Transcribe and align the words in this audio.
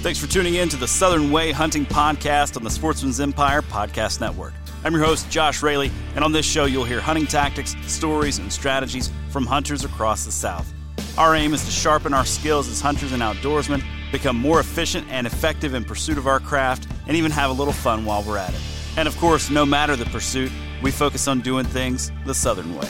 Thanks 0.00 0.20
for 0.20 0.28
tuning 0.28 0.54
in 0.54 0.68
to 0.68 0.76
the 0.76 0.86
Southern 0.86 1.32
Way 1.32 1.50
Hunting 1.50 1.84
Podcast 1.84 2.56
on 2.56 2.62
the 2.62 2.70
Sportsman's 2.70 3.18
Empire 3.18 3.62
Podcast 3.62 4.20
Network. 4.20 4.54
I'm 4.84 4.94
your 4.94 5.04
host, 5.04 5.28
Josh 5.28 5.60
Raley, 5.60 5.90
and 6.14 6.22
on 6.22 6.30
this 6.30 6.46
show, 6.46 6.66
you'll 6.66 6.84
hear 6.84 7.00
hunting 7.00 7.26
tactics, 7.26 7.74
stories, 7.88 8.38
and 8.38 8.50
strategies 8.52 9.10
from 9.30 9.44
hunters 9.44 9.84
across 9.84 10.24
the 10.24 10.30
South. 10.30 10.72
Our 11.18 11.34
aim 11.34 11.52
is 11.52 11.64
to 11.64 11.72
sharpen 11.72 12.14
our 12.14 12.24
skills 12.24 12.68
as 12.68 12.80
hunters 12.80 13.10
and 13.10 13.20
outdoorsmen, 13.22 13.82
become 14.12 14.36
more 14.36 14.60
efficient 14.60 15.04
and 15.10 15.26
effective 15.26 15.74
in 15.74 15.84
pursuit 15.84 16.16
of 16.16 16.28
our 16.28 16.38
craft, 16.38 16.86
and 17.08 17.16
even 17.16 17.32
have 17.32 17.50
a 17.50 17.54
little 17.54 17.74
fun 17.74 18.04
while 18.04 18.22
we're 18.22 18.38
at 18.38 18.54
it. 18.54 18.60
And 18.96 19.08
of 19.08 19.16
course, 19.16 19.50
no 19.50 19.66
matter 19.66 19.96
the 19.96 20.06
pursuit, 20.06 20.52
we 20.80 20.92
focus 20.92 21.26
on 21.26 21.40
doing 21.40 21.64
things 21.64 22.12
the 22.24 22.34
Southern 22.34 22.76
way. 22.76 22.88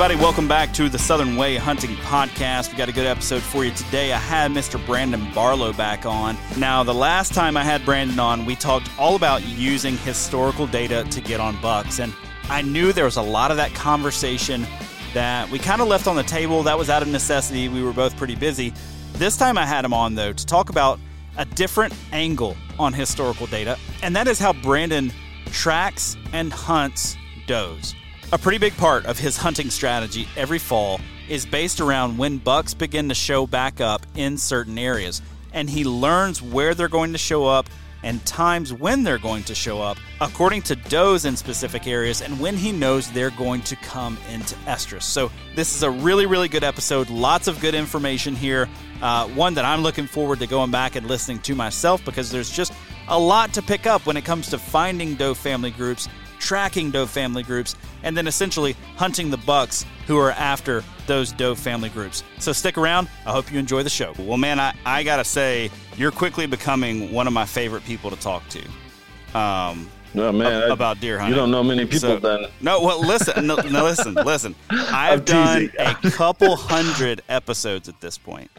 Everybody, 0.00 0.24
welcome 0.24 0.48
back 0.48 0.72
to 0.72 0.88
the 0.88 0.98
Southern 0.98 1.36
Way 1.36 1.56
Hunting 1.56 1.94
Podcast. 1.96 2.72
We 2.72 2.78
got 2.78 2.88
a 2.88 2.92
good 2.92 3.04
episode 3.04 3.42
for 3.42 3.66
you 3.66 3.70
today. 3.70 4.14
I 4.14 4.16
had 4.16 4.50
Mr. 4.50 4.82
Brandon 4.86 5.30
Barlow 5.34 5.74
back 5.74 6.06
on. 6.06 6.38
Now, 6.56 6.82
the 6.82 6.94
last 6.94 7.34
time 7.34 7.54
I 7.54 7.62
had 7.62 7.84
Brandon 7.84 8.18
on, 8.18 8.46
we 8.46 8.56
talked 8.56 8.88
all 8.98 9.14
about 9.14 9.46
using 9.46 9.98
historical 9.98 10.66
data 10.66 11.04
to 11.10 11.20
get 11.20 11.38
on 11.38 11.60
bucks. 11.60 12.00
And 12.00 12.14
I 12.44 12.62
knew 12.62 12.94
there 12.94 13.04
was 13.04 13.18
a 13.18 13.22
lot 13.22 13.50
of 13.50 13.58
that 13.58 13.74
conversation 13.74 14.66
that 15.12 15.50
we 15.50 15.58
kind 15.58 15.82
of 15.82 15.88
left 15.88 16.06
on 16.06 16.16
the 16.16 16.22
table. 16.22 16.62
That 16.62 16.78
was 16.78 16.88
out 16.88 17.02
of 17.02 17.08
necessity. 17.08 17.68
We 17.68 17.82
were 17.82 17.92
both 17.92 18.16
pretty 18.16 18.36
busy. 18.36 18.72
This 19.12 19.36
time 19.36 19.58
I 19.58 19.66
had 19.66 19.84
him 19.84 19.92
on, 19.92 20.14
though, 20.14 20.32
to 20.32 20.46
talk 20.46 20.70
about 20.70 20.98
a 21.36 21.44
different 21.44 21.92
angle 22.10 22.56
on 22.78 22.94
historical 22.94 23.48
data, 23.48 23.76
and 24.02 24.16
that 24.16 24.28
is 24.28 24.38
how 24.38 24.54
Brandon 24.54 25.12
tracks 25.52 26.16
and 26.32 26.50
hunts 26.54 27.18
does. 27.46 27.94
A 28.32 28.38
pretty 28.38 28.58
big 28.58 28.76
part 28.76 29.06
of 29.06 29.18
his 29.18 29.36
hunting 29.36 29.70
strategy 29.70 30.28
every 30.36 30.60
fall 30.60 31.00
is 31.28 31.44
based 31.44 31.80
around 31.80 32.16
when 32.16 32.38
bucks 32.38 32.74
begin 32.74 33.08
to 33.08 33.14
show 33.14 33.44
back 33.44 33.80
up 33.80 34.06
in 34.14 34.38
certain 34.38 34.78
areas, 34.78 35.20
and 35.52 35.68
he 35.68 35.82
learns 35.82 36.40
where 36.40 36.72
they're 36.72 36.86
going 36.86 37.10
to 37.10 37.18
show 37.18 37.46
up 37.46 37.68
and 38.04 38.24
times 38.24 38.72
when 38.72 39.02
they're 39.02 39.18
going 39.18 39.42
to 39.42 39.54
show 39.54 39.82
up 39.82 39.98
according 40.20 40.62
to 40.62 40.76
does 40.76 41.24
in 41.24 41.36
specific 41.36 41.88
areas 41.88 42.22
and 42.22 42.38
when 42.38 42.56
he 42.56 42.70
knows 42.70 43.10
they're 43.10 43.30
going 43.32 43.62
to 43.62 43.74
come 43.74 44.16
into 44.30 44.54
estrus. 44.66 45.02
So, 45.02 45.32
this 45.56 45.74
is 45.74 45.82
a 45.82 45.90
really, 45.90 46.26
really 46.26 46.48
good 46.48 46.62
episode. 46.62 47.10
Lots 47.10 47.48
of 47.48 47.58
good 47.58 47.74
information 47.74 48.36
here. 48.36 48.68
Uh, 49.02 49.26
one 49.30 49.54
that 49.54 49.64
I'm 49.64 49.82
looking 49.82 50.06
forward 50.06 50.38
to 50.38 50.46
going 50.46 50.70
back 50.70 50.94
and 50.94 51.08
listening 51.08 51.40
to 51.40 51.56
myself 51.56 52.04
because 52.04 52.30
there's 52.30 52.50
just 52.50 52.72
a 53.08 53.18
lot 53.18 53.52
to 53.54 53.62
pick 53.62 53.88
up 53.88 54.06
when 54.06 54.16
it 54.16 54.24
comes 54.24 54.50
to 54.50 54.58
finding 54.58 55.16
doe 55.16 55.34
family 55.34 55.72
groups 55.72 56.08
tracking 56.40 56.90
doe 56.90 57.06
family 57.06 57.42
groups, 57.44 57.76
and 58.02 58.16
then 58.16 58.26
essentially 58.26 58.72
hunting 58.96 59.30
the 59.30 59.36
bucks 59.36 59.84
who 60.08 60.18
are 60.18 60.32
after 60.32 60.82
those 61.06 61.30
doe 61.32 61.54
family 61.54 61.88
groups. 61.90 62.24
So 62.38 62.52
stick 62.52 62.76
around. 62.76 63.08
I 63.26 63.30
hope 63.30 63.52
you 63.52 63.58
enjoy 63.58 63.82
the 63.84 63.90
show. 63.90 64.12
Well, 64.18 64.38
man, 64.38 64.58
I, 64.58 64.74
I 64.84 65.02
got 65.04 65.16
to 65.18 65.24
say, 65.24 65.70
you're 65.96 66.10
quickly 66.10 66.46
becoming 66.46 67.12
one 67.12 67.26
of 67.28 67.32
my 67.32 67.44
favorite 67.44 67.84
people 67.84 68.10
to 68.10 68.16
talk 68.16 68.42
to. 68.48 69.38
Um, 69.38 69.88
no 70.12 70.32
man, 70.32 70.70
about 70.72 70.98
deer 70.98 71.18
hunting. 71.18 71.34
You 71.36 71.40
don't 71.40 71.52
know 71.52 71.62
many 71.62 71.84
people 71.84 72.00
So- 72.00 72.18
then. 72.18 72.46
No, 72.60 72.80
well, 72.82 73.00
listen, 73.00 73.46
no, 73.46 73.54
no 73.56 73.84
listen, 73.84 74.14
listen. 74.24 74.56
I've 74.70 75.24
done 75.24 75.70
a 75.78 75.94
couple 76.10 76.56
hundred 76.56 77.22
episodes 77.28 77.88
at 77.88 78.00
this 78.00 78.18
point, 78.18 78.50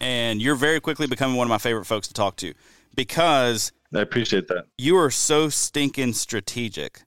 and 0.00 0.40
you're 0.42 0.56
very 0.56 0.80
quickly 0.80 1.06
becoming 1.06 1.36
one 1.36 1.46
of 1.46 1.50
my 1.50 1.58
favorite 1.58 1.84
folks 1.84 2.08
to 2.08 2.14
talk 2.14 2.36
to 2.36 2.52
because 2.96 3.70
I 3.94 4.00
appreciate 4.00 4.48
that. 4.48 4.66
you 4.78 4.96
are 4.96 5.10
so 5.10 5.48
stinking 5.48 6.12
strategic 6.12 7.02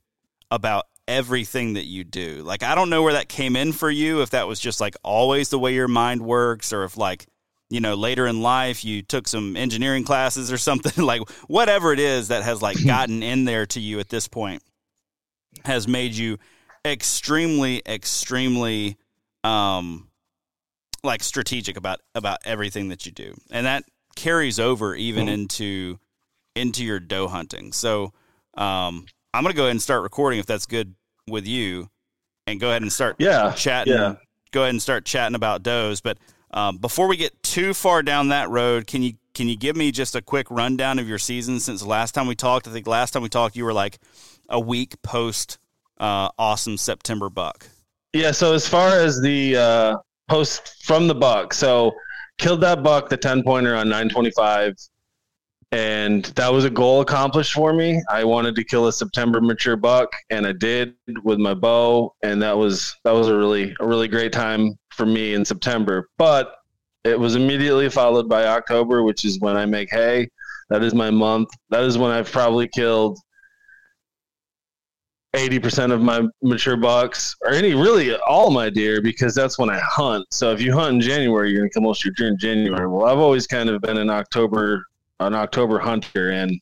about 0.51 0.85
everything 1.07 1.73
that 1.73 1.85
you 1.85 2.03
do. 2.03 2.43
Like 2.43 2.63
I 2.63 2.75
don't 2.75 2.89
know 2.89 3.03
where 3.03 3.13
that 3.13 3.29
came 3.29 3.55
in 3.55 3.73
for 3.73 3.89
you 3.89 4.21
if 4.21 4.31
that 4.31 4.47
was 4.47 4.59
just 4.59 4.79
like 4.79 4.95
always 5.03 5.49
the 5.49 5.59
way 5.59 5.73
your 5.73 5.87
mind 5.87 6.21
works 6.21 6.71
or 6.71 6.83
if 6.83 6.97
like 6.97 7.25
you 7.69 7.79
know 7.79 7.95
later 7.95 8.27
in 8.27 8.41
life 8.41 8.85
you 8.85 9.01
took 9.01 9.27
some 9.27 9.57
engineering 9.57 10.03
classes 10.03 10.51
or 10.51 10.57
something 10.69 11.03
like 11.03 11.27
whatever 11.47 11.91
it 11.93 11.99
is 11.99 12.29
that 12.29 12.43
has 12.43 12.61
like 12.61 12.83
gotten 12.85 13.23
in 13.23 13.45
there 13.45 13.65
to 13.65 13.79
you 13.79 13.99
at 13.99 14.09
this 14.09 14.27
point 14.27 14.61
has 15.65 15.87
made 15.87 16.13
you 16.13 16.37
extremely 16.85 17.81
extremely 17.85 18.97
um 19.43 20.07
like 21.03 21.21
strategic 21.21 21.77
about 21.77 21.99
about 22.15 22.39
everything 22.45 22.89
that 22.89 23.05
you 23.05 23.11
do. 23.11 23.35
And 23.51 23.65
that 23.65 23.83
carries 24.15 24.59
over 24.59 24.95
even 24.95 25.27
into 25.27 25.99
into 26.55 26.83
your 26.83 26.99
doe 26.99 27.27
hunting. 27.27 27.71
So 27.71 28.13
um, 28.55 29.05
I'm 29.33 29.43
going 29.43 29.53
to 29.53 29.57
go 29.57 29.63
ahead 29.63 29.71
and 29.71 29.81
start 29.81 30.03
recording 30.03 30.39
if 30.39 30.45
that's 30.45 30.65
good 30.65 30.93
with 31.27 31.47
you, 31.47 31.89
and 32.47 32.59
go 32.59 32.69
ahead 32.69 32.81
and 32.81 32.91
start 32.91 33.15
Yeah, 33.19 33.51
chatting. 33.53 33.93
yeah. 33.93 34.15
Go 34.51 34.61
ahead 34.61 34.71
and 34.71 34.81
start 34.81 35.05
chatting 35.05 35.35
about 35.35 35.63
does. 35.63 36.01
But 36.01 36.17
um, 36.51 36.77
before 36.77 37.07
we 37.07 37.17
get 37.17 37.41
too 37.41 37.73
far 37.73 38.03
down 38.03 38.27
that 38.29 38.49
road, 38.49 38.85
can 38.85 39.01
you 39.01 39.13
can 39.33 39.47
you 39.49 39.55
give 39.57 39.75
me 39.75 39.91
just 39.91 40.15
a 40.15 40.21
quick 40.21 40.45
rundown 40.51 40.99
of 40.99 41.09
your 41.09 41.17
season 41.17 41.59
since 41.59 41.81
the 41.81 41.87
last 41.87 42.13
time 42.13 42.27
we 42.27 42.35
talked? 42.35 42.67
I 42.67 42.71
think 42.71 42.85
last 42.85 43.11
time 43.11 43.23
we 43.23 43.29
talked, 43.29 43.55
you 43.55 43.63
were 43.65 43.73
like 43.73 43.97
a 44.49 44.59
week 44.59 45.01
post 45.01 45.57
uh, 45.99 46.29
awesome 46.37 46.77
September 46.77 47.29
buck. 47.29 47.65
Yeah. 48.13 48.31
So 48.31 48.53
as 48.53 48.67
far 48.67 48.89
as 48.99 49.19
the 49.21 49.55
uh, 49.57 49.95
post 50.27 50.83
from 50.85 51.07
the 51.07 51.15
buck, 51.15 51.53
so 51.53 51.93
killed 52.37 52.61
that 52.61 52.83
buck, 52.83 53.09
the 53.09 53.17
ten 53.17 53.41
pointer 53.41 53.75
on 53.75 53.89
nine 53.89 54.09
twenty 54.09 54.31
five, 54.31 54.75
and 55.73 56.25
that 56.35 56.53
was 56.53 56.65
a 56.65 56.69
goal 56.69 57.01
accomplished 57.01 57.53
for 57.53 57.73
me. 57.73 57.99
I 58.07 58.23
wanted 58.23 58.55
to 58.55 58.63
kill 58.63 58.87
a 58.87 58.93
September 58.93 59.41
mature 59.41 59.75
buck, 59.75 60.09
and 60.29 60.45
I 60.45 60.51
did 60.51 60.93
with 61.23 61.39
my 61.39 61.55
bow, 61.55 62.13
and 62.21 62.39
that 62.43 62.55
was 62.55 62.95
that 63.03 63.11
was 63.11 63.27
a 63.27 63.35
really 63.35 63.75
a 63.79 63.85
really 63.85 64.07
great 64.07 64.31
time 64.31 64.77
for 64.91 65.07
me 65.07 65.33
in 65.33 65.43
September. 65.43 66.07
But 66.19 66.55
it 67.03 67.19
was 67.19 67.35
immediately 67.35 67.89
followed 67.89 68.29
by 68.29 68.45
October, 68.45 69.01
which 69.01 69.25
is 69.25 69.39
when 69.39 69.57
I 69.57 69.65
make 69.65 69.89
hay. 69.89 70.29
That 70.69 70.83
is 70.83 70.93
my 70.93 71.09
month. 71.09 71.49
That 71.71 71.83
is 71.83 71.97
when 71.97 72.11
I've 72.11 72.31
probably 72.31 72.67
killed 72.67 73.17
eighty 75.33 75.57
percent 75.57 75.91
of 75.91 76.03
my 76.03 76.21
mature 76.43 76.77
bucks, 76.77 77.35
or 77.41 77.49
any 77.49 77.73
really 77.73 78.15
all 78.27 78.51
my 78.51 78.69
deer, 78.69 79.01
because 79.01 79.33
that's 79.33 79.57
when 79.57 79.71
I 79.71 79.79
hunt. 79.79 80.27
So 80.29 80.51
if 80.51 80.61
you 80.61 80.71
hunt 80.71 80.93
in 80.93 81.01
January, 81.01 81.49
you're 81.49 81.61
gonna 81.61 81.71
kill 81.71 81.81
most 81.81 82.05
of 82.05 82.05
your 82.05 82.13
deer 82.13 82.27
in 82.27 82.37
January. 82.37 82.87
Well, 82.87 83.07
I've 83.07 83.17
always 83.17 83.47
kind 83.47 83.69
of 83.69 83.81
been 83.81 83.97
an 83.97 84.11
October 84.11 84.85
an 85.27 85.33
October 85.35 85.79
hunter, 85.79 86.31
and 86.31 86.59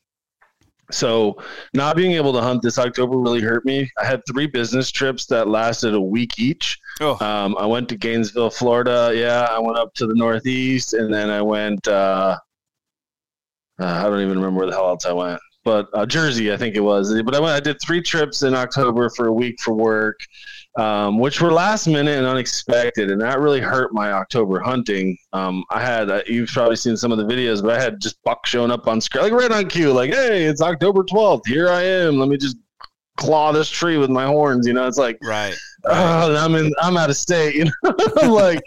so 0.90 1.36
not 1.72 1.96
being 1.96 2.12
able 2.12 2.32
to 2.34 2.40
hunt 2.40 2.60
this 2.62 2.78
October 2.78 3.16
really 3.16 3.40
hurt 3.40 3.64
me. 3.64 3.90
I 4.00 4.04
had 4.04 4.20
three 4.30 4.46
business 4.46 4.90
trips 4.90 5.26
that 5.26 5.48
lasted 5.48 5.94
a 5.94 6.00
week 6.00 6.38
each. 6.38 6.78
Oh, 7.00 7.16
Um, 7.24 7.56
I 7.58 7.66
went 7.66 7.88
to 7.90 7.96
Gainesville, 7.96 8.50
Florida. 8.50 9.10
Yeah, 9.14 9.46
I 9.50 9.58
went 9.58 9.78
up 9.78 9.94
to 9.94 10.06
the 10.06 10.14
Northeast, 10.14 10.92
and 10.94 11.12
then 11.12 11.30
I 11.30 11.40
went. 11.40 11.86
Uh, 11.88 12.36
uh, 13.80 13.84
I 13.86 14.02
don't 14.02 14.20
even 14.20 14.38
remember 14.38 14.58
where 14.58 14.66
the 14.66 14.74
hell 14.74 14.88
else 14.88 15.06
I 15.06 15.12
went, 15.12 15.40
but 15.64 15.88
uh, 15.94 16.04
Jersey, 16.04 16.52
I 16.52 16.56
think 16.56 16.76
it 16.76 16.80
was. 16.80 17.12
But 17.22 17.34
I 17.34 17.40
went. 17.40 17.54
I 17.54 17.60
did 17.60 17.78
three 17.80 18.02
trips 18.02 18.42
in 18.42 18.54
October 18.54 19.08
for 19.10 19.28
a 19.28 19.32
week 19.32 19.60
for 19.60 19.72
work, 19.74 20.20
um, 20.78 21.18
which 21.18 21.40
were 21.40 21.52
last 21.52 21.86
minute 21.86 22.16
and 22.16 22.26
unexpected, 22.26 23.10
and 23.10 23.20
that 23.20 23.40
really 23.40 23.60
hurt 23.60 23.92
my 23.92 24.12
October 24.12 24.60
hunting. 24.60 25.16
Um, 25.32 25.64
I 25.70 25.80
had 25.80 26.10
uh, 26.10 26.22
you've 26.26 26.48
probably 26.48 26.76
seen 26.76 26.96
some 26.96 27.12
of 27.12 27.18
the 27.18 27.24
videos, 27.24 27.62
but 27.62 27.78
I 27.78 27.82
had 27.82 28.00
just 28.00 28.22
buck 28.24 28.46
showing 28.46 28.70
up 28.70 28.86
on 28.88 29.00
screen, 29.00 29.24
like 29.24 29.32
right 29.32 29.50
on 29.52 29.68
cue, 29.68 29.92
like, 29.92 30.12
"Hey, 30.14 30.44
it's 30.44 30.62
October 30.62 31.02
twelfth. 31.04 31.46
Here 31.46 31.68
I 31.68 31.82
am. 31.82 32.18
Let 32.18 32.28
me 32.28 32.36
just." 32.36 32.56
claw 33.18 33.52
this 33.52 33.68
tree 33.68 33.98
with 33.98 34.08
my 34.08 34.24
horns 34.24 34.66
you 34.66 34.72
know 34.72 34.86
it's 34.86 34.96
like 34.96 35.18
right. 35.22 35.54
oh, 35.84 36.34
I'm 36.34 36.54
in, 36.54 36.72
I'm 36.80 36.96
out 36.96 37.10
of 37.10 37.16
state. 37.16 37.54
You 37.54 37.64
know, 37.66 37.94
I'm 38.22 38.30
like, 38.44 38.62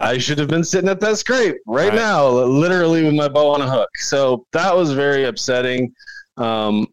I 0.00 0.16
should 0.16 0.38
have 0.38 0.48
been 0.48 0.64
sitting 0.64 0.88
at 0.88 1.00
that 1.00 1.18
scrape 1.18 1.56
right, 1.66 1.88
Right. 1.88 1.94
now, 1.94 2.26
literally 2.30 3.04
with 3.04 3.12
my 3.12 3.28
bow 3.28 3.50
on 3.50 3.60
a 3.60 3.70
hook. 3.70 3.90
So 3.98 4.46
that 4.52 4.74
was 4.74 4.92
very 4.92 5.24
upsetting. 5.24 5.92
Um, 6.38 6.86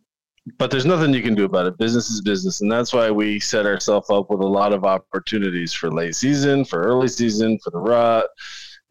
but 0.58 0.72
there's 0.72 0.86
nothing 0.86 1.14
you 1.14 1.22
can 1.22 1.36
do 1.36 1.46
about 1.46 1.66
it. 1.66 1.78
Business 1.78 2.10
is 2.10 2.22
business, 2.22 2.62
and 2.62 2.72
that's 2.72 2.94
why 2.94 3.12
we 3.12 3.40
set 3.40 3.66
ourselves 3.66 4.10
up 4.10 4.30
with 4.30 4.42
a 4.42 4.48
lot 4.48 4.74
of 4.74 4.84
opportunities 4.84 5.74
for 5.74 5.92
late 5.92 6.16
season, 6.16 6.64
for 6.64 6.82
early 6.82 7.08
season, 7.08 7.60
for 7.64 7.72
the 7.72 7.80
rut. 7.80 8.28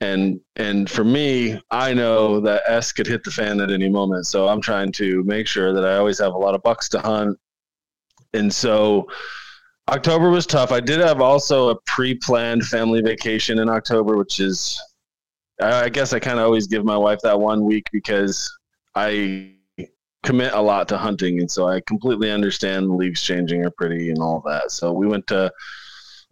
And 0.01 0.41
and 0.57 0.91
for 0.91 1.05
me, 1.05 1.59
I 1.71 1.95
know 1.95 2.41
that 2.41 2.63
S 2.67 2.93
could 2.93 3.07
hit 3.07 3.25
the 3.25 3.31
fan 3.31 3.61
at 3.61 3.71
any 3.71 3.89
moment. 3.89 4.27
So 4.27 4.49
I'm 4.49 4.61
trying 4.61 4.93
to 4.93 5.25
make 5.25 5.47
sure 5.47 5.73
that 5.73 5.87
I 5.87 5.97
always 5.97 6.19
have 6.19 6.35
a 6.35 6.39
lot 6.39 6.55
of 6.55 6.63
bucks 6.63 6.89
to 6.91 7.01
hunt. 7.01 7.39
And 8.35 8.53
so 8.53 9.09
October 9.89 10.29
was 10.29 10.47
tough. 10.47 10.71
I 10.73 10.81
did 10.81 11.01
have 11.01 11.23
also 11.23 11.71
a 11.71 11.77
pre-planned 11.87 12.65
family 12.67 13.01
vacation 13.01 13.61
in 13.61 13.71
October, 13.71 14.19
which 14.19 14.41
is, 14.41 14.79
I 15.63 15.89
guess 15.89 16.13
I 16.13 16.19
kind 16.19 16.39
of 16.39 16.45
always 16.45 16.67
give 16.67 16.85
my 16.85 16.99
wife 16.99 17.21
that 17.23 17.41
one 17.41 17.65
week 17.65 17.87
because 17.93 18.55
I 18.95 19.56
commit 20.27 20.53
a 20.53 20.61
lot 20.61 20.89
to 20.89 20.99
hunting, 20.99 21.39
and 21.39 21.51
so 21.51 21.69
I 21.69 21.81
completely 21.81 22.31
understand 22.31 22.91
the 22.91 22.95
leaves 22.95 23.23
changing 23.23 23.65
are 23.65 23.71
pretty 23.71 24.11
and 24.11 24.19
all 24.19 24.43
that. 24.45 24.73
So 24.73 24.93
we 24.93 25.07
went 25.07 25.27
to 25.29 25.51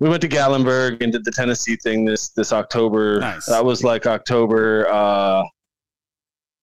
we 0.01 0.09
went 0.09 0.21
to 0.23 0.29
Gatlinburg 0.29 1.01
and 1.01 1.13
did 1.13 1.25
the 1.25 1.31
Tennessee 1.31 1.77
thing 1.77 2.05
this 2.05 2.29
this 2.31 2.53
October. 2.53 3.21
Nice. 3.21 3.47
That 3.47 3.65
was 3.65 3.85
like 3.85 4.07
October 4.07 4.89
uh, 4.91 5.45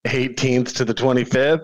18th 0.06 0.76
to 0.76 0.86
the 0.86 0.94
25th. 0.94 1.64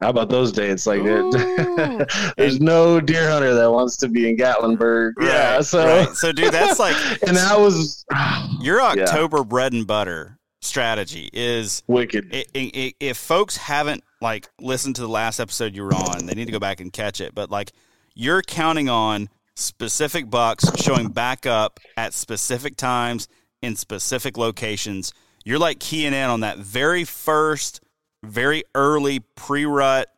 How 0.00 0.10
about 0.10 0.30
those 0.30 0.50
dates? 0.50 0.84
Like, 0.84 1.04
there's 2.36 2.60
no 2.60 3.00
deer 3.00 3.30
hunter 3.30 3.54
that 3.54 3.70
wants 3.70 3.96
to 3.98 4.08
be 4.08 4.28
in 4.28 4.36
Gatlinburg. 4.36 5.12
Right, 5.16 5.28
yeah. 5.28 5.60
So, 5.60 5.86
right. 5.86 6.08
so 6.16 6.32
dude, 6.32 6.52
that's 6.52 6.80
like, 6.80 6.96
and 7.28 7.36
that 7.36 7.60
was 7.60 8.04
your 8.60 8.82
October 8.82 9.38
yeah. 9.38 9.44
bread 9.44 9.72
and 9.72 9.86
butter 9.86 10.40
strategy 10.62 11.28
is 11.32 11.82
wicked. 11.86 12.28
if 12.54 13.16
folks 13.16 13.56
haven't 13.56 14.02
like 14.20 14.48
listened 14.60 14.96
to 14.96 15.02
the 15.02 15.08
last 15.08 15.40
episode 15.40 15.74
you 15.74 15.82
were 15.82 15.94
on, 15.94 16.26
they 16.26 16.34
need 16.34 16.46
to 16.46 16.52
go 16.52 16.60
back 16.60 16.80
and 16.80 16.92
catch 16.92 17.20
it. 17.20 17.34
But 17.34 17.50
like, 17.50 17.72
you're 18.14 18.42
counting 18.42 18.88
on 18.88 19.28
specific 19.56 20.30
bucks 20.30 20.64
showing 20.80 21.08
back 21.08 21.46
up 21.46 21.80
at 21.96 22.14
specific 22.14 22.76
times 22.76 23.28
in 23.60 23.76
specific 23.76 24.36
locations. 24.38 25.12
You're 25.44 25.58
like 25.58 25.80
keying 25.80 26.14
in 26.14 26.30
on 26.30 26.40
that 26.40 26.58
very 26.58 27.04
first, 27.04 27.80
very 28.22 28.64
early 28.74 29.20
pre 29.34 29.66
rut, 29.66 30.08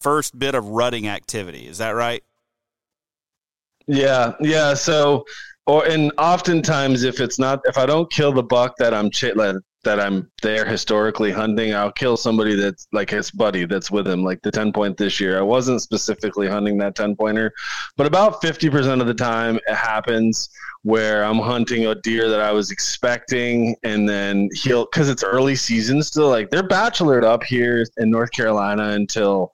first 0.00 0.38
bit 0.38 0.54
of 0.54 0.66
rutting 0.68 1.08
activity. 1.08 1.66
Is 1.66 1.78
that 1.78 1.90
right? 1.90 2.22
Yeah, 3.86 4.34
yeah. 4.40 4.74
So, 4.74 5.24
or 5.66 5.86
and 5.86 6.12
oftentimes, 6.18 7.04
if 7.04 7.20
it's 7.20 7.38
not, 7.38 7.60
if 7.64 7.78
I 7.78 7.86
don't 7.86 8.10
kill 8.10 8.32
the 8.32 8.42
buck 8.42 8.74
that 8.78 8.92
I'm 8.92 9.10
ch- 9.10 9.34
that 9.84 10.00
I'm 10.00 10.30
there 10.42 10.64
historically 10.64 11.32
hunting, 11.32 11.74
I'll 11.74 11.92
kill 11.92 12.16
somebody 12.16 12.54
that's 12.54 12.86
like 12.92 13.10
his 13.10 13.30
buddy 13.30 13.64
that's 13.64 13.90
with 13.90 14.06
him, 14.06 14.22
like 14.22 14.40
the 14.42 14.50
10 14.50 14.72
point 14.72 14.96
this 14.96 15.18
year. 15.18 15.38
I 15.38 15.42
wasn't 15.42 15.82
specifically 15.82 16.46
hunting 16.46 16.78
that 16.78 16.94
10 16.94 17.16
pointer, 17.16 17.52
but 17.96 18.06
about 18.06 18.40
50% 18.42 19.00
of 19.00 19.06
the 19.06 19.14
time 19.14 19.56
it 19.66 19.74
happens 19.74 20.50
where 20.82 21.24
I'm 21.24 21.38
hunting 21.38 21.86
a 21.86 21.94
deer 21.96 22.28
that 22.28 22.40
I 22.40 22.52
was 22.52 22.70
expecting, 22.70 23.76
and 23.82 24.08
then 24.08 24.48
he'll, 24.54 24.84
because 24.84 25.08
it's 25.08 25.24
early 25.24 25.56
season 25.56 26.02
still, 26.02 26.28
like 26.28 26.50
they're 26.50 26.66
bachelored 26.66 27.24
up 27.24 27.42
here 27.42 27.86
in 27.98 28.10
North 28.10 28.30
Carolina 28.32 28.90
until 28.90 29.52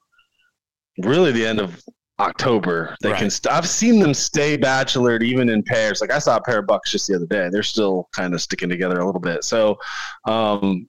really 0.99 1.31
the 1.31 1.45
end 1.45 1.59
of 1.59 1.81
October. 2.19 2.95
They 3.01 3.11
right. 3.11 3.19
can. 3.19 3.29
St- 3.29 3.53
I've 3.53 3.67
seen 3.67 3.99
them 3.99 4.13
stay 4.13 4.57
bachelored 4.57 5.23
even 5.23 5.49
in 5.49 5.63
pairs. 5.63 6.01
Like 6.01 6.11
I 6.11 6.19
saw 6.19 6.37
a 6.37 6.41
pair 6.41 6.59
of 6.59 6.67
bucks 6.67 6.91
just 6.91 7.07
the 7.07 7.15
other 7.15 7.25
day. 7.25 7.49
They're 7.49 7.63
still 7.63 8.09
kind 8.13 8.33
of 8.33 8.41
sticking 8.41 8.69
together 8.69 8.99
a 8.99 9.05
little 9.05 9.21
bit. 9.21 9.43
So, 9.43 9.77
um, 10.25 10.87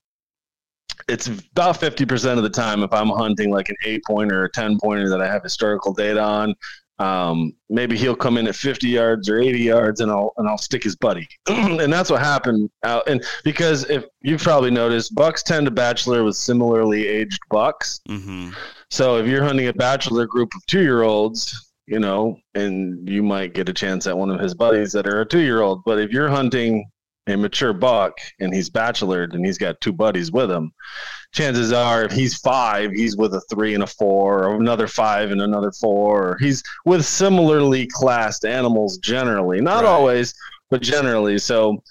it's 1.08 1.28
about 1.28 1.78
fifty 1.78 2.04
percent 2.04 2.38
of 2.38 2.44
the 2.44 2.50
time 2.50 2.82
if 2.82 2.92
I'm 2.92 3.08
hunting 3.08 3.50
like 3.50 3.68
an 3.68 3.76
eight 3.84 4.02
pointer 4.06 4.42
or 4.42 4.44
a 4.46 4.50
ten 4.50 4.78
pointer 4.78 5.08
that 5.08 5.20
I 5.20 5.26
have 5.26 5.42
historical 5.42 5.92
data 5.92 6.22
on. 6.22 6.54
Um, 7.00 7.54
maybe 7.70 7.96
he'll 7.96 8.14
come 8.14 8.36
in 8.36 8.46
at 8.46 8.54
50 8.54 8.86
yards 8.86 9.30
or 9.30 9.40
80 9.40 9.58
yards, 9.58 10.00
and 10.02 10.10
I'll 10.12 10.34
and 10.36 10.46
I'll 10.46 10.58
stick 10.58 10.84
his 10.84 10.96
buddy, 10.96 11.26
and 11.48 11.90
that's 11.90 12.10
what 12.10 12.20
happened. 12.20 12.68
Out 12.84 13.08
and 13.08 13.24
because 13.42 13.88
if 13.88 14.04
you've 14.20 14.42
probably 14.42 14.70
noticed, 14.70 15.14
bucks 15.14 15.42
tend 15.42 15.64
to 15.64 15.70
bachelor 15.70 16.24
with 16.24 16.36
similarly 16.36 17.08
aged 17.08 17.40
bucks. 17.48 18.00
Mm-hmm. 18.06 18.50
So 18.90 19.18
if 19.18 19.26
you're 19.26 19.44
hunting 19.44 19.68
a 19.68 19.72
bachelor 19.72 20.26
group 20.26 20.50
of 20.54 20.66
two 20.66 20.82
year 20.82 21.02
olds, 21.02 21.72
you 21.86 22.00
know, 22.00 22.36
and 22.54 23.08
you 23.08 23.22
might 23.22 23.54
get 23.54 23.68
a 23.68 23.72
chance 23.72 24.06
at 24.06 24.16
one 24.16 24.30
of 24.30 24.40
his 24.40 24.54
buddies 24.54 24.92
that 24.92 25.06
are 25.06 25.20
a 25.20 25.26
two 25.26 25.40
year 25.40 25.60
old. 25.60 25.82
But 25.84 25.98
if 25.98 26.10
you're 26.10 26.28
hunting 26.28 26.88
a 27.26 27.36
mature 27.36 27.72
buck 27.72 28.14
and 28.40 28.52
he's 28.52 28.70
bachelored 28.70 29.34
and 29.34 29.44
he's 29.44 29.58
got 29.58 29.80
two 29.80 29.92
buddies 29.92 30.32
with 30.32 30.50
him, 30.50 30.72
chances 31.32 31.72
are 31.72 32.04
if 32.04 32.12
he's 32.12 32.38
five, 32.38 32.90
he's 32.92 33.16
with 33.16 33.34
a 33.34 33.40
three 33.50 33.74
and 33.74 33.84
a 33.84 33.86
four, 33.86 34.44
or 34.44 34.56
another 34.56 34.88
five 34.88 35.30
and 35.30 35.42
another 35.42 35.72
four. 35.72 36.30
Or 36.30 36.38
he's 36.38 36.62
with 36.84 37.04
similarly 37.04 37.86
classed 37.86 38.44
animals 38.44 38.98
generally, 38.98 39.60
not 39.60 39.84
right. 39.84 39.90
always, 39.90 40.34
but 40.68 40.82
generally. 40.82 41.38
So 41.38 41.82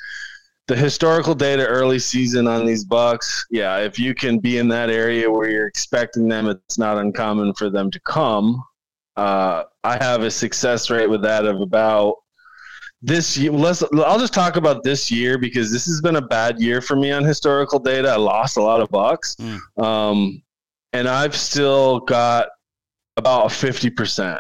the 0.70 0.76
historical 0.76 1.34
data 1.34 1.66
early 1.66 1.98
season 1.98 2.48
on 2.48 2.64
these 2.64 2.86
bucks, 2.86 3.48
yeah, 3.50 3.78
if 3.78 3.98
you 3.98 4.14
can 4.14 4.38
be 4.38 4.60
in 4.60 4.68
that 4.68 4.92
area 4.92 5.30
where 5.30 5.50
you're 5.50 5.66
expecting 5.66 6.28
them, 6.28 6.48
it's 6.48 6.78
not 6.78 6.96
uncommon 6.96 7.56
for 7.56 7.72
them 7.72 7.90
to 7.90 8.00
come. 8.02 8.64
Uh, 9.18 9.64
I 9.84 9.98
have 9.98 10.22
a 10.22 10.30
success 10.30 10.92
rate 10.92 11.10
with 11.10 11.24
that 11.24 11.46
of 11.46 11.60
about 11.60 12.18
this 13.02 13.36
year. 13.36 13.52
Let's. 13.52 13.82
I'll 13.82 14.20
just 14.20 14.34
talk 14.34 14.58
about 14.58 14.84
this 14.84 15.10
year 15.10 15.40
because 15.40 15.72
this 15.72 15.88
has 15.88 16.02
been 16.02 16.18
a 16.18 16.22
bad 16.22 16.62
year 16.62 16.82
for 16.82 16.96
me 16.96 17.12
on 17.12 17.24
historical 17.24 17.80
data. 17.80 18.10
I 18.10 18.18
lost 18.18 18.58
a 18.58 18.62
lot 18.62 18.80
of 18.80 18.90
bucks, 18.90 19.36
mm. 19.38 19.84
um, 19.84 20.40
and 20.94 21.08
I've 21.08 21.36
still 21.36 22.02
got 22.02 22.48
about 23.18 23.48
a 23.48 23.50
fifty 23.50 23.90
percent 23.90 24.40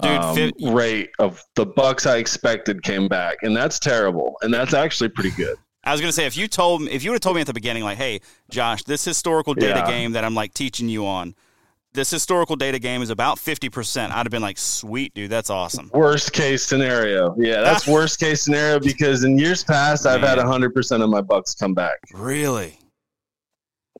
Dude, 0.00 0.54
um, 0.62 0.74
rate 0.74 1.10
of 1.18 1.42
the 1.56 1.66
bucks 1.66 2.06
I 2.06 2.18
expected 2.18 2.82
came 2.82 3.08
back, 3.08 3.38
and 3.42 3.56
that's 3.56 3.78
terrible. 3.78 4.36
And 4.42 4.54
that's 4.54 4.72
actually 4.72 5.08
pretty 5.08 5.32
good. 5.32 5.56
I 5.84 5.92
was 5.92 6.00
gonna 6.00 6.12
say 6.12 6.26
if 6.26 6.36
you 6.36 6.48
told 6.48 6.82
me 6.82 6.90
if 6.90 7.02
you 7.02 7.10
would 7.10 7.16
have 7.16 7.20
told 7.20 7.36
me 7.36 7.40
at 7.40 7.46
the 7.46 7.54
beginning, 7.54 7.82
like, 7.82 7.98
hey, 7.98 8.20
Josh, 8.50 8.82
this 8.84 9.04
historical 9.04 9.54
data 9.54 9.80
yeah. 9.80 9.90
game 9.90 10.12
that 10.12 10.24
I'm 10.24 10.34
like 10.34 10.54
teaching 10.54 10.88
you 10.88 11.06
on, 11.06 11.34
this 11.94 12.10
historical 12.10 12.56
data 12.56 12.78
game 12.78 13.02
is 13.02 13.10
about 13.10 13.38
50%. 13.38 14.10
I'd 14.10 14.10
have 14.10 14.30
been 14.30 14.42
like, 14.42 14.58
sweet, 14.58 15.14
dude, 15.14 15.30
that's 15.30 15.50
awesome. 15.50 15.90
Worst 15.94 16.32
case 16.32 16.62
scenario. 16.62 17.34
Yeah, 17.38 17.62
that's 17.62 17.86
worst 17.88 18.20
case 18.20 18.42
scenario 18.42 18.78
because 18.78 19.24
in 19.24 19.38
years 19.38 19.64
past, 19.64 20.06
I've 20.06 20.20
Man. 20.20 20.38
had 20.38 20.46
100% 20.46 21.02
of 21.02 21.10
my 21.10 21.20
bucks 21.20 21.54
come 21.54 21.74
back. 21.74 21.98
Really? 22.12 22.78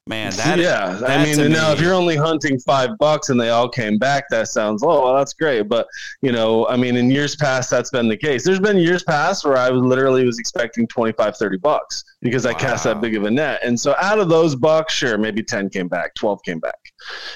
Man, 0.09 0.33
that 0.37 0.59
yeah. 0.59 0.95
That 0.95 1.21
I 1.21 1.23
mean, 1.23 1.53
now 1.53 1.71
if 1.71 1.81
you're 1.81 1.95
only 1.95 2.17
hunting 2.17 2.59
five 2.59 2.97
bucks 2.99 3.29
and 3.29 3.39
they 3.39 3.51
all 3.51 3.69
came 3.69 3.99
back, 3.99 4.25
that 4.31 4.49
sounds 4.49 4.83
oh 4.83 5.05
well, 5.05 5.15
that's 5.15 5.35
great. 5.35 5.69
But 5.69 5.87
you 6.23 6.33
know, 6.33 6.67
I 6.67 6.77
mean, 6.77 6.97
in 6.97 7.11
years 7.11 7.37
past, 7.37 7.71
that's 7.71 7.91
been 7.91 8.09
the 8.09 8.17
case. 8.17 8.45
There's 8.45 8.59
been 8.59 8.79
years 8.79 9.03
past 9.03 9.45
where 9.45 9.59
I 9.59 9.71
was 9.71 9.83
literally 9.83 10.25
was 10.25 10.39
expecting 10.39 10.87
25, 10.89 11.37
30 11.37 11.59
bucks 11.59 12.05
because 12.23 12.47
I 12.47 12.53
wow. 12.53 12.59
cast 12.59 12.85
that 12.85 13.01
big 13.03 13.17
of 13.17 13.25
a 13.25 13.31
net, 13.31 13.61
and 13.63 13.79
so 13.79 13.95
out 14.01 14.19
of 14.19 14.31
those 14.31 14.57
bucks, 14.57 14.95
sure, 14.95 15.19
maybe 15.19 15.43
10 15.43 15.69
came 15.69 15.89
back, 15.89 16.15
12 16.15 16.43
came 16.43 16.59
back, 16.59 16.81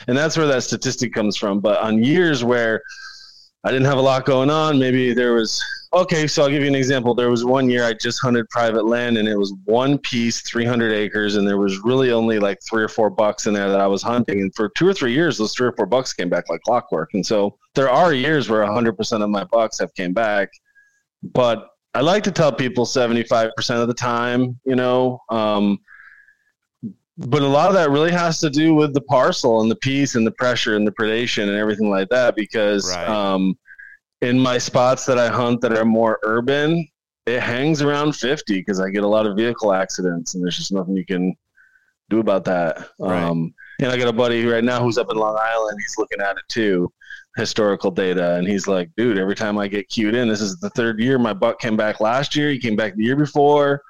and 0.08 0.16
that's 0.16 0.36
where 0.38 0.46
that 0.46 0.62
statistic 0.62 1.12
comes 1.12 1.36
from. 1.36 1.60
But 1.60 1.78
on 1.80 2.02
years 2.02 2.42
where 2.42 2.82
I 3.64 3.70
didn't 3.70 3.86
have 3.86 3.98
a 3.98 4.02
lot 4.02 4.24
going 4.24 4.48
on, 4.48 4.78
maybe 4.78 5.12
there 5.12 5.34
was 5.34 5.62
Okay, 5.94 6.26
so 6.26 6.42
I'll 6.42 6.48
give 6.48 6.62
you 6.62 6.68
an 6.68 6.74
example. 6.74 7.14
There 7.14 7.28
was 7.28 7.44
one 7.44 7.68
year 7.68 7.84
I 7.84 7.92
just 7.92 8.22
hunted 8.22 8.48
private 8.48 8.86
land 8.86 9.18
and 9.18 9.28
it 9.28 9.36
was 9.36 9.52
one 9.64 9.98
piece, 9.98 10.40
300 10.40 10.90
acres, 10.90 11.36
and 11.36 11.46
there 11.46 11.58
was 11.58 11.78
really 11.80 12.12
only 12.12 12.38
like 12.38 12.58
three 12.66 12.82
or 12.82 12.88
four 12.88 13.10
bucks 13.10 13.46
in 13.46 13.52
there 13.52 13.68
that 13.68 13.80
I 13.80 13.86
was 13.86 14.02
hunting. 14.02 14.40
And 14.40 14.54
for 14.54 14.70
two 14.70 14.88
or 14.88 14.94
three 14.94 15.12
years, 15.12 15.36
those 15.36 15.52
three 15.54 15.66
or 15.66 15.72
four 15.72 15.84
bucks 15.84 16.14
came 16.14 16.30
back 16.30 16.48
like 16.48 16.62
clockwork. 16.62 17.10
And 17.12 17.24
so 17.24 17.58
there 17.74 17.90
are 17.90 18.14
years 18.14 18.48
where 18.48 18.64
100% 18.64 19.22
of 19.22 19.28
my 19.28 19.44
bucks 19.44 19.78
have 19.80 19.92
came 19.94 20.14
back. 20.14 20.48
But 21.22 21.68
I 21.92 22.00
like 22.00 22.22
to 22.24 22.32
tell 22.32 22.52
people 22.52 22.86
75% 22.86 23.52
of 23.82 23.86
the 23.86 23.94
time, 23.94 24.58
you 24.64 24.76
know, 24.76 25.20
um, 25.28 25.78
but 27.18 27.42
a 27.42 27.46
lot 27.46 27.68
of 27.68 27.74
that 27.74 27.90
really 27.90 28.10
has 28.10 28.38
to 28.40 28.48
do 28.48 28.74
with 28.74 28.94
the 28.94 29.02
parcel 29.02 29.60
and 29.60 29.70
the 29.70 29.76
piece 29.76 30.14
and 30.14 30.26
the 30.26 30.32
pressure 30.32 30.74
and 30.74 30.86
the 30.86 30.92
predation 30.92 31.42
and 31.48 31.58
everything 31.58 31.90
like 31.90 32.08
that 32.08 32.34
because 32.34 32.90
right. 32.96 33.06
um, 33.06 33.58
in 34.22 34.38
my 34.38 34.56
spots 34.56 35.05
that 35.06 35.19
I 35.19 35.29
hunt 35.29 35.60
that 35.60 35.76
are 35.76 35.84
more 35.84 36.19
urban, 36.22 36.88
it 37.26 37.41
hangs 37.41 37.82
around 37.82 38.14
50 38.14 38.58
because 38.58 38.81
I 38.81 38.88
get 38.88 39.02
a 39.02 39.08
lot 39.08 39.26
of 39.26 39.36
vehicle 39.36 39.74
accidents 39.74 40.34
and 40.34 40.43
there's 40.43 40.56
just 40.56 40.72
nothing 40.72 40.96
you 40.96 41.05
can 41.05 41.34
do 42.08 42.20
about 42.20 42.44
that. 42.44 42.88
Right. 42.98 43.22
Um, 43.22 43.52
and 43.81 43.91
I 43.91 43.96
got 43.96 44.08
a 44.08 44.12
buddy 44.12 44.46
right 44.46 44.62
now 44.62 44.82
who's 44.82 44.96
up 44.96 45.10
in 45.10 45.17
Long 45.17 45.36
Island. 45.41 45.76
He's 45.81 45.98
looking 45.98 46.20
at 46.20 46.36
it 46.36 46.44
too, 46.48 46.93
historical 47.36 47.91
data. 47.91 48.34
And 48.36 48.46
he's 48.46 48.69
like, 48.69 48.91
dude, 48.96 49.19
every 49.19 49.34
time 49.34 49.58
I 49.58 49.67
get 49.67 49.88
queued 49.88 50.14
in, 50.14 50.29
this 50.29 50.41
is 50.41 50.58
the 50.60 50.70
third 50.70 51.00
year. 51.00 51.19
My 51.19 51.32
buck 51.32 51.60
came 51.60 51.76
back 51.76 52.00
last 52.00 52.36
year. 52.36 52.50
He 52.50 52.58
came 52.58 52.76
back 52.76 52.94
the 52.94 53.05
year 53.05 53.17
before. 53.17 53.82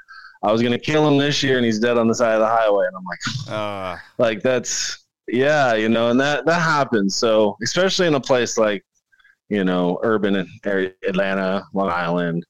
I 0.43 0.51
was 0.51 0.63
going 0.63 0.73
to 0.73 0.79
kill 0.79 1.07
him 1.07 1.19
this 1.19 1.43
year 1.43 1.57
and 1.57 1.65
he's 1.65 1.79
dead 1.79 1.99
on 1.99 2.09
the 2.09 2.15
side 2.15 2.35
of 2.35 2.41
the 2.41 2.47
highway. 2.47 2.87
And 2.87 2.97
I'm 2.97 3.05
like, 3.05 3.49
uh. 3.51 4.03
like 4.19 4.43
that's, 4.43 5.05
yeah, 5.29 5.75
you 5.75 5.89
know, 5.89 6.11
and 6.11 6.19
that, 6.21 6.47
that 6.47 6.61
happens. 6.61 7.17
So 7.17 7.57
especially 7.63 8.07
in 8.07 8.15
a 8.15 8.21
place 8.21 8.57
like 8.57 8.83
you 9.53 9.65
know, 9.65 10.01
urban 10.03 10.49
area, 10.65 10.93
Atlanta, 11.07 11.63
Long 11.75 11.91
Island. 11.91 12.43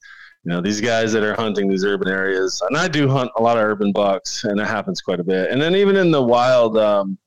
You 0.45 0.51
know, 0.51 0.61
these 0.61 0.79
guys 0.79 1.11
that 1.11 1.21
are 1.23 1.35
hunting 1.35 1.67
these 1.67 1.83
urban 1.83 2.07
areas, 2.07 2.61
and 2.67 2.77
I 2.77 2.87
do 2.87 3.09
hunt 3.09 3.29
a 3.35 3.41
lot 3.41 3.57
of 3.57 3.63
urban 3.63 3.91
bucks, 3.91 4.45
and 4.45 4.57
it 4.57 4.67
happens 4.67 5.01
quite 5.01 5.19
a 5.19 5.23
bit. 5.23 5.51
And 5.51 5.61
then 5.61 5.75
even 5.75 5.97
in 5.97 6.11
the 6.11 6.21
wild, 6.21 6.77
um, 6.77 7.17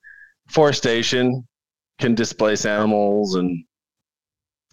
forestation 0.49 1.47
can 1.99 2.14
displace 2.14 2.64
animals, 2.64 3.35
and 3.35 3.64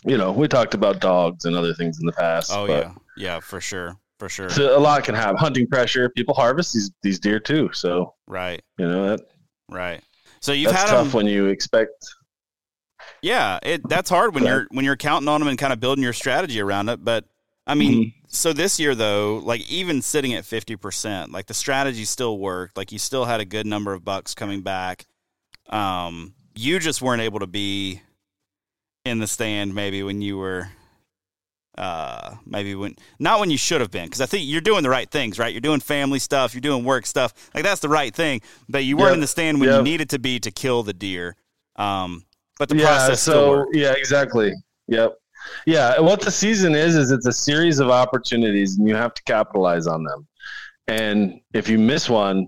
you 0.06 0.18
know, 0.18 0.32
we 0.32 0.48
talked 0.48 0.74
about 0.74 1.02
dogs 1.02 1.44
and 1.44 1.56
other 1.56 1.74
things 1.74 2.00
in 2.00 2.06
the 2.06 2.14
past. 2.14 2.52
Oh 2.54 2.66
yeah, 2.66 2.94
yeah, 3.18 3.42
for 3.42 3.60
sure, 3.60 3.98
for 4.20 4.30
sure. 4.30 4.50
So 4.50 4.78
a 4.78 4.80
lot 4.80 5.04
can 5.04 5.16
happen. 5.16 5.36
Hunting 5.36 5.68
pressure, 5.68 6.10
people 6.10 6.34
harvest 6.34 6.74
these 6.74 6.92
these 7.02 7.20
deer 7.20 7.42
too. 7.42 7.72
So 7.74 8.14
right, 8.28 8.62
you 8.78 8.88
know 8.88 9.10
that 9.10 9.20
right. 9.70 10.02
So 10.40 10.54
you've 10.54 10.72
that's 10.72 10.90
had 10.90 10.96
tough 10.96 11.08
them, 11.08 11.18
when 11.18 11.28
you 11.28 11.48
expect 11.48 11.94
yeah, 13.24 13.58
it 13.64 13.88
that's 13.88 14.10
hard 14.10 14.36
when 14.36 14.44
you're 14.46 14.68
when 14.72 14.84
you're 14.84 14.98
counting 14.98 15.30
on 15.30 15.40
them 15.40 15.48
and 15.48 15.58
kind 15.58 15.72
of 15.72 15.80
building 15.80 16.04
your 16.04 16.14
strategy 16.14 16.60
around 16.60 16.90
it. 16.90 17.04
But 17.04 17.24
I 17.66 17.74
mean, 17.74 17.94
mm-hmm. 17.94 18.26
so 18.28 18.52
this 18.52 18.82
year 18.82 18.94
though, 18.96 19.38
like 19.38 19.62
even 19.72 20.02
sitting 20.02 20.34
at 20.34 20.44
fifty 20.44 20.76
percent, 20.76 21.32
like 21.32 21.46
the 21.48 21.54
strategy 21.54 22.04
still 22.04 22.38
worked. 22.38 22.76
Like 22.76 22.92
you 22.92 23.00
still 23.00 23.24
had 23.24 23.40
a 23.40 23.46
good 23.46 23.66
number 23.66 23.94
of 23.94 24.04
bucks 24.04 24.36
coming 24.36 24.62
back. 24.62 25.06
Um, 25.70 26.34
you 26.54 26.80
just 26.80 27.02
weren't 27.02 27.22
able 27.22 27.40
to 27.40 27.48
be 27.48 28.02
in 29.06 29.20
the 29.20 29.28
stand 29.28 29.74
maybe 29.74 30.04
when 30.04 30.22
you 30.22 30.38
were 30.38 30.68
uh, 31.78 32.36
maybe 32.46 32.76
when 32.76 32.96
not 33.20 33.40
when 33.40 33.50
you 33.50 33.58
should 33.58 33.80
have 33.80 33.90
been 33.90 34.06
because 34.06 34.20
I 34.22 34.26
think 34.26 34.44
you're 34.46 34.60
doing 34.60 34.84
the 34.84 34.90
right 34.90 35.10
things, 35.10 35.40
right? 35.40 35.54
You're 35.54 35.62
doing 35.62 35.80
family 35.80 36.20
stuff, 36.20 36.54
you're 36.54 36.62
doing 36.62 36.84
work 36.84 37.06
stuff, 37.06 37.34
like 37.56 37.64
that's 37.64 37.80
the 37.80 37.90
right 37.90 38.14
thing. 38.14 38.42
But 38.68 38.84
you 38.84 38.98
weren't 38.98 39.12
Yep. 39.12 39.16
in 39.16 39.22
the 39.22 39.28
stand 39.28 39.60
when 39.62 39.70
Yep. 39.70 39.78
you 39.78 39.84
needed 39.84 40.10
to 40.10 40.20
be 40.20 40.42
to 40.42 40.52
kill 40.52 40.84
the 40.84 40.94
deer. 40.94 41.38
Um, 41.78 42.26
but 42.60 42.70
the 42.70 42.78
yeah, 42.78 42.86
process 42.86 43.22
so 43.22 43.66
yeah, 43.72 43.94
exactly. 43.94 44.54
Yep. 44.88 45.16
Yeah, 45.66 46.00
what 46.00 46.22
the 46.22 46.32
season 46.32 46.74
is 46.74 46.96
is 46.96 47.12
it's 47.12 47.28
a 47.28 47.34
series 47.34 47.80
of 47.80 47.90
opportunities, 47.90 48.78
and 48.78 48.88
you 48.88 48.96
have 48.96 49.14
to 49.14 49.24
capitalize 49.24 49.88
on 49.88 50.04
them. 50.04 50.28
And 50.88 51.42
if 51.54 51.68
you 51.68 51.78
miss 51.78 52.10
one, 52.10 52.48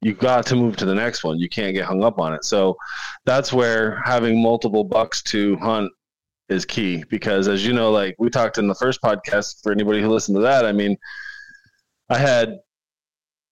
you 0.00 0.14
got 0.14 0.46
to 0.46 0.56
move 0.56 0.76
to 0.78 0.84
the 0.84 0.94
next 0.94 1.22
one. 1.22 1.38
You 1.38 1.48
can't 1.48 1.74
get 1.74 1.84
hung 1.84 2.02
up 2.02 2.18
on 2.18 2.34
it. 2.34 2.44
So 2.44 2.76
that's 3.24 3.52
where 3.52 4.00
having 4.04 4.42
multiple 4.42 4.82
bucks 4.82 5.22
to 5.24 5.56
hunt 5.58 5.90
is 6.48 6.64
key 6.64 7.04
because 7.08 7.48
as 7.48 7.66
you 7.66 7.72
know 7.72 7.90
like 7.90 8.14
we 8.18 8.30
talked 8.30 8.58
in 8.58 8.68
the 8.68 8.74
first 8.74 9.00
podcast 9.02 9.62
for 9.62 9.72
anybody 9.72 10.00
who 10.00 10.08
listened 10.08 10.36
to 10.36 10.42
that 10.42 10.64
i 10.66 10.72
mean 10.72 10.96
i 12.10 12.18
had 12.18 12.58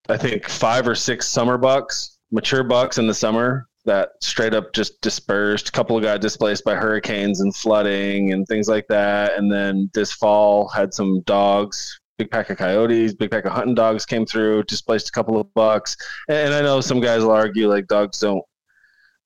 i 0.07 0.15
think 0.15 0.47
five 0.47 0.87
or 0.87 0.95
six 0.95 1.27
summer 1.27 1.57
bucks 1.57 2.19
mature 2.31 2.63
bucks 2.63 2.97
in 2.97 3.07
the 3.07 3.13
summer 3.13 3.67
that 3.85 4.09
straight 4.21 4.53
up 4.53 4.73
just 4.73 5.01
dispersed 5.01 5.69
a 5.69 5.71
couple 5.71 5.99
got 5.99 6.21
displaced 6.21 6.63
by 6.63 6.75
hurricanes 6.75 7.41
and 7.41 7.55
flooding 7.55 8.31
and 8.33 8.47
things 8.47 8.67
like 8.67 8.87
that. 8.89 9.37
And 9.37 9.51
then 9.51 9.89
this 9.93 10.11
fall 10.11 10.67
had 10.69 10.93
some 10.93 11.21
dogs 11.21 11.97
big 12.17 12.29
pack 12.29 12.51
of 12.51 12.57
coyotes 12.57 13.15
big 13.15 13.31
pack 13.31 13.45
of 13.45 13.51
hunting 13.51 13.73
dogs 13.73 14.05
came 14.05 14.27
through 14.27 14.61
displaced 14.63 15.09
a 15.09 15.11
couple 15.11 15.39
of 15.39 15.51
bucks. 15.55 15.97
And 16.29 16.53
i 16.53 16.61
know 16.61 16.79
some 16.79 16.99
guys 16.99 17.23
will 17.23 17.31
argue 17.31 17.67
like 17.67 17.87
dogs 17.87 18.19
don't 18.19 18.43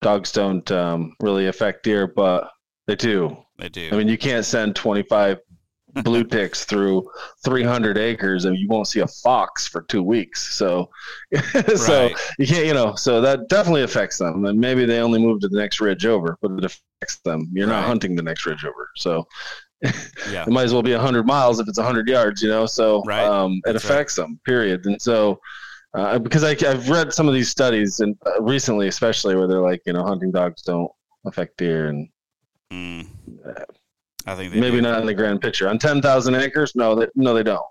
dogs 0.01 0.31
don't 0.31 0.69
um, 0.71 1.13
really 1.19 1.47
affect 1.47 1.83
deer 1.83 2.07
but 2.07 2.49
they 2.87 2.95
do. 2.95 3.35
They 3.57 3.69
do. 3.69 3.89
I 3.91 3.97
mean, 3.97 4.07
you 4.07 4.17
can't 4.17 4.45
send 4.45 4.75
25 4.75 5.39
blue 6.03 6.23
ticks 6.23 6.65
through 6.65 7.09
300 7.43 7.97
acres 7.97 8.45
and 8.45 8.57
you 8.57 8.67
won't 8.67 8.87
see 8.87 8.99
a 8.99 9.07
fox 9.07 9.67
for 9.67 9.81
two 9.83 10.03
weeks. 10.03 10.53
So, 10.55 10.89
so 11.75 12.03
Right. 12.07 12.15
you 12.37 12.47
can't, 12.47 12.65
you 12.65 12.73
know, 12.73 12.95
so 12.95 13.21
that 13.21 13.47
definitely 13.49 13.83
affects 13.83 14.17
them. 14.17 14.45
And 14.45 14.59
maybe 14.59 14.85
they 14.85 14.99
only 14.99 15.19
move 15.19 15.39
to 15.41 15.47
the 15.47 15.57
next 15.57 15.79
ridge 15.79 16.05
over, 16.05 16.37
but 16.41 16.51
it 16.51 16.65
affects 16.65 17.17
them. 17.23 17.49
You're 17.53 17.67
not 17.67 17.85
hunting 17.85 18.15
the 18.15 18.23
next 18.23 18.45
ridge 18.45 18.65
over. 18.65 18.89
So 18.95 19.27
yeah. 20.31 20.43
it 20.43 20.49
might 20.49 20.63
as 20.63 20.73
well 20.73 20.83
be 20.83 20.93
100 20.93 21.25
miles 21.25 21.59
if 21.59 21.67
it's 21.67 21.77
100 21.77 22.07
yards, 22.07 22.41
you 22.41 22.49
know? 22.49 22.65
So 22.65 23.01
Right. 23.05 23.25
um, 23.25 23.61
it 23.65 23.73
That's 23.73 23.85
right. 23.85 23.91
affects 23.93 24.15
them, 24.15 24.39
period. 24.45 24.85
And 24.85 25.01
so, 25.01 25.39
uh, 25.93 26.19
because 26.19 26.43
I, 26.43 26.51
I've 26.69 26.89
read 26.89 27.13
some 27.13 27.27
of 27.29 27.33
these 27.33 27.49
studies 27.49 28.01
and 28.01 28.17
uh, 28.25 28.41
recently, 28.41 28.89
especially 28.89 29.35
where 29.35 29.47
they're 29.47 29.61
like, 29.61 29.81
you 29.85 29.93
know, 29.93 30.03
hunting 30.03 30.31
dogs 30.31 30.61
don't 30.61 30.91
affect 31.25 31.57
deer 31.57 31.87
and 31.87 32.09
Mm. 32.73 33.07
I 34.25 34.35
think 34.35 34.53
they 34.53 34.59
maybe 34.59 34.77
do. 34.77 34.81
not 34.81 34.99
in 35.01 35.05
the 35.05 35.13
grand 35.13 35.41
picture 35.41 35.67
on 35.69 35.77
10,000 35.79 36.35
acres. 36.35 36.73
No, 36.75 36.95
they, 36.95 37.07
no, 37.15 37.33
they 37.33 37.43
don't. 37.43 37.61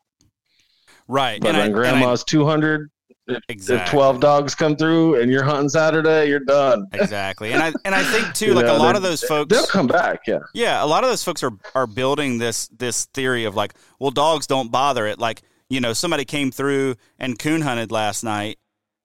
right. 1.08 1.40
But 1.40 1.48
and 1.48 1.56
on 1.58 1.68
I- 1.68 1.70
grandma's 1.70 2.24
200, 2.24 2.90
if 3.26 3.42
exactly. 3.48 3.90
12 3.90 4.20
dogs 4.20 4.54
come 4.54 4.76
through 4.76 5.20
and 5.20 5.32
you're 5.32 5.44
hunting 5.44 5.68
Saturday, 5.70 6.28
you're 6.28 6.40
done. 6.40 6.86
Exactly. 6.92 7.52
And 7.52 7.62
I 7.62 7.72
and 7.86 7.94
I 7.94 8.02
think 8.04 8.34
too, 8.34 8.52
like 8.54 8.66
know, 8.66 8.76
a 8.76 8.78
lot 8.78 8.96
of 8.96 9.02
those 9.02 9.22
folks 9.22 9.54
They'll 9.54 9.66
come 9.66 9.86
back. 9.86 10.20
Yeah. 10.26 10.40
Yeah, 10.52 10.84
a 10.84 10.86
lot 10.86 11.04
of 11.04 11.10
those 11.10 11.24
folks 11.24 11.42
are 11.42 11.52
are 11.74 11.86
building 11.86 12.36
this 12.38 12.68
this 12.68 13.06
theory 13.06 13.44
of 13.44 13.54
like, 13.54 13.72
well, 13.98 14.10
dogs 14.10 14.46
don't 14.46 14.70
bother 14.70 15.06
it. 15.06 15.18
Like, 15.18 15.40
you 15.70 15.80
know, 15.80 15.94
somebody 15.94 16.26
came 16.26 16.50
through 16.50 16.96
and 17.18 17.38
coon 17.38 17.62
hunted 17.62 17.90
last 17.90 18.24
night, 18.24 18.58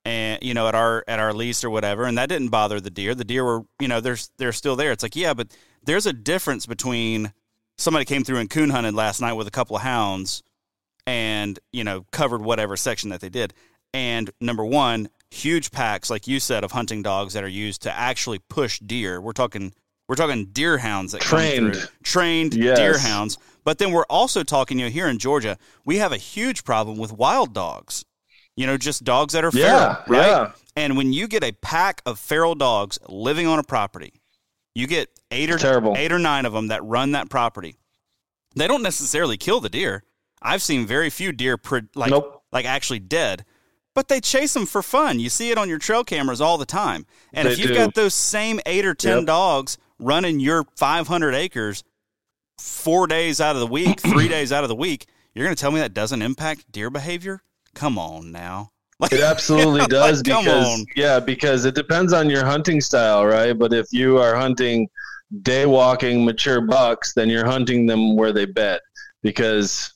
and 0.09 0.39
you 0.41 0.55
know, 0.55 0.67
at 0.67 0.73
our 0.73 1.03
at 1.07 1.19
our 1.19 1.33
lease 1.33 1.63
or 1.63 1.69
whatever, 1.69 2.05
and 2.05 2.17
that 2.17 2.29
didn't 2.29 2.49
bother 2.49 2.79
the 2.79 2.89
deer. 2.89 3.13
The 3.13 3.23
deer 3.23 3.43
were, 3.45 3.61
you 3.79 3.87
know, 3.87 4.01
they're 4.01 4.17
they're 4.37 4.51
still 4.51 4.75
there. 4.75 4.91
It's 4.91 5.03
like, 5.03 5.15
yeah, 5.15 5.35
but 5.35 5.55
there's 5.83 6.07
a 6.07 6.13
difference 6.13 6.65
between 6.65 7.31
somebody 7.77 8.05
came 8.05 8.23
through 8.23 8.37
and 8.37 8.49
coon 8.49 8.71
hunted 8.71 8.95
last 8.95 9.21
night 9.21 9.33
with 9.33 9.47
a 9.47 9.51
couple 9.51 9.75
of 9.75 9.83
hounds, 9.83 10.41
and 11.05 11.59
you 11.71 11.83
know, 11.83 12.05
covered 12.11 12.41
whatever 12.41 12.75
section 12.75 13.11
that 13.11 13.21
they 13.21 13.29
did, 13.29 13.53
and 13.93 14.31
number 14.41 14.65
one, 14.65 15.09
huge 15.29 15.69
packs, 15.69 16.09
like 16.09 16.27
you 16.27 16.39
said, 16.39 16.63
of 16.63 16.71
hunting 16.71 17.03
dogs 17.03 17.33
that 17.33 17.43
are 17.43 17.47
used 17.47 17.83
to 17.83 17.95
actually 17.95 18.39
push 18.49 18.79
deer. 18.79 19.21
We're 19.21 19.31
talking. 19.33 19.73
We're 20.07 20.15
talking 20.15 20.45
deer 20.45 20.79
hounds 20.79 21.11
that 21.11 21.21
come 21.21 21.37
Trained. 21.37 21.75
through 21.75 21.87
trained 22.03 22.55
Yes. 22.55 22.79
deer 22.79 22.97
hounds. 22.97 23.37
But 23.63 23.77
then 23.77 23.91
we're 23.91 24.07
also 24.09 24.41
talking, 24.41 24.79
you 24.79 24.85
know, 24.85 24.89
here 24.91 25.07
in 25.07 25.19
Georgia, 25.19 25.55
we 25.85 25.97
have 25.97 26.11
a 26.11 26.17
huge 26.17 26.63
problem 26.63 26.97
with 26.97 27.13
wild 27.13 27.53
dogs. 27.53 28.05
You 28.59 28.67
know, 28.67 28.75
just 28.77 29.05
dogs 29.05 29.33
that 29.35 29.45
are 29.45 29.51
Yeah. 29.53 30.03
feral, 30.03 30.19
right? 30.21 30.27
Yeah. 30.27 30.51
And 30.75 30.97
when 30.97 31.13
you 31.13 31.29
get 31.29 31.45
a 31.45 31.53
pack 31.53 32.01
of 32.05 32.19
feral 32.19 32.55
dogs 32.55 32.99
living 33.07 33.47
on 33.47 33.57
a 33.57 33.63
property, 33.63 34.11
you 34.75 34.85
get 34.85 35.09
eight 35.31 35.49
or 35.49 35.57
Terrible. 35.57 35.95
eight 35.97 36.11
or 36.11 36.19
nine 36.19 36.45
of 36.45 36.51
them 36.51 36.67
that 36.67 36.83
run 36.83 37.11
that 37.13 37.29
property. 37.29 37.77
They 38.57 38.67
don't 38.67 38.83
necessarily 38.83 39.37
kill 39.37 39.61
the 39.61 39.69
deer. 39.69 40.03
I've 40.41 40.61
seen 40.61 40.85
very 40.85 41.09
few 41.09 41.31
deer 41.31 41.55
pre- 41.55 41.87
like 41.95 42.11
Nope. 42.11 42.43
like 42.51 42.65
actually 42.65 42.99
dead, 42.99 43.45
but 43.95 44.09
they 44.09 44.19
chase 44.19 44.53
them 44.53 44.65
for 44.65 44.81
fun. 44.83 45.21
You 45.21 45.29
see 45.29 45.51
it 45.51 45.57
on 45.57 45.69
your 45.69 45.77
trail 45.79 46.03
cameras 46.03 46.41
all 46.41 46.57
the 46.57 46.65
time. 46.65 47.05
And 47.31 47.47
They 47.47 47.53
if 47.53 47.59
you've 47.59 47.69
do. 47.69 47.75
got 47.75 47.95
those 47.95 48.13
same 48.13 48.59
eight 48.65 48.85
or 48.85 48.93
ten 48.93 49.19
Yep. 49.19 49.25
dogs 49.27 49.77
running 49.99 50.41
your 50.41 50.65
500 50.75 51.33
acres 51.33 51.85
four 52.57 53.07
days 53.07 53.39
out 53.39 53.55
of 53.55 53.61
the 53.61 53.67
week, 53.67 54.01
three 54.01 54.27
days 54.37 54.51
out 54.51 54.63
of 54.65 54.69
the 54.69 54.75
week, 54.75 55.05
you're 55.33 55.45
going 55.45 55.55
to 55.55 55.59
tell 55.61 55.71
me 55.71 55.79
that 55.79 55.93
doesn't 55.93 56.21
impact 56.21 56.69
deer 56.71 56.89
behavior? 56.89 57.41
Come 57.75 57.97
on 57.97 58.31
now. 58.31 58.71
Like, 58.99 59.11
It 59.13 59.21
absolutely 59.21 59.85
does 59.87 60.17
Like, 60.19 60.25
because 60.25 60.79
on. 60.79 60.85
yeah, 60.95 61.19
because 61.19 61.65
it 61.65 61.75
depends 61.75 62.13
on 62.13 62.29
your 62.29 62.45
hunting 62.45 62.81
style, 62.81 63.25
right? 63.25 63.53
But 63.57 63.73
if 63.73 63.87
you 63.91 64.17
are 64.17 64.35
hunting 64.35 64.87
day 65.41 65.65
walking 65.65 66.25
mature 66.25 66.61
bucks, 66.61 67.13
then 67.13 67.29
you're 67.29 67.45
hunting 67.45 67.85
them 67.85 68.15
where 68.15 68.33
they 68.33 68.45
bed 68.45 68.79
because 69.23 69.93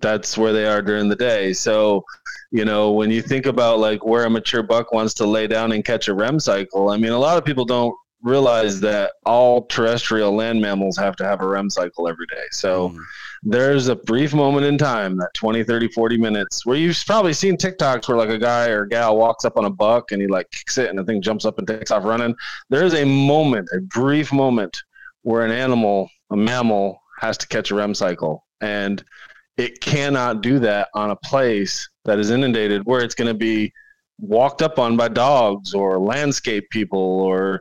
that's 0.00 0.38
where 0.38 0.52
they 0.52 0.66
are 0.66 0.82
during 0.82 1.08
the 1.08 1.16
day. 1.16 1.52
So, 1.52 2.04
you 2.52 2.64
know, 2.64 2.92
when 2.92 3.10
you 3.10 3.22
think 3.22 3.46
about 3.46 3.78
like 3.80 4.04
where 4.04 4.24
a 4.24 4.30
mature 4.30 4.62
buck 4.62 4.92
wants 4.92 5.14
to 5.14 5.26
lay 5.26 5.46
down 5.46 5.72
and 5.72 5.84
catch 5.84 6.08
a 6.08 6.14
REM 6.14 6.38
cycle, 6.38 6.90
I 6.90 6.96
mean, 6.96 7.12
a 7.12 7.18
lot 7.18 7.38
of 7.38 7.44
people 7.44 7.64
don't 7.64 7.94
realize 8.22 8.80
that 8.80 9.12
all 9.24 9.66
terrestrial 9.66 10.34
land 10.34 10.60
mammals 10.60 10.96
have 10.96 11.16
to 11.16 11.24
have 11.24 11.40
a 11.40 11.46
REM 11.46 11.70
cycle 11.70 12.08
every 12.08 12.26
day. 12.26 12.44
So, 12.50 12.90
Mm, 12.90 13.00
there's 13.42 13.88
a 13.88 13.96
brief 13.96 14.34
moment 14.34 14.66
in 14.66 14.76
time 14.76 15.16
that 15.16 15.32
20 15.34 15.64
30 15.64 15.88
40 15.88 16.18
minutes 16.18 16.66
where 16.66 16.76
you've 16.76 17.02
probably 17.06 17.32
seen 17.32 17.56
tiktoks 17.56 18.06
where 18.06 18.18
like 18.18 18.28
a 18.28 18.38
guy 18.38 18.68
or 18.68 18.84
gal 18.84 19.16
walks 19.16 19.46
up 19.46 19.56
on 19.56 19.64
a 19.64 19.70
buck 19.70 20.12
and 20.12 20.20
he 20.20 20.28
like 20.28 20.50
kicks 20.50 20.76
it 20.76 20.90
and 20.90 20.98
the 20.98 21.04
thing 21.04 21.22
jumps 21.22 21.46
up 21.46 21.58
and 21.58 21.66
takes 21.66 21.90
off 21.90 22.04
running. 22.04 22.34
There's 22.68 22.94
a 22.94 23.04
moment 23.04 23.68
a 23.74 23.80
brief 23.80 24.32
moment 24.32 24.76
where 25.22 25.44
an 25.44 25.50
animal 25.50 26.10
a 26.30 26.36
mammal 26.36 27.00
has 27.20 27.38
to 27.38 27.48
catch 27.48 27.70
a 27.70 27.74
rem 27.74 27.94
cycle. 27.94 28.44
And 28.60 29.02
it 29.56 29.80
cannot 29.80 30.42
do 30.42 30.58
that 30.60 30.88
on 30.94 31.10
a 31.10 31.16
place 31.16 31.88
that 32.04 32.18
is 32.18 32.30
inundated 32.30 32.82
where 32.84 33.02
it's 33.02 33.14
going 33.14 33.28
to 33.28 33.34
be 33.34 33.72
walked 34.18 34.62
up 34.62 34.78
on 34.78 34.96
by 34.96 35.08
dogs 35.08 35.74
or 35.74 35.98
landscape 35.98 36.68
people 36.70 36.98
or 36.98 37.60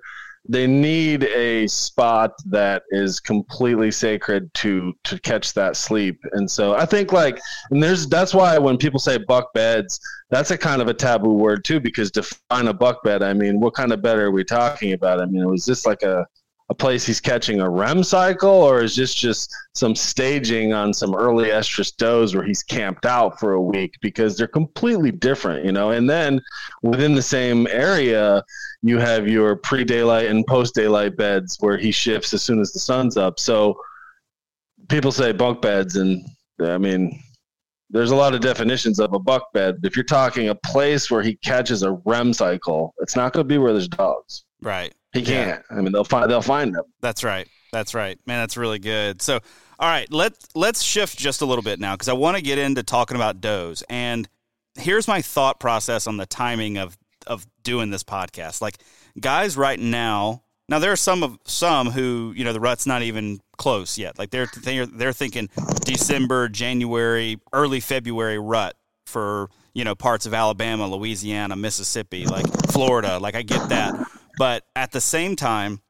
they 0.49 0.65
need 0.65 1.25
a 1.25 1.67
spot 1.67 2.33
that 2.47 2.81
is 2.89 3.19
completely 3.19 3.91
sacred 3.91 4.51
to 4.55 4.91
to 5.03 5.19
catch 5.19 5.53
that 5.53 5.77
sleep. 5.77 6.19
And 6.33 6.49
so 6.49 6.73
i 6.73 6.85
think 6.85 7.13
like 7.13 7.39
and 7.69 7.81
there's 7.81 8.07
that's 8.07 8.33
why 8.33 8.57
when 8.57 8.77
people 8.77 8.99
say 8.99 9.17
buck 9.17 9.53
beds 9.53 9.99
that's 10.31 10.51
a 10.51 10.57
kind 10.57 10.81
of 10.81 10.87
a 10.87 10.93
taboo 10.93 11.33
word 11.33 11.63
too 11.63 11.79
because 11.79 12.11
define 12.11 12.67
a 12.67 12.73
buck 12.73 13.03
bed 13.03 13.21
i 13.23 13.33
mean 13.33 13.59
what 13.59 13.73
kind 13.73 13.91
of 13.91 14.01
bed 14.01 14.17
are 14.17 14.31
we 14.31 14.43
talking 14.43 14.93
about? 14.93 15.21
I 15.21 15.25
mean 15.25 15.47
was 15.47 15.65
this 15.65 15.85
like 15.85 16.01
a 16.01 16.25
a 16.69 16.75
place 16.75 17.05
he's 17.05 17.19
catching 17.19 17.61
a 17.61 17.69
REM 17.69 18.03
cycle, 18.03 18.49
or 18.49 18.83
is 18.83 18.95
this 18.95 19.13
just 19.13 19.53
some 19.73 19.95
staging 19.95 20.71
on 20.71 20.93
some 20.93 21.15
early 21.15 21.49
estrus 21.49 21.95
does 21.95 22.35
where 22.35 22.43
he's 22.43 22.61
camped 22.61 23.07
out 23.07 23.39
for 23.39 23.53
a 23.53 23.61
week? 23.61 23.95
Because 24.01 24.37
they're 24.37 24.47
completely 24.47 25.11
different, 25.11 25.65
you 25.65 25.71
know. 25.71 25.91
And 25.91 26.07
then 26.07 26.39
within 26.83 27.15
the 27.15 27.23
same 27.23 27.65
area, 27.67 28.43
you 28.83 28.99
have 28.99 29.27
your 29.27 29.55
pre 29.55 29.83
daylight 29.83 30.27
and 30.27 30.45
post 30.45 30.75
daylight 30.75 31.17
beds 31.17 31.57
where 31.59 31.77
he 31.77 31.91
shifts 31.91 32.33
as 32.33 32.43
soon 32.43 32.59
as 32.59 32.71
the 32.71 32.79
sun's 32.79 33.17
up. 33.17 33.39
So 33.39 33.75
people 34.89 35.11
say 35.11 35.31
bunk 35.31 35.61
beds, 35.61 35.95
and 35.95 36.23
I 36.61 36.77
mean, 36.77 37.19
there's 37.89 38.11
a 38.11 38.15
lot 38.15 38.35
of 38.35 38.41
definitions 38.41 38.99
of 38.99 39.13
a 39.13 39.19
buck 39.19 39.51
bed. 39.53 39.77
If 39.83 39.95
you're 39.95 40.05
talking 40.05 40.49
a 40.49 40.55
place 40.55 41.09
where 41.09 41.23
he 41.23 41.35
catches 41.37 41.81
a 41.81 41.93
REM 42.05 42.33
cycle, 42.33 42.93
it's 42.99 43.15
not 43.15 43.33
going 43.33 43.43
to 43.43 43.47
be 43.47 43.57
where 43.57 43.73
there's 43.73 43.87
dogs. 43.87 44.43
right. 44.61 44.93
He 45.13 45.23
can't. 45.23 45.63
I 45.69 45.75
mean, 45.75 45.91
they'll 45.91 46.03
find 46.03 46.29
they'll 46.29 46.41
find 46.41 46.75
them. 46.75 46.85
That's 47.01 47.23
right. 47.23 47.47
That's 47.71 47.93
right. 47.93 48.19
Man, 48.25 48.41
that's 48.41 48.57
really 48.57 48.79
good. 48.79 49.21
So, 49.21 49.39
all 49.79 49.89
right, 49.89 50.11
let 50.11 50.33
let's 50.55 50.81
shift 50.81 51.17
just 51.17 51.41
a 51.41 51.45
little 51.45 51.63
bit 51.63 51.79
now 51.79 51.95
because 51.95 52.09
I 52.09 52.13
want 52.13 52.37
to 52.37 52.43
get 52.43 52.57
into 52.57 52.83
talking 52.83 53.15
about 53.15 53.41
does. 53.41 53.83
And 53.89 54.27
here's 54.75 55.07
my 55.07 55.21
thought 55.21 55.59
process 55.59 56.07
on 56.07 56.17
the 56.17 56.25
timing 56.25 56.77
of 56.77 56.97
of 57.27 57.45
doing 57.63 57.89
this 57.89 58.03
podcast. 58.03 58.61
Like 58.61 58.77
guys 59.19 59.57
right 59.57 59.79
now, 59.79 60.43
now 60.67 60.79
there 60.79 60.91
are 60.91 60.97
some 60.97 61.23
of 61.23 61.37
some 61.45 61.91
who, 61.91 62.33
you 62.35 62.43
know, 62.43 62.53
the 62.53 62.59
rut's 62.59 62.85
not 62.85 63.01
even 63.01 63.39
close 63.57 63.97
yet. 63.97 64.17
Like 64.19 64.29
they're 64.29 64.47
they're 64.63 64.85
they're 64.85 65.13
thinking 65.13 65.49
December, 65.85 66.49
January, 66.49 67.39
early 67.53 67.79
February 67.79 68.39
rut 68.39 68.75
for, 69.05 69.49
you 69.73 69.83
know, 69.83 69.95
parts 69.95 70.25
of 70.25 70.33
Alabama, 70.33 70.87
Louisiana, 70.87 71.55
Mississippi, 71.55 72.25
like 72.25 72.45
Florida. 72.71 73.17
Like 73.19 73.35
I 73.35 73.41
get 73.41 73.69
that. 73.69 73.95
But 74.39 74.63
at 74.73 74.93
the 74.93 75.01
same 75.01 75.35
time, 75.35 75.81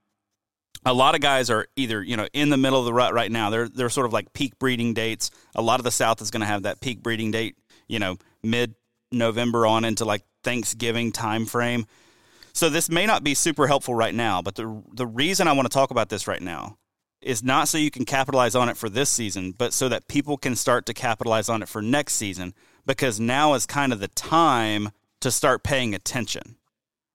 a 0.83 0.91
lot 0.91 1.13
of 1.13 1.21
guys 1.21 1.51
are 1.51 1.67
either 1.75 2.01
you 2.01 2.17
know 2.17 2.27
in 2.33 2.49
the 2.49 2.57
middle 2.57 2.79
of 2.79 2.85
the 2.85 2.93
rut 2.93 3.13
right 3.13 3.31
now. 3.31 3.51
They're 3.51 3.69
they're 3.69 3.89
sort 3.91 4.07
of 4.07 4.11
like 4.11 4.33
peak 4.33 4.57
breeding 4.57 4.95
dates. 4.95 5.29
A 5.53 5.61
lot 5.61 5.79
of 5.79 5.83
the 5.83 5.91
South 5.91 6.19
is 6.19 6.31
going 6.31 6.41
to 6.41 6.47
have 6.47 6.63
that 6.63 6.81
peak 6.81 7.03
breeding 7.03 7.29
date, 7.29 7.57
you 7.87 7.99
know, 7.99 8.17
mid 8.41 8.73
November 9.11 9.67
on 9.67 9.85
into 9.85 10.03
like 10.03 10.23
Thanksgiving 10.43 11.11
time 11.11 11.45
frame. 11.45 11.85
So 12.53 12.69
this 12.69 12.89
may 12.89 13.05
not 13.05 13.23
be 13.23 13.35
super 13.35 13.67
helpful 13.67 13.93
right 13.93 14.15
now, 14.15 14.41
but 14.41 14.55
the 14.55 14.81
the 14.93 15.05
reason 15.05 15.47
I 15.47 15.51
want 15.51 15.67
to 15.67 15.73
talk 15.73 15.91
about 15.91 16.09
this 16.09 16.27
right 16.27 16.41
now 16.41 16.79
is 17.21 17.43
not 17.43 17.67
so 17.67 17.77
you 17.77 17.91
can 17.91 18.03
capitalize 18.03 18.55
on 18.55 18.67
it 18.67 18.77
for 18.77 18.89
this 18.89 19.11
season, 19.11 19.51
but 19.51 19.73
so 19.73 19.89
that 19.89 20.07
people 20.07 20.37
can 20.37 20.55
start 20.55 20.87
to 20.87 20.93
capitalize 20.95 21.49
on 21.49 21.61
it 21.61 21.69
for 21.69 21.83
next 21.83 22.13
season 22.13 22.55
because 22.87 23.19
now 23.19 23.53
is 23.53 23.67
kind 23.67 23.93
of 23.93 23.99
the 23.99 24.07
time 24.07 24.89
to 25.19 25.29
start 25.29 25.63
paying 25.63 25.93
attention. 25.93 26.55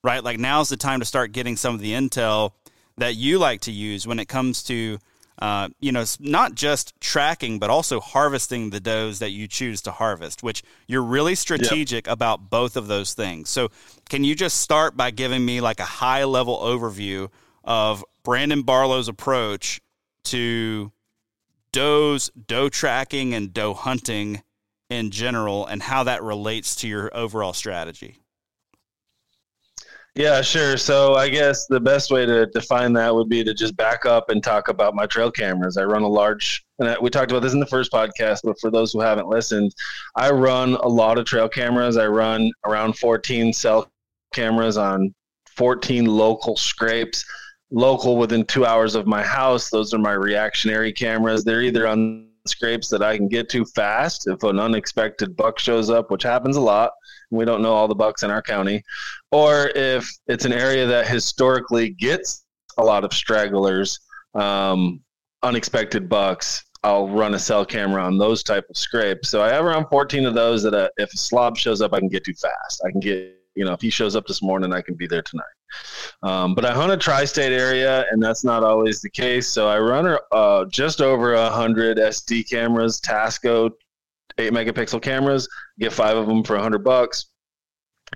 Right? 0.05 0.23
Like 0.23 0.39
now's 0.39 0.69
the 0.69 0.77
time 0.77 1.01
to 1.01 1.07
start 1.07 1.33
getting 1.33 1.57
some 1.57 1.75
of 1.75 1.81
the 1.81 1.93
intel 1.93 2.53
that 2.99 3.17
you 3.17 3.41
like 3.41 3.63
to 3.63 3.73
use 3.73 4.07
when 4.07 4.21
it 4.21 4.29
comes 4.29 4.63
to 4.65 4.99
uh, 5.39 5.69
you 5.81 5.91
know, 5.91 6.05
not 6.21 6.55
just 6.55 6.99
tracking, 7.01 7.59
but 7.59 7.69
also 7.69 7.99
harvesting 7.99 8.71
the 8.71 8.79
does 8.79 9.19
that 9.19 9.31
you 9.31 9.49
choose 9.49 9.83
to 9.83 9.91
harvest, 9.91 10.43
which 10.43 10.63
you're 10.87 11.03
really 11.03 11.35
strategic 11.35 12.07
yep. 12.07 12.13
about 12.13 12.51
both 12.51 12.77
of 12.77 12.87
those 12.87 13.15
things. 13.15 13.51
So, 13.51 13.71
can 14.09 14.23
you 14.23 14.35
just 14.37 14.61
start 14.61 14.97
by 14.97 15.11
giving 15.11 15.45
me 15.45 15.61
like 15.61 15.81
a 15.81 15.85
high 15.85 16.25
level 16.25 16.59
overview 16.59 17.31
of 17.65 18.05
Brandon 18.23 18.63
Barlow's 18.63 19.09
approach 19.09 19.81
to 20.25 20.93
does, 21.73 22.31
doe 22.47 22.69
tracking, 22.69 23.35
and 23.35 23.53
doe 23.53 23.75
hunting 23.75 24.43
in 24.89 25.11
general, 25.11 25.67
and 25.67 25.83
how 25.83 26.05
that 26.05 26.23
relates 26.23 26.77
to 26.77 26.89
your 26.89 27.11
overall 27.13 27.53
strategy? 27.53 28.19
Yeah, 30.17 30.43
sure. 30.43 30.77
So 30.77 31.15
I 31.15 31.29
guess 31.29 31.67
the 31.67 31.81
best 31.81 32.13
way 32.13 32.25
to 32.25 32.47
define 32.47 32.93
that 32.93 33.13
would 33.13 33.29
be 33.29 33.43
to 33.43 33.53
just 33.53 33.77
back 33.77 34.07
up 34.07 34.31
and 34.31 34.45
talk 34.45 34.69
about 34.69 34.95
my 34.95 35.07
trail 35.07 35.29
cameras. 35.29 35.77
I 35.77 35.83
run 35.83 36.03
a 36.03 36.09
large, 36.09 36.65
and 36.79 36.97
we 37.03 37.11
talked 37.11 37.33
about 37.33 37.43
this 37.43 37.53
in 37.53 37.59
the 37.59 37.67
first 37.67 37.91
podcast, 37.91 38.43
but 38.45 38.59
for 38.61 38.71
those 38.71 38.93
who 38.93 39.01
haven't 39.01 39.27
listened, 39.27 39.75
I 40.15 40.31
run 40.31 40.75
a 40.75 40.87
lot 40.87 41.19
of 41.19 41.25
trail 41.25 41.49
cameras. 41.49 41.97
I 41.97 42.07
run 42.07 42.53
around 42.65 42.97
14 42.97 43.53
cell 43.53 43.91
cameras 44.33 44.77
on 44.77 45.13
14 45.57 46.07
local 46.07 46.57
scrapes, 46.57 47.25
local 47.73 48.17
within 48.17 48.45
two 48.45 48.65
hours 48.65 48.95
of 48.95 49.09
my 49.09 49.23
house. 49.23 49.69
Those 49.69 49.93
are 49.93 49.99
my 49.99 50.13
reactionary 50.13 50.93
cameras. 50.93 51.43
They're 51.43 51.63
either 51.63 51.89
on 51.89 52.29
scrapes 52.47 52.89
that 52.91 53.03
I 53.03 53.17
can 53.17 53.27
get 53.27 53.49
to 53.49 53.65
fast 53.65 54.29
if 54.29 54.45
an 54.45 54.61
unexpected 54.61 55.37
buck 55.37 55.59
shows 55.59 55.91
up, 55.91 56.13
which 56.13 56.23
happens 56.23 56.55
a 56.55 56.61
lot 56.61 56.93
we 57.31 57.45
don't 57.45 57.63
know 57.63 57.73
all 57.73 57.89
the 57.89 57.95
bucks 57.95 58.23
in 58.23 58.31
our 58.31 58.43
county, 58.43 58.83
or 59.31 59.71
if 59.75 60.09
it's 60.27 60.45
an 60.45 60.53
area 60.53 60.87
that 60.87 61.07
historically 61.07 61.91
gets 61.91 62.45
a 62.79 62.85
lot 62.85 63.05
of 63.05 63.13
stragglers, 63.13 64.01
um, 64.35 65.01
unexpected 65.43 66.09
bucks, 66.09 66.65
I'll 66.83 67.09
run 67.09 67.35
a 67.35 67.39
cell 67.39 67.65
camera 67.65 68.05
on 68.05 68.19
those 68.19 68.43
type 68.43 68.67
of 68.69 68.77
scrapes. 68.77 69.31
So 69.31 69.43
I 69.43 69.49
have 69.49 69.65
around 69.65 69.89
14 69.89 70.27
of 70.27 70.35
those 70.35 70.63
that 70.65 70.75
uh, 70.75 70.89
if 70.99 71.13
a 71.15 71.17
slob 71.17 71.57
shows 71.57 71.81
up, 71.81 71.95
I 71.95 71.99
can 71.99 72.09
get 72.09 72.25
to 72.25 72.35
fast. 72.35 72.83
I 72.87 72.91
can 72.91 73.01
get, 73.01 73.39
you 73.55 73.65
know, 73.65 73.73
if 73.73 73.81
he 73.81 73.89
shows 73.89 74.17
up 74.17 74.27
this 74.27 74.43
morning, 74.43 74.73
I 74.73 74.83
can 74.83 74.95
be 74.95 75.07
there 75.07 75.23
tonight. 75.23 75.45
Um, 76.23 76.55
but 76.55 76.67
I 76.67 76.75
hunt 76.75 76.93
a 76.93 76.97
tri-state 76.97 77.53
area, 77.53 78.05
and 78.11 78.23
that's 78.23 78.45
not 78.45 78.63
always 78.63 79.01
the 79.01 79.09
case. 79.09 79.49
So 79.49 79.67
I 79.67 79.79
run 79.79 80.19
uh, 80.31 80.67
just 80.67 81.01
over 81.01 81.35
a 81.35 81.49
hundred 81.49 81.97
SD 81.97 82.51
cameras, 82.51 83.01
Tasco 83.01 83.71
eight 84.39 84.53
megapixel 84.53 85.03
cameras. 85.03 85.49
Get 85.79 85.93
five 85.93 86.17
of 86.17 86.27
them 86.27 86.43
for 86.45 86.57
a 86.57 86.63
hundred 86.63 86.85
bucks. 86.85 87.27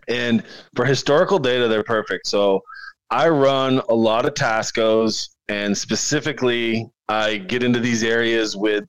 And 0.08 0.42
for 0.76 0.84
historical 0.84 1.38
data, 1.38 1.68
they're 1.68 1.82
perfect. 1.82 2.26
So 2.26 2.62
I 3.10 3.28
run 3.28 3.80
a 3.88 3.94
lot 3.94 4.26
of 4.26 4.34
Tascos, 4.34 5.30
and 5.48 5.76
specifically, 5.76 6.88
I 7.08 7.38
get 7.38 7.62
into 7.62 7.80
these 7.80 8.04
areas 8.04 8.56
with 8.56 8.84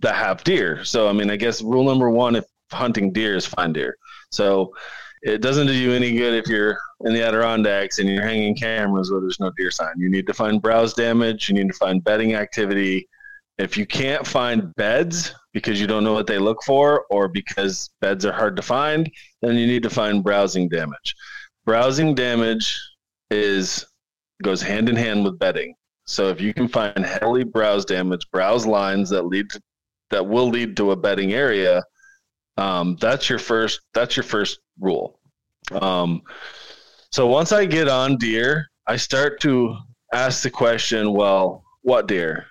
that 0.00 0.14
have 0.14 0.44
deer. 0.44 0.84
So 0.84 1.08
I 1.08 1.12
mean, 1.12 1.30
I 1.30 1.36
guess 1.36 1.62
rule 1.62 1.84
number 1.84 2.10
one 2.10 2.36
if 2.36 2.44
hunting 2.72 3.12
deer 3.12 3.36
is 3.36 3.46
find 3.46 3.74
deer. 3.74 3.96
So 4.30 4.72
it 5.22 5.40
doesn't 5.40 5.66
do 5.66 5.72
you 5.72 5.92
any 5.92 6.12
good 6.16 6.34
if 6.34 6.48
you're 6.48 6.78
in 7.04 7.12
the 7.12 7.22
Adirondacks 7.22 7.98
and 7.98 8.08
you're 8.08 8.22
hanging 8.22 8.54
cameras 8.54 9.10
where 9.10 9.20
there's 9.20 9.40
no 9.40 9.50
deer 9.56 9.70
sign. 9.70 9.94
You 9.98 10.08
need 10.08 10.26
to 10.26 10.34
find 10.34 10.62
browse 10.62 10.94
damage. 10.94 11.48
You 11.48 11.54
need 11.54 11.68
to 11.68 11.74
find 11.74 12.02
bedding 12.02 12.34
activity. 12.34 13.08
If 13.58 13.76
you 13.76 13.86
can't 13.86 14.26
find 14.26 14.74
beds 14.74 15.34
because 15.52 15.80
you 15.80 15.86
don't 15.86 16.04
know 16.04 16.12
what 16.12 16.26
they 16.26 16.38
look 16.38 16.62
for 16.62 17.06
or 17.10 17.28
because 17.28 17.90
beds 18.00 18.26
are 18.26 18.32
hard 18.32 18.56
to 18.56 18.62
find, 18.62 19.10
then 19.40 19.56
you 19.56 19.66
need 19.66 19.82
to 19.82 19.90
find 19.90 20.22
browsing 20.22 20.68
damage. 20.68 21.14
Browsing 21.64 22.14
damage 22.14 22.78
is 23.30 23.86
goes 24.42 24.60
hand 24.60 24.88
in 24.88 24.96
hand 24.96 25.24
with 25.24 25.38
bedding. 25.38 25.74
So 26.06 26.28
if 26.28 26.40
you 26.40 26.52
can 26.54 26.68
find 26.68 26.98
heavily 27.04 27.44
browse 27.44 27.84
damage, 27.84 28.30
browse 28.30 28.66
lines 28.66 29.10
that 29.10 29.22
lead 29.22 29.50
to, 29.50 29.60
that 30.10 30.26
will 30.26 30.48
lead 30.48 30.76
to 30.76 30.92
a 30.92 30.96
bedding 30.96 31.32
area, 31.32 31.82
um, 32.58 32.96
that's 33.00 33.28
your 33.28 33.38
first 33.38 33.80
that's 33.94 34.16
your 34.16 34.24
first 34.24 34.60
rule. 34.78 35.18
Um, 35.72 36.22
so 37.10 37.26
once 37.26 37.52
I 37.52 37.64
get 37.64 37.88
on 37.88 38.18
deer, 38.18 38.66
I 38.86 38.96
start 38.96 39.40
to 39.40 39.76
ask 40.12 40.42
the 40.42 40.50
question, 40.50 41.12
well, 41.12 41.64
what 41.82 42.06
deer? 42.06 42.46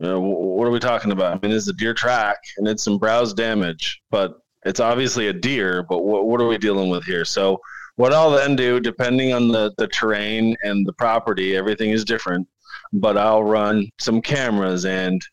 You 0.00 0.08
know, 0.08 0.20
what 0.20 0.66
are 0.66 0.72
we 0.72 0.80
talking 0.80 1.12
about? 1.12 1.36
I 1.36 1.46
mean, 1.46 1.56
it's 1.56 1.68
a 1.68 1.72
deer 1.72 1.94
track 1.94 2.38
and 2.58 2.66
it's 2.66 2.82
some 2.82 2.98
browse 2.98 3.32
damage, 3.32 4.02
but 4.10 4.40
it's 4.64 4.80
obviously 4.80 5.28
a 5.28 5.32
deer. 5.32 5.82
But 5.82 6.04
what, 6.04 6.26
what 6.26 6.40
are 6.40 6.46
we 6.46 6.58
dealing 6.58 6.90
with 6.90 7.04
here? 7.04 7.24
So, 7.24 7.60
what 7.96 8.12
I'll 8.12 8.32
then 8.32 8.56
do, 8.56 8.80
depending 8.80 9.32
on 9.32 9.48
the, 9.48 9.72
the 9.78 9.86
terrain 9.86 10.56
and 10.64 10.84
the 10.84 10.92
property, 10.92 11.56
everything 11.56 11.90
is 11.90 12.04
different. 12.04 12.48
But 12.92 13.16
I'll 13.16 13.44
run 13.44 13.88
some 13.98 14.20
cameras 14.20 14.84
and 14.84 15.24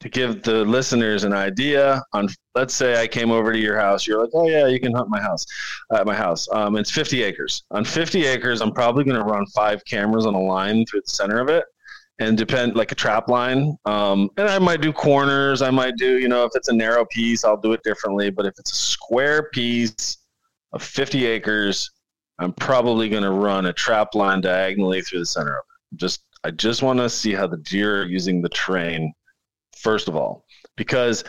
to 0.00 0.08
give 0.08 0.42
the 0.42 0.64
listeners 0.64 1.24
an 1.24 1.32
idea 1.32 2.02
on 2.12 2.28
let's 2.54 2.74
say 2.74 3.00
i 3.00 3.06
came 3.06 3.30
over 3.30 3.52
to 3.52 3.58
your 3.58 3.78
house 3.78 4.06
you're 4.06 4.20
like 4.20 4.30
oh 4.34 4.48
yeah 4.48 4.66
you 4.66 4.78
can 4.78 4.94
hunt 4.94 5.08
my 5.08 5.20
house 5.20 5.44
at 5.92 6.06
my 6.06 6.14
house 6.14 6.48
um, 6.52 6.76
it's 6.76 6.90
50 6.90 7.22
acres 7.22 7.64
on 7.70 7.84
50 7.84 8.26
acres 8.26 8.60
i'm 8.60 8.72
probably 8.72 9.04
going 9.04 9.18
to 9.18 9.24
run 9.24 9.44
five 9.46 9.84
cameras 9.84 10.26
on 10.26 10.34
a 10.34 10.40
line 10.40 10.84
through 10.86 11.00
the 11.04 11.10
center 11.10 11.40
of 11.40 11.48
it 11.48 11.64
and 12.18 12.36
depend 12.36 12.74
like 12.74 12.90
a 12.92 12.96
trap 12.96 13.28
line. 13.28 13.76
Um, 13.84 14.30
and 14.36 14.48
I 14.48 14.58
might 14.58 14.80
do 14.80 14.92
corners. 14.92 15.62
I 15.62 15.70
might 15.70 15.96
do, 15.96 16.18
you 16.18 16.28
know, 16.28 16.44
if 16.44 16.52
it's 16.54 16.68
a 16.68 16.72
narrow 16.72 17.04
piece, 17.06 17.44
I'll 17.44 17.60
do 17.60 17.72
it 17.72 17.82
differently. 17.84 18.30
But 18.30 18.46
if 18.46 18.54
it's 18.58 18.72
a 18.72 18.76
square 18.76 19.50
piece 19.52 20.18
of 20.72 20.82
50 20.82 21.26
acres, 21.26 21.90
I'm 22.38 22.52
probably 22.52 23.08
going 23.08 23.22
to 23.22 23.30
run 23.30 23.66
a 23.66 23.72
trap 23.72 24.14
line 24.14 24.40
diagonally 24.40 25.02
through 25.02 25.20
the 25.20 25.26
center 25.26 25.56
of 25.58 25.64
it. 25.68 25.96
Just, 25.96 26.22
I 26.44 26.50
just 26.50 26.82
want 26.82 26.98
to 26.98 27.08
see 27.08 27.32
how 27.32 27.46
the 27.46 27.56
deer 27.58 28.02
are 28.02 28.06
using 28.06 28.42
the 28.42 28.48
terrain, 28.50 29.12
first 29.76 30.08
of 30.08 30.16
all, 30.16 30.44
because 30.76 31.24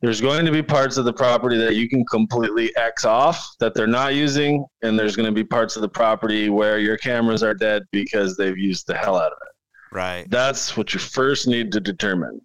there's 0.00 0.20
going 0.20 0.44
to 0.44 0.52
be 0.52 0.62
parts 0.62 0.96
of 0.98 1.06
the 1.06 1.12
property 1.12 1.56
that 1.56 1.74
you 1.74 1.88
can 1.88 2.04
completely 2.06 2.74
X 2.76 3.04
off 3.04 3.46
that 3.60 3.74
they're 3.74 3.86
not 3.86 4.14
using. 4.14 4.64
And 4.82 4.98
there's 4.98 5.16
going 5.16 5.26
to 5.26 5.32
be 5.32 5.44
parts 5.44 5.76
of 5.76 5.82
the 5.82 5.88
property 5.88 6.50
where 6.50 6.78
your 6.78 6.98
cameras 6.98 7.42
are 7.42 7.54
dead 7.54 7.82
because 7.92 8.36
they've 8.36 8.58
used 8.58 8.86
the 8.86 8.94
hell 8.94 9.16
out 9.16 9.32
of 9.32 9.38
it. 9.40 9.53
Right. 9.94 10.28
That's 10.28 10.76
what 10.76 10.92
you 10.92 10.98
first 10.98 11.46
need 11.46 11.70
to 11.72 11.80
determine. 11.80 12.40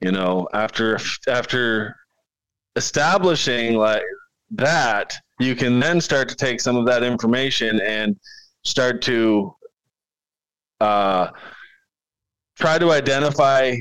You 0.00 0.12
know, 0.12 0.48
after 0.54 0.98
after 1.26 1.96
establishing 2.76 3.74
like 3.74 4.04
that, 4.52 5.14
you 5.40 5.56
can 5.56 5.80
then 5.80 6.00
start 6.00 6.28
to 6.28 6.36
take 6.36 6.60
some 6.60 6.76
of 6.76 6.86
that 6.86 7.02
information 7.02 7.80
and 7.80 8.16
start 8.64 9.02
to 9.02 9.52
uh, 10.80 11.28
try 12.56 12.78
to 12.78 12.92
identify 12.92 13.74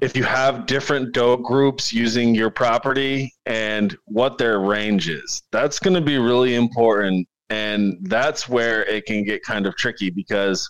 if 0.00 0.16
you 0.16 0.24
have 0.24 0.66
different 0.66 1.14
doe 1.14 1.36
groups 1.36 1.92
using 1.92 2.34
your 2.34 2.50
property 2.50 3.32
and 3.46 3.96
what 4.06 4.36
their 4.36 4.58
range 4.58 5.08
is. 5.08 5.42
That's 5.52 5.78
going 5.78 5.94
to 5.94 6.00
be 6.00 6.18
really 6.18 6.56
important. 6.56 7.28
And 7.50 7.98
that's 8.02 8.48
where 8.48 8.82
it 8.86 9.06
can 9.06 9.22
get 9.22 9.44
kind 9.44 9.64
of 9.64 9.76
tricky 9.76 10.10
because 10.10 10.68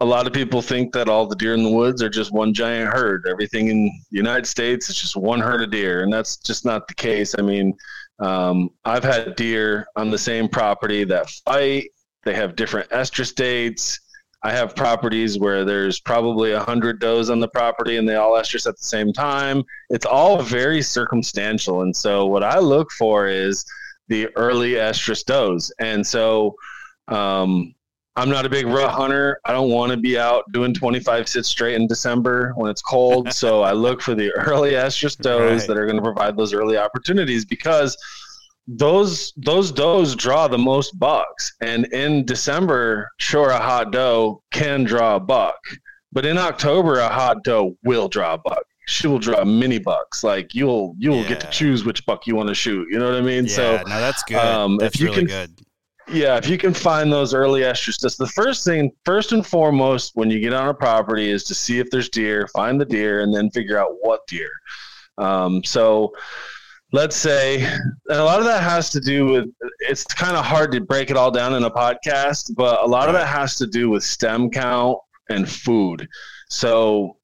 a 0.00 0.04
lot 0.04 0.26
of 0.26 0.32
people 0.32 0.62
think 0.62 0.92
that 0.92 1.08
all 1.08 1.26
the 1.26 1.34
deer 1.34 1.54
in 1.54 1.64
the 1.64 1.70
woods 1.70 2.02
are 2.02 2.08
just 2.08 2.32
one 2.32 2.54
giant 2.54 2.92
herd. 2.92 3.26
Everything 3.28 3.68
in 3.68 3.86
the 3.86 4.16
United 4.16 4.46
States 4.46 4.88
is 4.88 4.96
just 4.96 5.16
one 5.16 5.40
herd 5.40 5.62
of 5.62 5.70
deer, 5.70 6.02
and 6.02 6.12
that's 6.12 6.36
just 6.36 6.64
not 6.64 6.86
the 6.86 6.94
case. 6.94 7.34
I 7.36 7.42
mean, 7.42 7.76
um, 8.20 8.70
I've 8.84 9.02
had 9.02 9.34
deer 9.34 9.86
on 9.96 10.10
the 10.10 10.18
same 10.18 10.48
property 10.48 11.02
that 11.04 11.28
fight. 11.44 11.90
They 12.24 12.34
have 12.34 12.54
different 12.54 12.88
estrus 12.90 13.34
dates. 13.34 13.98
I 14.44 14.52
have 14.52 14.76
properties 14.76 15.36
where 15.40 15.64
there's 15.64 15.98
probably 15.98 16.52
a 16.52 16.60
hundred 16.60 17.00
does 17.00 17.28
on 17.28 17.40
the 17.40 17.48
property, 17.48 17.96
and 17.96 18.08
they 18.08 18.14
all 18.14 18.34
estrus 18.34 18.68
at 18.68 18.78
the 18.78 18.84
same 18.84 19.12
time. 19.12 19.64
It's 19.90 20.06
all 20.06 20.42
very 20.42 20.80
circumstantial, 20.80 21.82
and 21.82 21.94
so 21.94 22.26
what 22.26 22.44
I 22.44 22.60
look 22.60 22.92
for 22.92 23.26
is 23.26 23.64
the 24.06 24.28
early 24.36 24.72
estrus 24.72 25.24
does, 25.24 25.72
and 25.80 26.06
so. 26.06 26.54
Um, 27.08 27.74
I'm 28.18 28.28
not 28.28 28.44
a 28.44 28.48
big 28.48 28.66
rut 28.66 28.90
hunter. 28.90 29.40
I 29.44 29.52
don't 29.52 29.70
want 29.70 29.92
to 29.92 29.96
be 29.96 30.18
out 30.18 30.42
doing 30.52 30.74
25 30.74 31.28
sits 31.28 31.48
straight 31.48 31.76
in 31.76 31.86
December 31.86 32.52
when 32.56 32.68
it's 32.68 32.82
cold. 32.82 33.32
so 33.32 33.62
I 33.62 33.72
look 33.72 34.02
for 34.02 34.14
the 34.14 34.32
early 34.32 34.72
estrus 34.72 35.16
does 35.16 35.60
right. 35.60 35.68
that 35.68 35.76
are 35.78 35.86
going 35.86 35.96
to 35.96 36.02
provide 36.02 36.36
those 36.36 36.52
early 36.52 36.76
opportunities 36.76 37.44
because 37.44 37.96
those 38.68 39.32
those 39.36 39.72
does 39.72 40.14
draw 40.14 40.46
the 40.46 40.58
most 40.58 40.98
bucks 40.98 41.54
and 41.62 41.86
in 41.86 42.22
december 42.26 43.10
sure 43.16 43.48
a 43.48 43.58
hot 43.58 43.90
doe 43.92 44.42
can 44.50 44.84
draw 44.84 45.16
a 45.16 45.20
buck 45.20 45.56
but 46.12 46.26
in 46.26 46.36
october 46.36 46.98
a 46.98 47.08
hot 47.08 47.42
doe 47.44 47.74
will 47.82 48.08
draw 48.08 48.34
a 48.34 48.38
buck 48.38 48.62
she 48.86 49.06
will 49.06 49.18
draw 49.18 49.42
mini 49.42 49.78
bucks 49.78 50.22
like 50.22 50.54
you'll 50.54 50.94
you'll 50.98 51.22
yeah. 51.22 51.28
get 51.28 51.40
to 51.40 51.46
choose 51.48 51.86
which 51.86 52.04
buck 52.04 52.26
you 52.26 52.36
want 52.36 52.46
to 52.46 52.54
shoot 52.54 52.86
you 52.90 52.98
know 52.98 53.06
what 53.06 53.14
i 53.14 53.22
mean 53.22 53.46
yeah, 53.46 53.54
so 53.54 53.76
no 53.86 54.00
that's 54.00 54.22
good 54.24 54.36
um, 54.36 54.76
that's 54.76 54.96
if 54.96 55.00
you 55.00 55.06
really 55.06 55.20
can, 55.20 55.26
good 55.26 55.66
yeah 56.10 56.36
if 56.36 56.48
you 56.48 56.56
can 56.56 56.72
find 56.72 57.12
those 57.12 57.34
early 57.34 57.60
estrus 57.62 58.16
the 58.16 58.26
first 58.26 58.64
thing 58.64 58.90
first 59.04 59.32
and 59.32 59.46
foremost 59.46 60.12
when 60.14 60.30
you 60.30 60.40
get 60.40 60.52
on 60.52 60.68
a 60.68 60.74
property 60.74 61.30
is 61.30 61.44
to 61.44 61.54
see 61.54 61.78
if 61.78 61.90
there's 61.90 62.08
deer 62.08 62.46
find 62.48 62.80
the 62.80 62.84
deer 62.84 63.22
and 63.22 63.34
then 63.34 63.50
figure 63.50 63.78
out 63.78 63.90
what 64.00 64.26
deer. 64.26 64.50
Um, 65.18 65.62
so 65.64 66.12
let's 66.92 67.16
say 67.16 67.62
and 67.64 68.18
a 68.18 68.24
lot 68.24 68.38
of 68.38 68.46
that 68.46 68.62
has 68.62 68.88
to 68.90 69.00
do 69.00 69.26
with 69.26 69.44
it's 69.80 70.04
kind 70.04 70.36
of 70.36 70.44
hard 70.44 70.72
to 70.72 70.80
break 70.80 71.10
it 71.10 71.16
all 71.16 71.30
down 71.30 71.54
in 71.54 71.64
a 71.64 71.70
podcast 71.70 72.54
but 72.56 72.82
a 72.82 72.86
lot 72.86 73.08
of 73.08 73.14
that 73.14 73.26
has 73.26 73.56
to 73.56 73.66
do 73.66 73.90
with 73.90 74.02
stem 74.02 74.50
count 74.50 74.98
and 75.30 75.48
food. 75.48 76.08
So 76.48 77.16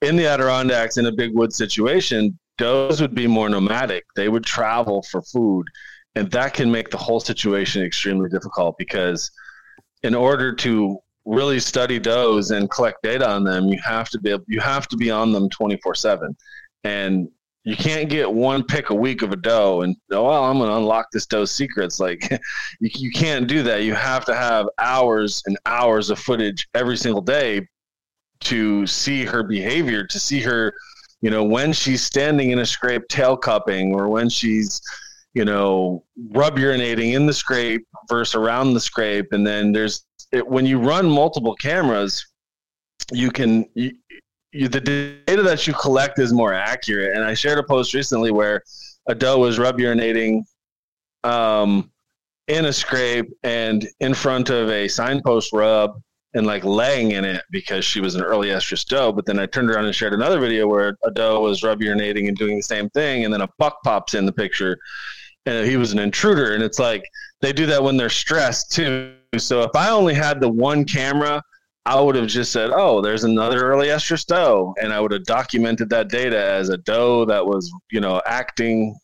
in 0.00 0.16
the 0.16 0.26
adirondacks 0.26 0.96
in 0.96 1.06
a 1.06 1.12
big 1.12 1.34
wood 1.34 1.52
situation 1.52 2.38
does 2.56 3.00
would 3.00 3.14
be 3.14 3.26
more 3.26 3.48
nomadic. 3.48 4.04
They 4.16 4.28
would 4.28 4.44
travel 4.44 5.02
for 5.10 5.22
food 5.22 5.66
and 6.18 6.28
that 6.32 6.52
can 6.52 6.68
make 6.68 6.90
the 6.90 6.96
whole 6.96 7.20
situation 7.20 7.82
extremely 7.82 8.28
difficult 8.28 8.76
because 8.76 9.30
in 10.02 10.16
order 10.16 10.52
to 10.52 10.98
really 11.24 11.60
study 11.60 12.00
does 12.00 12.50
and 12.50 12.68
collect 12.70 13.00
data 13.02 13.28
on 13.28 13.44
them 13.44 13.68
you 13.68 13.78
have 13.84 14.08
to 14.08 14.18
be 14.18 14.30
able, 14.30 14.44
you 14.48 14.60
have 14.60 14.88
to 14.88 14.96
be 14.96 15.10
on 15.10 15.32
them 15.32 15.48
24 15.50 15.94
7 15.94 16.36
and 16.82 17.28
you 17.62 17.76
can't 17.76 18.08
get 18.08 18.32
one 18.32 18.64
pick 18.64 18.90
a 18.90 18.94
week 18.94 19.22
of 19.22 19.30
a 19.30 19.36
doe 19.36 19.82
and 19.82 19.94
oh 20.10 20.24
well 20.24 20.44
i'm 20.44 20.58
going 20.58 20.68
to 20.68 20.76
unlock 20.76 21.06
this 21.12 21.26
doe's 21.26 21.52
secrets. 21.52 22.00
Like 22.08 22.28
you, 22.80 22.90
you 22.96 23.10
can't 23.12 23.46
do 23.46 23.62
that. 23.64 23.82
You 23.82 23.94
have 23.94 24.24
to 24.24 24.34
have 24.34 24.68
hours 24.78 25.42
and 25.46 25.56
hours 25.66 26.10
of 26.10 26.18
footage 26.18 26.66
every 26.74 26.96
single 26.96 27.22
day 27.22 27.68
to 28.40 28.86
see 28.86 29.24
her 29.24 29.42
behavior 29.42 30.04
to 30.06 30.18
see 30.18 30.40
her 30.40 30.72
you 31.20 31.30
know 31.30 31.44
when 31.44 31.72
she's 31.72 32.02
standing 32.02 32.50
in 32.50 32.60
a 32.60 32.66
scrape 32.66 33.06
tail 33.08 33.36
cupping 33.36 33.94
or 33.94 34.08
when 34.08 34.28
she's 34.28 34.80
you 35.34 35.44
know 35.44 36.04
rub 36.30 36.56
urinating 36.56 37.14
in 37.14 37.26
the 37.26 37.32
scrape 37.32 37.86
versus 38.08 38.34
around 38.34 38.74
the 38.74 38.80
scrape 38.80 39.32
and 39.32 39.46
then 39.46 39.72
there's 39.72 40.04
it, 40.32 40.46
when 40.46 40.66
you 40.66 40.78
run 40.78 41.08
multiple 41.08 41.54
cameras 41.54 42.26
you 43.12 43.30
can 43.30 43.66
you, 43.74 43.92
you, 44.52 44.68
the 44.68 44.80
data 44.80 45.42
that 45.42 45.66
you 45.66 45.74
collect 45.74 46.18
is 46.18 46.32
more 46.32 46.52
accurate. 46.54 47.16
And 47.16 47.24
I 47.24 47.34
shared 47.34 47.58
a 47.58 47.62
post 47.62 47.94
recently 47.94 48.30
where 48.30 48.62
a 49.06 49.14
doe 49.14 49.38
was 49.38 49.58
rub 49.58 49.78
urinating 49.78 50.42
um, 51.24 51.90
in 52.46 52.66
a 52.66 52.72
scrape 52.72 53.30
and 53.42 53.86
in 54.00 54.14
front 54.14 54.50
of 54.50 54.70
a 54.70 54.88
signpost 54.88 55.52
rub 55.52 56.00
and 56.34 56.46
like 56.46 56.64
laying 56.64 57.12
in 57.12 57.24
it 57.24 57.42
because 57.50 57.84
she 57.84 58.00
was 58.00 58.14
an 58.14 58.22
early 58.22 58.48
estrus 58.48 58.84
doe. 58.84 59.12
But 59.12 59.26
then 59.26 59.38
I 59.38 59.46
turned 59.46 59.70
around 59.70 59.86
and 59.86 59.94
shared 59.94 60.12
another 60.12 60.38
video 60.38 60.66
where 60.66 60.96
a 61.04 61.10
doe 61.10 61.40
was 61.40 61.62
rub 61.62 61.80
urinating 61.80 62.28
and 62.28 62.36
doing 62.36 62.56
the 62.56 62.62
same 62.62 62.90
thing. 62.90 63.24
And 63.24 63.32
then 63.32 63.40
a 63.40 63.48
buck 63.58 63.78
pops 63.82 64.14
in 64.14 64.26
the 64.26 64.32
picture 64.32 64.78
and 65.46 65.66
he 65.66 65.76
was 65.76 65.92
an 65.92 65.98
intruder. 65.98 66.54
And 66.54 66.62
it's 66.62 66.78
like 66.78 67.04
they 67.40 67.52
do 67.52 67.66
that 67.66 67.82
when 67.82 67.96
they're 67.96 68.10
stressed 68.10 68.72
too. 68.72 69.14
So 69.38 69.62
if 69.62 69.74
I 69.74 69.90
only 69.90 70.14
had 70.14 70.40
the 70.40 70.48
one 70.48 70.84
camera 70.84 71.42
I 71.88 71.98
would 71.98 72.16
have 72.16 72.26
just 72.26 72.52
said, 72.52 72.70
"Oh, 72.70 73.00
there's 73.00 73.24
another 73.24 73.64
early 73.64 73.88
estrus 73.88 74.26
doe," 74.26 74.74
and 74.78 74.92
I 74.92 75.00
would 75.00 75.10
have 75.10 75.24
documented 75.24 75.88
that 75.88 76.10
data 76.10 76.38
as 76.38 76.68
a 76.68 76.76
doe 76.76 77.24
that 77.24 77.46
was, 77.46 77.72
you 77.90 77.98
know, 77.98 78.20
acting 78.26 78.94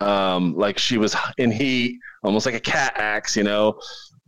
um, 0.00 0.52
like 0.56 0.76
she 0.76 0.98
was 0.98 1.14
in 1.38 1.52
heat, 1.52 1.96
almost 2.24 2.44
like 2.44 2.56
a 2.56 2.60
cat 2.60 2.94
acts, 2.96 3.36
you 3.36 3.44
know. 3.44 3.78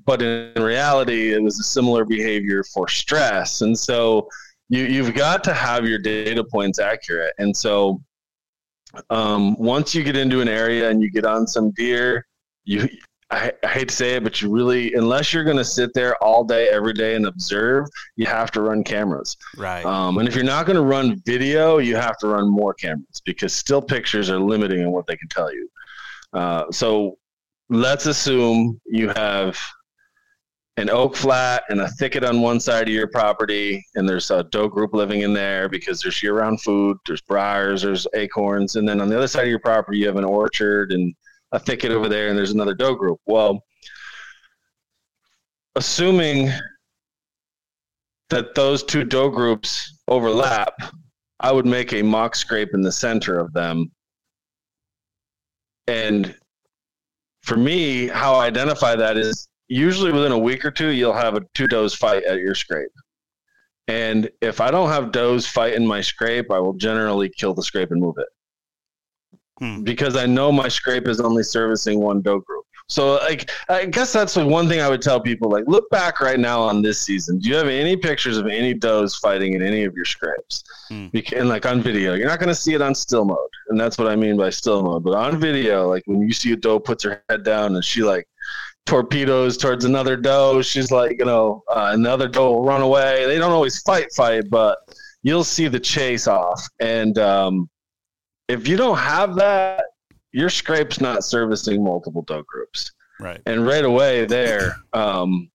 But 0.06 0.22
in 0.22 0.62
reality, 0.62 1.34
it 1.34 1.42
was 1.42 1.60
a 1.60 1.64
similar 1.64 2.04
behavior 2.04 2.62
for 2.64 2.88
stress, 2.88 3.60
and 3.60 3.78
so 3.78 4.28
you 4.68 4.84
you've 4.84 5.14
got 5.14 5.44
to 5.44 5.54
have 5.54 5.86
your 5.86 5.98
data 5.98 6.44
points 6.44 6.78
accurate. 6.78 7.34
And 7.38 7.56
so 7.56 8.00
um, 9.10 9.56
once 9.58 9.94
you 9.94 10.02
get 10.02 10.16
into 10.16 10.40
an 10.40 10.48
area 10.48 10.88
and 10.88 11.02
you 11.02 11.10
get 11.10 11.26
on 11.26 11.46
some 11.46 11.72
deer, 11.72 12.26
you 12.64 12.88
I, 13.30 13.52
I, 13.64 13.66
hate 13.66 13.88
to 13.88 13.94
say 13.94 14.14
it, 14.14 14.22
but 14.22 14.40
you 14.40 14.50
really, 14.50 14.94
unless 14.94 15.32
you're 15.32 15.42
going 15.42 15.56
to 15.56 15.64
sit 15.64 15.92
there 15.94 16.14
all 16.22 16.44
day, 16.44 16.68
every 16.68 16.92
day 16.92 17.16
and 17.16 17.26
observe, 17.26 17.86
you 18.14 18.24
have 18.26 18.52
to 18.52 18.60
run 18.60 18.84
cameras. 18.84 19.36
Right. 19.56 19.84
Um, 19.84 20.18
and 20.18 20.28
if 20.28 20.36
you're 20.36 20.44
not 20.44 20.64
going 20.64 20.76
to 20.76 20.82
run 20.82 21.20
video, 21.26 21.78
you 21.78 21.96
have 21.96 22.16
to 22.18 22.28
run 22.28 22.48
more 22.48 22.72
cameras 22.72 23.20
because 23.24 23.52
still 23.52 23.82
pictures 23.82 24.30
are 24.30 24.38
limiting 24.38 24.80
in 24.80 24.92
what 24.92 25.06
they 25.06 25.16
can 25.16 25.28
tell 25.28 25.52
you. 25.52 25.68
Uh, 26.32 26.70
so 26.70 27.18
let's 27.68 28.06
assume 28.06 28.80
you 28.86 29.08
have 29.08 29.58
an 30.78 30.90
oak 30.90 31.16
flat 31.16 31.64
and 31.70 31.80
a 31.80 31.88
thicket 31.88 32.22
on 32.22 32.42
one 32.42 32.60
side 32.60 32.86
of 32.86 32.94
your 32.94 33.06
property, 33.06 33.84
and 33.94 34.08
there's 34.08 34.30
a 34.30 34.44
doe 34.44 34.68
group 34.68 34.92
living 34.92 35.22
in 35.22 35.32
there 35.32 35.68
because 35.68 36.00
there's 36.00 36.22
year-round 36.22 36.60
food, 36.60 36.98
there's 37.06 37.22
briars, 37.22 37.82
there's 37.82 38.06
acorns, 38.14 38.76
and 38.76 38.86
then 38.86 39.00
on 39.00 39.08
the 39.08 39.16
other 39.16 39.28
side 39.28 39.44
of 39.44 39.48
your 39.48 39.58
property 39.58 39.98
you 39.98 40.06
have 40.06 40.16
an 40.16 40.24
orchard 40.24 40.92
and 40.92 41.14
a 41.52 41.58
thicket 41.58 41.92
over 41.92 42.08
there 42.08 42.28
and 42.28 42.36
there's 42.36 42.52
another 42.52 42.74
doe 42.74 42.94
group. 42.94 43.18
Well, 43.26 43.62
assuming 45.76 46.50
that 48.28 48.54
those 48.54 48.82
two 48.82 49.04
doe 49.04 49.30
groups 49.30 49.98
overlap, 50.08 50.74
I 51.40 51.52
would 51.52 51.66
make 51.66 51.92
a 51.92 52.02
mock 52.02 52.34
scrape 52.34 52.74
in 52.74 52.82
the 52.82 52.92
center 52.92 53.38
of 53.38 53.52
them. 53.52 53.90
And 55.86 56.34
for 57.42 57.56
me, 57.56 58.08
how 58.08 58.34
I 58.34 58.46
identify 58.46 58.96
that 58.96 59.16
is 59.16 59.48
usually 59.68 60.12
within 60.12 60.32
a 60.32 60.38
week 60.38 60.64
or 60.64 60.70
two, 60.70 60.88
you'll 60.88 61.12
have 61.12 61.34
a 61.34 61.42
two 61.54 61.66
does 61.66 61.94
fight 61.94 62.24
at 62.24 62.38
your 62.38 62.54
scrape. 62.54 62.90
And 63.88 64.28
if 64.40 64.60
I 64.60 64.70
don't 64.70 64.88
have 64.88 65.12
does 65.12 65.46
fight 65.46 65.74
in 65.74 65.86
my 65.86 66.00
scrape, 66.00 66.50
I 66.50 66.58
will 66.58 66.74
generally 66.74 67.28
kill 67.28 67.54
the 67.54 67.62
scrape 67.62 67.92
and 67.92 68.00
move 68.00 68.16
it 68.18 68.28
hmm. 69.58 69.82
because 69.84 70.16
I 70.16 70.26
know 70.26 70.50
my 70.50 70.68
scrape 70.68 71.06
is 71.06 71.20
only 71.20 71.44
servicing 71.44 72.00
one 72.00 72.20
doe 72.20 72.40
group. 72.40 72.64
So, 72.88 73.14
like, 73.16 73.50
I 73.68 73.86
guess 73.86 74.12
that's 74.12 74.36
like 74.36 74.46
one 74.46 74.68
thing 74.68 74.80
I 74.80 74.88
would 74.88 75.02
tell 75.02 75.20
people. 75.20 75.50
Like, 75.50 75.64
look 75.66 75.90
back 75.90 76.20
right 76.20 76.38
now 76.38 76.60
on 76.60 76.82
this 76.82 77.00
season. 77.00 77.38
Do 77.40 77.48
you 77.48 77.56
have 77.56 77.66
any 77.66 77.96
pictures 77.96 78.38
of 78.38 78.46
any 78.46 78.74
does 78.74 79.16
fighting 79.16 79.54
in 79.54 79.62
any 79.62 79.82
of 79.82 79.94
your 79.96 80.04
scrapes? 80.04 80.62
And 81.36 81.48
like 81.48 81.66
on 81.66 81.80
video, 81.80 82.14
you're 82.14 82.28
not 82.28 82.38
going 82.38 82.48
to 82.48 82.54
see 82.54 82.74
it 82.74 82.82
on 82.82 82.94
still 82.94 83.24
mode, 83.24 83.38
and 83.68 83.80
that's 83.80 83.98
what 83.98 84.06
I 84.06 84.14
mean 84.14 84.36
by 84.36 84.50
still 84.50 84.82
mode. 84.84 85.02
But 85.02 85.14
on 85.14 85.40
video, 85.40 85.88
like 85.88 86.04
when 86.06 86.20
you 86.20 86.32
see 86.32 86.52
a 86.52 86.56
doe 86.56 86.78
puts 86.78 87.02
her 87.02 87.24
head 87.28 87.42
down 87.42 87.74
and 87.74 87.84
she 87.84 88.04
like 88.04 88.28
torpedoes 88.86 89.56
towards 89.56 89.84
another 89.84 90.16
doe, 90.16 90.62
she's 90.62 90.90
like, 90.90 91.18
you 91.18 91.24
know, 91.24 91.62
uh, 91.68 91.90
another 91.92 92.28
doe 92.28 92.52
will 92.52 92.64
run 92.64 92.80
away. 92.80 93.26
They 93.26 93.38
don't 93.38 93.52
always 93.52 93.80
fight, 93.82 94.12
fight, 94.14 94.44
but 94.48 94.78
you'll 95.22 95.44
see 95.44 95.68
the 95.68 95.80
chase 95.80 96.26
off, 96.26 96.66
and 96.80 97.18
um, 97.18 97.68
if 98.48 98.66
you 98.68 98.76
don't 98.76 98.98
have 98.98 99.34
that, 99.36 99.84
your 100.32 100.48
scrape's 100.48 101.00
not 101.00 101.24
servicing 101.24 101.82
multiple 101.82 102.22
doe 102.22 102.42
groups. 102.46 102.92
Right. 103.18 103.40
And 103.46 103.66
right 103.66 103.84
away 103.84 104.26
there, 104.26 104.76
um, 104.92 105.50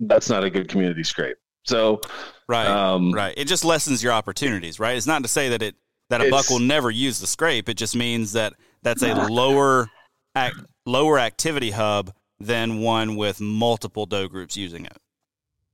that's 0.00 0.28
not 0.28 0.44
a 0.44 0.50
good 0.50 0.68
community 0.68 1.02
scrape. 1.02 1.38
So 1.64 2.00
right, 2.48 2.66
um, 2.66 3.12
right. 3.12 3.34
It 3.36 3.46
just 3.46 3.64
lessens 3.64 4.02
your 4.02 4.12
opportunities, 4.12 4.78
right? 4.78 4.96
It's 4.96 5.06
not 5.06 5.22
to 5.22 5.28
say 5.28 5.48
that 5.50 5.62
it 5.62 5.74
that 6.10 6.20
a 6.20 6.30
buck 6.30 6.48
will 6.48 6.60
never 6.60 6.90
use 6.90 7.18
the 7.18 7.26
scrape. 7.26 7.68
It 7.68 7.74
just 7.74 7.96
means 7.96 8.32
that 8.32 8.54
that's 8.82 9.02
a 9.02 9.14
lower 9.30 9.88
act, 10.36 10.56
lower 10.84 11.18
activity 11.18 11.72
hub 11.72 12.12
than 12.38 12.80
one 12.80 13.16
with 13.16 13.40
multiple 13.40 14.06
doe 14.06 14.28
groups 14.28 14.56
using 14.56 14.84
it. 14.84 14.96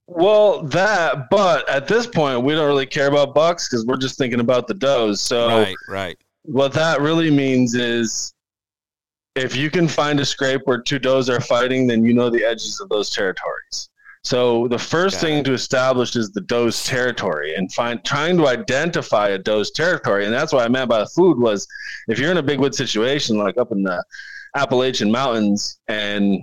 Well, 0.06 0.62
that, 0.64 1.30
but 1.30 1.68
at 1.68 1.88
this 1.88 2.06
point, 2.06 2.42
we 2.42 2.54
don't 2.54 2.66
really 2.66 2.86
care 2.86 3.08
about 3.08 3.34
bucks 3.34 3.68
because 3.68 3.86
we're 3.86 3.96
just 3.96 4.18
thinking 4.18 4.40
about 4.40 4.66
the 4.66 4.74
does. 4.74 5.20
So, 5.20 5.48
right, 5.48 5.76
right 5.88 6.18
what 6.42 6.72
that 6.72 7.00
really 7.00 7.30
means 7.30 7.74
is 7.74 8.34
if 9.34 9.56
you 9.56 9.70
can 9.70 9.88
find 9.88 10.20
a 10.20 10.24
scrape 10.24 10.62
where 10.64 10.80
two 10.80 10.98
does 10.98 11.30
are 11.30 11.40
fighting, 11.40 11.86
then 11.86 12.04
you 12.04 12.12
know 12.12 12.30
the 12.30 12.44
edges 12.44 12.80
of 12.80 12.88
those 12.88 13.10
territories. 13.10 13.88
So 14.24 14.68
the 14.68 14.78
first 14.78 15.20
thing 15.20 15.38
it. 15.38 15.44
to 15.46 15.52
establish 15.52 16.14
is 16.14 16.30
the 16.30 16.42
doe's 16.42 16.84
territory 16.84 17.56
and 17.56 17.72
find 17.72 18.04
trying 18.04 18.36
to 18.36 18.46
identify 18.46 19.30
a 19.30 19.38
doe's 19.38 19.72
territory. 19.72 20.26
And 20.26 20.34
that's 20.34 20.52
what 20.52 20.64
I 20.64 20.68
meant 20.68 20.88
by 20.88 21.00
the 21.00 21.06
food 21.06 21.38
was 21.38 21.66
if 22.06 22.18
you're 22.18 22.30
in 22.30 22.36
a 22.36 22.42
big 22.42 22.60
wood 22.60 22.74
situation 22.74 23.36
like 23.36 23.58
up 23.58 23.72
in 23.72 23.82
the 23.82 24.04
Appalachian 24.54 25.10
Mountains 25.10 25.80
and 25.88 26.40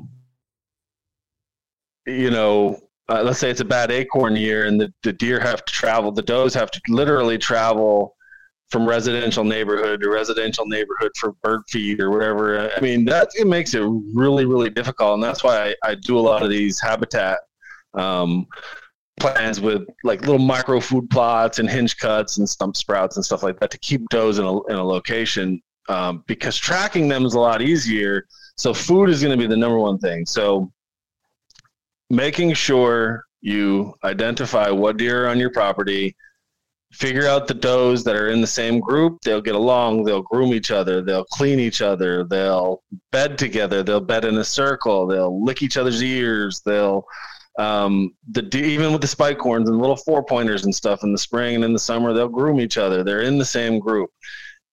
you 2.06 2.32
know, 2.32 2.80
uh, 3.08 3.22
let's 3.24 3.40
say 3.40 3.50
it's 3.50 3.62
a 3.62 3.66
bad 3.66 3.92
acorn 3.92 4.36
year 4.36 4.66
and 4.66 4.80
the, 4.80 4.92
the 5.04 5.14
deer 5.14 5.40
have 5.40 5.64
to 5.66 5.74
travel, 5.74 6.12
the 6.12 6.22
does 6.22 6.54
have 6.54 6.72
to 6.72 6.82
literally 6.88 7.38
travel 7.38 8.16
from 8.70 8.88
residential 8.88 9.44
neighborhood 9.44 10.02
to 10.02 10.10
residential 10.10 10.66
neighborhood 10.66 11.12
for 11.18 11.34
bird 11.44 11.62
feed 11.70 12.00
or 12.00 12.12
whatever. 12.12 12.72
I 12.72 12.80
mean, 12.82 13.06
that 13.06 13.30
it 13.36 13.48
makes 13.48 13.74
it 13.74 13.82
really, 14.14 14.46
really 14.46 14.70
difficult, 14.70 15.16
and 15.16 15.24
that's 15.24 15.44
why 15.44 15.70
I, 15.84 15.92
I 15.92 15.96
do 15.96 16.18
a 16.18 16.22
lot 16.22 16.44
of 16.44 16.50
these 16.50 16.80
habitat 16.80 17.40
um, 17.96 18.46
plans 19.20 19.60
with 19.60 19.84
like 20.04 20.22
little 20.22 20.40
micro 20.40 20.80
food 20.80 21.10
plots 21.10 21.60
and 21.60 21.70
hinge 21.70 21.98
cuts 21.98 22.38
and 22.38 22.48
stump 22.48 22.78
sprouts 22.78 23.18
and 23.18 23.26
stuff 23.26 23.44
like 23.44 23.60
that 23.60 23.72
to 23.72 23.80
keep 23.80 24.08
does 24.10 24.38
in 24.40 24.46
a 24.46 24.64
in 24.66 24.76
a 24.76 24.84
location. 24.84 25.62
Um, 25.90 26.24
because 26.28 26.56
tracking 26.56 27.08
them 27.08 27.26
is 27.26 27.34
a 27.34 27.40
lot 27.40 27.62
easier. 27.62 28.26
So 28.56 28.74
food 28.74 29.10
is 29.10 29.22
going 29.22 29.38
to 29.38 29.42
be 29.42 29.48
the 29.48 29.58
number 29.58 29.80
one 29.80 29.98
thing. 29.98 30.26
So 30.26 30.72
making 32.10 32.54
sure 32.54 33.26
you 33.42 33.94
identify 34.04 34.70
what 34.70 34.98
deer 34.98 35.26
are 35.26 35.30
on 35.30 35.40
your 35.40 35.52
property, 35.52 36.16
figure 36.92 37.28
out 37.28 37.48
the 37.48 37.54
does 37.54 38.04
that 38.04 38.16
are 38.16 38.30
in 38.30 38.42
the 38.42 38.48
same 38.48 38.80
group. 38.80 39.20
They'll 39.22 39.42
get 39.42 39.56
along. 39.56 40.04
They'll 40.04 40.22
groom 40.22 40.54
each 40.54 40.72
other. 40.72 41.02
They'll 41.02 41.26
clean 41.26 41.60
each 41.60 41.82
other. 41.82 42.24
They'll 42.24 42.84
bed 43.12 43.38
together. 43.38 43.84
They'll 43.84 44.00
bed 44.00 44.26
in 44.26 44.38
a 44.38 44.44
circle. 44.44 45.08
They'll 45.08 45.44
lick 45.44 45.62
each 45.62 45.78
other's 45.78 46.04
ears. 46.04 46.62
They'll 46.66 47.06
um, 47.58 48.16
the 48.32 48.48
even 48.56 48.94
with 48.94 49.02
the 49.02 49.08
spike 49.08 49.40
horns 49.40 49.68
and 49.70 49.80
little 49.80 49.98
four 49.98 50.24
pointers 50.24 50.64
and 50.64 50.74
stuff 50.74 51.04
in 51.04 51.12
the 51.12 51.18
spring 51.18 51.56
and 51.56 51.64
in 51.64 51.74
the 51.74 51.80
summer, 51.80 52.14
they'll 52.14 52.30
groom 52.30 52.62
each 52.62 52.78
other. 52.78 53.04
They're 53.04 53.22
in 53.22 53.38
the 53.38 53.46
same 53.46 53.80
group, 53.80 54.10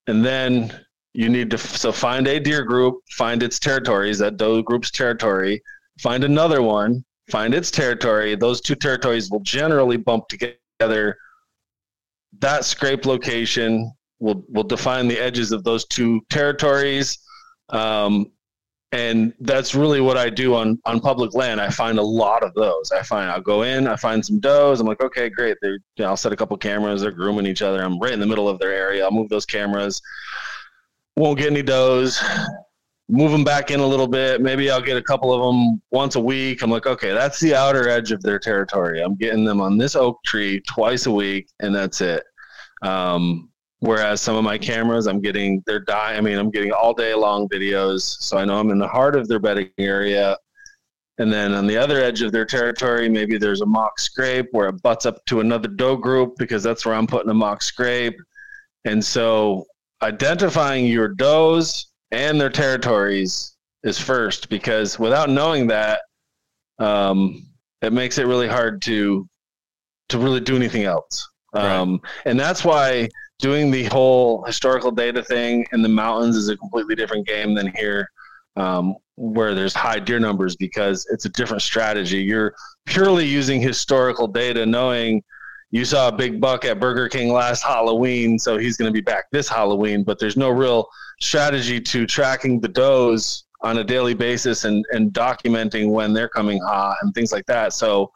and 0.07 0.25
then 0.25 0.86
you 1.17 1.29
need 1.29 1.51
to 1.51 1.59
so 1.59 1.93
find 1.93 2.27
a 2.29 2.39
deer 2.39 2.63
group, 2.63 3.01
find 3.11 3.43
its 3.43 3.59
territories, 3.59 4.19
that 4.19 4.37
doe 4.37 4.63
group's 4.63 4.91
territory, 4.91 5.63
find 6.01 6.25
another 6.25 6.63
one, 6.63 7.05
find 7.31 7.55
its 7.55 7.71
territory. 7.71 8.35
Those 8.37 8.61
two 8.61 8.75
territories 8.75 9.31
will 9.31 9.41
generally 9.41 9.97
bump 9.97 10.29
together 10.29 11.17
that 12.41 12.65
scrape 12.65 13.07
location 13.07 13.93
will 14.19 14.45
will 14.49 14.63
define 14.63 15.09
the 15.09 15.19
edges 15.19 15.53
of 15.53 15.65
those 15.65 15.85
two 15.87 16.21
territories. 16.31 17.19
Um, 17.71 18.33
and 18.93 19.35
that's 19.41 19.75
really 19.75 20.01
what 20.01 20.17
I 20.17 20.31
do 20.31 20.55
on 20.55 20.79
on 20.85 21.01
public 21.01 21.35
land. 21.35 21.61
I 21.61 21.71
find 21.71 21.99
a 21.99 22.03
lot 22.03 22.43
of 22.43 22.55
those. 22.55 22.93
I 22.93 23.03
find 23.03 23.31
I'll 23.31 23.41
go 23.41 23.63
in, 23.63 23.87
I 23.87 23.97
find 23.97 24.25
some 24.25 24.41
does. 24.41 24.81
I'm 24.81 24.87
like, 24.87 25.03
okay, 25.03 25.29
great. 25.29 25.57
They, 25.61 25.69
you 25.69 25.81
know, 25.99 26.07
I'll 26.07 26.17
set 26.17 26.33
a 26.33 26.37
couple 26.37 26.57
cameras. 26.57 27.03
They're 27.03 27.11
grooming 27.11 27.47
each 27.47 27.63
other. 27.63 27.83
I'm 27.83 27.99
right 27.99 28.13
in 28.13 28.21
the 28.21 28.27
middle 28.27 28.49
of 28.49 28.59
their 28.59 28.73
area. 28.73 29.05
I'll 29.05 29.11
move 29.11 29.29
those 29.29 29.47
cameras. 29.47 30.01
Won't 31.17 31.39
get 31.39 31.51
any 31.51 31.63
does. 31.63 32.23
Move 33.09 33.31
them 33.31 33.45
back 33.45 33.71
in 33.71 33.81
a 33.81 33.87
little 33.87 34.09
bit. 34.09 34.41
Maybe 34.41 34.71
I'll 34.71 34.83
get 34.83 34.97
a 34.97 35.03
couple 35.03 35.33
of 35.33 35.41
them 35.41 35.81
once 35.93 36.17
a 36.17 36.21
week. 36.21 36.63
I'm 36.63 36.71
like, 36.71 36.87
okay, 36.87 37.13
that's 37.13 37.39
the 37.41 37.55
outer 37.55 37.89
edge 37.89 38.11
of 38.11 38.21
their 38.23 38.39
territory. 38.39 39.01
I'm 39.01 39.15
getting 39.15 39.45
them 39.45 39.61
on 39.61 39.79
this 39.79 39.95
oak 39.95 40.19
tree 40.25 40.61
twice 40.69 41.07
a 41.07 41.11
week, 41.11 41.49
and 41.61 41.75
that's 41.75 42.01
it. 42.01 42.25
Um, 42.83 43.49
whereas 43.79 44.21
some 44.21 44.37
of 44.37 44.45
my 44.45 44.59
cameras, 44.59 45.07
I'm 45.07 45.21
getting 45.21 45.63
they're 45.67 45.81
dying. 45.81 46.19
I 46.19 46.21
mean, 46.21 46.37
I'm 46.37 46.51
getting 46.51 46.73
all 46.73 46.93
day 46.93 47.15
long 47.15 47.49
videos, 47.49 48.03
so 48.03 48.37
I 48.39 48.45
know 48.45 48.59
I'm 48.59 48.71
in 48.71 48.79
the 48.79 48.89
heart 48.89 49.17
of 49.17 49.29
their 49.29 49.39
bedding 49.39 49.71
area. 49.79 50.37
And 51.19 51.33
then 51.33 51.55
on 51.55 51.67
the 51.67 51.79
other 51.79 51.99
edge 52.03 52.21
of 52.21 52.33
their 52.33 52.45
territory, 52.45 53.09
maybe 53.09 53.39
there's 53.39 53.63
a 53.63 53.67
mock 53.67 53.99
scrape 53.99 54.49
where 54.51 54.69
it 54.69 54.83
butts 54.83 55.07
up 55.07 55.25
to 55.27 55.41
another 55.41 55.69
doe 55.69 55.97
group 55.97 56.35
because 56.37 56.63
that's 56.63 56.85
where 56.85 56.95
I'm 56.95 57.07
putting 57.07 57.31
a 57.31 57.35
mock 57.35 57.63
scrape. 57.63 58.19
And 58.85 59.03
so 59.03 59.65
identifying 60.03 60.87
your 60.87 61.09
does 61.09 61.87
and 62.11 62.41
their 62.41 62.51
territories 62.51 63.57
is 63.83 63.99
first 63.99 64.49
because 64.49 64.99
without 64.99 65.31
knowing 65.31 65.67
that, 65.69 66.01
um, 66.79 67.47
it 67.83 67.93
makes 67.93 68.19
it 68.19 68.27
really 68.27 68.49
hard 68.49 68.83
to 68.83 69.29
to 70.09 70.19
really 70.19 70.41
do 70.41 70.57
anything 70.57 70.85
else. 70.85 71.29
Um, 71.53 71.93
right. 71.93 72.01
And 72.27 72.39
that's 72.39 72.65
why 72.65 73.09
doing 73.39 73.71
the 73.71 73.85
whole 73.85 74.45
historical 74.45 74.91
data 74.91 75.23
thing 75.23 75.67
in 75.73 75.83
the 75.83 75.89
mountains 75.89 76.37
is 76.37 76.49
a 76.49 76.57
completely 76.57 76.95
different 76.95 77.27
game 77.27 77.55
than 77.55 77.73
here, 77.75 78.09
um, 78.57 78.97
where 79.17 79.55
there's 79.55 79.75
high 79.75 79.99
deer 79.99 80.21
numbers 80.21 80.57
because 80.57 81.07
it's 81.11 81.25
a 81.25 81.29
different 81.31 81.63
strategy. 81.63 82.19
You're 82.19 82.55
purely 82.87 83.27
using 83.27 83.61
historical 83.61 84.29
data, 84.29 84.65
knowing 84.65 85.23
you 85.77 85.85
saw 85.85 86.09
a 86.09 86.13
big 86.13 86.41
buck 86.41 86.65
at 86.65 86.81
Burger 86.81 87.09
King 87.09 87.33
last 87.33 87.63
Halloween, 87.63 88.39
so 88.39 88.57
he's 88.57 88.77
going 88.77 88.89
to 88.89 88.93
be 88.93 89.03
back 89.03 89.25
this 89.31 89.49
Halloween. 89.49 90.05
But 90.05 90.19
there's 90.19 90.37
no 90.37 90.49
real 90.49 90.89
strategy 91.21 91.81
to 91.81 92.07
tracking 92.07 92.61
the 92.61 92.69
does 92.69 93.45
on 93.61 93.79
a 93.79 93.85
daily 93.85 94.15
basis 94.15 94.65
and, 94.65 94.85
and 94.93 95.13
documenting 95.13 95.91
when 95.91 96.13
they're 96.13 96.29
coming 96.29 96.61
hot 96.63 96.97
and 97.03 97.15
things 97.15 97.31
like 97.31 97.45
that. 97.47 97.73
So 97.73 98.11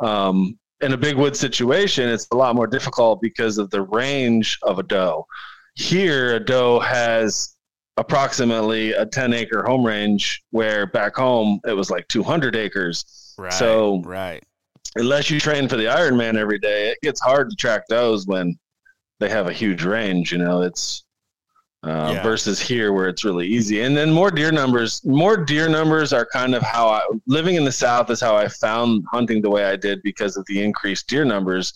um, 0.00 0.58
in 0.80 0.92
a 0.92 0.96
big 0.96 1.16
wood 1.16 1.36
situation, 1.36 2.08
it's 2.08 2.26
a 2.32 2.36
lot 2.36 2.56
more 2.56 2.66
difficult 2.66 3.20
because 3.22 3.58
of 3.58 3.70
the 3.70 3.82
range 3.82 4.58
of 4.62 4.78
a 4.78 4.82
doe. 4.82 5.26
Here, 5.76 6.36
a 6.36 6.40
doe 6.40 6.80
has 6.80 7.56
approximately 7.96 8.92
a 8.92 9.06
10 9.06 9.32
acre 9.34 9.62
home 9.62 9.84
range, 9.84 10.42
where 10.50 10.86
back 10.86 11.14
home 11.14 11.60
it 11.64 11.72
was 11.72 11.90
like 11.90 12.08
200 12.08 12.56
acres. 12.56 13.34
Right. 13.38 13.52
So, 13.52 14.02
right. 14.02 14.42
Unless 14.96 15.30
you 15.30 15.40
train 15.40 15.68
for 15.68 15.76
the 15.76 15.84
Ironman 15.84 16.36
every 16.36 16.58
day, 16.58 16.90
it 16.90 16.98
gets 17.02 17.20
hard 17.20 17.50
to 17.50 17.56
track 17.56 17.82
those 17.88 18.26
when 18.26 18.56
they 19.20 19.28
have 19.28 19.48
a 19.48 19.52
huge 19.52 19.84
range. 19.84 20.32
You 20.32 20.38
know, 20.38 20.62
it's 20.62 21.04
uh, 21.84 22.12
yeah. 22.14 22.22
versus 22.22 22.60
here 22.60 22.92
where 22.92 23.08
it's 23.08 23.24
really 23.24 23.46
easy. 23.46 23.82
And 23.82 23.96
then 23.96 24.10
more 24.10 24.30
deer 24.30 24.50
numbers, 24.50 25.04
more 25.04 25.36
deer 25.36 25.68
numbers 25.68 26.12
are 26.12 26.26
kind 26.26 26.54
of 26.54 26.62
how 26.62 26.88
I 26.88 27.02
living 27.26 27.56
in 27.56 27.64
the 27.64 27.72
South 27.72 28.08
is 28.10 28.20
how 28.20 28.36
I 28.36 28.48
found 28.48 29.04
hunting 29.12 29.42
the 29.42 29.50
way 29.50 29.64
I 29.64 29.76
did 29.76 30.02
because 30.02 30.36
of 30.36 30.46
the 30.46 30.62
increased 30.62 31.08
deer 31.08 31.24
numbers. 31.24 31.74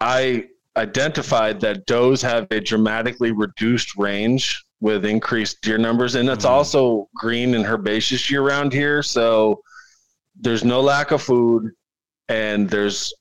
I 0.00 0.46
identified 0.76 1.60
that 1.60 1.86
does 1.86 2.22
have 2.22 2.46
a 2.50 2.60
dramatically 2.60 3.32
reduced 3.32 3.96
range 3.96 4.64
with 4.80 5.04
increased 5.04 5.60
deer 5.62 5.78
numbers, 5.78 6.14
and 6.14 6.28
it's 6.28 6.44
mm-hmm. 6.44 6.54
also 6.54 7.08
green 7.16 7.54
and 7.54 7.64
herbaceous 7.64 8.30
year 8.30 8.42
round 8.42 8.72
here. 8.72 9.02
So 9.02 9.60
there's 10.38 10.64
no 10.64 10.80
lack 10.80 11.10
of 11.10 11.22
food, 11.22 11.72
and 12.28 12.68
there's 12.68 13.12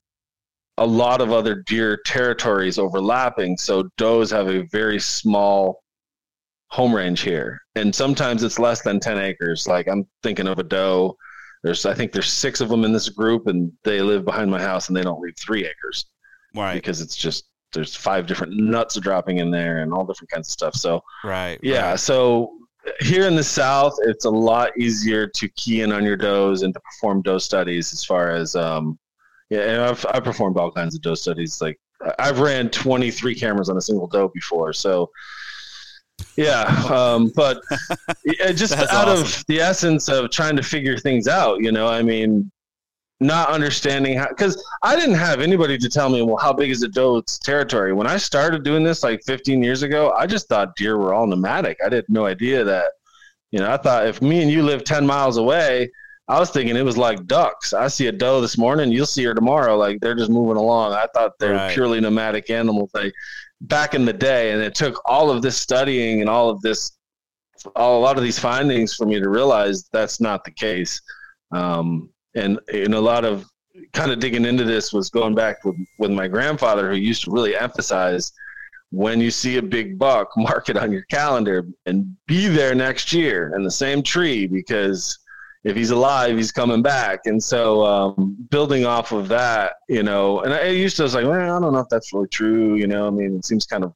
a 0.78 0.86
lot 0.86 1.22
of 1.22 1.32
other 1.32 1.64
deer 1.68 1.98
territories 2.06 2.78
overlapping. 2.78 3.58
So 3.58 3.90
does 3.98 4.30
have 4.32 4.48
a 4.48 4.68
very 4.72 5.00
small 5.00 5.82
home 6.70 6.94
range 6.94 7.22
here, 7.22 7.62
and 7.76 7.94
sometimes 7.94 8.44
it's 8.44 8.60
less 8.60 8.82
than 8.82 9.00
ten 9.00 9.18
acres. 9.18 9.68
Like 9.68 9.88
I'm 9.88 10.08
thinking 10.24 10.48
of 10.48 10.60
a 10.60 10.64
doe. 10.64 11.16
There's 11.64 11.86
I 11.86 11.94
think 11.94 12.12
there's 12.12 12.32
six 12.32 12.62
of 12.62 12.70
them 12.70 12.84
in 12.84 12.94
this 12.94 13.10
group, 13.10 13.48
and 13.48 13.72
they 13.84 14.02
live 14.02 14.26
behind 14.26 14.52
my 14.52 14.62
house, 14.62 14.88
and 14.88 14.98
they 14.98 15.02
don't 15.02 15.22
leave 15.22 15.36
three 15.38 15.66
acres, 15.66 16.06
right? 16.54 16.76
Because 16.76 17.02
it's 17.02 17.16
just 17.16 17.46
there's 17.74 17.96
five 17.96 18.26
different 18.28 18.54
nuts 18.56 19.00
dropping 19.00 19.38
in 19.38 19.52
there 19.52 19.80
and 19.80 19.94
all 19.94 20.06
different 20.06 20.30
kinds 20.32 20.48
of 20.48 20.52
stuff. 20.52 20.76
So 20.76 21.02
right, 21.24 21.60
yeah. 21.64 21.92
Right. 21.92 22.00
So 22.00 22.52
here 23.00 23.28
in 23.28 23.36
the 23.36 23.44
south, 23.44 23.96
it's 24.04 24.26
a 24.26 24.30
lot 24.30 24.78
easier 24.78 25.28
to 25.28 25.50
key 25.50 25.82
in 25.82 25.92
on 25.92 26.04
your 26.04 26.18
does 26.18 26.62
and 26.62 26.74
to 26.74 26.80
perform 26.80 27.22
doe 27.22 27.38
studies 27.38 27.94
as 27.94 28.04
far 28.04 28.32
as 28.32 28.56
um, 28.56 28.98
yeah. 29.50 29.62
And 29.62 29.82
I've 29.82 30.06
I've 30.10 30.24
performed 30.24 30.58
all 30.58 30.72
kinds 30.72 30.96
of 30.96 31.02
doe 31.02 31.16
studies. 31.16 31.62
Like 31.62 31.80
I've 32.20 32.40
ran 32.40 32.70
23 32.70 33.36
cameras 33.36 33.70
on 33.70 33.78
a 33.78 33.82
single 33.82 34.08
doe 34.08 34.30
before, 34.30 34.74
so 34.74 35.10
yeah, 36.38 36.64
um, 36.90 37.32
but 37.36 37.62
just 38.56 38.74
out 38.74 39.08
awesome. 39.08 39.26
of 39.26 39.44
the 39.48 39.60
essence 39.60 40.10
of 40.10 40.30
trying 40.32 40.56
to 40.56 40.64
figure 40.64 40.98
things 40.98 41.28
out, 41.28 41.62
you 41.62 41.72
know, 41.72 41.88
I 41.88 42.02
mean, 42.02 42.52
not 43.20 43.50
understanding 43.50 44.18
how, 44.18 44.28
because 44.28 44.64
I 44.84 44.96
didn't 44.96 45.16
have 45.16 45.40
anybody 45.40 45.78
to 45.78 45.90
tell 45.90 46.10
me, 46.10 46.22
well, 46.22 46.38
how 46.38 46.52
big 46.52 46.70
is 46.70 46.84
a 46.84 46.88
doe's 46.88 47.40
territory? 47.40 47.94
When 47.94 48.08
I 48.08 48.18
started 48.18 48.64
doing 48.64 48.84
this 48.84 49.04
like 49.04 49.22
15 49.26 49.64
years 49.64 49.84
ago, 49.84 50.12
I 50.12 50.28
just 50.28 50.48
thought 50.48 50.76
deer 50.76 50.98
were 50.98 51.14
all 51.14 51.26
nomadic. 51.26 51.78
I 51.82 51.94
had 51.94 52.06
no 52.10 52.26
idea 52.26 52.64
that, 52.64 52.92
you 53.52 53.60
know, 53.60 53.72
I 53.72 53.78
thought 53.78 54.08
if 54.08 54.22
me 54.22 54.42
and 54.42 54.52
you 54.52 54.64
live 54.64 54.84
10 54.84 55.06
miles 55.06 55.38
away, 55.38 55.90
I 56.28 56.40
was 56.40 56.50
thinking 56.50 56.76
it 56.76 56.84
was 56.84 56.98
like 56.98 57.26
ducks. 57.28 57.74
I 57.74 57.88
see 57.88 58.08
a 58.08 58.12
doe 58.12 58.42
this 58.42 58.58
morning, 58.58 58.92
you'll 58.92 59.06
see 59.06 59.24
her 59.26 59.34
tomorrow. 59.34 59.78
Like 59.78 60.00
they're 60.02 60.16
just 60.16 60.32
moving 60.32 60.58
along. 60.58 60.94
I 60.94 61.06
thought 61.14 61.34
they're 61.40 61.54
right. 61.54 61.74
purely 61.74 62.02
nomadic 62.02 62.50
animals. 62.50 62.90
They 62.94 63.12
back 63.62 63.94
in 63.94 64.06
the 64.06 64.14
day, 64.14 64.52
and 64.52 64.62
it 64.62 64.76
took 64.76 65.02
all 65.06 65.30
of 65.30 65.42
this 65.42 65.58
studying 65.58 66.22
and 66.22 66.30
all 66.30 66.50
of 66.50 66.62
this, 66.62 66.98
all, 67.76 68.00
a 68.00 68.02
lot 68.02 68.18
of 68.18 68.24
these 68.24 68.40
findings 68.40 68.96
for 68.96 69.06
me 69.06 69.20
to 69.20 69.30
realize 69.30 69.88
that's 69.94 70.20
not 70.20 70.44
the 70.44 70.52
case. 70.52 71.00
Um, 71.52 72.10
and 72.36 72.60
in 72.70 72.94
a 72.94 73.00
lot 73.00 73.26
of 73.26 73.46
kind 73.94 74.12
of 74.12 74.20
digging 74.20 74.46
into 74.46 74.64
this 74.64 74.94
was 74.94 75.10
going 75.10 75.36
back 75.36 75.64
with, 75.66 75.76
with 75.98 76.12
my 76.12 76.28
grandfather 76.28 76.90
who 76.90 76.98
used 76.98 77.24
to 77.26 77.32
really 77.32 77.56
emphasize 77.56 78.32
when 78.92 79.20
you 79.20 79.32
see 79.32 79.58
a 79.58 79.62
big 79.62 79.98
buck, 79.98 80.30
mark 80.38 80.70
it 80.70 80.78
on 80.78 80.92
your 80.92 81.04
calendar 81.04 81.66
and 81.86 82.16
be 82.28 82.48
there 82.48 82.76
next 82.76 83.12
year 83.12 83.54
in 83.56 83.64
the 83.64 83.72
same 83.72 84.02
tree 84.02 84.48
because 84.48 85.20
if 85.66 85.76
he's 85.76 85.90
alive, 85.90 86.38
he's 86.38 86.52
coming 86.52 86.84
back. 86.84 87.22
And 87.26 87.42
so, 87.42 87.84
um, 87.84 88.38
building 88.52 88.86
off 88.86 89.12
of 89.12 89.28
that, 89.30 89.74
you 89.90 90.04
know, 90.04 90.42
and 90.42 90.54
I 90.54 90.68
used 90.68 90.96
to 90.98 91.04
I 91.04 91.06
was 91.06 91.16
like, 91.16 91.26
well, 91.26 91.34
I 91.34 91.60
don't 91.60 91.74
know 91.74 91.80
if 91.80 91.90
that's 91.90 92.14
really 92.14 92.28
true. 92.28 92.76
You 92.76 92.88
know, 92.88 93.08
I 93.08 93.10
mean, 93.10 93.36
it 93.36 93.46
seems 93.46 93.66
kind 93.66 93.84
of 93.84 93.94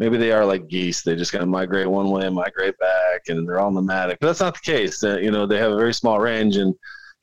maybe 0.00 0.16
they 0.16 0.32
are 0.32 0.44
like 0.44 0.66
geese; 0.66 1.02
they 1.02 1.14
just 1.14 1.30
kind 1.30 1.42
of 1.42 1.48
migrate 1.48 1.88
one 1.88 2.10
way 2.10 2.26
and 2.26 2.34
migrate 2.34 2.76
back, 2.78 3.22
and 3.28 3.48
they're 3.48 3.60
all 3.60 3.70
nomadic. 3.70 4.18
But 4.18 4.26
that's 4.26 4.40
not 4.40 4.54
the 4.54 4.72
case. 4.72 5.04
Uh, 5.04 5.18
you 5.18 5.30
know, 5.30 5.46
they 5.46 5.58
have 5.58 5.70
a 5.70 5.76
very 5.76 5.94
small 5.94 6.18
range, 6.18 6.56
and 6.56 6.74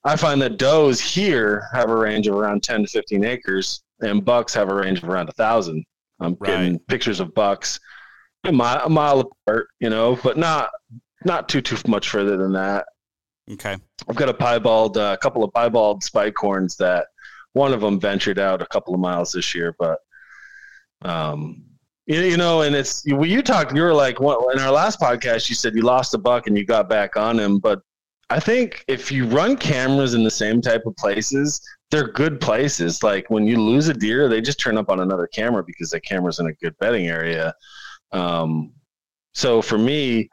I 0.03 0.15
find 0.15 0.41
that 0.41 0.57
does 0.57 0.99
here 0.99 1.67
have 1.73 1.89
a 1.89 1.95
range 1.95 2.27
of 2.27 2.35
around 2.35 2.63
ten 2.63 2.81
to 2.81 2.87
fifteen 2.87 3.23
acres, 3.23 3.83
and 4.01 4.25
bucks 4.25 4.53
have 4.53 4.69
a 4.69 4.75
range 4.75 5.03
of 5.03 5.09
around 5.09 5.29
a 5.29 5.33
thousand. 5.33 5.85
I'm 6.19 6.35
right. 6.39 6.49
getting 6.49 6.79
pictures 6.79 7.19
of 7.19 7.33
bucks 7.33 7.79
a 8.43 8.51
mile, 8.51 8.81
a 8.85 8.89
mile 8.89 9.19
apart, 9.19 9.67
you 9.79 9.89
know, 9.89 10.17
but 10.23 10.37
not 10.37 10.69
not 11.25 11.49
too 11.49 11.61
too 11.61 11.77
much 11.87 12.09
further 12.09 12.37
than 12.37 12.53
that. 12.53 12.85
Okay. 13.51 13.77
I've 14.07 14.15
got 14.15 14.29
a 14.29 14.33
piebald, 14.33 14.97
a 14.97 15.01
uh, 15.01 15.17
couple 15.17 15.43
of 15.43 15.53
piebald 15.53 16.03
spike 16.03 16.35
horns 16.37 16.75
that 16.77 17.07
one 17.53 17.73
of 17.73 17.81
them 17.81 17.99
ventured 17.99 18.39
out 18.39 18.61
a 18.61 18.67
couple 18.67 18.93
of 18.93 18.99
miles 18.99 19.31
this 19.31 19.53
year, 19.53 19.75
but 19.77 19.99
um, 21.03 21.63
you 22.05 22.37
know, 22.37 22.61
and 22.61 22.75
it's 22.75 23.03
when 23.05 23.29
you 23.29 23.41
talked, 23.41 23.75
you 23.75 23.81
were 23.81 23.93
like, 23.93 24.19
what, 24.19 24.53
in 24.55 24.61
our 24.61 24.71
last 24.71 24.99
podcast, 24.99 25.49
you 25.49 25.55
said 25.55 25.75
you 25.75 25.81
lost 25.81 26.13
a 26.13 26.17
buck 26.17 26.47
and 26.47 26.57
you 26.57 26.65
got 26.65 26.89
back 26.89 27.15
on 27.15 27.39
him. 27.39 27.59
But 27.59 27.81
I 28.31 28.39
think 28.39 28.85
if 28.87 29.11
you 29.11 29.25
run 29.27 29.57
cameras 29.57 30.13
in 30.13 30.23
the 30.23 30.31
same 30.31 30.61
type 30.61 30.85
of 30.85 30.95
places, 30.95 31.59
they're 31.89 32.07
good 32.07 32.39
places. 32.39 33.03
Like 33.03 33.29
when 33.29 33.45
you 33.45 33.61
lose 33.61 33.89
a 33.89 33.93
deer, 33.93 34.29
they 34.29 34.39
just 34.39 34.57
turn 34.57 34.77
up 34.77 34.89
on 34.89 35.01
another 35.01 35.27
camera 35.27 35.65
because 35.65 35.89
the 35.89 35.99
camera's 35.99 36.39
in 36.39 36.47
a 36.47 36.53
good 36.53 36.73
bedding 36.79 37.07
area. 37.07 37.53
Um, 38.13 38.71
so 39.33 39.61
for 39.61 39.77
me, 39.77 40.29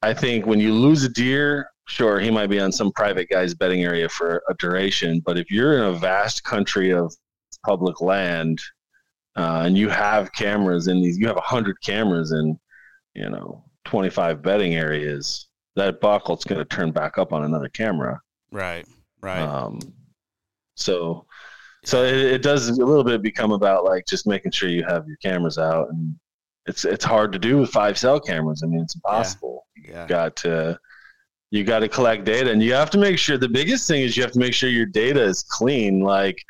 I 0.00 0.14
think 0.14 0.46
when 0.46 0.60
you 0.60 0.72
lose 0.72 1.02
a 1.02 1.08
deer, 1.08 1.68
sure, 1.88 2.20
he 2.20 2.30
might 2.30 2.50
be 2.50 2.60
on 2.60 2.70
some 2.70 2.92
private 2.92 3.28
guy's 3.28 3.52
bedding 3.52 3.82
area 3.82 4.08
for 4.08 4.40
a 4.48 4.54
duration. 4.54 5.20
But 5.26 5.38
if 5.38 5.50
you're 5.50 5.76
in 5.78 5.94
a 5.94 5.98
vast 5.98 6.44
country 6.44 6.92
of 6.92 7.12
public 7.66 8.00
land 8.00 8.60
uh, 9.34 9.62
and 9.66 9.76
you 9.76 9.88
have 9.88 10.32
cameras 10.34 10.86
in 10.86 11.02
these, 11.02 11.18
you 11.18 11.26
have 11.26 11.36
a 11.36 11.40
hundred 11.40 11.82
cameras 11.82 12.30
in, 12.30 12.56
you 13.14 13.28
know, 13.28 13.64
25 13.86 14.40
bedding 14.40 14.76
areas. 14.76 15.47
That 15.78 16.00
buckle's 16.00 16.44
going 16.44 16.58
to 16.58 16.64
turn 16.64 16.90
back 16.90 17.18
up 17.18 17.32
on 17.32 17.44
another 17.44 17.68
camera. 17.68 18.20
Right. 18.50 18.84
Right. 19.20 19.40
Um, 19.40 19.78
so, 20.74 21.24
so 21.84 22.02
it, 22.02 22.14
it 22.14 22.42
does 22.42 22.68
a 22.68 22.84
little 22.84 23.04
bit 23.04 23.22
become 23.22 23.52
about 23.52 23.84
like 23.84 24.04
just 24.06 24.26
making 24.26 24.50
sure 24.50 24.68
you 24.68 24.84
have 24.84 25.06
your 25.06 25.16
cameras 25.18 25.56
out, 25.56 25.88
and 25.90 26.16
it's 26.66 26.84
it's 26.84 27.04
hard 27.04 27.32
to 27.32 27.38
do 27.38 27.58
with 27.58 27.70
five 27.70 27.96
cell 27.96 28.18
cameras. 28.18 28.62
I 28.64 28.66
mean, 28.66 28.80
it's 28.80 28.96
impossible. 28.96 29.66
Yeah. 29.76 30.02
You 30.02 30.08
got 30.08 30.36
to 30.36 30.78
you 31.50 31.62
got 31.64 31.80
to 31.80 31.88
collect 31.88 32.24
data, 32.24 32.50
and 32.50 32.62
you 32.62 32.74
have 32.74 32.90
to 32.90 32.98
make 32.98 33.18
sure. 33.18 33.38
The 33.38 33.48
biggest 33.48 33.86
thing 33.86 34.02
is 34.02 34.16
you 34.16 34.22
have 34.24 34.32
to 34.32 34.38
make 34.38 34.54
sure 34.54 34.68
your 34.68 34.86
data 34.86 35.22
is 35.22 35.42
clean. 35.42 36.00
Like, 36.00 36.42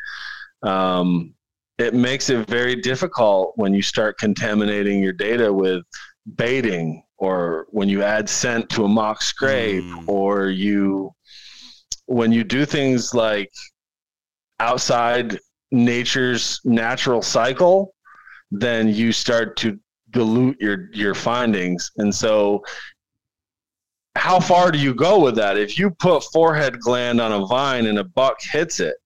um, 0.63 1.35
it 1.79 1.95
makes 1.95 2.31
it 2.31 2.49
very 2.49 2.77
difficult 2.77 3.53
when 3.57 3.75
you 3.75 3.83
start 3.83 4.19
contaminating 4.19 5.03
your 5.03 5.13
data 5.13 5.53
with 5.53 5.85
baiting 6.37 7.03
or 7.19 7.67
when 7.71 7.89
you 7.89 8.03
add 8.03 8.29
scent 8.29 8.69
to 8.71 8.85
a 8.85 8.89
mock 8.89 9.21
scrape 9.23 9.85
Mm. 9.85 10.09
or 10.09 10.49
you 10.49 11.13
when 12.07 12.33
you 12.33 12.43
do 12.45 12.65
things 12.65 13.13
like 13.15 13.53
outside 14.61 15.39
nature's 15.71 16.61
natural 16.65 17.21
cycle 17.23 17.95
then 18.51 18.89
you 18.89 19.13
start 19.13 19.57
to 19.57 19.79
dilute 20.11 20.59
your 20.61 20.89
your 20.95 21.15
findings 21.15 21.91
and 21.99 22.15
so 22.15 22.65
how 24.17 24.41
far 24.41 24.73
do 24.73 24.79
you 24.79 24.95
go 24.95 25.21
with 25.23 25.35
that 25.37 25.59
if 25.59 25.79
you 25.79 25.91
put 25.91 26.25
forehead 26.33 26.81
gland 26.81 27.21
on 27.21 27.33
a 27.33 27.47
vine 27.47 27.87
and 27.87 27.99
a 27.99 28.05
buck 28.05 28.37
hits 28.41 28.81
it 28.81 28.97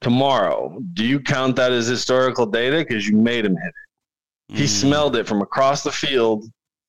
tomorrow 0.00 0.78
do 0.94 1.04
you 1.04 1.18
count 1.18 1.56
that 1.56 1.72
as 1.72 1.86
historical 1.86 2.46
data 2.46 2.78
because 2.78 3.06
you 3.08 3.16
made 3.16 3.44
him 3.44 3.56
hit 3.56 3.68
it 3.68 4.56
he 4.56 4.64
Mm. 4.64 4.68
smelled 4.68 5.16
it 5.16 5.26
from 5.26 5.40
across 5.42 5.82
the 5.82 5.90
field 5.92 6.44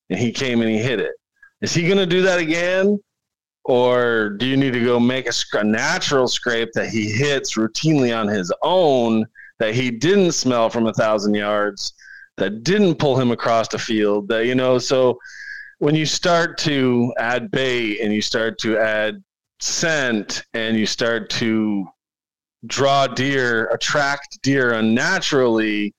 and 0.09 0.19
he 0.19 0.31
came 0.31 0.61
and 0.61 0.69
he 0.69 0.77
hit 0.77 0.99
it. 0.99 1.13
Is 1.61 1.73
he 1.73 1.85
going 1.85 1.97
to 1.97 2.05
do 2.05 2.21
that 2.23 2.39
again? 2.39 2.99
Or 3.65 4.31
do 4.31 4.45
you 4.45 4.57
need 4.57 4.73
to 4.73 4.83
go 4.83 4.99
make 4.99 5.27
a, 5.27 5.33
a 5.57 5.63
natural 5.63 6.27
scrape 6.27 6.73
that 6.73 6.89
he 6.89 7.09
hits 7.09 7.55
routinely 7.55 8.17
on 8.17 8.27
his 8.27 8.51
own 8.61 9.25
that 9.59 9.73
he 9.73 9.89
didn't 9.89 10.33
smell 10.33 10.69
from 10.69 10.87
a 10.87 10.93
thousand 10.93 11.33
yards, 11.35 11.93
that 12.37 12.63
didn't 12.63 12.95
pull 12.95 13.17
him 13.17 13.31
across 13.31 13.69
the 13.69 13.77
field? 13.77 14.27
That, 14.27 14.45
you 14.45 14.55
know, 14.55 14.77
so 14.77 15.17
when 15.79 15.95
you 15.95 16.05
start 16.05 16.57
to 16.59 17.13
add 17.17 17.51
bait 17.51 18.01
and 18.01 18.13
you 18.13 18.21
start 18.21 18.57
to 18.59 18.77
add 18.77 19.23
scent 19.59 20.43
and 20.53 20.77
you 20.77 20.85
start 20.85 21.29
to 21.29 21.87
draw 22.67 23.07
deer, 23.07 23.67
attract 23.67 24.41
deer 24.41 24.73
unnaturally, 24.73 25.93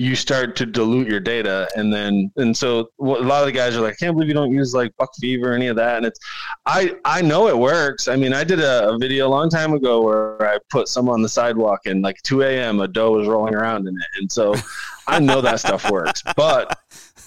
you 0.00 0.16
start 0.16 0.56
to 0.56 0.64
dilute 0.64 1.06
your 1.06 1.20
data 1.20 1.68
and 1.76 1.92
then 1.92 2.32
and 2.36 2.56
so 2.56 2.88
a 3.00 3.04
lot 3.04 3.40
of 3.42 3.44
the 3.44 3.52
guys 3.52 3.76
are 3.76 3.82
like 3.82 3.92
i 3.92 3.96
can't 3.96 4.14
believe 4.14 4.28
you 4.28 4.34
don't 4.34 4.50
use 4.50 4.72
like 4.72 4.96
buck 4.96 5.10
fever 5.20 5.50
or 5.50 5.52
any 5.52 5.66
of 5.66 5.76
that 5.76 5.98
and 5.98 6.06
it's 6.06 6.18
i 6.64 6.96
i 7.04 7.20
know 7.20 7.48
it 7.48 7.58
works 7.58 8.08
i 8.08 8.16
mean 8.16 8.32
i 8.32 8.42
did 8.42 8.60
a, 8.60 8.88
a 8.88 8.96
video 8.98 9.28
a 9.28 9.28
long 9.28 9.50
time 9.50 9.74
ago 9.74 10.00
where 10.00 10.40
i 10.42 10.58
put 10.70 10.88
some 10.88 11.10
on 11.10 11.20
the 11.20 11.28
sidewalk 11.28 11.80
and 11.84 12.00
like 12.00 12.16
2 12.22 12.40
a.m 12.40 12.80
a 12.80 12.88
doe 12.88 13.10
was 13.10 13.28
rolling 13.28 13.54
around 13.54 13.86
in 13.86 13.94
it 13.94 14.20
and 14.20 14.32
so 14.32 14.54
i 15.06 15.18
know 15.18 15.42
that 15.42 15.60
stuff 15.60 15.90
works 15.90 16.22
but 16.34 16.78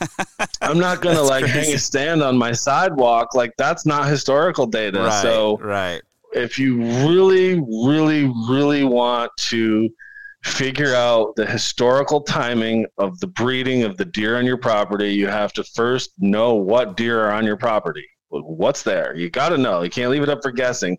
i'm 0.63 0.79
not 0.79 0.99
gonna 0.99 1.17
That's 1.17 1.29
like 1.29 1.43
crazy. 1.43 1.59
hang 1.59 1.75
a 1.75 1.77
stand 1.77 2.23
on 2.23 2.35
my 2.35 2.53
sidewalk 2.53 3.35
like 3.35 3.53
that's 3.55 3.85
not 3.85 4.07
historical 4.07 4.65
data 4.65 4.99
right. 4.99 5.21
so 5.21 5.59
right. 5.59 6.01
if 6.33 6.57
you 6.57 6.81
really, 6.81 7.59
really, 7.85 8.33
really 8.49 8.83
want 8.83 9.31
to 9.37 9.93
figure 10.43 10.93
out 10.93 11.35
the 11.35 11.45
historical 11.45 12.21
timing 12.21 12.85
of 12.97 13.19
the 13.19 13.27
breeding 13.27 13.83
of 13.83 13.97
the 13.97 14.05
deer 14.05 14.37
on 14.37 14.45
your 14.45 14.57
property, 14.57 15.13
you 15.13 15.27
have 15.27 15.53
to 15.53 15.63
first 15.63 16.11
know 16.19 16.55
what 16.55 16.97
deer 16.97 17.25
are 17.25 17.31
on 17.31 17.45
your 17.45 17.57
property. 17.57 18.05
What's 18.29 18.83
there? 18.83 19.15
You 19.15 19.29
got 19.29 19.49
to 19.49 19.57
know. 19.57 19.83
You 19.83 19.89
can't 19.89 20.09
leave 20.09 20.23
it 20.23 20.29
up 20.29 20.41
for 20.41 20.51
guessing. 20.51 20.97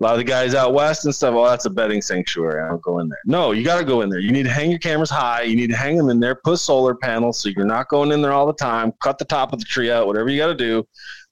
A 0.00 0.02
lot 0.02 0.12
of 0.12 0.18
the 0.18 0.24
guys 0.24 0.54
out 0.54 0.74
west 0.74 1.06
and 1.06 1.14
stuff, 1.14 1.34
oh, 1.34 1.46
that's 1.46 1.64
a 1.64 1.70
bedding 1.70 2.02
sanctuary. 2.02 2.62
I 2.62 2.68
don't 2.68 2.82
go 2.82 2.98
in 2.98 3.08
there. 3.08 3.20
No, 3.24 3.52
you 3.52 3.64
got 3.64 3.78
to 3.78 3.84
go 3.84 4.02
in 4.02 4.10
there. 4.10 4.18
You 4.18 4.32
need 4.32 4.42
to 4.42 4.50
hang 4.50 4.70
your 4.70 4.80
cameras 4.80 5.08
high. 5.08 5.42
You 5.42 5.56
need 5.56 5.70
to 5.70 5.76
hang 5.76 5.96
them 5.96 6.10
in 6.10 6.20
there. 6.20 6.34
Put 6.34 6.58
solar 6.58 6.94
panels 6.94 7.40
so 7.40 7.48
you're 7.48 7.64
not 7.64 7.88
going 7.88 8.12
in 8.12 8.20
there 8.20 8.32
all 8.32 8.46
the 8.46 8.52
time. 8.52 8.92
Cut 9.02 9.18
the 9.18 9.24
top 9.24 9.52
of 9.52 9.60
the 9.60 9.64
tree 9.64 9.90
out, 9.90 10.06
whatever 10.06 10.28
you 10.28 10.36
got 10.36 10.48
to 10.48 10.54
do. 10.54 10.86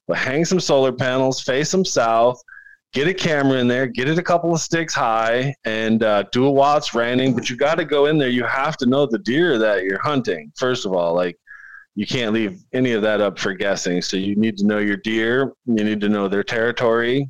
But 0.07 0.17
hang 0.17 0.43
some 0.43 0.59
solar 0.59 0.91
panels, 0.91 1.41
face 1.41 1.71
them 1.71 1.85
south, 1.85 2.41
get 2.93 3.07
a 3.07 3.13
camera 3.13 3.57
in 3.59 3.67
there, 3.67 3.87
get 3.87 4.07
it 4.07 4.17
a 4.17 4.23
couple 4.23 4.53
of 4.53 4.59
sticks 4.59 4.93
high, 4.93 5.53
and 5.65 6.03
uh, 6.03 6.23
do 6.31 6.45
a 6.45 6.51
while 6.51 6.79
it's. 6.79 7.33
But 7.33 7.49
you 7.49 7.57
got 7.57 7.75
to 7.75 7.85
go 7.85 8.05
in 8.05 8.17
there. 8.17 8.29
You 8.29 8.45
have 8.45 8.77
to 8.77 8.85
know 8.85 9.05
the 9.05 9.19
deer 9.19 9.57
that 9.57 9.83
you're 9.83 10.01
hunting. 10.01 10.51
First 10.55 10.85
of 10.85 10.93
all, 10.93 11.13
like 11.13 11.37
you 11.95 12.07
can't 12.07 12.33
leave 12.33 12.63
any 12.71 12.93
of 12.93 13.01
that 13.01 13.19
up 13.19 13.37
for 13.37 13.53
guessing. 13.53 14.01
So 14.01 14.15
you 14.17 14.35
need 14.35 14.57
to 14.57 14.65
know 14.65 14.79
your 14.79 14.97
deer. 14.97 15.53
You 15.65 15.83
need 15.83 16.01
to 16.01 16.09
know 16.09 16.27
their 16.27 16.43
territory, 16.43 17.29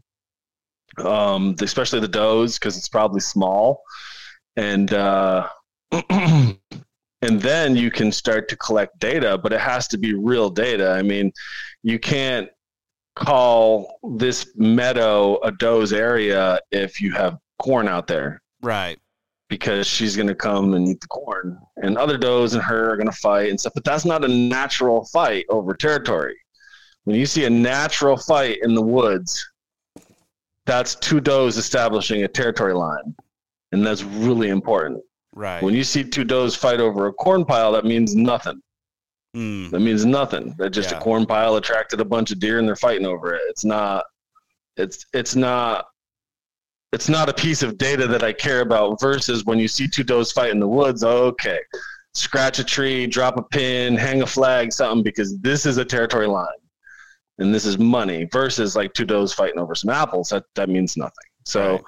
um, 1.03 1.55
especially 1.61 2.01
the 2.01 2.07
does 2.07 2.59
because 2.59 2.77
it's 2.77 2.89
probably 2.89 3.21
small, 3.21 3.81
and 4.57 4.93
uh, 4.93 5.47
and 6.09 6.59
then 7.21 7.75
you 7.77 7.89
can 7.89 8.11
start 8.11 8.49
to 8.49 8.57
collect 8.57 8.99
data. 8.99 9.37
But 9.37 9.53
it 9.53 9.61
has 9.61 9.87
to 9.89 9.97
be 9.97 10.13
real 10.13 10.49
data. 10.49 10.91
I 10.91 11.03
mean, 11.03 11.31
you 11.83 11.99
can't 11.99 12.49
call 13.15 13.99
this 14.17 14.51
meadow 14.55 15.39
a 15.41 15.51
doe's 15.51 15.93
area 15.93 16.59
if 16.71 16.99
you 17.01 17.11
have 17.13 17.37
corn 17.59 17.87
out 17.87 18.07
there. 18.07 18.41
Right. 18.61 18.97
because 19.49 19.85
she's 19.85 20.15
going 20.15 20.27
to 20.29 20.35
come 20.35 20.73
and 20.73 20.87
eat 20.87 21.01
the 21.01 21.07
corn. 21.07 21.59
And 21.77 21.97
other 21.97 22.17
does 22.17 22.53
and 22.53 22.63
her 22.63 22.91
are 22.91 22.97
going 22.97 23.09
to 23.09 23.17
fight 23.17 23.49
and 23.49 23.59
stuff. 23.59 23.73
But 23.75 23.83
that's 23.83 24.05
not 24.05 24.23
a 24.25 24.27
natural 24.27 25.05
fight 25.05 25.45
over 25.49 25.73
territory. 25.75 26.35
When 27.03 27.15
you 27.15 27.25
see 27.25 27.45
a 27.45 27.49
natural 27.49 28.17
fight 28.17 28.59
in 28.63 28.73
the 28.73 28.81
woods 28.81 29.45
that's 30.65 30.95
two 30.95 31.19
does 31.19 31.57
establishing 31.57 32.23
a 32.23 32.27
territory 32.27 32.73
line. 32.73 33.13
And 33.73 33.85
that's 33.85 34.03
really 34.03 34.49
important. 34.49 35.01
Right. 35.35 35.63
when 35.63 35.73
you 35.73 35.83
see 35.83 36.03
two 36.03 36.23
does 36.23 36.55
fight 36.55 36.79
over 36.79 37.07
a 37.07 37.13
corn 37.13 37.43
pile 37.43 37.71
that 37.71 37.85
means 37.85 38.15
nothing 38.15 38.61
Mm. 39.35 39.71
that 39.71 39.79
means 39.79 40.05
nothing. 40.05 40.53
That 40.59 40.69
just 40.69 40.91
Yeah. 40.91 40.97
a 40.97 41.01
corn 41.01 41.25
pile 41.25 41.55
attracted 41.55 41.99
a 41.99 42.05
bunch 42.05 42.31
of 42.31 42.39
deer 42.39 42.59
and 42.59 42.67
they're 42.67 42.75
fighting 42.75 43.05
over 43.05 43.33
it. 43.33 43.41
It's 43.49 43.65
not. 43.65 44.05
It's 44.77 45.05
it's 45.13 45.35
not. 45.35 45.85
It's 46.91 47.09
not 47.09 47.27
a 47.29 47.33
piece 47.33 47.63
of 47.63 47.77
data 47.79 48.05
that 48.07 48.23
I 48.23 48.33
care 48.33 48.61
about. 48.61 48.99
Versus 49.01 49.45
when 49.45 49.57
you 49.57 49.67
see 49.67 49.87
two 49.87 50.03
does 50.03 50.31
fight 50.31 50.51
in 50.51 50.59
the 50.59 50.67
woods, 50.67 51.03
okay, 51.03 51.59
scratch 52.13 52.59
a 52.59 52.63
tree, 52.63 53.07
drop 53.07 53.37
a 53.37 53.41
pin, 53.43 53.95
hang 53.95 54.21
a 54.21 54.27
flag, 54.27 54.71
something 54.71 55.03
because 55.03 55.39
this 55.39 55.65
is 55.65 55.77
a 55.77 55.85
territory 55.85 56.27
line, 56.27 56.47
and 57.39 57.51
this 57.53 57.65
is 57.65 57.79
money. 57.79 58.25
Versus 58.31 58.75
like 58.75 58.93
two 58.93 59.05
does 59.05 59.33
fighting 59.33 59.57
over 59.59 59.73
some 59.73 59.89
apples, 59.89 60.29
that 60.29 60.43
that 60.53 60.69
means 60.69 60.95
nothing. 60.97 61.25
So. 61.45 61.71
Right. 61.73 61.81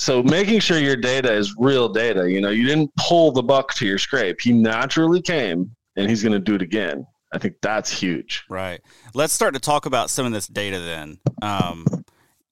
So 0.00 0.22
making 0.22 0.60
sure 0.60 0.78
your 0.78 0.94
data 0.94 1.32
is 1.32 1.56
real 1.58 1.88
data. 1.88 2.30
You 2.30 2.40
know, 2.40 2.50
you 2.50 2.64
didn't 2.64 2.92
pull 2.96 3.32
the 3.32 3.42
buck 3.42 3.74
to 3.74 3.84
your 3.84 3.98
scrape. 3.98 4.40
He 4.40 4.52
naturally 4.52 5.20
came, 5.20 5.74
and 5.98 6.08
he's 6.08 6.22
going 6.22 6.32
to 6.32 6.38
do 6.38 6.54
it 6.54 6.62
again. 6.62 7.06
I 7.32 7.38
think 7.38 7.56
that's 7.60 7.90
huge. 7.90 8.44
Right. 8.48 8.80
Let's 9.14 9.34
start 9.34 9.52
to 9.54 9.60
talk 9.60 9.84
about 9.84 10.08
some 10.08 10.24
of 10.24 10.32
this 10.32 10.46
data 10.46 10.78
then. 10.80 11.18
Um, 11.42 11.84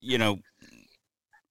you 0.01 0.19
know, 0.19 0.39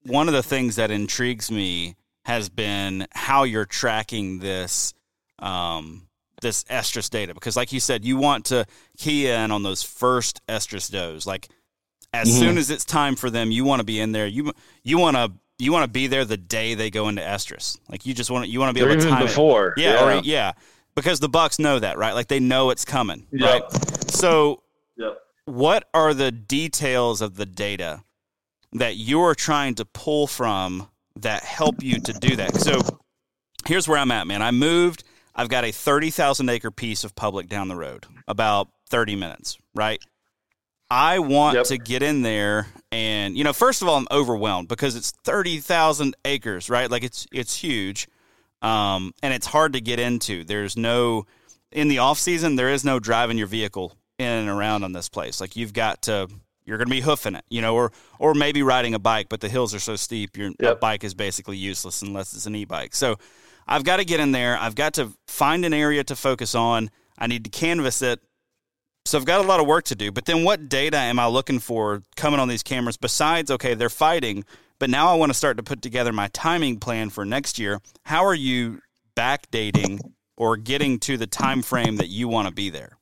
one 0.04 0.28
of 0.28 0.34
the 0.34 0.44
things 0.44 0.76
that 0.76 0.92
intrigues 0.92 1.50
me 1.50 1.96
has 2.26 2.50
been 2.50 3.08
how 3.12 3.44
you're 3.44 3.66
tracking 3.66 4.40
this 4.40 4.94
um, 5.40 6.08
this 6.42 6.64
estrus 6.66 7.10
data 7.10 7.34
because, 7.34 7.56
like 7.56 7.72
you 7.74 7.80
said, 7.80 8.06
you 8.06 8.18
want 8.18 8.46
to 8.46 8.66
key 8.98 9.28
in 9.28 9.52
on 9.52 9.64
those 9.64 9.82
first 9.84 10.46
estrus 10.48 10.92
does. 10.92 11.26
Like 11.26 11.50
as 12.14 12.30
Mhm. 12.30 12.40
soon 12.40 12.58
as 12.58 12.70
it's 12.70 12.86
time 12.86 13.16
for 13.16 13.30
them, 13.30 13.52
you 13.52 13.64
want 13.66 13.80
to 13.80 13.84
be 13.86 14.00
in 14.00 14.12
there. 14.12 14.28
You 14.28 14.54
you 14.84 14.98
want 14.98 15.18
to 15.18 15.32
you 15.58 15.72
want 15.72 15.84
to 15.86 15.90
be 15.92 16.08
there 16.08 16.26
the 16.26 16.38
day 16.38 16.74
they 16.76 16.90
go 16.92 17.08
into 17.08 17.22
estrus. 17.22 17.78
Like 17.90 18.06
you 18.06 18.14
just 18.14 18.30
want 18.30 18.46
to 18.46 18.52
you 18.52 18.60
want 18.60 18.70
to 18.70 18.74
be 18.74 18.88
able 18.90 19.02
to 19.02 19.10
time 19.10 19.24
it. 19.24 19.28
before. 19.28 19.74
Yeah, 19.78 20.18
Or, 20.20 20.22
yeah, 20.24 20.54
because 20.96 21.20
the 21.20 21.30
Bucks 21.30 21.60
know 21.60 21.80
that, 21.80 21.98
right? 21.98 22.14
Like 22.14 22.28
they 22.28 22.40
know 22.40 22.70
it's 22.70 22.86
coming, 22.86 23.28
right? 23.32 23.64
So, 24.10 24.64
Yep. 24.98 25.18
what 25.46 25.90
are 25.94 26.14
the 26.14 26.32
details 26.32 27.22
of 27.22 27.36
the 27.36 27.46
data 27.46 28.04
that 28.74 28.96
you're 28.96 29.36
trying 29.36 29.76
to 29.76 29.86
pull 29.86 30.28
from 30.28 30.90
that 31.18 31.44
help 31.44 31.84
you 31.84 32.00
to 32.00 32.14
do 32.14 32.36
that? 32.38 32.56
So, 32.56 32.82
here's 33.66 33.88
where 33.88 33.98
I'm 33.98 34.12
at, 34.12 34.28
man. 34.28 34.42
I 34.42 34.52
moved. 34.52 35.04
I've 35.36 35.50
got 35.50 35.66
a 35.66 35.72
30,000 35.72 36.50
acre 36.50 36.72
piece 36.72 37.04
of 37.04 37.14
public 37.16 37.50
down 37.50 37.68
the 37.68 37.76
road, 37.76 38.06
about 38.28 38.70
30 38.90 39.18
minutes, 39.18 39.58
right? 39.74 40.00
I 40.90 41.20
want 41.20 41.58
yep. 41.58 41.66
to 41.66 41.78
get 41.78 42.04
in 42.04 42.22
there 42.22 42.68
and 42.96 43.38
you 43.38 43.44
know, 43.44 43.52
first 43.52 43.82
of 43.82 43.90
all, 43.90 43.98
I'm 43.98 44.08
overwhelmed 44.10 44.70
because 44.70 44.96
it's 44.96 45.12
30,000 45.26 46.16
acres, 46.24 46.70
right? 46.70 46.90
Like 46.90 47.04
it's 47.04 47.28
it's 47.34 47.58
huge. 47.58 48.08
Um, 48.66 49.14
and 49.22 49.32
it's 49.32 49.46
hard 49.46 49.74
to 49.74 49.82
get 49.82 50.00
into. 50.00 50.44
There's 50.44 50.76
no 50.76 51.28
in 51.72 51.88
the 51.88 52.00
off 52.00 52.18
season 52.18 52.56
there 52.56 52.70
is 52.70 52.84
no 52.84 53.00
driving 53.00 53.38
your 53.38 53.48
vehicle 53.48 53.96
in 54.18 54.26
and 54.26 54.50
around 54.50 54.84
on 54.84 54.92
this 54.92 55.08
place. 55.08 55.40
Like 55.40 55.56
you've 55.56 55.74
got 55.74 56.02
to 56.04 56.28
you're 56.66 56.78
going 56.80 56.88
to 56.88 56.92
be 56.92 57.02
hoofing 57.02 57.36
it, 57.36 57.46
you 57.48 57.62
know, 57.62 57.76
or 57.76 57.92
or 58.18 58.34
maybe 58.34 58.64
riding 58.64 58.96
a 58.96 59.00
bike, 59.00 59.28
but 59.30 59.40
the 59.40 59.50
hills 59.50 59.76
are 59.76 59.80
so 59.80 59.96
steep, 59.96 60.36
your 60.36 60.52
yep. 60.60 60.80
bike 60.80 61.04
is 61.04 61.14
basically 61.14 61.58
useless 61.58 62.02
unless 62.02 62.34
it's 62.34 62.48
an 62.48 62.56
e-bike. 62.56 62.96
So 62.96 63.18
I've 63.68 63.84
got 63.84 63.98
to 63.98 64.06
get 64.06 64.20
in 64.20 64.32
there. 64.32 64.58
I've 64.58 64.76
got 64.76 64.96
to 64.96 65.12
find 65.28 65.64
an 65.64 65.74
area 65.74 66.04
to 66.04 66.16
focus 66.16 66.56
on. 66.56 66.90
I 67.20 67.28
need 67.28 67.44
to 67.44 67.52
canvas 67.52 68.02
it. 68.02 68.20
So 69.06 69.20
I've 69.20 69.26
got 69.26 69.46
a 69.46 69.48
lot 69.48 69.60
of 69.60 69.68
work 69.68 69.84
to 69.86 69.96
do. 69.96 70.12
But 70.12 70.26
then 70.26 70.44
what 70.44 70.70
data 70.70 70.98
am 70.98 71.20
I 71.20 71.28
looking 71.28 71.60
for 71.60 72.02
coming 72.16 72.40
on 72.40 72.48
these 72.48 72.64
cameras 72.64 72.98
besides 72.98 73.52
okay, 73.52 73.76
they're 73.76 73.90
fighting, 73.90 74.44
but 74.80 74.90
now 74.90 75.12
I 75.12 75.16
want 75.16 75.32
to 75.32 75.38
start 75.38 75.58
to 75.58 75.64
put 75.64 75.82
together 75.82 76.12
my 76.12 76.28
timing 76.30 76.80
plan 76.80 77.10
for 77.10 77.26
next 77.26 77.60
year. 77.60 77.80
How 78.04 78.26
are 78.26 78.36
you 78.36 78.80
backdating 79.16 80.00
or 80.38 80.58
getting 80.58 81.00
to 81.00 81.18
the 81.18 81.28
time 81.28 81.62
frame 81.62 81.98
that 81.98 82.10
you 82.10 82.28
want 82.28 82.48
to 82.48 82.54
be 82.54 82.70
there? 82.70 82.98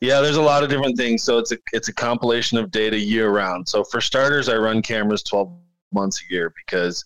Yeah, 0.00 0.20
there's 0.20 0.36
a 0.36 0.42
lot 0.42 0.62
of 0.62 0.70
different 0.70 0.96
things. 0.96 1.22
So 1.22 1.38
it's 1.38 1.52
a 1.52 1.58
it's 1.72 1.88
a 1.88 1.94
compilation 1.94 2.58
of 2.58 2.70
data 2.70 2.98
year 2.98 3.30
round. 3.30 3.68
So 3.68 3.84
for 3.84 4.00
starters, 4.00 4.48
I 4.48 4.56
run 4.56 4.82
cameras 4.82 5.22
12 5.22 5.52
months 5.92 6.22
a 6.22 6.32
year 6.32 6.52
because 6.64 7.04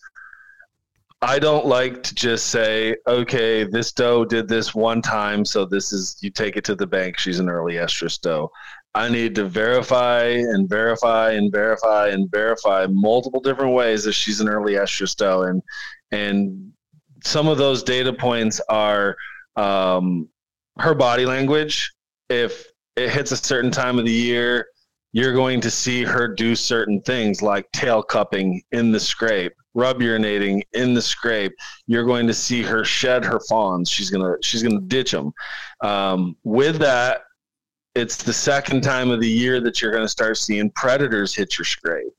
I 1.21 1.39
don't 1.39 1.67
like 1.67 2.03
to 2.03 2.15
just 2.15 2.49
say, 2.49 2.97
okay, 3.07 3.65
this 3.65 3.93
doe 3.93 4.25
did 4.25 4.47
this 4.47 4.75
one 4.75 5.01
time, 5.01 5.45
so 5.45 5.65
this 5.65 5.93
is 5.93 6.19
you 6.21 6.31
take 6.31 6.57
it 6.57 6.65
to 6.65 6.75
the 6.75 6.87
bank. 6.87 7.19
She's 7.19 7.39
an 7.39 7.49
early 7.49 7.75
estrus 7.75 8.21
doe. 8.21 8.51
I 8.95 9.09
need 9.09 9.35
to 9.35 9.45
verify 9.45 10.25
and 10.25 10.69
verify 10.69 11.33
and 11.33 11.51
verify 11.51 12.09
and 12.09 12.31
verify 12.31 12.87
multiple 12.89 13.41
different 13.41 13.75
ways 13.75 14.05
that 14.05 14.13
she's 14.13 14.41
an 14.41 14.49
early 14.49 14.75
estrus 14.75 15.49
and 15.49 15.63
and 16.13 16.73
some 17.25 17.49
of 17.49 17.59
those 17.59 17.83
data 17.83 18.13
points 18.13 18.61
are 18.69 19.17
um, 19.57 20.29
her 20.79 20.95
body 20.95 21.27
language. 21.27 21.93
If 22.29 22.67
it 22.97 23.11
hits 23.11 23.33
a 23.33 23.37
certain 23.37 23.71
time 23.71 23.99
of 23.99 24.05
the 24.05 24.13
year, 24.13 24.67
you're 25.13 25.33
going 25.33 25.61
to 25.61 25.71
see 25.71 26.03
her 26.03 26.29
do 26.29 26.55
certain 26.55 27.01
things 27.03 27.41
like 27.41 27.71
tail 27.73 28.03
cupping 28.03 28.61
in 28.73 28.91
the 28.91 28.99
scrape, 28.99 29.53
rub 29.75 30.01
urinating 30.01 30.63
in 30.73 30.93
the 30.93 31.03
scrape. 31.03 31.53
You're 31.87 32.05
going 32.05 32.27
to 32.27 32.35
see 32.35 32.63
her 32.63 32.85
shed 32.85 33.25
her 33.25 33.41
fawns. 33.49 33.89
She's 33.89 34.11
gonna 34.11 34.35
she's 34.43 34.63
gonna 34.63 34.81
ditch 34.81 35.13
them. 35.13 35.33
Um, 35.83 36.37
with 36.43 36.79
that, 36.81 37.23
it's 37.95 38.17
the 38.17 38.33
second 38.33 38.81
time 38.81 39.11
of 39.11 39.21
the 39.21 39.29
year 39.29 39.61
that 39.61 39.81
you're 39.81 39.93
going 39.93 40.05
to 40.05 40.09
start 40.09 40.37
seeing 40.37 40.69
predators 40.71 41.35
hit 41.35 41.57
your 41.57 41.65
scrape. 41.65 42.13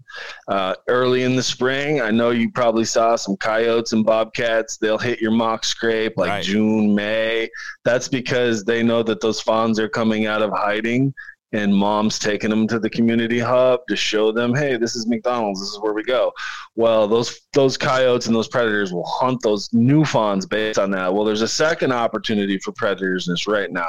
Uh, 0.48 0.74
early 0.88 1.24
in 1.24 1.36
the 1.36 1.44
spring, 1.44 2.00
I 2.00 2.12
know 2.12 2.30
you 2.30 2.50
probably 2.50 2.86
saw 2.86 3.18
some 3.18 3.36
coyotes 3.36 3.92
and 3.92 4.06
bobcats. 4.06 4.78
They'll 4.78 4.98
hit 4.98 5.20
your 5.20 5.32
mock 5.32 5.66
scrape 5.66 6.14
like 6.16 6.30
right. 6.30 6.44
June, 6.44 6.96
May. 6.96 7.50
That's 7.84 8.08
because 8.08 8.64
they 8.64 8.84
know 8.84 9.04
that 9.04 9.20
those 9.20 9.42
fawns 9.42 9.78
are 9.78 9.90
coming 9.90 10.26
out 10.28 10.42
of 10.42 10.52
hiding 10.52 11.14
and 11.52 11.76
mom's 11.76 12.20
taking 12.20 12.50
them 12.50 12.68
to 12.68 12.80
the 12.80 12.90
community 12.90 13.40
hub 13.40 13.82
to 13.88 13.96
show 13.96 14.32
them, 14.32 14.54
hey, 14.54 14.78
this 14.78 14.96
is 14.96 15.08
McDonald's, 15.08 15.60
this 15.60 15.70
is 15.70 15.80
where 15.80 15.94
we 15.94 16.04
go. 16.04 16.32
Well, 16.76 17.08
those 17.08 17.40
those 17.54 17.78
coyotes 17.78 18.28
and 18.28 18.36
those 18.36 18.48
predators 18.48 18.94
will 18.94 19.06
hunt 19.06 19.42
those 19.42 19.70
new 19.72 20.04
fawns 20.04 20.46
based 20.46 20.80
on 20.80 20.92
that. 20.92 21.14
Well, 21.14 21.24
there's 21.24 21.42
a 21.42 21.48
second 21.48 21.92
opportunity 21.92 22.58
for 22.60 22.72
predators, 22.74 23.28
and 23.28 23.38
it's 23.38 23.48
right 23.48 23.72
now 23.72 23.86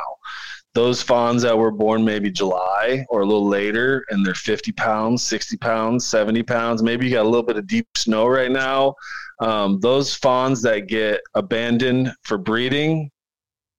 those 0.76 1.02
fawns 1.02 1.40
that 1.40 1.56
were 1.56 1.70
born 1.70 2.04
maybe 2.04 2.30
July 2.30 3.06
or 3.08 3.22
a 3.22 3.24
little 3.24 3.48
later 3.48 4.04
and 4.10 4.24
they're 4.24 4.34
50 4.34 4.72
pounds, 4.72 5.22
60 5.22 5.56
pounds, 5.56 6.06
70 6.06 6.42
pounds, 6.42 6.82
maybe 6.82 7.06
you 7.06 7.14
got 7.14 7.24
a 7.24 7.28
little 7.28 7.42
bit 7.42 7.56
of 7.56 7.66
deep 7.66 7.88
snow 7.96 8.26
right 8.26 8.50
now. 8.50 8.94
Um, 9.40 9.80
those 9.80 10.14
fawns 10.14 10.60
that 10.62 10.80
get 10.80 11.22
abandoned 11.34 12.12
for 12.24 12.36
breeding 12.36 13.10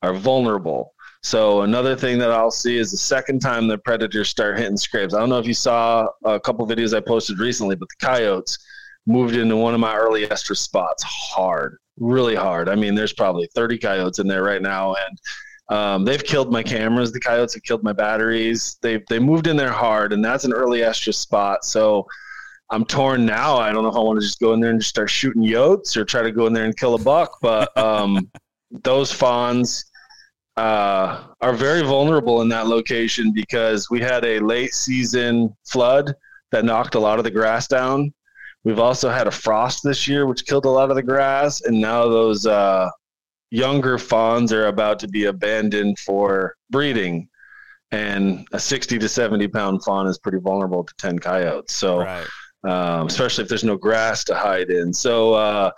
are 0.01 0.15
vulnerable. 0.15 0.95
So 1.21 1.61
another 1.61 1.95
thing 1.95 2.17
that 2.17 2.31
I'll 2.31 2.49
see 2.49 2.79
is 2.79 2.89
the 2.89 2.97
second 2.97 3.41
time 3.41 3.67
the 3.67 3.77
predators 3.77 4.29
start 4.29 4.57
hitting 4.57 4.75
scrapes. 4.75 5.13
I 5.13 5.19
don't 5.19 5.29
know 5.29 5.37
if 5.37 5.45
you 5.45 5.53
saw 5.53 6.07
a 6.25 6.39
couple 6.39 6.65
videos 6.65 6.97
I 6.97 6.99
posted 6.99 7.37
recently, 7.37 7.75
but 7.75 7.89
the 7.89 8.05
coyotes 8.07 8.57
moved 9.05 9.35
into 9.35 9.55
one 9.55 9.75
of 9.75 9.79
my 9.79 9.95
early 9.95 10.25
estrus 10.25 10.57
spots 10.57 11.03
hard, 11.03 11.77
really 11.99 12.35
hard. 12.35 12.67
I 12.67 12.73
mean, 12.73 12.95
there's 12.95 13.13
probably 13.13 13.47
30 13.53 13.77
coyotes 13.77 14.17
in 14.17 14.27
there 14.27 14.43
right 14.43 14.63
now, 14.63 14.95
and 14.95 15.19
um, 15.69 16.05
they've 16.05 16.23
killed 16.23 16.51
my 16.51 16.63
cameras. 16.63 17.11
The 17.11 17.19
coyotes 17.19 17.53
have 17.53 17.63
killed 17.63 17.83
my 17.83 17.93
batteries. 17.93 18.77
They 18.81 19.03
they 19.09 19.19
moved 19.19 19.47
in 19.47 19.57
there 19.57 19.71
hard, 19.71 20.13
and 20.13 20.23
that's 20.23 20.45
an 20.45 20.53
early 20.53 20.79
estrus 20.79 21.15
spot. 21.15 21.65
So 21.65 22.07
I'm 22.69 22.85
torn 22.85 23.25
now. 23.25 23.57
I 23.57 23.71
don't 23.71 23.83
know 23.83 23.89
if 23.89 23.95
I 23.95 23.99
want 23.99 24.19
to 24.19 24.25
just 24.25 24.39
go 24.39 24.53
in 24.53 24.59
there 24.59 24.71
and 24.71 24.79
just 24.79 24.89
start 24.89 25.09
shooting 25.09 25.43
yotes 25.43 25.95
or 25.95 26.05
try 26.05 26.21
to 26.21 26.31
go 26.31 26.47
in 26.47 26.53
there 26.53 26.65
and 26.65 26.77
kill 26.77 26.95
a 26.95 26.99
buck. 26.99 27.37
But 27.41 27.75
um, 27.81 28.29
those 28.83 29.11
fawns 29.11 29.85
uh, 30.57 31.25
are 31.41 31.53
very 31.53 31.81
vulnerable 31.81 32.41
in 32.41 32.49
that 32.49 32.67
location 32.67 33.31
because 33.33 33.89
we 33.89 33.99
had 33.99 34.25
a 34.25 34.39
late 34.39 34.73
season 34.73 35.55
flood 35.65 36.13
that 36.51 36.65
knocked 36.65 36.95
a 36.95 36.99
lot 36.99 37.19
of 37.19 37.23
the 37.23 37.31
grass 37.31 37.67
down. 37.67 38.13
We've 38.63 38.79
also 38.79 39.09
had 39.09 39.27
a 39.27 39.31
frost 39.31 39.83
this 39.83 40.07
year, 40.07 40.25
which 40.25 40.45
killed 40.45 40.65
a 40.65 40.69
lot 40.69 40.89
of 40.89 40.95
the 40.95 41.03
grass, 41.03 41.61
and 41.61 41.79
now 41.79 42.07
those 42.09 42.45
uh, 42.45 42.89
younger 43.51 43.97
fawns 43.97 44.51
are 44.51 44.67
about 44.67 44.99
to 44.99 45.07
be 45.07 45.25
abandoned 45.25 45.99
for 45.99 46.55
breeding. 46.69 47.29
And 47.91 48.45
a 48.51 48.59
60 48.59 48.99
to 48.99 49.07
70 49.07 49.47
pound 49.47 49.83
fawn 49.83 50.07
is 50.07 50.17
pretty 50.17 50.39
vulnerable 50.39 50.83
to 50.83 50.93
10 50.97 51.19
coyotes. 51.19 51.73
So 51.73 51.99
right. 51.99 52.27
um, 52.63 53.07
especially 53.07 53.43
if 53.43 53.49
there's 53.49 53.63
no 53.63 53.77
grass 53.77 54.23
to 54.25 54.35
hide 54.35 54.69
in. 54.69 54.93
So 54.93 55.33
uh, 55.33 55.71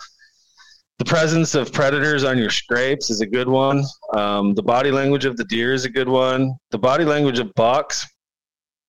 the 0.98 1.06
presence 1.06 1.54
of 1.54 1.72
predators 1.72 2.24
on 2.24 2.38
your 2.38 2.50
scrapes 2.50 3.12
is 3.12 3.22
a 3.22 3.28
good 3.28 3.48
one. 3.48 3.84
Um, 4.14 4.56
the 4.56 4.64
body 4.64 4.92
language 4.92 5.26
of 5.26 5.38
the 5.38 5.46
deer 5.46 5.74
is 5.74 5.86
a 5.86 5.90
good 5.90 6.10
one. 6.10 6.54
The 6.72 6.80
body 6.80 7.06
language 7.06 7.40
of 7.40 7.54
bucks 7.54 8.08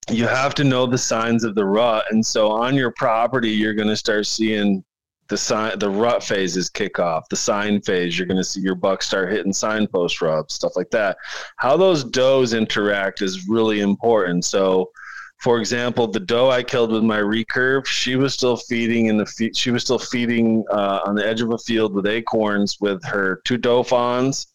you 0.09 0.27
have 0.27 0.55
to 0.57 0.65
know 0.65 0.87
the 0.87 0.99
signs 0.99 1.45
of 1.45 1.55
the 1.55 1.65
rut. 1.65 2.05
And 2.11 2.25
so 2.25 2.51
on 2.51 2.75
your 2.75 2.93
property 2.93 3.51
you're 3.51 3.75
going 3.75 3.89
to 3.89 3.97
start 3.97 4.27
seeing 4.27 4.85
the 5.31 5.39
sign 5.39 5.79
the 5.79 5.89
rut 5.89 6.23
phases 6.23 6.69
kick 6.69 6.99
off 6.99 7.29
the 7.31 7.37
sign 7.37 7.81
phase 7.81 8.19
you're 8.19 8.27
going 8.27 8.37
to 8.37 8.45
see 8.45 8.61
your 8.61 8.75
buck 8.75 9.03
start 9.03 9.33
hitting 9.33 9.53
signpost 9.53 10.21
rubs 10.21 10.55
stuff 10.55 10.73
like 10.77 10.91
that. 10.91 11.17
How 11.57 11.77
those 11.77 12.05
does 12.05 12.53
interact 12.53 13.23
is 13.23 13.49
really 13.49 13.81
important. 13.81 14.45
So 14.45 14.91
for 15.39 15.59
example 15.59 16.07
the 16.07 16.21
doe 16.21 16.51
i 16.51 16.63
killed 16.63 16.93
with 16.93 17.03
my 17.03 17.19
recurve 17.19 17.87
she 17.87 18.15
was 18.15 18.35
still 18.35 18.59
feeding 18.59 19.07
in 19.07 19.17
the 19.17 19.25
fe- 19.25 19.53
she 19.55 19.71
was 19.71 19.83
still 19.83 19.99
feeding 19.99 20.63
uh, 20.71 21.01
on 21.07 21.15
the 21.15 21.27
edge 21.27 21.41
of 21.41 21.51
a 21.53 21.59
field 21.59 21.95
with 21.95 22.07
acorns 22.07 22.77
with 22.81 23.03
her 23.05 23.41
two 23.47 23.57
doe 23.57 23.83
fawns. 23.83 24.49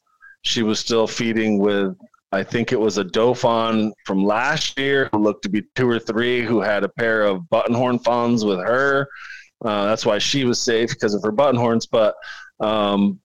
She 0.43 0.61
was 0.61 0.77
still 0.77 1.07
feeding 1.07 1.57
with 1.57 1.95
I 2.31 2.43
think 2.43 2.73
it 2.73 2.79
was 2.79 2.97
a 2.97 3.03
doe 3.03 3.33
fawn 3.33 3.93
from 4.05 4.25
last 4.25 4.77
year 4.77 5.09
who 5.11 5.19
looked 5.19 5.43
to 5.43 5.49
be 5.49 5.63
two 5.75 5.89
or 5.89 5.99
three 5.99 6.41
who 6.41 6.59
had 6.59 6.83
a 6.83 6.89
pair 6.89 7.23
of 7.23 7.43
buttonhorn 7.49 8.03
fawns 8.03 8.43
with 8.43 8.59
her. 8.59 9.07
Uh, 9.63 9.85
that's 9.85 10.05
why 10.05 10.17
she 10.17 10.45
was 10.45 10.61
safe 10.61 10.89
because 10.89 11.13
of 11.13 11.23
her 11.23 11.31
button 11.31 11.59
horns. 11.59 11.85
But 11.85 12.15
um, 12.59 13.19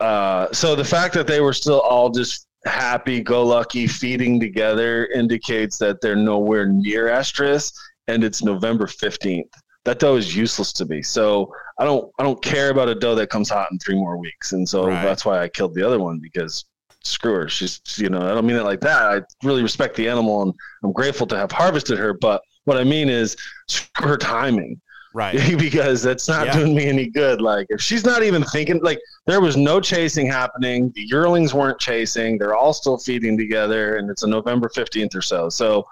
uh, 0.00 0.52
so 0.52 0.74
the 0.74 0.84
fact 0.84 1.14
that 1.14 1.26
they 1.26 1.40
were 1.40 1.52
still 1.52 1.80
all 1.80 2.10
just 2.10 2.46
happy 2.64 3.20
go 3.20 3.44
lucky 3.44 3.86
feeding 3.86 4.38
together 4.38 5.06
indicates 5.06 5.78
that 5.78 6.00
they're 6.00 6.16
nowhere 6.16 6.66
near 6.66 7.08
estrus 7.08 7.72
and 8.08 8.22
it's 8.22 8.42
November 8.42 8.86
15th. 8.86 9.50
That 9.84 9.98
doe 9.98 10.16
is 10.16 10.34
useless 10.36 10.72
to 10.74 10.84
me. 10.84 11.02
So 11.02 11.52
I 11.78 11.84
don't 11.84 12.10
I 12.18 12.22
don't 12.22 12.42
care 12.42 12.70
about 12.70 12.88
a 12.88 12.94
doe 12.94 13.16
that 13.16 13.30
comes 13.30 13.50
hot 13.50 13.68
in 13.72 13.78
three 13.78 13.96
more 13.96 14.16
weeks. 14.16 14.52
And 14.52 14.68
so 14.68 14.86
right. 14.86 15.02
that's 15.02 15.24
why 15.24 15.42
I 15.42 15.48
killed 15.48 15.74
the 15.74 15.84
other 15.84 15.98
one 15.98 16.20
because 16.22 16.64
screw 17.02 17.34
her. 17.34 17.48
She's 17.48 17.80
you 17.96 18.08
know, 18.08 18.20
I 18.20 18.32
don't 18.34 18.46
mean 18.46 18.56
it 18.56 18.64
like 18.64 18.80
that. 18.82 19.02
I 19.02 19.22
really 19.44 19.62
respect 19.62 19.96
the 19.96 20.08
animal 20.08 20.42
and 20.42 20.54
I'm 20.84 20.92
grateful 20.92 21.26
to 21.28 21.36
have 21.36 21.50
harvested 21.50 21.98
her, 21.98 22.14
but 22.14 22.42
what 22.64 22.76
I 22.76 22.84
mean 22.84 23.08
is 23.08 23.36
screw 23.66 24.08
her 24.08 24.16
timing 24.16 24.80
right. 25.14 25.38
Because 25.58 26.02
that's 26.02 26.28
not 26.28 26.46
yeah. 26.46 26.58
doing 26.58 26.74
me 26.74 26.86
any 26.86 27.08
good. 27.08 27.40
Like 27.40 27.66
if 27.70 27.80
she's 27.80 28.04
not 28.04 28.22
even 28.22 28.42
thinking 28.44 28.80
like 28.82 29.00
there 29.26 29.40
was 29.40 29.56
no 29.56 29.80
chasing 29.80 30.26
happening. 30.26 30.92
The 30.94 31.02
yearlings 31.02 31.54
weren't 31.54 31.78
chasing. 31.78 32.38
They're 32.38 32.54
all 32.54 32.72
still 32.72 32.98
feeding 32.98 33.36
together 33.36 33.96
and 33.96 34.10
it's 34.10 34.22
a 34.22 34.26
november 34.26 34.68
15th 34.68 35.14
or 35.14 35.22
so. 35.22 35.48
So 35.48 35.86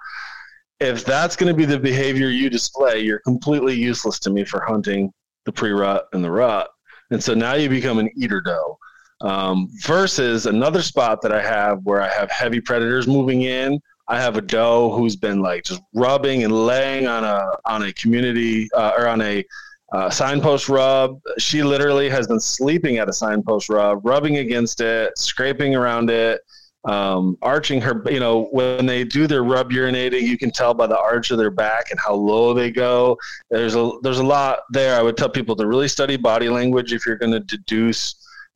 if 0.79 1.05
that's 1.05 1.35
going 1.35 1.51
to 1.51 1.57
be 1.57 1.65
the 1.65 1.79
behavior 1.79 2.29
you 2.29 2.49
display 2.49 2.99
you're 3.01 3.19
completely 3.19 3.75
useless 3.75 4.19
to 4.19 4.29
me 4.29 4.43
for 4.43 4.61
hunting 4.61 5.13
the 5.45 5.51
pre-rut 5.51 6.07
and 6.13 6.23
the 6.23 6.31
rut. 6.31 6.69
And 7.11 7.23
so 7.23 7.33
now 7.33 7.53
you 7.53 7.69
become 7.69 7.99
an 7.99 8.09
eater 8.15 8.41
doe. 8.41 8.77
Um, 9.21 9.69
versus 9.83 10.47
another 10.47 10.81
spot 10.81 11.21
that 11.21 11.31
i 11.31 11.39
have 11.39 11.81
where 11.83 12.01
i 12.01 12.07
have 12.07 12.31
heavy 12.31 12.59
predators 12.59 13.07
moving 13.07 13.43
in 13.43 13.79
I 14.11 14.19
have 14.19 14.35
a 14.35 14.41
doe 14.41 14.91
who's 14.91 15.15
been 15.15 15.41
like 15.41 15.63
just 15.63 15.81
rubbing 15.93 16.43
and 16.43 16.65
laying 16.65 17.07
on 17.07 17.23
a 17.23 17.45
on 17.65 17.83
a 17.83 17.93
community 17.93 18.67
uh, 18.75 18.91
or 18.97 19.07
on 19.07 19.21
a 19.21 19.45
uh, 19.93 20.09
signpost 20.09 20.67
rub. 20.67 21.21
She 21.37 21.63
literally 21.63 22.09
has 22.09 22.27
been 22.27 22.41
sleeping 22.41 22.97
at 22.97 23.07
a 23.07 23.13
signpost 23.13 23.69
rub, 23.69 24.05
rubbing 24.05 24.37
against 24.37 24.81
it, 24.81 25.17
scraping 25.17 25.75
around 25.75 26.09
it, 26.09 26.41
um, 26.83 27.37
arching 27.41 27.79
her. 27.79 28.03
You 28.11 28.19
know, 28.19 28.49
when 28.51 28.85
they 28.85 29.05
do 29.05 29.27
their 29.27 29.45
rub 29.45 29.71
urinating, 29.71 30.23
you 30.23 30.37
can 30.37 30.51
tell 30.51 30.73
by 30.73 30.87
the 30.87 30.99
arch 30.99 31.31
of 31.31 31.37
their 31.37 31.49
back 31.49 31.91
and 31.91 31.99
how 31.99 32.13
low 32.13 32.53
they 32.53 32.69
go. 32.69 33.17
There's 33.49 33.75
a 33.75 33.93
there's 34.01 34.19
a 34.19 34.25
lot 34.25 34.59
there. 34.71 34.99
I 34.99 35.01
would 35.01 35.15
tell 35.15 35.29
people 35.29 35.55
to 35.55 35.67
really 35.67 35.87
study 35.87 36.17
body 36.17 36.49
language 36.49 36.91
if 36.91 37.05
you're 37.05 37.15
going 37.15 37.31
to 37.31 37.39
deduce 37.39 38.15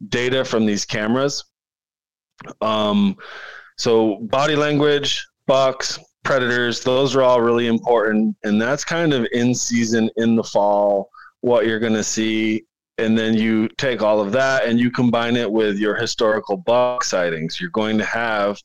data 0.09 0.43
from 0.43 0.65
these 0.65 0.83
cameras. 0.83 1.45
Um, 2.59 3.15
so 3.77 4.17
body 4.17 4.57
language, 4.57 5.25
bucks, 5.47 5.99
predators, 6.23 6.81
those 6.81 7.15
are 7.15 7.21
all 7.21 7.41
really 7.41 7.67
important, 7.67 8.35
and 8.43 8.61
that's 8.61 8.83
kind 8.83 9.13
of 9.13 9.27
in 9.31 9.53
season 9.53 10.09
in 10.17 10.35
the 10.35 10.43
fall 10.43 11.09
what 11.41 11.67
you're 11.67 11.79
going 11.79 11.93
to 11.93 12.03
see 12.03 12.65
and 12.97 13.17
then 13.17 13.35
you 13.35 13.67
take 13.77 14.01
all 14.01 14.21
of 14.21 14.31
that 14.31 14.65
and 14.65 14.79
you 14.79 14.89
combine 14.89 15.35
it 15.35 15.51
with 15.51 15.77
your 15.77 15.95
historical 15.95 16.55
buck 16.55 17.03
sightings. 17.03 17.59
You're 17.59 17.69
going 17.71 17.97
to 17.97 18.05
have 18.05 18.57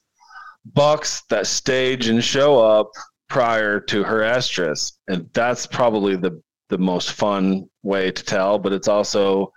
bucks 0.74 1.22
that 1.30 1.46
stage 1.46 2.08
and 2.08 2.22
show 2.22 2.58
up 2.60 2.90
prior 3.28 3.80
to 3.80 4.04
her 4.04 4.20
estrus, 4.20 4.92
and 5.08 5.28
that's 5.32 5.66
probably 5.66 6.16
the 6.16 6.40
the 6.68 6.78
most 6.78 7.12
fun 7.12 7.68
way 7.82 8.12
to 8.12 8.24
tell. 8.24 8.58
But 8.58 8.72
it's 8.72 8.86
also 8.86 9.52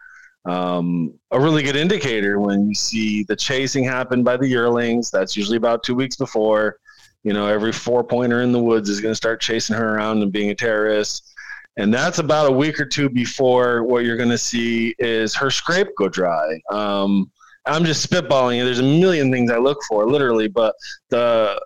um, 0.46 1.14
a 1.30 1.40
really 1.40 1.62
good 1.62 1.76
indicator 1.76 2.40
when 2.40 2.68
you 2.68 2.74
see 2.74 3.24
the 3.24 3.36
chasing 3.36 3.84
happen 3.84 4.24
by 4.24 4.38
the 4.38 4.48
yearlings. 4.48 5.12
That's 5.12 5.38
usually 5.38 5.58
about 5.58 5.84
two 5.84 5.94
weeks 5.94 6.16
before. 6.16 6.78
You 7.24 7.34
know, 7.34 7.48
every 7.48 7.72
four 7.72 8.04
pointer 8.04 8.42
in 8.42 8.52
the 8.52 8.62
woods 8.62 8.90
is 8.90 9.00
going 9.00 9.12
to 9.12 9.16
start 9.16 9.42
chasing 9.42 9.76
her 9.76 9.96
around 9.96 10.22
and 10.22 10.32
being 10.32 10.50
a 10.50 10.56
terrorist 10.56 11.34
and 11.78 11.94
that's 11.94 12.20
about 12.20 12.48
a 12.48 12.52
week 12.52 12.80
or 12.80 12.86
two 12.86 13.10
before 13.10 13.84
what 13.84 14.06
you're 14.06 14.18
going 14.18 14.30
to 14.30 14.38
see 14.38 14.94
is 15.00 15.34
her 15.36 15.50
scrape 15.50 15.90
go 15.98 16.08
dry. 16.08 16.62
Um, 16.70 17.32
I'm 17.66 17.84
just 17.86 18.08
spitballing. 18.10 18.64
There's 18.64 18.80
a 18.80 18.84
million 18.84 19.32
things 19.32 19.50
I 19.50 19.58
look 19.58 19.80
for, 19.88 20.08
literally, 20.08 20.48
but 20.48 20.76
the 21.10 21.60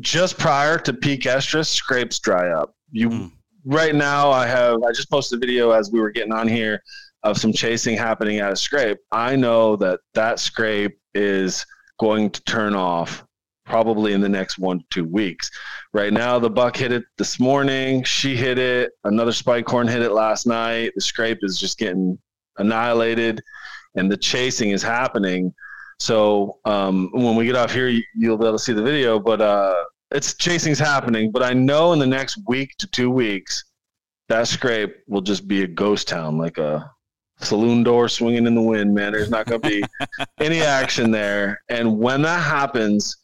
just 0.00 0.38
prior 0.38 0.78
to 0.78 0.92
peak 0.92 1.22
estrus, 1.22 1.66
scrapes 1.66 2.18
dry 2.18 2.50
up. 2.50 2.74
You 2.90 3.10
mm. 3.10 3.32
right 3.64 3.94
now, 3.94 4.30
I 4.30 4.46
have 4.46 4.82
I 4.82 4.90
just 4.90 5.10
posted 5.10 5.38
a 5.38 5.40
video 5.40 5.70
as 5.70 5.90
we 5.92 6.00
were 6.00 6.10
getting 6.10 6.32
on 6.32 6.48
here 6.48 6.82
of 7.22 7.38
some 7.38 7.52
chasing 7.52 7.96
happening 7.96 8.38
at 8.38 8.52
a 8.52 8.56
scrape. 8.56 8.98
I 9.12 9.36
know 9.36 9.76
that 9.76 10.00
that 10.14 10.40
scrape 10.40 10.98
is 11.14 11.64
going 12.00 12.30
to 12.30 12.42
turn 12.44 12.74
off 12.74 13.24
probably 13.68 14.12
in 14.12 14.20
the 14.20 14.28
next 14.28 14.58
one 14.58 14.78
to 14.78 14.84
two 14.90 15.04
weeks. 15.04 15.50
Right 15.92 16.12
now, 16.12 16.38
the 16.38 16.50
buck 16.50 16.76
hit 16.76 16.92
it 16.92 17.04
this 17.16 17.38
morning. 17.38 18.02
She 18.02 18.36
hit 18.36 18.58
it. 18.58 18.92
Another 19.04 19.32
spike 19.32 19.68
horn 19.68 19.86
hit 19.86 20.02
it 20.02 20.12
last 20.12 20.46
night. 20.46 20.92
The 20.94 21.00
scrape 21.00 21.38
is 21.42 21.58
just 21.58 21.78
getting 21.78 22.18
annihilated, 22.58 23.42
and 23.94 24.10
the 24.10 24.16
chasing 24.16 24.70
is 24.70 24.82
happening. 24.82 25.54
So 26.00 26.58
um, 26.64 27.10
when 27.12 27.36
we 27.36 27.44
get 27.44 27.56
off 27.56 27.72
here, 27.72 27.88
you, 27.88 28.02
will 28.16 28.38
be 28.38 28.44
able 28.44 28.58
to 28.58 28.62
see 28.62 28.72
the 28.72 28.82
video. 28.82 29.18
But 29.18 29.40
uh, 29.40 29.74
it's 30.10 30.34
chasing's 30.34 30.78
happening. 30.78 31.30
But 31.30 31.42
I 31.42 31.52
know 31.52 31.92
in 31.92 31.98
the 31.98 32.06
next 32.06 32.38
week 32.46 32.74
to 32.78 32.86
two 32.86 33.10
weeks, 33.10 33.64
that 34.28 34.46
scrape 34.46 34.96
will 35.06 35.22
just 35.22 35.48
be 35.48 35.62
a 35.62 35.66
ghost 35.66 36.08
town, 36.08 36.38
like 36.38 36.58
a 36.58 36.90
saloon 37.40 37.82
door 37.82 38.08
swinging 38.08 38.46
in 38.46 38.54
the 38.54 38.62
wind. 38.62 38.94
Man, 38.94 39.12
there's 39.12 39.30
not 39.30 39.46
going 39.46 39.60
to 39.60 39.68
be 39.68 39.82
any 40.38 40.60
action 40.60 41.10
there. 41.10 41.60
And 41.68 41.98
when 41.98 42.22
that 42.22 42.42
happens, 42.42 43.16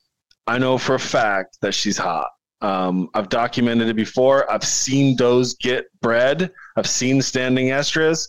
I 0.47 0.59
know 0.59 0.79
for 0.79 0.95
a 0.95 1.01
fact 1.01 1.59
that 1.63 1.73
she's 1.73 1.97
hot. 1.97 2.29
Um, 2.61 3.09
I've 3.15 3.29
documented 3.29 3.89
it 3.89 3.97
before. 3.97 4.51
I've 4.51 4.65
seen 4.65 5.17
does 5.17 5.55
get 5.55 5.87
bred. 6.01 6.51
I've 6.77 6.89
seen 6.89 7.21
standing 7.23 7.69
estrus, 7.69 8.29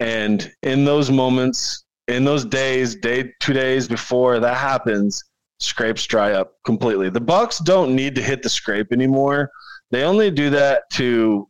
and 0.00 0.50
in 0.62 0.84
those 0.84 1.10
moments, 1.10 1.84
in 2.08 2.24
those 2.24 2.44
days, 2.44 2.96
day 2.96 3.32
two 3.40 3.52
days 3.52 3.88
before 3.88 4.40
that 4.40 4.56
happens, 4.56 5.22
scrapes 5.58 6.06
dry 6.06 6.32
up 6.32 6.54
completely. 6.64 7.10
The 7.10 7.20
bucks 7.20 7.58
don't 7.58 7.94
need 7.94 8.14
to 8.16 8.22
hit 8.22 8.42
the 8.42 8.48
scrape 8.48 8.92
anymore. 8.92 9.50
They 9.90 10.04
only 10.04 10.30
do 10.30 10.50
that 10.50 10.84
to 10.94 11.48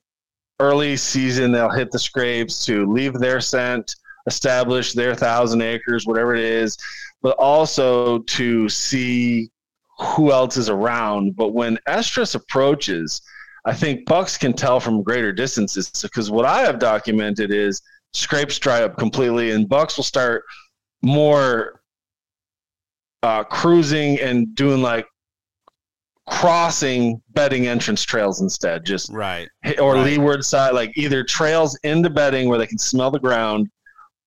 early 0.61 0.97
season. 0.97 1.53
They'll 1.53 1.71
hit 1.71 1.91
the 1.91 1.99
scrapes 1.99 2.65
to 2.67 2.91
leave 2.93 3.15
their 3.15 3.41
scent, 3.41 3.95
establish 4.27 4.93
their 4.93 5.15
thousand 5.15 5.63
acres, 5.63 6.07
whatever 6.07 6.35
it 6.35 6.45
is, 6.45 6.77
but 7.23 7.37
also 7.39 8.19
to 8.21 8.69
see 8.69 9.51
who 9.99 10.33
else 10.33 10.57
is 10.57 10.69
around. 10.69 11.37
But 11.37 11.53
when 11.53 11.79
estrus 11.89 12.35
approaches, 12.35 13.21
I 13.65 13.75
think 13.75 14.07
bucks 14.07 14.37
can 14.37 14.53
tell 14.53 14.81
from 14.81 15.03
greater 15.03 15.33
distances 15.33 15.91
because 16.03 16.31
what 16.31 16.45
I 16.45 16.61
have 16.63 16.79
documented 16.79 17.53
is 17.53 17.81
scrapes 18.13 18.59
dry 18.59 18.83
up 18.83 18.97
completely, 18.99 19.53
and 19.53 19.69
bucks 19.69 19.97
will 19.97 20.05
start 20.05 20.45
more 21.03 21.81
uh, 23.23 23.45
cruising 23.45 24.21
and 24.21 24.55
doing 24.55 24.83
like 24.83 25.07
crossing 26.27 27.21
bedding 27.31 27.67
entrance 27.67 28.03
trails 28.03 28.41
instead, 28.41 28.85
just 28.85 29.11
right 29.13 29.49
or 29.81 29.95
right. 29.95 30.05
leeward 30.05 30.45
side, 30.45 30.75
like 30.75 30.97
either 30.97 31.25
trails 31.25 31.79
into 31.85 32.11
bedding 32.11 32.49
where 32.49 32.59
they 32.59 32.67
can 32.67 32.79
smell 32.79 33.11
the 33.11 33.19
ground, 33.19 33.69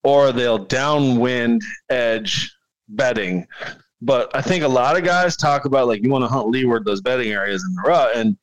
or 0.04 0.32
they'll 0.32 0.66
downwind 0.66 1.62
edge 1.90 2.52
bedding 2.90 3.46
but 4.02 4.34
I 4.36 4.42
think 4.42 4.64
a 4.64 4.68
lot 4.68 4.98
of 4.98 5.04
guys 5.04 5.36
talk 5.36 5.66
about 5.66 5.88
like 5.88 6.04
you 6.04 6.10
want 6.10 6.24
to 6.24 6.28
hunt 6.28 6.50
leeward 6.50 6.86
those 6.86 7.02
bedding 7.02 7.32
areas 7.32 7.64
in 7.64 7.74
the 7.76 7.82
rut, 7.82 8.16
and 8.16 8.38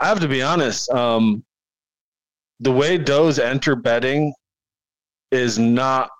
I 0.00 0.06
have 0.06 0.20
to 0.20 0.28
be 0.28 0.42
honest. 0.42 0.90
Um, 0.90 1.44
the 2.60 2.72
way 2.72 2.98
does 2.98 3.38
enter 3.38 3.74
bedding 3.74 4.32
is 5.30 5.58
not 5.58 6.10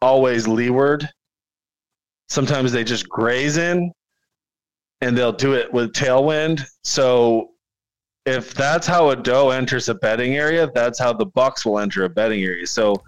always 0.00 0.46
leeward. 0.46 1.08
Sometimes 2.28 2.72
they 2.72 2.84
just 2.84 3.08
graze 3.08 3.56
in, 3.56 3.92
and 5.00 5.16
they'll 5.16 5.32
do 5.32 5.54
it 5.54 5.72
with 5.72 5.92
tailwind. 5.92 6.62
So 6.84 7.50
if 8.26 8.54
that's 8.54 8.86
how 8.86 9.10
a 9.10 9.16
doe 9.16 9.50
enters 9.50 9.88
a 9.88 9.94
bedding 9.94 10.36
area, 10.36 10.70
that's 10.74 10.98
how 10.98 11.12
the 11.12 11.26
bucks 11.26 11.64
will 11.64 11.78
enter 11.78 12.04
a 12.04 12.08
bedding 12.08 12.44
area. 12.44 12.66
So 12.66 13.02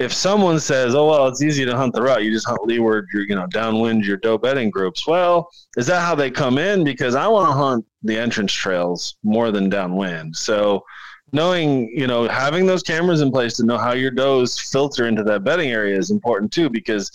if 0.00 0.14
someone 0.14 0.58
says, 0.58 0.94
"Oh 0.94 1.06
well, 1.10 1.28
it's 1.28 1.42
easy 1.42 1.66
to 1.66 1.76
hunt 1.76 1.94
the 1.94 2.02
rut. 2.02 2.24
You 2.24 2.32
just 2.32 2.48
hunt 2.48 2.66
leeward. 2.66 3.06
You're 3.12 3.24
you 3.24 3.34
know 3.34 3.46
downwind 3.46 4.04
your 4.04 4.16
doe 4.16 4.38
bedding 4.38 4.70
groups." 4.70 5.06
Well, 5.06 5.50
is 5.76 5.86
that 5.86 6.00
how 6.00 6.14
they 6.14 6.30
come 6.30 6.56
in? 6.56 6.82
Because 6.82 7.14
I 7.14 7.28
want 7.28 7.48
to 7.48 7.52
hunt 7.52 7.84
the 8.02 8.16
entrance 8.16 8.52
trails 8.52 9.16
more 9.22 9.52
than 9.52 9.68
downwind. 9.68 10.34
So, 10.34 10.84
knowing 11.32 11.88
you 11.94 12.06
know 12.06 12.26
having 12.28 12.66
those 12.66 12.82
cameras 12.82 13.20
in 13.20 13.30
place 13.30 13.56
to 13.58 13.64
know 13.64 13.76
how 13.76 13.92
your 13.92 14.10
does 14.10 14.58
filter 14.58 15.06
into 15.06 15.22
that 15.24 15.44
bedding 15.44 15.70
area 15.70 15.96
is 15.98 16.10
important 16.10 16.50
too, 16.50 16.70
because 16.70 17.12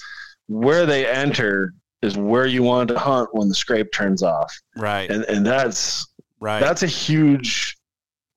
where 0.47 0.85
they 0.85 1.07
enter 1.07 1.73
is 2.03 2.15
where 2.15 2.45
you 2.45 2.61
want 2.61 2.87
to 2.89 2.99
hunt 2.99 3.29
when 3.33 3.49
the 3.49 3.55
scrape 3.55 3.91
turns 3.91 4.21
off. 4.21 4.55
Right. 4.77 5.09
And 5.09 5.23
and 5.23 5.43
that's 5.43 6.05
right. 6.39 6.59
That's 6.59 6.83
a 6.83 6.87
huge, 6.87 7.77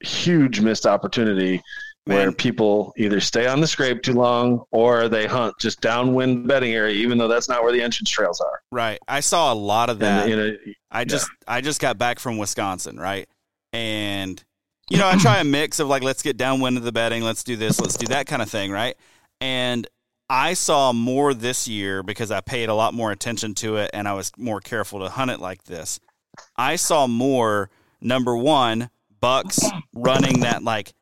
huge 0.00 0.62
missed 0.62 0.86
opportunity 0.86 1.62
where 2.08 2.32
people 2.32 2.92
either 2.96 3.20
stay 3.20 3.46
on 3.46 3.60
the 3.60 3.66
scrape 3.66 4.02
too 4.02 4.14
long 4.14 4.64
or 4.70 5.08
they 5.08 5.26
hunt 5.26 5.54
just 5.60 5.80
downwind 5.80 6.48
bedding 6.48 6.72
area, 6.72 6.94
even 6.94 7.18
though 7.18 7.28
that's 7.28 7.48
not 7.48 7.62
where 7.62 7.72
the 7.72 7.82
entrance 7.82 8.10
trails 8.10 8.40
are. 8.40 8.62
Right. 8.72 8.98
I 9.06 9.20
saw 9.20 9.52
a 9.52 9.54
lot 9.54 9.90
of 9.90 9.98
that. 9.98 10.22
And, 10.22 10.30
you 10.30 10.36
know, 10.36 10.56
I 10.90 11.04
just 11.04 11.28
yeah. 11.28 11.54
I 11.54 11.60
just 11.60 11.80
got 11.80 11.98
back 11.98 12.18
from 12.18 12.38
Wisconsin, 12.38 12.98
right? 12.98 13.28
And 13.72 14.42
you 14.90 14.96
know, 14.96 15.06
I 15.06 15.16
try 15.18 15.38
a 15.38 15.44
mix 15.44 15.80
of 15.80 15.88
like 15.88 16.02
let's 16.02 16.22
get 16.22 16.38
downwind 16.38 16.78
of 16.78 16.82
the 16.82 16.92
bedding, 16.92 17.22
let's 17.22 17.44
do 17.44 17.56
this, 17.56 17.78
let's 17.78 17.96
do 17.96 18.06
that 18.06 18.26
kind 18.26 18.40
of 18.40 18.48
thing, 18.50 18.72
right? 18.72 18.96
And 19.40 19.86
I 20.30 20.54
saw 20.54 20.92
more 20.92 21.34
this 21.34 21.68
year 21.68 22.02
because 22.02 22.30
I 22.30 22.40
paid 22.40 22.70
a 22.70 22.74
lot 22.74 22.94
more 22.94 23.12
attention 23.12 23.54
to 23.56 23.76
it 23.76 23.90
and 23.92 24.08
I 24.08 24.14
was 24.14 24.32
more 24.38 24.60
careful 24.60 25.00
to 25.00 25.10
hunt 25.10 25.30
it 25.30 25.40
like 25.40 25.64
this. 25.64 26.00
I 26.56 26.76
saw 26.76 27.06
more 27.06 27.70
number 28.00 28.36
1 28.36 28.88
bucks 29.20 29.60
running 29.92 30.40
that 30.40 30.62
like 30.62 30.94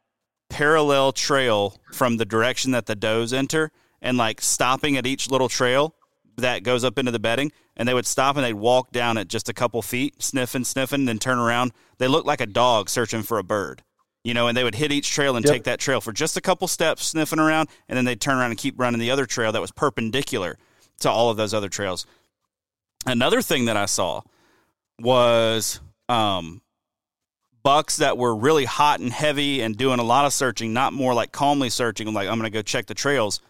parallel 0.48 1.12
trail 1.12 1.80
from 1.92 2.16
the 2.16 2.24
direction 2.24 2.70
that 2.72 2.86
the 2.86 2.94
does 2.94 3.32
enter 3.32 3.70
and 4.00 4.16
like 4.16 4.40
stopping 4.40 4.96
at 4.96 5.06
each 5.06 5.30
little 5.30 5.48
trail 5.48 5.94
that 6.36 6.62
goes 6.62 6.84
up 6.84 6.98
into 6.98 7.10
the 7.10 7.18
bedding 7.18 7.50
and 7.76 7.88
they 7.88 7.94
would 7.94 8.06
stop 8.06 8.36
and 8.36 8.44
they'd 8.44 8.54
walk 8.54 8.90
down 8.92 9.18
at 9.18 9.28
just 9.28 9.48
a 9.48 9.54
couple 9.54 9.82
feet 9.82 10.22
sniffing 10.22 10.64
sniffing 10.64 11.04
then 11.04 11.18
turn 11.18 11.38
around 11.38 11.72
they 11.98 12.08
looked 12.08 12.26
like 12.26 12.40
a 12.40 12.46
dog 12.46 12.88
searching 12.88 13.22
for 13.22 13.38
a 13.38 13.44
bird 13.44 13.82
you 14.22 14.34
know 14.34 14.46
and 14.46 14.56
they 14.56 14.64
would 14.64 14.74
hit 14.74 14.92
each 14.92 15.10
trail 15.10 15.36
and 15.36 15.44
yep. 15.44 15.52
take 15.52 15.64
that 15.64 15.80
trail 15.80 16.00
for 16.00 16.12
just 16.12 16.36
a 16.36 16.40
couple 16.40 16.68
steps 16.68 17.06
sniffing 17.06 17.38
around 17.38 17.68
and 17.88 17.96
then 17.96 18.04
they'd 18.04 18.20
turn 18.20 18.36
around 18.36 18.50
and 18.50 18.58
keep 18.58 18.78
running 18.78 19.00
the 19.00 19.10
other 19.10 19.26
trail 19.26 19.52
that 19.52 19.60
was 19.60 19.72
perpendicular 19.72 20.58
to 21.00 21.10
all 21.10 21.30
of 21.30 21.36
those 21.36 21.54
other 21.54 21.68
trails 21.68 22.06
another 23.06 23.40
thing 23.42 23.64
that 23.64 23.76
i 23.76 23.86
saw 23.86 24.20
was 25.00 25.80
um, 26.08 26.62
bucks 27.66 27.96
that 27.96 28.16
were 28.16 28.32
really 28.32 28.64
hot 28.64 29.00
and 29.00 29.12
heavy 29.12 29.60
and 29.60 29.76
doing 29.76 29.98
a 29.98 30.04
lot 30.04 30.24
of 30.24 30.32
searching, 30.32 30.72
not 30.72 30.92
more 30.92 31.14
like 31.14 31.32
calmly 31.32 31.68
searching, 31.68 32.12
like 32.14 32.28
I'm 32.28 32.38
going 32.38 32.48
to 32.48 32.56
go 32.56 32.62
check 32.62 32.86
the 32.86 32.94
trails, 32.94 33.40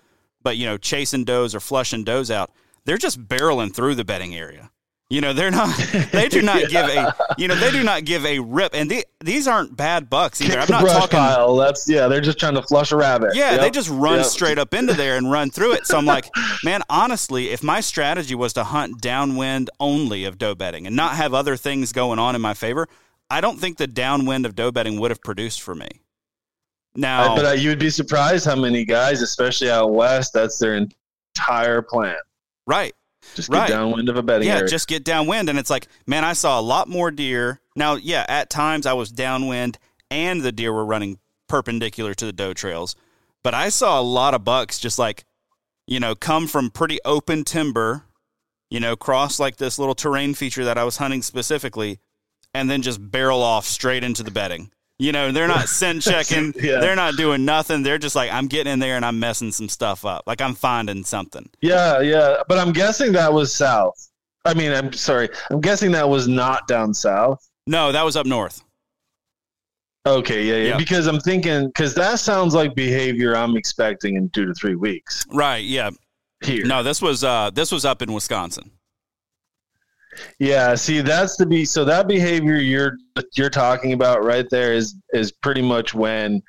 but 0.42 0.56
you 0.56 0.64
know, 0.64 0.78
chasing 0.78 1.24
does 1.24 1.54
or 1.54 1.60
flushing 1.60 2.02
does 2.02 2.30
out. 2.30 2.50
They're 2.86 2.96
just 2.96 3.22
barreling 3.28 3.74
through 3.74 3.94
the 3.94 4.06
bedding 4.06 4.34
area. 4.34 4.70
You 5.10 5.20
know, 5.20 5.34
they're 5.34 5.50
not. 5.50 5.68
They 6.12 6.28
do 6.30 6.40
not 6.40 6.62
yeah. 6.62 6.66
give 6.68 6.96
a. 6.96 7.14
You 7.36 7.46
know, 7.46 7.56
they 7.56 7.70
do 7.70 7.82
not 7.82 8.06
give 8.06 8.24
a 8.24 8.38
rip. 8.38 8.74
And 8.74 8.90
the, 8.90 9.04
these 9.22 9.46
aren't 9.46 9.76
bad 9.76 10.08
bucks 10.08 10.40
either. 10.40 10.58
I'm 10.60 10.66
not 10.70 10.86
talking. 10.86 11.18
pile. 11.18 11.54
That's 11.56 11.86
yeah. 11.86 12.08
They're 12.08 12.22
just 12.22 12.38
trying 12.40 12.54
to 12.54 12.62
flush 12.62 12.92
a 12.92 12.96
rabbit. 12.96 13.34
Yeah, 13.36 13.52
Yep. 13.52 13.60
they 13.60 13.70
just 13.70 13.90
run 13.90 14.16
Yep. 14.20 14.26
straight 14.26 14.58
up 14.58 14.72
into 14.72 14.94
there 14.94 15.16
and 15.18 15.30
run 15.30 15.50
through 15.50 15.72
it. 15.74 15.86
So 15.86 15.98
I'm 15.98 16.06
like, 16.06 16.30
man, 16.64 16.80
honestly, 16.88 17.50
if 17.50 17.62
my 17.62 17.80
strategy 17.80 18.34
was 18.34 18.54
to 18.54 18.64
hunt 18.64 19.02
downwind 19.02 19.68
only 19.78 20.24
of 20.24 20.38
doe 20.38 20.54
bedding 20.54 20.86
and 20.86 20.96
not 20.96 21.16
have 21.16 21.34
other 21.34 21.56
things 21.56 21.92
going 21.92 22.18
on 22.18 22.34
in 22.34 22.40
my 22.40 22.54
favor, 22.54 22.88
I 23.30 23.40
don't 23.40 23.58
think 23.58 23.76
the 23.76 23.86
downwind 23.86 24.46
of 24.46 24.54
doe 24.54 24.70
bedding 24.70 25.00
would 25.00 25.10
have 25.10 25.20
produced 25.22 25.62
for 25.62 25.74
me. 25.74 25.88
Now, 26.94 27.32
I, 27.32 27.36
but 27.36 27.44
uh, 27.46 27.50
you 27.52 27.68
would 27.70 27.78
be 27.78 27.90
surprised 27.90 28.46
how 28.46 28.56
many 28.56 28.84
guys, 28.84 29.20
especially 29.22 29.70
out 29.70 29.92
west, 29.92 30.32
that's 30.32 30.58
their 30.58 30.74
entire 30.76 31.82
plan. 31.82 32.16
right. 32.66 32.94
Just 33.34 33.50
get 33.50 33.58
Right. 33.58 33.68
downwind 33.68 34.08
of 34.08 34.16
a 34.16 34.22
bedding 34.22 34.46
Yeah, 34.46 34.58
area. 34.58 34.68
just 34.68 34.86
get 34.86 35.02
downwind. 35.02 35.48
And 35.50 35.58
it's 35.58 35.68
like, 35.68 35.88
man, 36.06 36.24
I 36.24 36.32
saw 36.32 36.60
a 36.60 36.62
lot 36.62 36.88
more 36.88 37.10
deer. 37.10 37.60
Now, 37.74 37.96
yeah, 37.96 38.24
at 38.28 38.48
times 38.50 38.86
I 38.86 38.92
was 38.92 39.10
downwind 39.10 39.78
and 40.12 40.42
the 40.42 40.52
deer 40.52 40.72
were 40.72 40.86
running 40.86 41.18
perpendicular 41.48 42.14
to 42.14 42.24
the 42.24 42.32
doe 42.32 42.54
trails. 42.54 42.94
But 43.42 43.52
I 43.52 43.68
saw 43.70 44.00
a 44.00 44.02
lot 44.02 44.34
of 44.34 44.44
bucks 44.44 44.78
just 44.78 44.96
like, 44.96 45.24
you 45.88 45.98
know, 45.98 46.14
come 46.14 46.46
from 46.46 46.70
pretty 46.70 47.00
open 47.04 47.42
timber, 47.42 48.04
you 48.70 48.78
know, 48.78 48.94
cross 48.94 49.40
like 49.40 49.56
this 49.56 49.76
little 49.76 49.96
terrain 49.96 50.32
feature 50.34 50.64
that 50.64 50.78
I 50.78 50.84
was 50.84 50.98
hunting 50.98 51.22
specifically, 51.22 51.98
and 52.56 52.68
then 52.70 52.82
just 52.82 52.98
barrel 53.10 53.42
off 53.42 53.64
straight 53.66 54.02
into 54.04 54.22
the 54.22 54.30
bedding. 54.30 54.70
You 54.98 55.12
know, 55.12 55.30
they're 55.30 55.46
not 55.48 55.68
scent 55.78 56.02
checking. 56.02 56.54
Yeah. 56.56 56.80
They're 56.80 56.96
not 56.96 57.16
doing 57.16 57.44
nothing. 57.44 57.82
They're 57.82 57.98
just 57.98 58.16
like, 58.16 58.32
I'm 58.32 58.46
getting 58.46 58.72
in 58.72 58.78
there 58.78 58.96
and 58.96 59.04
I'm 59.04 59.18
messing 59.20 59.52
some 59.52 59.68
stuff 59.68 60.04
up. 60.04 60.24
Like 60.26 60.40
I'm 60.40 60.54
finding 60.54 61.04
something. 61.04 61.48
yeah, 61.60 62.00
yeah. 62.00 62.42
But 62.48 62.58
I'm 62.58 62.72
guessing 62.72 63.12
that 63.12 63.32
was 63.32 63.52
south. 63.52 64.08
I 64.44 64.54
mean, 64.54 64.72
I'm 64.72 64.92
sorry. 64.92 65.28
I'm 65.50 65.60
guessing 65.60 65.90
that 65.92 66.08
was 66.08 66.28
not 66.28 66.66
down 66.68 66.94
south. 66.94 67.46
No, 67.66 67.92
that 67.92 68.04
was 68.04 68.16
up 68.16 68.26
north. 68.26 68.62
Okay, 70.06 70.44
yeah, 70.44 70.54
yeah. 70.56 70.68
Yeah. 70.70 70.76
Because 70.76 71.08
I'm 71.08 71.18
thinking, 71.20 71.66
because 71.66 71.92
that 71.96 72.20
sounds 72.20 72.54
like 72.54 72.74
behavior 72.76 73.36
I'm 73.36 73.56
expecting 73.56 74.14
in 74.16 74.30
two 74.30 74.46
to 74.46 74.54
three 74.54 74.76
weeks 74.76 75.26
Right. 75.32 75.64
Yeah. 75.64 75.90
here. 76.44 76.64
No, 76.64 76.82
this 76.84 77.02
was 77.02 77.24
uh 77.24 77.50
this 77.52 77.72
was 77.72 77.84
up 77.84 78.02
in 78.02 78.12
Wisconsin. 78.12 78.70
Yeah, 80.38 80.74
see, 80.74 81.00
that's 81.00 81.36
the 81.36 81.46
be. 81.46 81.64
So 81.64 81.84
that 81.84 82.08
behavior 82.08 82.56
you're 82.56 82.96
you're 83.34 83.50
talking 83.50 83.92
about 83.92 84.24
right 84.24 84.46
there 84.50 84.72
is 84.74 84.94
is 85.12 85.32
pretty 85.32 85.62
much 85.62 85.94
when 85.94 86.42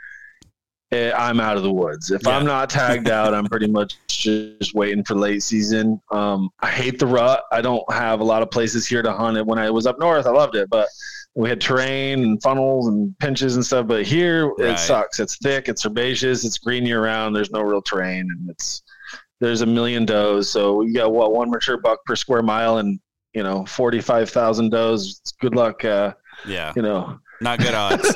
eh, 0.91 1.11
I'm 1.15 1.39
out 1.39 1.57
of 1.57 1.63
the 1.63 1.72
woods. 1.72 2.11
If 2.11 2.24
Yeah. 2.26 2.38
I'm 2.38 2.45
not 2.45 2.70
tagged 2.70 3.09
out, 3.09 3.34
I'm 3.34 3.45
pretty 3.45 3.68
much 3.68 3.95
just 4.07 4.74
waiting 4.74 5.03
for 5.03 5.15
late 5.15 5.43
season. 5.43 6.01
Um, 6.11 6.49
I 6.61 6.70
hate 6.70 6.97
the 6.99 7.07
rut. 7.07 7.43
I 7.51 7.61
don't 7.61 7.84
have 7.91 8.20
a 8.20 8.24
lot 8.24 8.41
of 8.41 8.51
places 8.51 8.88
here 8.88 9.01
to 9.01 9.11
hunt 9.13 9.38
it. 9.38 9.45
When 9.45 9.59
I 9.59 9.70
was 9.70 9.86
up 9.86 9.99
north, 9.99 10.26
I 10.26 10.32
loved 10.32 10.55
it, 10.55 10.70
but 10.70 10.88
we 11.36 11.49
had 11.49 11.61
terrain 11.61 12.24
and 12.24 12.41
funnels 12.41 12.88
and 12.88 13.18
pinches 13.20 13.55
and 13.57 13.65
stuff. 13.65 13.86
But 13.88 14.05
here, 14.05 14.47
Right. 14.57 14.72
it 14.72 14.80
sucks. 14.80 15.20
It's 15.20 15.38
thick. 15.38 15.68
It's 15.70 15.86
herbaceous. 15.86 16.43
It's 16.45 16.57
green 16.57 16.86
year 16.86 17.03
round. 17.03 17.36
There's 17.36 17.51
no 17.51 17.61
real 17.61 17.82
terrain, 17.82 18.22
and 18.32 18.49
it's 18.49 18.82
there's 19.39 19.61
a 19.61 19.65
million 19.68 20.03
does. 20.03 20.49
So 20.49 20.82
you 20.82 20.93
got 20.95 21.11
what 21.11 21.32
one 21.34 21.51
mature 21.51 21.78
buck 21.78 21.99
per 22.05 22.15
square 22.15 22.41
mile, 22.41 22.78
and 22.80 22.99
you 23.34 23.43
know 23.43 23.65
forty 23.65 24.01
five 24.01 24.30
thousand 24.30 24.69
does. 24.71 25.21
Good 25.41 25.55
luck. 25.55 25.84
Uh, 25.86 26.13
Yeah. 26.45 26.73
you 26.75 26.82
know, 26.82 27.19
Not 27.41 27.59
good 27.59 27.73
odds. 27.84 28.15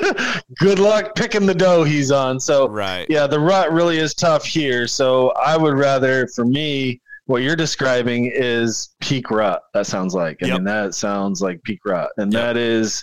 good 0.58 0.78
luck 0.78 1.14
picking 1.14 1.46
the 1.46 1.54
doe 1.54 1.84
he's 1.84 2.10
on. 2.10 2.38
So 2.40 2.68
right. 2.68 3.06
yeah, 3.08 3.26
the 3.26 3.38
rut 3.40 3.72
really 3.72 3.98
is 3.98 4.14
tough 4.14 4.44
here. 4.44 4.86
So 4.86 5.30
I 5.32 5.56
would 5.56 5.74
rather, 5.74 6.26
for 6.28 6.44
me, 6.44 7.00
what 7.26 7.42
you're 7.42 7.56
describing 7.56 8.30
is 8.34 8.90
peak 9.00 9.30
rut. 9.30 9.62
That 9.74 9.86
sounds 9.86 10.14
like. 10.14 10.38
I 10.42 10.46
Yep. 10.46 10.54
mean, 10.56 10.64
that 10.64 10.94
sounds 10.94 11.40
like 11.42 11.62
peak 11.62 11.80
rut, 11.84 12.10
and 12.16 12.32
Yep. 12.32 12.42
that 12.42 12.56
is 12.56 13.02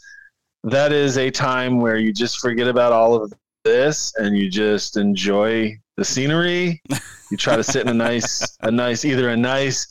that 0.65 0.91
is 0.91 1.17
a 1.17 1.31
time 1.31 1.79
where 1.79 1.95
you 1.97 2.11
just 2.13 2.39
forget 2.41 2.67
about 2.67 2.91
all 2.91 3.15
of 3.15 3.31
this 3.63 4.13
and 4.17 4.37
you 4.37 4.49
just 4.49 4.97
enjoy 4.97 5.73
the 5.95 6.03
scenery. 6.03 6.81
you 7.31 7.37
try 7.37 7.55
to 7.55 7.63
sit 7.63 7.83
in 7.83 7.87
a 7.87 7.93
nice, 7.93 8.57
a 8.61 8.69
nice, 8.71 9.05
either 9.05 9.29
a 9.29 9.37
nice, 9.37 9.87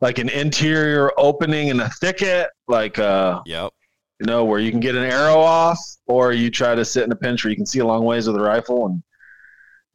like 0.00 0.18
an 0.18 0.28
interior 0.28 1.12
opening 1.18 1.68
in 1.68 1.80
a 1.80 1.88
thicket, 2.00 2.48
like 2.68 2.98
uh, 2.98 3.40
Yep. 3.46 3.70
you 4.20 4.26
know, 4.26 4.44
where 4.44 4.58
you 4.60 4.70
can 4.70 4.80
get 4.80 4.94
an 4.94 5.04
arrow 5.04 5.38
off, 5.38 5.78
or 6.06 6.32
you 6.32 6.50
try 6.50 6.74
to 6.74 6.84
sit 6.84 7.04
in 7.04 7.12
a 7.12 7.16
pinch 7.16 7.44
where 7.44 7.50
you 7.50 7.56
can 7.56 7.66
see 7.66 7.80
a 7.80 7.86
long 7.86 8.04
ways 8.04 8.26
with 8.26 8.36
a 8.36 8.40
rifle 8.40 8.86
and 8.86 9.02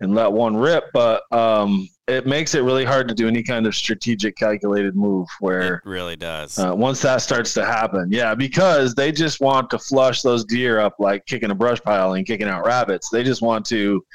and 0.01 0.13
let 0.13 0.29
one 0.31 0.57
rip. 0.57 0.85
But 0.93 1.23
um, 1.31 1.87
it 2.07 2.27
makes 2.27 2.53
it 2.53 2.59
really 2.63 2.83
hard 2.85 3.07
to 3.07 3.13
do 3.15 3.27
any 3.29 3.41
kind 3.41 3.65
of 3.65 3.73
strategic, 3.73 4.35
calculated 4.35 4.95
move. 4.95 5.25
Where 5.39 5.75
It 5.75 5.81
really 5.85 6.17
does. 6.17 6.59
uh, 6.59 6.73
once 6.75 7.01
that 7.01 7.21
starts 7.21 7.53
to 7.55 7.65
happen, 7.65 8.09
yeah, 8.11 8.35
because 8.35 8.93
they 8.93 9.11
just 9.11 9.39
want 9.39 9.69
to 9.71 9.79
flush 9.79 10.21
those 10.21 10.43
deer 10.45 10.79
up 10.81 10.95
like 10.99 11.25
kicking 11.25 11.49
a 11.49 11.55
brush 11.55 11.81
pile 11.81 12.13
and 12.13 12.25
kicking 12.27 12.47
out 12.47 12.65
rabbits. 12.65 13.09
They 13.09 13.23
just 13.23 13.41
want 13.41 13.65
to 13.67 14.05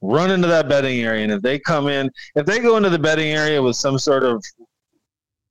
run 0.00 0.30
into 0.30 0.46
that 0.48 0.68
bedding 0.68 1.00
area, 1.00 1.22
and 1.24 1.32
if 1.32 1.40
they 1.42 1.58
come 1.58 1.88
in, 1.88 2.10
if 2.34 2.44
they 2.44 2.58
go 2.58 2.76
into 2.76 2.90
the 2.90 2.98
bedding 2.98 3.30
area 3.32 3.62
with 3.62 3.76
some 3.76 3.98
sort 3.98 4.24
of 4.24 4.44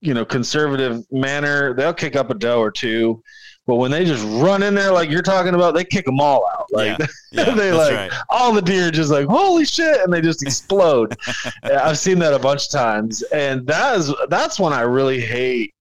you 0.01 0.13
know 0.13 0.25
conservative 0.25 1.03
manner, 1.11 1.73
they'll 1.73 1.93
kick 1.93 2.15
up 2.15 2.29
a 2.29 2.33
doe 2.33 2.59
or 2.59 2.71
two. 2.71 3.21
But 3.65 3.75
when 3.75 3.91
they 3.91 4.05
just 4.05 4.23
run 4.41 4.63
in 4.63 4.73
there 4.75 4.93
like 4.93 5.09
you're 5.09 5.21
talking 5.21 5.53
about, 5.53 5.73
they 5.75 5.83
kick 5.83 6.05
them 6.05 6.21
all 6.21 6.47
out. 6.57 6.67
Like 6.71 6.97
yeah. 6.99 7.07
Yeah. 7.33 7.53
they 7.53 7.73
like 7.73 7.93
right. 7.93 8.11
all 8.29 8.53
the 8.53 8.61
deer 8.61 8.91
just 8.91 9.11
like 9.11 9.25
holy 9.27 9.65
shit, 9.65 9.99
and 10.01 10.11
they 10.13 10.21
just 10.21 10.41
explode. 10.41 11.15
I've 11.63 11.99
seen 11.99 12.17
that 12.19 12.33
a 12.33 12.39
bunch 12.39 12.65
of 12.65 12.71
times, 12.71 13.23
and 13.33 13.67
that 13.67 13.97
is 13.97 14.13
that's 14.29 14.59
when 14.59 14.71
I 14.73 14.81
really 14.81 15.19
hate. 15.19 15.73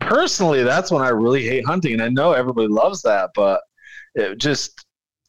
Personally, 0.00 0.64
that's 0.64 0.90
when 0.90 1.02
I 1.02 1.10
really 1.10 1.44
hate 1.46 1.64
hunting, 1.64 1.92
and 1.94 2.02
I 2.02 2.08
know 2.08 2.32
everybody 2.32 2.66
loves 2.66 3.00
that, 3.02 3.30
but 3.34 3.60
it 4.16 4.38
just 4.38 4.84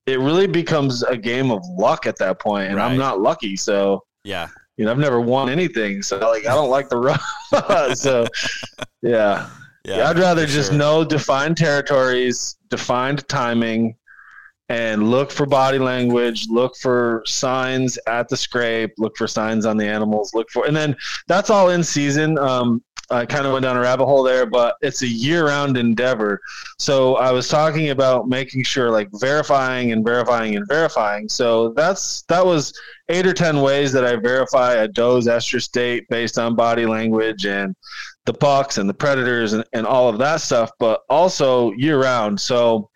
it 0.07 0.19
really 0.19 0.47
becomes 0.47 1.03
a 1.03 1.15
game 1.17 1.51
of 1.51 1.63
luck 1.77 2.07
at 2.07 2.17
that 2.17 2.39
point, 2.39 2.67
and 2.69 2.77
Right. 2.77 2.91
I'm 2.91 2.97
not 2.97 3.19
lucky, 3.21 3.55
so 3.55 4.03
Yeah. 4.23 4.47
You 4.77 4.85
know 4.85 4.91
I've 4.91 4.97
never 4.97 5.19
won 5.19 5.49
anything, 5.49 6.01
so 6.01 6.17
like 6.17 6.45
I 6.45 6.53
don't 6.53 6.69
like 6.69 6.89
the 6.89 6.97
run. 6.97 7.95
so 7.95 8.27
yeah. 9.01 9.49
Yeah. 9.85 9.97
Yeah, 9.97 10.09
I'd 10.09 10.17
rather 10.17 10.47
just 10.47 10.69
sure. 10.69 10.79
know 10.79 11.05
defined 11.05 11.57
territories, 11.57 12.57
defined 12.71 13.27
timing, 13.27 13.95
and 14.69 15.11
look 15.11 15.29
for 15.29 15.45
body 15.45 15.77
language, 15.77 16.47
look 16.49 16.75
for 16.77 17.21
signs 17.27 17.99
at 18.07 18.27
the 18.27 18.35
scrape, 18.35 18.93
look 18.97 19.15
for 19.15 19.27
signs 19.27 19.63
on 19.65 19.77
the 19.77 19.85
animals, 19.85 20.33
look 20.33 20.49
for, 20.49 20.65
and 20.65 20.75
then 20.75 20.95
that's 21.27 21.51
all 21.51 21.69
in 21.69 21.83
season. 21.83 22.37
Um, 22.39 22.83
I 23.11 23.25
kind 23.25 23.45
of 23.45 23.53
went 23.53 23.63
down 23.63 23.77
a 23.77 23.81
rabbit 23.81 24.05
hole 24.05 24.23
there, 24.23 24.45
but 24.45 24.77
it's 24.81 25.03
a 25.03 25.07
year-round 25.07 25.77
endeavor. 25.77 26.39
So 26.79 27.17
I 27.17 27.31
was 27.31 27.47
talking 27.47 27.89
about 27.91 28.27
making 28.27 28.63
sure, 28.63 28.89
like 28.89 29.09
verifying 29.13 29.91
and 29.91 30.03
verifying 30.03 30.55
and 30.55 30.67
verifying. 30.67 31.29
So 31.29 31.69
that's 31.73 32.23
that 32.23 32.45
was 32.45 32.73
eight 33.09 33.27
or 33.27 33.33
ten 33.33 33.61
ways 33.61 33.91
that 33.91 34.05
I 34.05 34.15
verify 34.15 34.73
a 34.75 34.87
doe's 34.87 35.27
estrus 35.27 35.63
state 35.63 36.07
based 36.09 36.39
on 36.39 36.55
body 36.55 36.85
language 36.85 37.45
and 37.45 37.75
the 38.25 38.33
bucks 38.33 38.79
and 38.79 38.89
the 38.89 38.93
predators 38.93 39.53
and, 39.53 39.63
and 39.73 39.85
all 39.85 40.09
of 40.09 40.17
that 40.17 40.41
stuff, 40.41 40.71
but 40.79 41.01
also 41.09 41.71
year 41.73 42.01
round. 42.01 42.41
So 42.41 42.89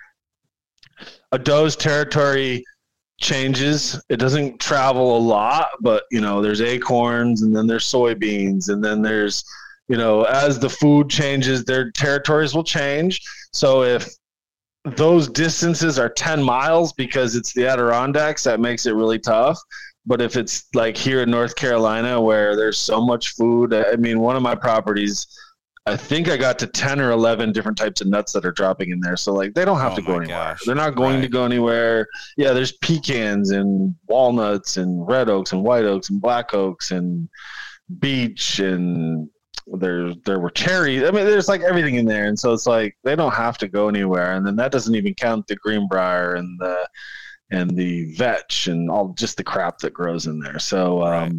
a 1.31 1.37
doe's 1.37 1.75
territory 1.75 2.65
changes. 3.19 4.01
It 4.09 4.17
doesn't 4.17 4.59
travel 4.59 5.17
a 5.17 5.19
lot, 5.19 5.69
but 5.81 6.05
you 6.09 6.21
know, 6.21 6.41
there's 6.41 6.61
acorns 6.61 7.43
and 7.43 7.55
then 7.55 7.67
there's 7.67 7.85
soybeans 7.85 8.69
and 8.69 8.83
then 8.83 9.03
there's, 9.03 9.43
you 9.89 9.97
know, 9.97 10.23
as 10.23 10.59
the 10.59 10.69
food 10.69 11.09
changes, 11.09 11.65
their 11.65 11.91
territories 11.91 12.53
will 12.53 12.63
change. 12.63 13.19
So 13.51 13.83
if 13.83 14.07
those 14.85 15.27
distances 15.27 15.99
are 15.99 16.09
10 16.09 16.41
miles 16.41 16.93
because 16.93 17.35
it's 17.35 17.53
the 17.53 17.67
Adirondacks, 17.67 18.43
that 18.43 18.59
makes 18.59 18.85
it 18.85 18.93
really 18.93 19.19
tough. 19.19 19.59
But 20.05 20.21
if 20.21 20.37
it's 20.37 20.65
like 20.73 20.95
here 20.95 21.21
in 21.21 21.29
North 21.29 21.55
Carolina 21.55 22.21
where 22.21 22.55
there's 22.55 22.77
so 22.77 23.01
much 23.05 23.29
food, 23.35 23.73
I 23.73 23.95
mean, 23.97 24.19
one 24.21 24.35
of 24.35 24.41
my 24.41 24.55
properties, 24.55 25.27
I 25.85 25.97
think 25.97 26.29
I 26.29 26.37
got 26.37 26.59
to 26.59 26.67
10 26.67 27.01
or 27.01 27.11
11 27.11 27.51
different 27.51 27.77
types 27.77 27.99
of 27.99 28.07
nuts 28.07 28.31
that 28.33 28.45
are 28.45 28.51
dropping 28.51 28.91
in 28.91 28.99
there. 28.99 29.17
So, 29.17 29.33
like, 29.33 29.53
they 29.53 29.65
don't 29.65 29.79
have 29.79 29.93
Oh 29.93 29.95
to 29.95 30.01
go 30.01 30.11
anywhere. 30.13 30.27
gosh. 30.27 30.59
They're 30.65 30.75
not 30.75 30.95
going 30.95 31.21
to 31.21 31.27
go 31.27 31.45
anywhere. 31.45 32.07
Yeah, 32.37 32.53
there's 32.53 32.73
pecans 32.73 33.51
and 33.51 33.95
walnuts 34.07 34.77
and 34.77 35.07
red 35.07 35.29
oaks 35.29 35.51
and 35.51 35.63
white 35.63 35.85
oaks 35.85 36.09
and 36.09 36.21
black 36.21 36.53
oaks 36.53 36.91
and 36.91 37.27
beech 37.99 38.59
and 38.59 39.29
there 39.77 40.13
there 40.25 40.39
were 40.39 40.49
cherries. 40.49 41.03
I 41.03 41.11
mean, 41.11 41.25
there's 41.25 41.47
like 41.47 41.61
everything 41.61 41.95
in 41.95 42.05
there, 42.05 42.27
and 42.27 42.37
so 42.37 42.53
it's 42.53 42.65
like 42.65 42.97
they 43.03 43.15
don't 43.15 43.33
have 43.33 43.57
to 43.59 43.67
go 43.67 43.87
anywhere. 43.87 44.33
And 44.33 44.45
then 44.45 44.55
that 44.57 44.71
doesn't 44.71 44.95
even 44.95 45.13
count 45.13 45.47
the 45.47 45.55
greenbrier 45.55 46.35
and 46.35 46.59
the 46.59 46.87
and 47.51 47.75
the 47.75 48.13
vetch 48.15 48.67
and 48.67 48.89
all 48.89 49.13
just 49.17 49.37
the 49.37 49.43
crap 49.43 49.79
that 49.79 49.93
grows 49.93 50.27
in 50.27 50.39
there. 50.39 50.59
So, 50.59 51.03
um, 51.03 51.11
Right. 51.11 51.33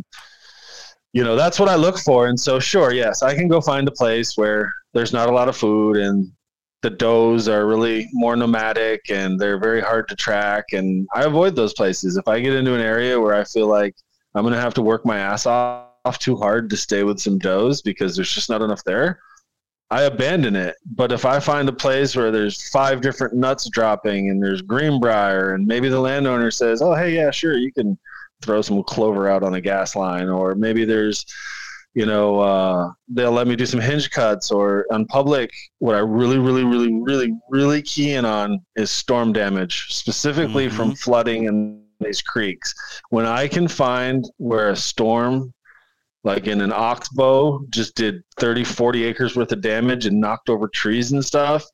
you 1.12 1.22
know, 1.24 1.36
that's 1.36 1.60
what 1.60 1.68
I 1.68 1.76
look 1.76 1.98
for. 1.98 2.26
And 2.26 2.38
so, 2.38 2.58
sure, 2.58 2.92
yes, 2.92 3.22
I 3.22 3.34
can 3.34 3.48
go 3.48 3.60
find 3.60 3.86
a 3.86 3.92
place 3.92 4.36
where 4.36 4.72
there's 4.92 5.12
not 5.12 5.28
a 5.28 5.32
lot 5.32 5.48
of 5.48 5.56
food 5.56 5.96
and 5.96 6.30
the 6.82 6.90
does 6.90 7.46
are 7.46 7.66
really 7.66 8.08
more 8.12 8.34
nomadic 8.36 9.10
and 9.10 9.38
they're 9.38 9.58
very 9.60 9.80
hard 9.80 10.08
to 10.08 10.16
track. 10.16 10.64
And 10.72 11.06
I 11.14 11.24
avoid 11.24 11.54
those 11.54 11.74
places. 11.74 12.16
If 12.16 12.26
I 12.26 12.40
get 12.40 12.54
into 12.54 12.74
an 12.74 12.80
area 12.80 13.20
where 13.20 13.34
I 13.34 13.44
feel 13.44 13.66
like 13.68 13.94
I'm 14.34 14.42
going 14.42 14.54
to 14.54 14.60
have 14.60 14.74
to 14.74 14.82
work 14.82 15.04
my 15.04 15.18
ass 15.18 15.46
off 15.46 15.89
too 16.18 16.36
hard 16.36 16.70
to 16.70 16.76
stay 16.76 17.02
with 17.02 17.20
some 17.20 17.38
does 17.38 17.82
because 17.82 18.16
there's 18.16 18.32
just 18.32 18.50
not 18.50 18.62
enough 18.62 18.84
there, 18.84 19.20
I 19.90 20.02
abandon 20.02 20.56
it. 20.56 20.76
But 20.94 21.12
if 21.12 21.24
I 21.24 21.40
find 21.40 21.68
a 21.68 21.72
place 21.72 22.14
where 22.14 22.30
there's 22.30 22.68
five 22.70 23.00
different 23.00 23.34
nuts 23.34 23.68
dropping 23.68 24.30
and 24.30 24.42
there's 24.42 24.62
greenbrier, 24.62 25.54
and 25.54 25.66
maybe 25.66 25.88
the 25.88 26.00
landowner 26.00 26.50
says, 26.50 26.80
"Oh, 26.82 26.94
hey, 26.94 27.14
yeah, 27.14 27.30
sure, 27.30 27.56
you 27.56 27.72
can 27.72 27.98
throw 28.42 28.62
some 28.62 28.82
clover 28.84 29.28
out 29.28 29.42
on 29.42 29.52
the 29.52 29.60
gas 29.60 29.96
line," 29.96 30.28
or 30.28 30.54
maybe 30.54 30.84
there's 30.84 31.26
you 31.94 32.06
know, 32.06 32.38
uh, 32.40 32.92
they'll 33.08 33.32
let 33.32 33.48
me 33.48 33.56
do 33.56 33.66
some 33.66 33.80
hinge 33.80 34.10
cuts 34.10 34.50
or 34.50 34.86
on 34.92 35.06
public. 35.06 35.50
What 35.78 35.96
I 35.96 35.98
really, 35.98 36.38
really, 36.38 36.64
really, 36.64 36.92
really, 36.92 37.32
really 37.48 37.82
key 37.82 38.14
in 38.14 38.24
on 38.24 38.60
is 38.76 38.90
storm 38.90 39.32
damage, 39.32 39.92
specifically 39.92 40.68
mm-hmm. 40.68 40.76
from 40.76 40.94
flooding 40.94 41.44
in 41.44 41.82
these 41.98 42.22
creeks. 42.22 42.74
When 43.10 43.26
I 43.26 43.48
can 43.48 43.66
find 43.66 44.24
where 44.36 44.70
a 44.70 44.76
storm 44.76 45.52
like 46.22 46.46
in 46.46 46.60
an 46.60 46.72
oxbow 46.72 47.60
just 47.70 47.94
did 47.94 48.22
30 48.38 48.64
40 48.64 49.04
acres 49.04 49.36
worth 49.36 49.52
of 49.52 49.62
damage 49.62 50.06
and 50.06 50.20
knocked 50.20 50.50
over 50.50 50.68
trees 50.68 51.12
and 51.12 51.24
stuff. 51.24 51.64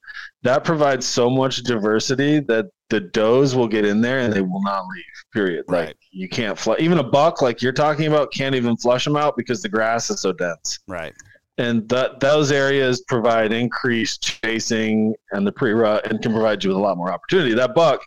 That 0.42 0.64
provides 0.64 1.04
so 1.04 1.28
much 1.28 1.62
diversity 1.64 2.40
that 2.40 2.66
the 2.88 3.00
does 3.00 3.56
will 3.56 3.66
get 3.66 3.84
in 3.84 4.00
there 4.00 4.20
and 4.20 4.32
they 4.32 4.42
will 4.42 4.62
not 4.62 4.84
leave 4.86 5.04
period. 5.32 5.64
Right. 5.68 5.88
like 5.88 5.96
you 6.12 6.28
can't 6.28 6.58
flush 6.58 6.78
even 6.80 6.98
a 6.98 7.02
buck 7.02 7.42
like 7.42 7.60
you're 7.60 7.72
talking 7.72 8.06
about 8.06 8.32
can't 8.32 8.54
even 8.54 8.76
flush 8.76 9.04
them 9.04 9.16
out 9.16 9.36
because 9.36 9.60
the 9.62 9.68
grass 9.68 10.08
is 10.10 10.20
so 10.20 10.32
dense. 10.32 10.78
Right. 10.86 11.12
And 11.58 11.88
that 11.88 12.20
those 12.20 12.52
areas 12.52 13.02
provide 13.08 13.52
increased 13.52 14.22
chasing 14.22 15.14
and 15.32 15.46
the 15.46 15.52
pre-rut 15.52 16.06
uh, 16.06 16.08
and 16.08 16.22
can 16.22 16.32
provide 16.32 16.62
you 16.62 16.70
with 16.70 16.76
a 16.76 16.80
lot 16.80 16.96
more 16.96 17.12
opportunity. 17.12 17.54
That 17.54 17.74
buck 17.74 18.00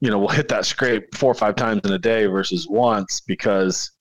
you 0.00 0.10
know 0.10 0.18
will 0.18 0.28
hit 0.28 0.48
that 0.48 0.66
scrape 0.66 1.14
four 1.14 1.30
or 1.30 1.34
five 1.34 1.54
times 1.54 1.82
in 1.84 1.92
a 1.92 1.98
day 1.98 2.26
versus 2.26 2.66
once 2.68 3.20
because 3.20 3.92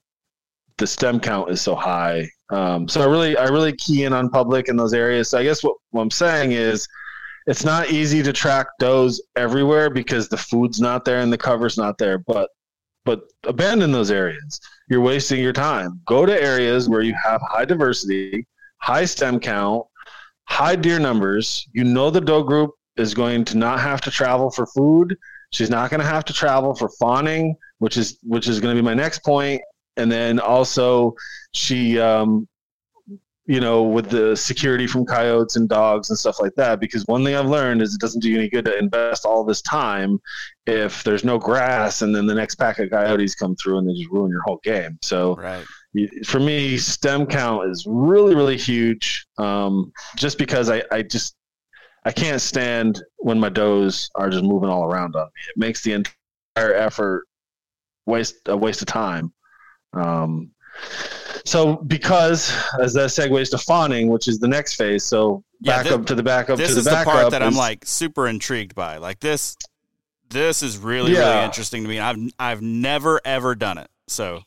the 0.80 0.88
stem 0.88 1.19
count 1.19 1.51
is 1.51 1.61
so 1.61 1.75
high. 1.75 2.30
Um, 2.49 2.88
so 2.88 3.01
I 3.01 3.05
really, 3.05 3.38
I 3.38 3.45
really 3.45 3.73
key 3.73 4.05
in 4.05 4.13
on 4.13 4.30
public 4.30 4.67
in 4.69 4.75
those 4.75 4.93
areas. 4.93 5.30
So 5.30 5.38
I 5.38 5.43
guess 5.43 5.63
what, 5.63 5.75
what 5.91 6.01
I'm 6.01 6.11
saying 6.11 6.53
is, 6.53 6.88
it's 7.45 7.63
not 7.63 7.89
easy 7.89 8.21
to 8.23 8.34
track 8.34 8.67
does 8.80 9.23
everywhere 9.36 9.89
because 9.89 10.30
the 10.30 10.38
food's 10.38 10.80
not 10.80 11.03
there 11.05 11.19
and 11.21 11.34
the 11.34 11.38
cover's 11.38 11.77
not 11.77 11.97
there. 11.97 12.19
But, 12.19 12.49
but 13.05 13.21
abandon 13.45 13.91
those 13.91 14.11
areas. 14.11 14.59
You're 14.88 15.01
wasting 15.01 15.41
your 15.41 15.53
time. 15.53 16.01
Go 16.05 16.25
to 16.25 16.43
areas 16.43 16.89
where 16.89 17.01
you 17.01 17.15
have 17.23 17.41
high 17.41 17.65
diversity, 17.65 18.45
high 18.77 19.05
stem 19.05 19.39
count, 19.39 19.86
high 20.43 20.75
deer 20.75 20.99
numbers. 20.99 21.67
You 21.73 21.84
know 21.84 22.09
the 22.09 22.21
doe 22.21 22.43
group 22.43 22.71
is 22.97 23.13
going 23.13 23.45
to 23.45 23.57
not 23.57 23.80
have 23.80 24.01
to 24.01 24.11
travel 24.11 24.51
for 24.51 24.67
food. 24.67 25.17
She's 25.51 25.69
not 25.69 25.89
going 25.89 26.01
to 26.01 26.05
have 26.05 26.25
to 26.25 26.34
travel 26.34 26.75
for 26.75 26.89
fawning, 26.99 27.55
which 27.80 27.97
is 27.97 28.19
which 28.21 28.47
is 28.47 28.59
going 28.59 28.75
to 28.75 28.82
be 28.82 28.86
my 28.86 28.93
next 28.93 29.23
point 29.23 29.61
and 30.00 30.12
then 30.12 30.39
also 30.39 31.14
she 31.54 32.00
um, 32.00 32.47
you 33.50 33.60
know, 33.60 33.82
with 33.82 34.12
the 34.12 34.38
security 34.38 34.86
from 34.86 35.04
coyotes 35.04 35.56
and 35.56 35.68
dogs 35.68 36.12
and 36.12 36.20
stuff 36.20 36.39
like 36.39 36.54
that. 36.54 36.80
Because 36.80 37.04
one 37.08 37.26
thing 37.26 37.34
I've 37.34 37.47
learned 37.50 37.82
is 37.82 37.95
it 37.95 38.00
doesn't 38.00 38.20
do 38.20 38.30
you 38.30 38.38
any 38.38 38.47
good 38.47 38.64
to 38.66 38.78
invest 38.78 39.26
all 39.26 39.43
this 39.43 39.64
time 39.64 40.20
if 40.68 41.04
there's 41.04 41.24
no 41.24 41.39
grass 41.39 42.04
and 42.04 42.14
then 42.14 42.28
the 42.28 42.36
next 42.36 42.56
pack 42.56 42.78
of 42.78 42.91
coyotes 42.91 43.34
come 43.34 43.56
through 43.56 43.80
and 43.80 43.89
they 43.89 43.93
just 43.93 44.12
ruin 44.12 44.30
your 44.30 44.43
whole 44.43 44.60
game. 44.64 45.00
So 45.02 45.36
right. 45.38 45.66
for 46.28 46.39
me, 46.39 46.78
stem 46.78 47.26
count 47.26 47.72
is 47.72 47.88
really, 47.89 48.36
really 48.36 48.56
huge. 48.56 49.26
Um, 49.39 49.91
just 50.16 50.38
because 50.38 50.70
I, 50.70 50.84
I 50.91 51.02
just 51.02 51.36
I 52.06 52.12
can't 52.12 52.41
stand 52.41 53.02
when 53.18 53.39
my 53.39 53.50
does 53.50 54.12
are 54.14 54.30
just 54.30 54.43
moving 54.43 54.70
all 54.70 54.84
around 54.84 55.16
on 55.16 55.26
me. 55.26 55.41
It 55.56 55.58
makes 55.60 55.82
the 55.82 55.93
entire 55.93 56.76
effort 56.76 57.26
waste 58.06 58.36
a 58.45 58.56
waste 58.56 58.84
of 58.84 58.88
time. 58.88 59.34
Um, 59.94 60.52
so 61.46 61.78
because 61.78 62.54
as 62.82 62.94
that 62.94 63.10
segues 63.10 63.50
to 63.52 63.58
fawning, 63.58 64.10
which 64.10 64.28
is 64.28 64.40
the 64.40 64.48
next 64.48 64.76
phase, 64.76 65.04
so 65.04 65.44
yeah, 65.62 65.78
back 65.78 65.84
this, 65.86 65.94
up 65.94 66.06
to 66.06 66.16
the 66.16 66.24
back 66.24 66.50
up 66.50 66.60
to 66.60 66.68
the 66.68 66.84
back 66.84 67.06
the 67.06 67.12
part 67.12 67.32
that 67.32 67.42
is, 67.42 67.48
I'm 67.48 67.56
like 67.56 67.86
super 67.86 68.28
intrigued 68.28 68.76
by. 68.76 68.98
Like 68.98 69.20
this, 69.20 69.56
this 70.30 70.62
is 70.62 70.78
really 70.78 71.14
yeah. 71.14 71.34
really 71.34 71.46
interesting 71.46 71.84
to 71.84 71.90
me. 71.90 72.00
I've 72.00 72.18
I've 72.38 72.62
never 72.62 73.20
ever 73.26 73.56
done 73.56 73.78
it. 73.78 73.90
So. 74.08 74.42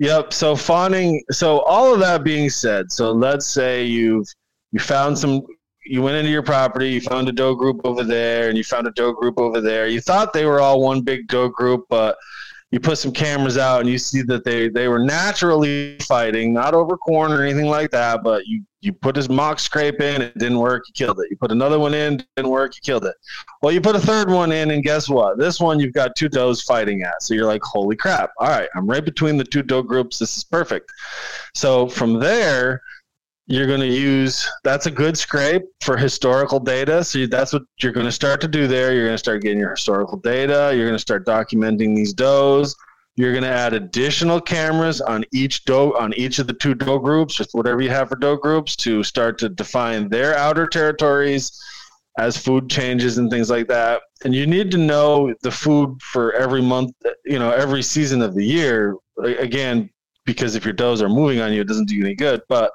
Yep. 0.00 0.32
So 0.32 0.54
fawning. 0.54 1.22
So 1.30 1.60
all 1.60 1.92
of 1.92 2.00
that 2.00 2.22
being 2.22 2.50
said, 2.50 2.92
so 2.92 3.10
let's 3.12 3.46
say 3.46 3.84
you've 3.84 4.26
you 4.72 4.78
found 4.78 5.18
some 5.18 5.42
you 5.88 6.02
went 6.02 6.16
into 6.16 6.30
your 6.30 6.42
property, 6.42 6.90
you 6.90 7.00
found 7.00 7.28
a 7.28 7.32
doe 7.32 7.54
group 7.54 7.80
over 7.84 8.04
there, 8.04 8.48
and 8.48 8.56
you 8.56 8.64
found 8.64 8.86
a 8.86 8.92
doe 8.92 9.12
group 9.12 9.38
over 9.38 9.60
there. 9.60 9.88
You 9.88 10.00
thought 10.00 10.32
they 10.32 10.44
were 10.44 10.60
all 10.60 10.80
one 10.82 11.00
big 11.00 11.28
doe 11.28 11.48
group, 11.48 11.86
but 11.88 12.16
you 12.70 12.78
put 12.78 12.98
some 12.98 13.12
cameras 13.12 13.56
out 13.56 13.80
and 13.80 13.88
you 13.88 13.98
see 13.98 14.20
that 14.22 14.44
they 14.44 14.68
they 14.68 14.88
were 14.88 14.98
naturally 14.98 15.96
fighting, 16.00 16.52
not 16.52 16.74
over 16.74 16.98
corn 16.98 17.32
or 17.32 17.42
anything 17.42 17.66
like 17.66 17.90
that. 17.92 18.22
But 18.22 18.46
you 18.46 18.62
you 18.80 18.92
put 18.92 19.14
this 19.14 19.28
mock 19.28 19.58
scrape 19.58 20.00
in, 20.00 20.22
it 20.22 20.38
didn't 20.38 20.58
work, 20.58 20.84
you 20.86 20.92
killed 20.92 21.18
it. 21.18 21.26
You 21.30 21.36
put 21.36 21.50
another 21.50 21.78
one 21.78 21.94
in, 21.94 22.22
didn't 22.36 22.50
work, 22.50 22.76
you 22.76 22.80
killed 22.82 23.06
it. 23.06 23.14
Well, 23.62 23.72
you 23.72 23.80
put 23.80 23.96
a 23.96 24.00
third 24.00 24.30
one 24.30 24.52
in, 24.52 24.70
and 24.70 24.84
guess 24.84 25.08
what? 25.08 25.38
This 25.38 25.58
one 25.58 25.80
you've 25.80 25.94
got 25.94 26.14
two 26.14 26.28
does 26.28 26.62
fighting 26.62 27.02
at. 27.02 27.22
So 27.22 27.34
you're 27.34 27.46
like, 27.46 27.62
holy 27.62 27.96
crap! 27.96 28.30
All 28.38 28.48
right, 28.48 28.68
I'm 28.76 28.86
right 28.86 29.04
between 29.04 29.38
the 29.38 29.44
two 29.44 29.62
doe 29.62 29.82
groups. 29.82 30.18
This 30.18 30.36
is 30.36 30.44
perfect. 30.44 30.92
So 31.54 31.88
from 31.88 32.20
there 32.20 32.82
you're 33.48 33.66
going 33.66 33.80
to 33.80 33.86
use 33.86 34.46
that's 34.62 34.84
a 34.84 34.90
good 34.90 35.16
scrape 35.16 35.62
for 35.80 35.96
historical 35.96 36.60
data. 36.60 37.02
So 37.02 37.24
that's 37.26 37.54
what 37.54 37.62
you're 37.80 37.92
going 37.92 38.06
to 38.06 38.12
start 38.12 38.42
to 38.42 38.48
do 38.48 38.68
there. 38.68 38.92
You're 38.92 39.06
going 39.06 39.14
to 39.14 39.18
start 39.18 39.40
getting 39.40 39.58
your 39.58 39.70
historical 39.70 40.18
data. 40.18 40.72
You're 40.74 40.84
going 40.84 40.94
to 40.94 40.98
start 40.98 41.24
documenting 41.24 41.96
these 41.96 42.12
does. 42.12 42.76
You're 43.16 43.32
going 43.32 43.44
to 43.44 43.50
add 43.50 43.72
additional 43.72 44.38
cameras 44.38 45.00
on 45.00 45.24
each 45.32 45.64
doe 45.64 45.92
on 45.98 46.12
each 46.14 46.38
of 46.38 46.46
the 46.46 46.52
two 46.52 46.74
doe 46.74 46.98
groups 46.98 47.40
whatever 47.52 47.80
you 47.80 47.88
have 47.88 48.10
for 48.10 48.16
doe 48.16 48.36
groups 48.36 48.76
to 48.76 49.02
start 49.02 49.38
to 49.38 49.48
define 49.48 50.10
their 50.10 50.36
outer 50.36 50.66
territories 50.66 51.58
as 52.18 52.36
food 52.36 52.68
changes 52.68 53.16
and 53.16 53.30
things 53.30 53.48
like 53.48 53.66
that. 53.68 54.02
And 54.24 54.34
you 54.34 54.46
need 54.46 54.70
to 54.72 54.78
know 54.78 55.34
the 55.40 55.50
food 55.50 56.00
for 56.02 56.34
every 56.34 56.60
month 56.60 56.92
you 57.24 57.38
know 57.38 57.50
every 57.50 57.82
season 57.82 58.20
of 58.20 58.34
the 58.34 58.44
year. 58.44 58.94
Again 59.24 59.88
because 60.26 60.54
if 60.54 60.66
your 60.66 60.74
does 60.74 61.00
are 61.00 61.08
moving 61.08 61.40
on 61.40 61.54
you 61.54 61.62
it 61.62 61.66
doesn't 61.66 61.88
do 61.88 61.96
you 61.96 62.04
any 62.04 62.14
good. 62.14 62.42
But 62.50 62.72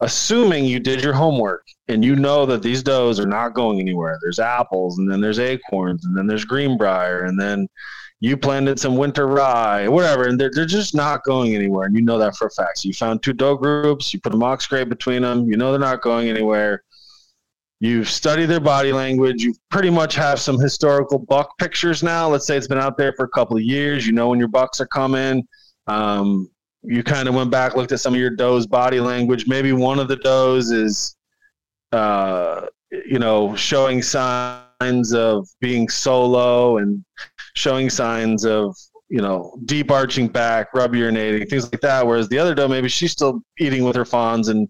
assuming 0.00 0.64
you 0.64 0.80
did 0.80 1.02
your 1.02 1.12
homework 1.12 1.66
and 1.88 2.04
you 2.04 2.16
know 2.16 2.46
that 2.46 2.62
these 2.62 2.82
does 2.82 3.20
are 3.20 3.26
not 3.26 3.54
going 3.54 3.80
anywhere. 3.80 4.18
There's 4.22 4.38
apples 4.38 4.98
and 4.98 5.10
then 5.10 5.20
there's 5.20 5.38
acorns 5.38 6.04
and 6.04 6.16
then 6.16 6.26
there's 6.26 6.44
greenbrier 6.44 7.24
and 7.24 7.38
then 7.38 7.68
you 8.20 8.36
planted 8.36 8.78
some 8.78 8.96
winter 8.96 9.26
rye, 9.26 9.88
whatever, 9.88 10.28
and 10.28 10.38
they're, 10.38 10.50
they're 10.52 10.66
just 10.66 10.94
not 10.94 11.24
going 11.24 11.54
anywhere. 11.54 11.86
And 11.86 11.96
you 11.96 12.02
know 12.02 12.18
that 12.18 12.36
for 12.36 12.48
a 12.48 12.50
fact. 12.50 12.78
So 12.78 12.88
you 12.88 12.92
found 12.92 13.22
two 13.22 13.32
doe 13.32 13.56
groups, 13.56 14.12
you 14.12 14.20
put 14.20 14.34
a 14.34 14.36
mock 14.36 14.60
scrape 14.60 14.90
between 14.90 15.22
them, 15.22 15.46
you 15.50 15.56
know 15.56 15.70
they're 15.70 15.80
not 15.80 16.02
going 16.02 16.28
anywhere. 16.28 16.82
You've 17.82 18.10
studied 18.10 18.46
their 18.46 18.60
body 18.60 18.92
language. 18.92 19.42
You 19.42 19.54
pretty 19.70 19.88
much 19.88 20.14
have 20.14 20.38
some 20.38 20.60
historical 20.60 21.18
buck 21.18 21.56
pictures 21.56 22.02
now. 22.02 22.28
Let's 22.28 22.46
say 22.46 22.58
it's 22.58 22.68
been 22.68 22.76
out 22.76 22.98
there 22.98 23.14
for 23.14 23.24
a 23.24 23.30
couple 23.30 23.56
of 23.56 23.62
years. 23.62 24.06
You 24.06 24.12
know 24.12 24.28
when 24.28 24.38
your 24.38 24.48
bucks 24.48 24.82
are 24.82 24.86
coming. 24.86 25.48
Um, 25.86 26.50
you 26.82 27.02
kind 27.02 27.28
of 27.28 27.34
went 27.34 27.50
back, 27.50 27.76
looked 27.76 27.92
at 27.92 28.00
some 28.00 28.14
of 28.14 28.20
your 28.20 28.30
does 28.30 28.66
body 28.66 29.00
language. 29.00 29.46
Maybe 29.46 29.72
one 29.72 29.98
of 29.98 30.08
the 30.08 30.16
does 30.16 30.70
is, 30.70 31.16
uh, 31.92 32.66
you 32.90 33.18
know, 33.18 33.54
showing 33.54 34.02
signs 34.02 35.12
of 35.14 35.48
being 35.60 35.88
solo 35.88 36.78
and 36.78 37.04
showing 37.54 37.90
signs 37.90 38.44
of, 38.44 38.76
you 39.08 39.20
know, 39.20 39.58
deep 39.64 39.90
arching 39.90 40.28
back, 40.28 40.72
rub 40.72 40.92
urinating, 40.94 41.48
things 41.48 41.70
like 41.70 41.80
that. 41.82 42.06
Whereas 42.06 42.28
the 42.28 42.38
other 42.38 42.54
doe, 42.54 42.68
maybe 42.68 42.88
she's 42.88 43.12
still 43.12 43.42
eating 43.58 43.84
with 43.84 43.96
her 43.96 44.04
fawns 44.04 44.48
and, 44.48 44.68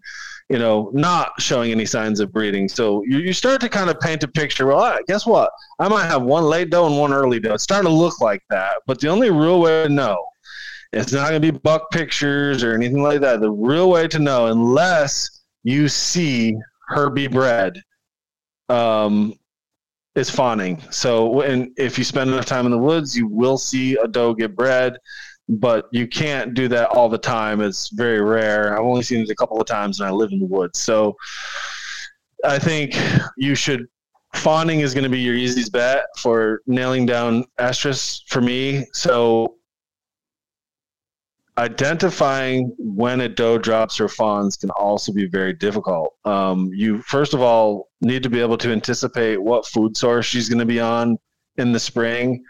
you 0.49 0.59
know, 0.59 0.91
not 0.93 1.33
showing 1.39 1.71
any 1.71 1.87
signs 1.87 2.19
of 2.19 2.33
breeding. 2.33 2.69
So 2.69 3.05
you, 3.05 3.19
you 3.19 3.33
start 3.33 3.61
to 3.61 3.69
kind 3.69 3.89
of 3.89 4.01
paint 4.01 4.25
a 4.25 4.29
picture. 4.29 4.67
Well, 4.67 4.99
guess 5.07 5.27
what? 5.27 5.51
I 5.79 5.89
might 5.89 6.07
have 6.07 6.23
one 6.23 6.45
late 6.45 6.71
doe 6.71 6.87
and 6.87 6.99
one 6.99 7.13
early 7.13 7.39
doe. 7.39 7.55
It's 7.55 7.63
starting 7.63 7.89
to 7.89 7.95
look 7.95 8.21
like 8.21 8.43
that. 8.51 8.77
But 8.87 8.99
the 8.99 9.09
only 9.09 9.31
real 9.31 9.61
way 9.61 9.85
to 9.85 9.89
know 9.89 10.19
it's 10.93 11.13
not 11.13 11.29
going 11.29 11.41
to 11.41 11.53
be 11.53 11.57
buck 11.59 11.91
pictures 11.91 12.65
or 12.65 12.75
anything 12.75 13.03
like 13.03 13.21
that. 13.21 13.41
The 13.41 13.51
real 13.51 13.91
way 13.91 14.09
to 14.09 14.19
know, 14.19 14.47
unless 14.47 15.43
you 15.63 15.89
see 15.89 16.57
her 16.89 17.11
be 17.11 17.29
bred, 17.29 17.81
um, 18.69 19.35
is 20.17 20.29
fawning. 20.29 20.83
So, 20.91 21.29
when 21.29 21.73
if 21.77 21.97
you 21.97 22.05
spend 22.05 22.31
enough 22.31 22.47
time 22.47 22.67
in 22.67 22.73
the 22.73 22.79
woods, 22.79 23.17
you 23.17 23.29
will 23.29 23.59
see 23.59 23.97
a 23.97 24.09
doe 24.09 24.35
get 24.35 24.57
bred, 24.57 24.97
but 25.49 25.89
you 25.93 26.09
can't 26.09 26.55
do 26.55 26.67
that 26.69 26.89
all 26.91 27.09
the 27.09 27.19
time. 27.19 27.61
It's 27.61 27.91
very 27.91 28.21
rare. 28.21 28.73
I've 28.73 28.85
only 28.85 29.03
seen 29.03 29.21
it 29.21 29.31
a 29.31 29.37
couple 29.37 29.61
of 29.61 29.67
times, 29.67 30.01
and 30.01 30.09
I 30.09 30.13
live 30.13 30.33
in 30.33 30.41
the 30.41 30.47
woods. 30.47 30.81
So, 30.81 31.17
I 32.45 32.59
think 32.59 32.97
you 33.37 33.55
should. 33.55 33.87
Fawning 34.33 34.79
is 34.79 34.95
going 34.95 35.03
to 35.03 35.11
be 35.11 35.19
your 35.19 35.35
easiest 35.35 35.73
bet 35.73 36.07
for 36.17 36.63
nailing 36.67 37.05
down 37.05 37.45
estrus 37.59 38.23
for 38.29 38.41
me. 38.41 38.87
So 38.93 39.57
identifying 41.61 42.75
when 42.79 43.21
a 43.21 43.29
doe 43.29 43.59
drops 43.59 43.99
her 43.99 44.09
fawns 44.09 44.57
can 44.57 44.71
also 44.71 45.13
be 45.13 45.27
very 45.27 45.53
difficult. 45.53 46.15
Um, 46.25 46.71
you 46.73 47.03
first 47.03 47.35
of 47.35 47.43
all 47.43 47.89
need 48.01 48.23
to 48.23 48.31
be 48.31 48.41
able 48.41 48.57
to 48.59 48.73
anticipate 48.73 49.37
what 49.37 49.67
food 49.67 49.95
source 49.95 50.25
she's 50.25 50.49
going 50.49 50.61
to 50.61 50.65
be 50.65 50.81
on 50.81 51.19
in 51.59 51.73
the 51.73 51.79
spring, 51.79 52.43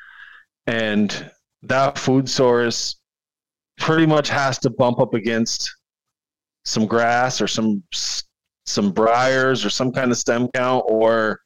and 0.69 1.29
that 1.63 1.99
food 1.99 2.29
source 2.29 3.01
pretty 3.79 4.07
much 4.07 4.29
has 4.29 4.59
to 4.61 4.71
bump 4.71 5.01
up 5.01 5.15
against 5.15 5.75
some 6.65 6.87
grass 6.87 7.41
or 7.41 7.49
some 7.49 7.83
some 8.67 8.93
briars 8.93 9.65
or 9.65 9.71
some 9.71 9.91
kind 9.91 10.13
of 10.13 10.19
stem 10.19 10.47
count 10.55 10.85
or 10.87 11.41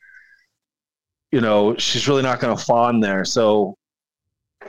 you 1.32 1.40
know 1.40 1.74
she's 1.78 2.08
really 2.08 2.22
not 2.22 2.40
going 2.40 2.54
to 2.54 2.62
fawn 2.62 3.00
there 3.00 3.24
so 3.24 3.74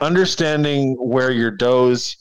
understanding 0.00 0.94
where 0.98 1.30
your 1.30 1.50
does 1.50 2.16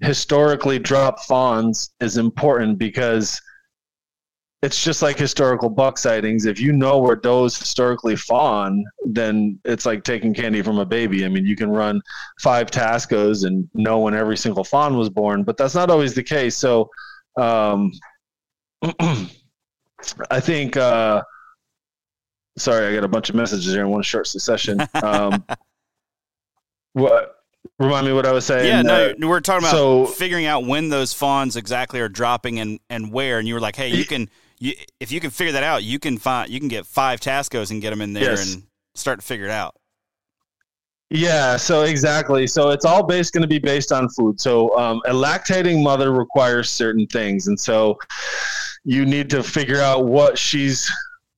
historically 0.00 0.78
drop 0.78 1.20
fawns 1.20 1.92
is 2.00 2.16
important 2.16 2.78
because 2.78 3.40
it's 4.64 4.82
just 4.82 5.02
like 5.02 5.18
historical 5.18 5.68
buck 5.68 5.98
sightings. 5.98 6.46
If 6.46 6.58
you 6.58 6.72
know 6.72 6.98
where 6.98 7.16
does 7.16 7.56
historically 7.56 8.16
fawn, 8.16 8.82
then 9.04 9.58
it's 9.64 9.84
like 9.84 10.04
taking 10.04 10.32
candy 10.32 10.62
from 10.62 10.78
a 10.78 10.86
baby. 10.86 11.26
I 11.26 11.28
mean, 11.28 11.44
you 11.44 11.54
can 11.54 11.68
run 11.68 12.00
five 12.40 12.70
Tascos 12.70 13.44
and 13.44 13.68
know 13.74 13.98
when 13.98 14.14
every 14.14 14.38
single 14.38 14.64
fawn 14.64 14.96
was 14.96 15.10
born, 15.10 15.44
but 15.44 15.58
that's 15.58 15.74
not 15.74 15.90
always 15.90 16.14
the 16.14 16.22
case. 16.22 16.56
So, 16.56 16.88
um, 17.36 17.92
I 20.30 20.40
think. 20.40 20.76
Uh, 20.78 21.22
sorry, 22.56 22.86
I 22.86 22.94
got 22.94 23.04
a 23.04 23.08
bunch 23.08 23.28
of 23.28 23.34
messages 23.34 23.72
here 23.72 23.82
in 23.82 23.90
one 23.90 24.02
short 24.02 24.26
succession. 24.26 24.80
Um, 25.02 25.44
what? 26.94 27.33
Remind 27.78 28.06
me 28.06 28.12
what 28.12 28.26
I 28.26 28.32
was 28.32 28.44
saying. 28.44 28.66
Yeah, 28.66 28.82
no, 28.82 29.10
uh, 29.10 29.14
we're 29.26 29.40
talking 29.40 29.66
about 29.66 29.72
so, 29.72 30.06
figuring 30.06 30.46
out 30.46 30.64
when 30.64 30.90
those 30.90 31.12
fawns 31.12 31.56
exactly 31.56 32.00
are 32.00 32.08
dropping 32.08 32.60
and 32.60 32.78
and 32.88 33.12
where. 33.12 33.38
And 33.38 33.48
you 33.48 33.54
were 33.54 33.60
like, 33.60 33.76
hey, 33.76 33.88
you 33.88 34.04
can 34.04 34.28
you, 34.60 34.74
if 35.00 35.10
you 35.10 35.20
can 35.20 35.30
figure 35.30 35.52
that 35.52 35.64
out, 35.64 35.82
you 35.82 35.98
can 35.98 36.18
find 36.18 36.50
you 36.50 36.60
can 36.60 36.68
get 36.68 36.86
five 36.86 37.20
Tascos 37.20 37.70
and 37.70 37.82
get 37.82 37.90
them 37.90 38.00
in 38.00 38.12
there 38.12 38.30
yes. 38.30 38.54
and 38.54 38.64
start 38.94 39.20
to 39.20 39.26
figure 39.26 39.46
it 39.46 39.50
out. 39.50 39.74
Yeah, 41.10 41.56
so 41.56 41.82
exactly. 41.82 42.46
So 42.46 42.70
it's 42.70 42.84
all 42.84 43.02
based 43.02 43.32
going 43.32 43.42
to 43.42 43.48
be 43.48 43.58
based 43.58 43.92
on 43.92 44.08
food. 44.08 44.40
So 44.40 44.76
um, 44.76 45.00
a 45.06 45.12
lactating 45.12 45.82
mother 45.82 46.12
requires 46.12 46.70
certain 46.70 47.06
things, 47.06 47.46
and 47.46 47.58
so 47.58 47.98
you 48.84 49.04
need 49.04 49.30
to 49.30 49.42
figure 49.42 49.80
out 49.80 50.06
what 50.06 50.38
she's 50.38 50.90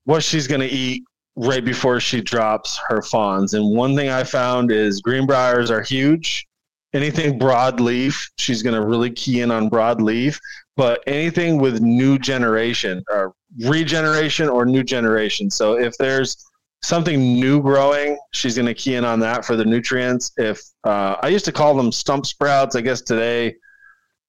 what 0.04 0.22
she's 0.22 0.46
going 0.46 0.60
to 0.60 0.68
eat 0.68 1.04
right 1.36 1.64
before 1.64 2.00
she 2.00 2.20
drops 2.20 2.78
her 2.88 3.02
fawns. 3.02 3.54
And 3.54 3.76
one 3.76 3.94
thing 3.94 4.08
I 4.08 4.24
found 4.24 4.72
is 4.72 5.00
greenbriers 5.00 5.70
are 5.70 5.82
huge. 5.82 6.46
Anything 6.94 7.38
broadleaf, 7.38 8.16
she's 8.38 8.62
going 8.62 8.80
to 8.80 8.86
really 8.86 9.10
key 9.10 9.42
in 9.42 9.50
on 9.50 9.68
broadleaf 9.68 10.38
but 10.76 11.02
anything 11.06 11.58
with 11.58 11.80
new 11.80 12.18
generation 12.18 13.02
or 13.10 13.34
regeneration 13.64 14.48
or 14.48 14.66
new 14.66 14.84
generation. 14.84 15.50
So 15.50 15.78
if 15.78 15.96
there's 15.96 16.36
something 16.82 17.18
new 17.18 17.62
growing, 17.62 18.18
she's 18.32 18.54
going 18.56 18.66
to 18.66 18.74
key 18.74 18.94
in 18.94 19.04
on 19.04 19.18
that 19.20 19.44
for 19.44 19.56
the 19.56 19.64
nutrients. 19.64 20.32
If 20.36 20.60
uh, 20.84 21.16
I 21.22 21.28
used 21.28 21.46
to 21.46 21.52
call 21.52 21.74
them 21.74 21.90
stump 21.90 22.26
sprouts, 22.26 22.76
I 22.76 22.82
guess 22.82 23.00
today 23.00 23.54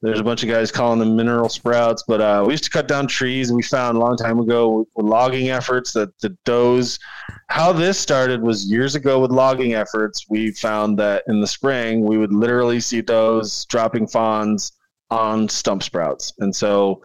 there's 0.02 0.20
a 0.20 0.24
bunch 0.24 0.43
of 0.43 0.50
guys 0.50 0.72
calling 0.72 1.00
them 1.00 1.16
mineral 1.16 1.50
sprouts. 1.50 2.04
But 2.08 2.22
uh, 2.22 2.43
we 2.45 2.54
used 2.54 2.64
to 2.66 2.70
cut 2.70 2.88
down 2.88 3.08
trees. 3.08 3.50
And 3.50 3.58
we 3.58 3.64
found 3.64 3.98
a 3.98 4.00
long 4.00 4.16
time 4.16 4.39
ago 4.39 4.70
with, 4.70 4.88
with 4.95 5.06
logging 5.06 5.50
efforts 5.50 5.91
that 5.93 6.18
the 6.20 6.30
does. 6.45 7.00
How 7.48 7.74
this 7.74 8.00
started 8.00 8.41
was 8.41 8.70
years 8.70 8.95
ago 8.95 9.20
with 9.20 9.32
logging 9.32 9.74
efforts. 9.74 10.26
We 10.30 10.52
found 10.52 11.00
that 11.00 11.24
in 11.28 11.41
the 11.41 11.48
spring 11.48 12.06
we 12.06 12.18
would 12.18 12.34
literally 12.34 12.80
see 12.80 13.02
does 13.02 13.66
dropping 13.66 14.08
fawns 14.08 14.74
on 15.10 15.50
stump 15.50 15.82
sprouts. 15.82 16.34
And 16.39 16.56
so 16.56 17.02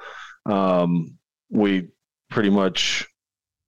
um, 0.47 1.17
we 1.51 1.89
pretty 2.31 2.51
much 2.51 3.07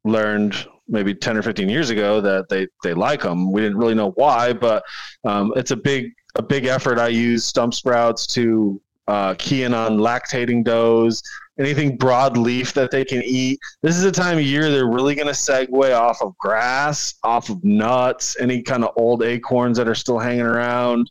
learned 0.05 0.67
maybe 0.87 1.15
10 1.15 1.39
or 1.39 1.43
15 1.43 1.69
years 1.69 1.89
ago 1.89 2.21
that 2.21 2.49
they, 2.51 2.67
they 2.83 2.93
like 2.93 3.23
them. 3.23 3.51
We 3.51 3.63
didn't 3.63 3.79
really 3.79 3.95
know 3.95 4.11
why, 4.13 4.53
but 4.53 4.85
um, 5.25 5.53
it's 5.57 5.71
a 5.71 5.77
big, 5.77 6.13
a 6.35 6.43
big 6.43 6.67
effort. 6.67 6.99
I 6.99 7.09
use 7.09 7.47
stump 7.47 7.73
sprouts 7.73 8.27
to 8.29 8.81
uh, 9.09 9.35
keying 9.35 9.75
on 9.75 9.99
lactating 9.99 10.65
does, 10.65 11.23
anything 11.59 11.97
broadleaf 11.99 12.73
that 12.73 12.91
they 12.91 13.05
can 13.05 13.23
eat. 13.25 13.59
This 13.83 13.97
is 13.97 14.05
a 14.05 14.13
time 14.13 14.39
of 14.39 14.45
year 14.45 14.71
they're 14.71 14.89
really 14.89 15.15
going 15.15 15.27
to 15.27 15.33
segue 15.33 15.99
off 15.99 16.23
of 16.23 16.37
grass, 16.39 17.15
off 17.23 17.51
of 17.51 17.63
nuts, 17.65 18.37
any 18.41 18.63
kind 18.63 18.85
of 18.85 18.91
old 18.97 19.23
acorns 19.23 19.77
that 19.79 19.89
are 19.89 19.95
still 19.95 20.19
hanging 20.19 20.47
around. 20.47 21.11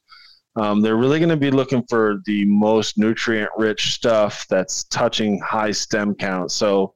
Um, 0.55 0.81
they're 0.81 0.97
really 0.97 1.19
going 1.19 1.29
to 1.29 1.37
be 1.37 1.51
looking 1.51 1.83
for 1.89 2.21
the 2.25 2.45
most 2.45 2.97
nutrient 2.97 3.49
rich 3.57 3.93
stuff 3.93 4.45
that's 4.49 4.83
touching 4.85 5.39
high 5.39 5.71
stem 5.71 6.13
count. 6.13 6.51
So, 6.51 6.93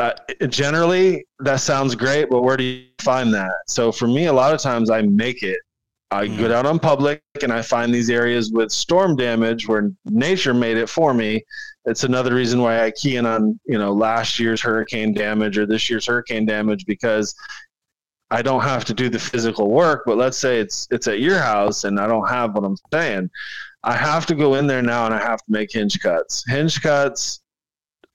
uh, 0.00 0.12
generally, 0.48 1.26
that 1.40 1.60
sounds 1.60 1.94
great, 1.94 2.28
but 2.28 2.42
where 2.42 2.56
do 2.56 2.64
you 2.64 2.86
find 3.00 3.32
that? 3.34 3.52
So, 3.68 3.92
for 3.92 4.08
me, 4.08 4.26
a 4.26 4.32
lot 4.32 4.52
of 4.52 4.60
times 4.60 4.90
I 4.90 5.02
make 5.02 5.42
it. 5.42 5.58
I 6.10 6.26
mm. 6.26 6.38
go 6.38 6.54
out 6.54 6.66
on 6.66 6.78
public 6.78 7.22
and 7.42 7.52
I 7.52 7.62
find 7.62 7.94
these 7.94 8.08
areas 8.08 8.50
with 8.50 8.72
storm 8.72 9.14
damage 9.16 9.68
where 9.68 9.90
nature 10.06 10.54
made 10.54 10.76
it 10.76 10.88
for 10.88 11.12
me. 11.12 11.44
It's 11.84 12.04
another 12.04 12.34
reason 12.34 12.62
why 12.62 12.84
I 12.84 12.90
key 12.92 13.16
in 13.16 13.26
on 13.26 13.58
you 13.66 13.78
know 13.78 13.92
last 13.92 14.38
year's 14.38 14.60
hurricane 14.60 15.12
damage 15.12 15.58
or 15.58 15.66
this 15.66 15.90
year's 15.90 16.06
hurricane 16.06 16.46
damage 16.46 16.86
because 16.86 17.34
I 18.30 18.42
don't 18.42 18.62
have 18.62 18.84
to 18.86 18.94
do 18.94 19.08
the 19.08 19.18
physical 19.18 19.70
work, 19.70 20.02
but 20.06 20.16
let's 20.16 20.38
say 20.38 20.60
it's 20.60 20.86
it's 20.90 21.08
at 21.08 21.20
your 21.20 21.38
house 21.38 21.84
and 21.84 22.00
I 22.00 22.06
don't 22.06 22.28
have 22.28 22.54
what 22.54 22.64
I'm 22.64 22.76
saying. 22.92 23.30
I 23.84 23.94
have 23.94 24.26
to 24.26 24.34
go 24.34 24.54
in 24.54 24.66
there 24.66 24.82
now 24.82 25.06
and 25.06 25.14
I 25.14 25.18
have 25.18 25.38
to 25.38 25.50
make 25.50 25.72
hinge 25.72 26.00
cuts. 26.00 26.44
Hinge 26.48 26.80
cuts 26.82 27.40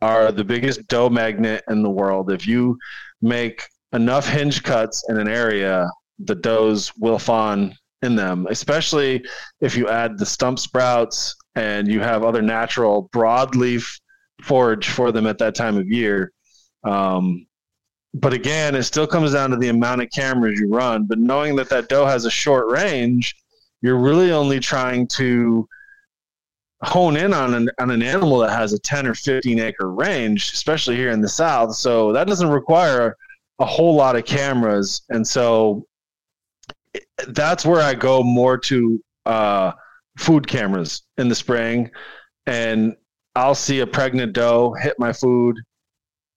are 0.02 0.32
the 0.32 0.44
biggest 0.44 0.88
doe 0.88 1.10
magnet 1.10 1.64
in 1.70 1.82
the 1.82 1.89
world. 1.89 2.32
If 2.32 2.46
you 2.46 2.78
make 3.22 3.64
enough 3.94 4.28
hinge 4.28 4.64
cuts 4.64 5.04
in 5.10 5.18
an 5.18 5.28
area, 5.28 5.89
the 6.20 6.36
does 6.36 6.91
will 6.98 7.20
fawn 7.20 7.76
in 8.04 8.16
them, 8.16 8.47
especially 8.49 9.26
if 9.62 9.76
you 9.76 9.89
add 9.89 10.18
the 10.18 10.26
stump 10.26 10.60
sprouts 10.60 11.36
and 11.56 11.88
you 11.88 11.99
have 12.01 12.24
other 12.24 12.41
natural 12.41 13.10
broadleaf 13.14 13.99
forage 14.41 14.89
for 14.89 15.12
them 15.12 15.26
at 15.26 15.38
that 15.38 15.56
time 15.56 15.78
of 15.78 15.88
year. 15.88 16.32
Um, 16.84 17.47
but 18.14 18.34
again, 18.34 18.76
it 18.76 18.84
still 18.84 19.08
comes 19.08 19.34
down 19.34 19.49
to 19.51 19.58
the 19.58 19.70
amount 19.70 20.01
of 20.01 20.10
cameras 20.12 20.60
you 20.60 20.70
run. 20.70 21.06
But 21.06 21.20
knowing 21.20 21.56
that 21.56 21.70
that 21.70 21.89
doe 21.89 22.06
has 22.06 22.26
a 22.26 22.32
short 22.32 22.68
range, 22.68 23.36
you're 23.82 23.97
really 23.97 24.32
only 24.32 24.60
trying 24.60 25.08
to 25.08 25.68
hone 26.84 27.16
in 27.16 27.34
on 27.34 27.54
an, 27.54 27.70
on 27.80 27.89
an 27.89 28.04
animal 28.04 28.39
that 28.39 28.51
has 28.51 28.74
a 28.74 28.80
10 28.80 29.08
or 29.08 29.16
15 29.16 29.60
acre 29.60 29.91
range, 29.91 30.51
especially 30.51 30.95
here 30.95 31.12
in 31.12 31.22
the 31.22 31.30
South. 31.30 31.76
So 31.76 32.12
that 32.14 32.28
doesn't 32.28 32.49
require 32.49 33.16
a 33.60 33.66
whole 33.66 33.95
lot 33.95 34.16
of 34.16 34.26
cameras. 34.26 35.01
And 35.10 35.26
so 35.26 35.86
that's 37.30 37.66
where 37.66 37.82
I 37.82 37.94
go 37.94 38.24
more 38.24 38.58
to 38.58 39.04
uh, 39.26 39.72
food 40.18 40.48
cameras 40.48 41.04
in 41.18 41.28
the 41.28 41.36
spring. 41.36 41.89
And 42.46 42.96
I'll 43.36 43.56
see 43.56 43.80
a 43.80 43.88
pregnant 43.88 44.34
doe 44.34 44.74
hit 44.74 44.96
my 45.00 45.14
food, 45.14 45.58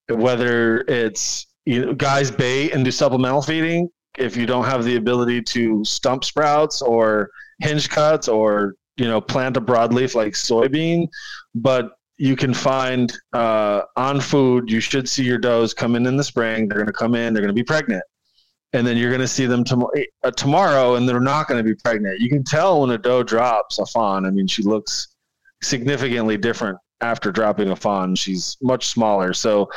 whether 0.08 0.78
it's 0.88 1.46
you 1.64 1.84
know, 1.84 1.94
guys 1.94 2.30
bait 2.30 2.72
and 2.72 2.84
do 2.84 2.90
supplemental 2.90 3.42
feeding 3.42 3.88
if 4.16 4.36
you 4.36 4.46
don't 4.46 4.64
have 4.64 4.84
the 4.84 4.96
ability 4.96 5.42
to 5.42 5.84
stump 5.84 6.24
sprouts 6.24 6.80
or 6.80 7.28
hinge 7.60 7.88
cuts 7.90 8.28
or 8.28 8.74
you 8.96 9.06
know 9.06 9.20
plant 9.20 9.56
a 9.56 9.60
broadleaf 9.60 10.14
like 10.14 10.32
soybean. 10.32 11.08
But 11.54 11.90
you 12.18 12.34
can 12.34 12.54
find 12.54 13.12
uh, 13.34 13.82
on 13.96 14.20
food 14.20 14.70
you 14.70 14.80
should 14.80 15.06
see 15.06 15.24
your 15.24 15.38
does 15.38 15.74
come 15.74 15.96
in 15.96 16.06
in 16.06 16.16
the 16.16 16.24
spring. 16.24 16.68
They're 16.68 16.78
going 16.78 16.86
to 16.86 16.92
come 16.92 17.14
in 17.14 17.34
they're 17.34 17.42
going 17.42 17.54
to 17.54 17.60
be 17.60 17.64
pregnant 17.64 18.04
and 18.76 18.86
then 18.86 18.96
you're 18.96 19.10
going 19.10 19.20
to 19.20 19.28
see 19.28 19.46
them 19.46 19.64
tom- 19.64 19.88
uh, 20.22 20.30
tomorrow 20.32 20.94
and 20.94 21.08
they're 21.08 21.20
not 21.20 21.48
going 21.48 21.62
to 21.62 21.68
be 21.68 21.74
pregnant 21.74 22.20
you 22.20 22.28
can 22.28 22.44
tell 22.44 22.80
when 22.80 22.90
a 22.90 22.98
doe 22.98 23.22
drops 23.22 23.78
a 23.78 23.86
fawn 23.86 24.26
i 24.26 24.30
mean 24.30 24.46
she 24.46 24.62
looks 24.62 25.08
significantly 25.62 26.36
different 26.36 26.78
after 27.00 27.30
dropping 27.30 27.70
a 27.70 27.76
fawn 27.76 28.14
she's 28.14 28.56
much 28.62 28.86
smaller 28.86 29.32
so 29.32 29.68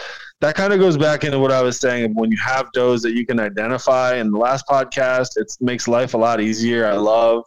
that 0.41 0.56
kind 0.56 0.72
of 0.72 0.80
goes 0.80 0.97
back 0.97 1.24
into 1.24 1.38
what 1.38 1.52
I 1.52 1.62
was 1.62 1.80
saying. 1.80 2.14
When 2.16 2.32
you 2.32 2.38
have 2.38 2.72
does 2.72 3.02
that 3.02 3.12
you 3.12 3.26
can 3.26 3.39
identify 3.39 4.16
in 4.16 4.32
the 4.32 4.38
last 4.38 4.66
podcast, 4.68 5.32
it 5.36 5.52
makes 5.60 5.88
life 5.88 6.14
a 6.14 6.18
lot 6.18 6.39
easier. 6.39 6.86
I 6.86 6.93
love 6.93 7.43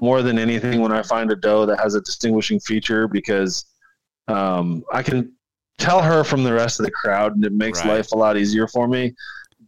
more 0.00 0.22
than 0.22 0.38
anything 0.38 0.80
when 0.80 0.90
I 0.90 1.02
find 1.02 1.30
a 1.30 1.36
doe 1.36 1.66
that 1.66 1.78
has 1.78 1.94
a 1.94 2.00
distinguishing 2.00 2.58
feature 2.58 3.06
because 3.06 3.64
um, 4.26 4.82
I 4.92 5.02
can 5.02 5.32
tell 5.78 6.02
her 6.02 6.24
from 6.24 6.42
the 6.42 6.52
rest 6.52 6.80
of 6.80 6.86
the 6.86 6.92
crowd, 6.92 7.36
and 7.36 7.44
it 7.44 7.52
makes 7.52 7.80
right. 7.80 7.96
life 7.96 8.10
a 8.10 8.16
lot 8.16 8.36
easier 8.36 8.66
for 8.66 8.88
me. 8.88 9.14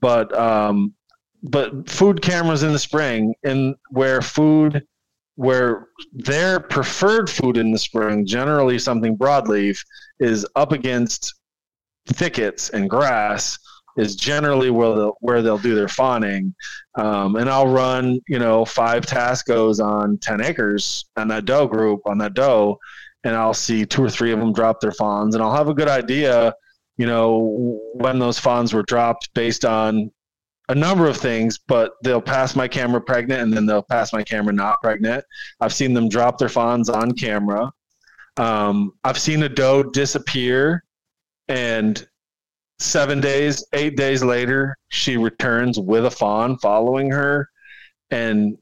But 0.01 0.37
um, 0.37 0.93
but 1.51 1.89
food 1.89 2.23
cameras 2.23 2.63
in 2.63 2.73
the 2.73 2.79
spring, 2.79 3.35
and 3.45 3.75
where 3.91 4.23
food 4.23 4.87
where 5.37 5.89
their 6.13 6.59
preferred 6.59 7.29
food 7.29 7.59
in 7.59 7.71
the 7.71 7.79
spring, 7.79 8.27
generally 8.27 8.79
something 8.79 9.17
broadleaf, 9.17 9.79
is 10.19 10.47
up 10.57 10.73
against 10.73 11.35
thickets 12.09 12.71
and 12.71 12.89
grass 12.89 13.59
is 13.97 14.17
generally 14.17 14.71
where 14.71 14.95
they'll, 14.95 15.17
where 15.21 15.43
they'll 15.43 15.59
do 15.59 15.75
their 15.75 15.89
fawning. 15.89 16.55
Um, 16.97 17.37
and 17.37 17.49
I'll 17.49 17.67
run, 17.67 18.21
you 18.29 18.39
know, 18.39 18.65
five 18.65 19.05
Tascos 19.07 19.83
on 19.83 20.19
10 20.19 20.43
acres 20.43 21.07
on 21.17 21.29
that 21.29 21.45
doe 21.45 21.67
group, 21.67 22.01
on 22.07 22.19
that 22.19 22.35
doe, 22.35 22.79
and 23.25 23.35
I'll 23.35 23.55
see 23.55 23.85
two 23.85 24.05
or 24.05 24.11
three 24.11 24.33
of 24.33 24.39
them 24.39 24.53
drop 24.53 24.81
their 24.81 24.93
fawns. 24.93 25.35
And 25.35 25.43
I'll 25.43 25.55
have 25.55 25.69
a 25.69 25.75
good 25.75 25.89
idea, 25.89 26.55
you 26.97 27.07
know, 27.07 27.81
when 27.95 28.19
those 28.19 28.39
fawns 28.39 28.73
were 28.73 28.83
dropped 28.83 29.33
based 29.35 29.65
on 29.65 30.11
a 30.69 30.75
number 30.75 31.07
of 31.07 31.17
things, 31.17 31.59
but 31.59 31.93
they'll 32.03 32.21
pass 32.21 32.57
my 32.57 32.67
camera 32.67 33.01
pregnant 33.01 33.43
and 33.43 33.53
then 33.53 33.67
they'll 33.67 33.83
pass 33.83 34.13
my 34.13 34.23
camera 34.23 34.53
not 34.53 34.81
pregnant. 34.83 35.25
I've 35.61 35.73
seen 35.73 35.95
them 35.95 36.09
drop 36.09 36.39
their 36.39 36.49
fawns 36.49 36.89
on 36.89 37.13
camera. 37.13 37.71
Um, 38.37 38.93
I've 39.05 39.19
seen 39.19 39.43
a 39.45 39.49
doe 39.49 39.83
disappear, 39.83 40.85
and 41.49 42.07
seven 42.79 43.21
days, 43.21 43.65
eight 43.73 43.97
days 43.97 44.23
later, 44.23 44.77
she 44.89 45.17
returns 45.17 45.79
with 45.79 46.07
a 46.07 46.11
fawn 46.11 46.59
following 46.59 47.11
her, 47.11 47.49
and 48.11 48.59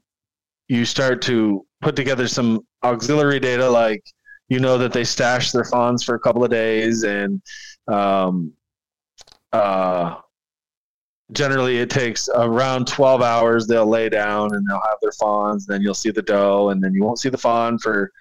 you 0.69 0.85
start 0.85 1.21
to 1.23 1.65
put 1.81 1.95
together 1.95 2.27
some 2.27 2.61
auxiliary 2.83 3.39
data 3.39 3.69
like 3.69 4.03
you 4.47 4.59
know 4.59 4.77
that 4.77 4.93
they 4.93 5.03
stash 5.03 5.51
their 5.51 5.65
fawns 5.65 6.03
for 6.03 6.15
a 6.15 6.19
couple 6.19 6.43
of 6.43 6.51
days 6.51 7.03
and 7.03 7.41
um, 7.87 8.53
uh, 9.51 10.15
generally 11.31 11.79
it 11.79 11.89
takes 11.89 12.29
around 12.35 12.87
12 12.87 13.21
hours. 13.21 13.67
They'll 13.67 13.87
lay 13.87 14.09
down 14.09 14.53
and 14.53 14.65
they'll 14.67 14.81
have 14.87 14.97
their 15.01 15.11
fawns 15.13 15.65
then 15.65 15.81
you'll 15.81 15.93
see 15.93 16.11
the 16.11 16.21
doe 16.21 16.69
and 16.69 16.83
then 16.83 16.93
you 16.93 17.03
won't 17.03 17.19
see 17.19 17.29
the 17.29 17.37
fawn 17.37 17.77
for 17.79 18.11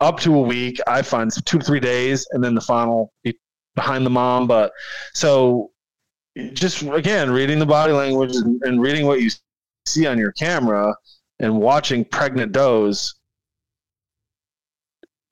up 0.00 0.18
to 0.18 0.34
a 0.34 0.40
week 0.40 0.80
i 0.88 1.00
find 1.00 1.30
two 1.44 1.58
to 1.58 1.64
three 1.64 1.78
days 1.78 2.26
and 2.32 2.42
then 2.42 2.54
the 2.54 2.60
fawn 2.60 2.88
will 2.88 3.12
be 3.22 3.32
behind 3.74 4.04
the 4.04 4.10
mom. 4.10 4.46
But 4.46 4.72
so 5.14 5.70
just 6.52 6.82
again 6.82 7.30
reading 7.30 7.58
the 7.58 7.66
body 7.66 7.92
language 7.92 8.36
and, 8.36 8.60
and 8.62 8.80
reading 8.80 9.06
what 9.06 9.20
you 9.20 9.30
see 9.86 10.06
on 10.06 10.18
your 10.18 10.32
camera 10.32 10.94
and 11.40 11.58
watching 11.58 12.04
pregnant 12.04 12.52
does 12.52 13.14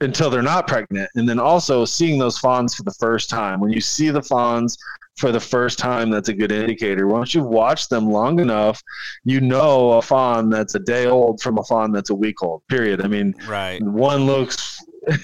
until 0.03 0.31
they're 0.31 0.43
not 0.43 0.67
pregnant 0.67 1.09
and 1.15 1.29
then 1.29 1.39
also 1.39 1.85
seeing 1.85 2.19
those 2.19 2.39
fawns 2.39 2.75
for 2.75 2.83
the 2.83 2.95
first 2.99 3.31
time. 3.31 3.61
When 3.61 3.71
you 3.71 3.81
see 3.81 4.11
the 4.11 4.23
fawns 4.23 4.77
for 5.21 5.31
the 5.31 5.41
first 5.41 5.79
time 5.79 6.11
that's 6.11 6.31
a 6.31 6.33
good 6.33 6.51
indicator 6.51 7.07
once 7.07 7.35
you've 7.35 7.47
watched 7.47 7.91
them 7.91 8.11
long 8.11 8.41
enough 8.41 8.83
you 9.25 9.41
know 9.41 9.93
a 9.93 10.03
fawn 10.03 10.49
that's 10.49 10.75
a 10.75 10.79
day 10.79 11.07
old 11.07 11.41
from 11.41 11.59
a 11.59 11.65
fawn 11.65 11.93
that's 11.93 12.11
a 12.11 12.15
week 12.15 12.43
old 12.43 12.67
period 12.69 13.03
i 13.03 13.07
mean 13.07 13.35
right 13.47 13.83
one 13.83 14.25
looks 14.25 14.83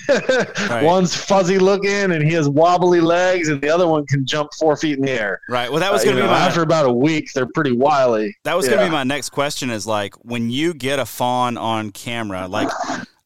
right. 0.09 0.83
one's 0.83 1.15
fuzzy 1.15 1.59
looking 1.59 2.13
and 2.13 2.23
he 2.23 2.33
has 2.33 2.49
wobbly 2.49 3.01
legs 3.01 3.49
and 3.49 3.61
the 3.63 3.69
other 3.69 3.87
one 3.87 4.07
can 4.07 4.25
jump 4.27 4.51
four 4.59 4.77
feet 4.77 4.99
in 4.99 5.05
the 5.05 5.11
air 5.11 5.41
right 5.49 5.71
well 5.71 5.81
that 5.81 5.93
was 5.93 6.05
going 6.05 6.17
to 6.17 6.23
uh, 6.23 6.27
be 6.27 6.31
my, 6.31 6.39
after 6.39 6.63
about 6.63 6.87
a 6.87 6.93
week 6.93 7.33
they're 7.35 7.49
pretty 7.55 7.73
wily 7.73 8.35
that 8.45 8.55
was 8.55 8.67
yeah. 8.67 8.73
going 8.73 8.85
to 8.85 8.91
be 8.91 8.93
my 8.93 9.05
next 9.05 9.31
question 9.31 9.71
is 9.71 9.87
like 9.87 10.15
when 10.17 10.51
you 10.51 10.75
get 10.75 10.99
a 10.99 11.07
fawn 11.07 11.57
on 11.57 11.91
camera 11.91 12.47
like 12.47 12.69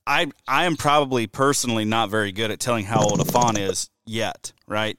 I 0.06 0.26
I 0.48 0.64
am 0.64 0.76
probably 0.76 1.28
personally 1.28 1.84
not 1.84 2.10
very 2.10 2.32
good 2.32 2.50
at 2.50 2.58
telling 2.58 2.84
how 2.84 3.00
old 3.00 3.20
a 3.20 3.24
fawn 3.24 3.56
is 3.56 3.90
yet, 4.06 4.52
right? 4.66 4.98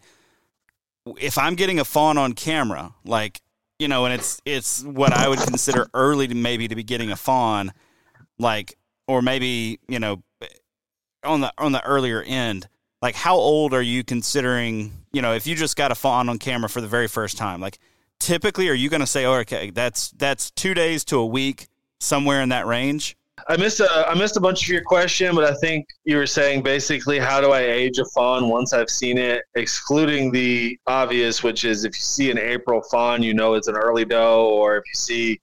If 1.20 1.38
I'm 1.38 1.56
getting 1.56 1.80
a 1.80 1.86
fawn 1.86 2.18
on 2.18 2.34
camera, 2.34 2.94
like 3.04 3.42
you 3.80 3.88
know, 3.88 4.06
and 4.06 4.14
it's 4.14 4.42
it's 4.46 4.84
what 4.84 5.12
I 5.14 5.28
would 5.28 5.40
consider 5.40 5.88
early 5.94 6.28
to 6.28 6.36
maybe 6.36 6.68
to 6.68 6.76
be 6.76 6.84
getting 6.84 7.12
a 7.12 7.16
fawn, 7.16 7.74
like 8.38 8.78
or 9.08 9.22
maybe 9.22 9.80
you 9.88 10.00
know 10.00 10.22
on 11.24 11.42
the 11.42 11.54
on 11.58 11.72
the 11.72 11.84
earlier 11.84 12.22
end. 12.22 12.68
Like, 13.02 13.16
how 13.16 13.36
old 13.36 13.74
are 13.74 13.82
you 13.82 14.04
considering? 14.04 14.94
You 15.12 15.22
know, 15.22 15.34
if 15.34 15.48
you 15.48 15.56
just 15.56 15.76
got 15.76 15.92
a 15.92 15.96
fawn 15.96 16.30
on 16.30 16.38
camera 16.38 16.70
for 16.70 16.82
the 16.82 16.88
very 16.88 17.08
first 17.08 17.38
time, 17.38 17.60
like 17.60 17.80
typically, 18.20 18.70
are 18.70 18.74
you 18.74 18.90
going 18.90 19.02
to 19.02 19.08
say, 19.08 19.26
oh, 19.26 19.34
okay, 19.40 19.72
that's 19.72 20.12
that's 20.12 20.52
two 20.52 20.74
days 20.74 21.04
to 21.06 21.18
a 21.18 21.26
week, 21.26 21.68
somewhere 22.00 22.42
in 22.42 22.50
that 22.50 22.68
range? 22.68 23.18
I 23.48 23.58
missed 23.58 23.80
a 23.80 23.90
I 24.08 24.14
missed 24.14 24.38
a 24.38 24.40
bunch 24.40 24.64
of 24.64 24.70
your 24.70 24.84
question, 24.84 25.36
but 25.36 25.44
I 25.44 25.54
think 25.56 25.88
you 26.04 26.18
were 26.18 26.28
saying 26.28 26.64
basically 26.64 27.20
how 27.20 27.42
do 27.42 27.52
I 27.52 27.62
age 27.62 28.00
a 28.00 28.06
fawn 28.14 28.50
once 28.50 28.74
I've 28.74 28.90
seen 28.90 29.18
it, 29.18 29.44
excluding 29.56 30.32
the 30.32 30.78
obvious, 30.88 31.44
which 31.44 31.64
is 31.66 31.84
if 31.84 31.96
you 31.96 32.02
see 32.02 32.32
an 32.32 32.38
April 32.38 32.82
fawn, 32.92 33.24
you 33.24 33.34
know 33.34 33.54
it's 33.54 33.68
an 33.68 33.76
early 33.76 34.06
doe, 34.06 34.48
or 34.48 34.78
if 34.78 34.84
you 34.88 34.96
see 34.96 35.42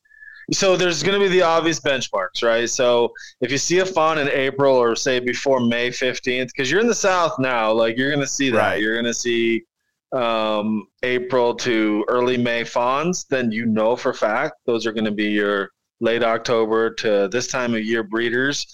so 0.52 0.76
there's 0.76 1.02
going 1.02 1.18
to 1.18 1.22
be 1.22 1.28
the 1.28 1.42
obvious 1.42 1.78
benchmarks, 1.78 2.42
right? 2.42 2.68
So 2.70 3.12
if 3.40 3.52
you 3.52 3.58
see 3.58 3.80
a 3.80 3.86
fawn 3.86 4.18
in 4.18 4.28
April 4.28 4.74
or 4.74 4.96
say 4.96 5.20
before 5.20 5.60
May 5.60 5.90
15th, 5.90 6.46
because 6.46 6.70
you're 6.70 6.80
in 6.80 6.86
the 6.86 6.94
South 6.94 7.38
now, 7.38 7.70
like 7.72 7.98
you're 7.98 8.10
going 8.10 8.24
to 8.24 8.26
see 8.26 8.50
that. 8.50 8.58
Right. 8.58 8.80
You're 8.80 8.94
going 8.94 9.04
to 9.04 9.14
see 9.14 9.64
um, 10.12 10.86
April 11.02 11.54
to 11.56 12.04
early 12.08 12.38
May 12.38 12.64
fawns, 12.64 13.26
then 13.28 13.52
you 13.52 13.66
know 13.66 13.94
for 13.94 14.14
fact 14.14 14.54
those 14.64 14.86
are 14.86 14.92
going 14.92 15.04
to 15.04 15.10
be 15.10 15.30
your 15.30 15.70
late 16.00 16.22
October 16.22 16.90
to 16.94 17.28
this 17.30 17.46
time 17.46 17.74
of 17.74 17.84
year 17.84 18.02
breeders. 18.02 18.66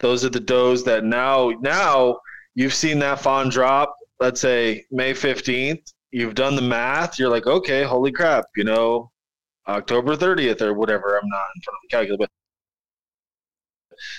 Those 0.00 0.24
are 0.24 0.30
the 0.30 0.40
does 0.40 0.84
that 0.84 1.04
now 1.04 1.50
now 1.60 2.18
you've 2.54 2.74
seen 2.74 2.98
that 3.00 3.20
fawn 3.20 3.48
drop. 3.48 3.94
Let's 4.20 4.40
say 4.40 4.84
May 4.90 5.14
fifteenth. 5.14 5.92
You've 6.10 6.34
done 6.34 6.56
the 6.56 6.62
math. 6.62 7.18
You're 7.18 7.30
like, 7.30 7.46
okay, 7.46 7.82
holy 7.82 8.12
crap, 8.12 8.46
you 8.56 8.64
know, 8.64 9.10
October 9.68 10.16
thirtieth 10.16 10.62
or 10.62 10.74
whatever. 10.74 11.16
I'm 11.16 11.28
not 11.28 11.46
in 11.54 11.62
front 11.62 11.76
of 11.76 11.80
the 11.82 11.96
calculator, 11.96 12.18
but 12.18 12.30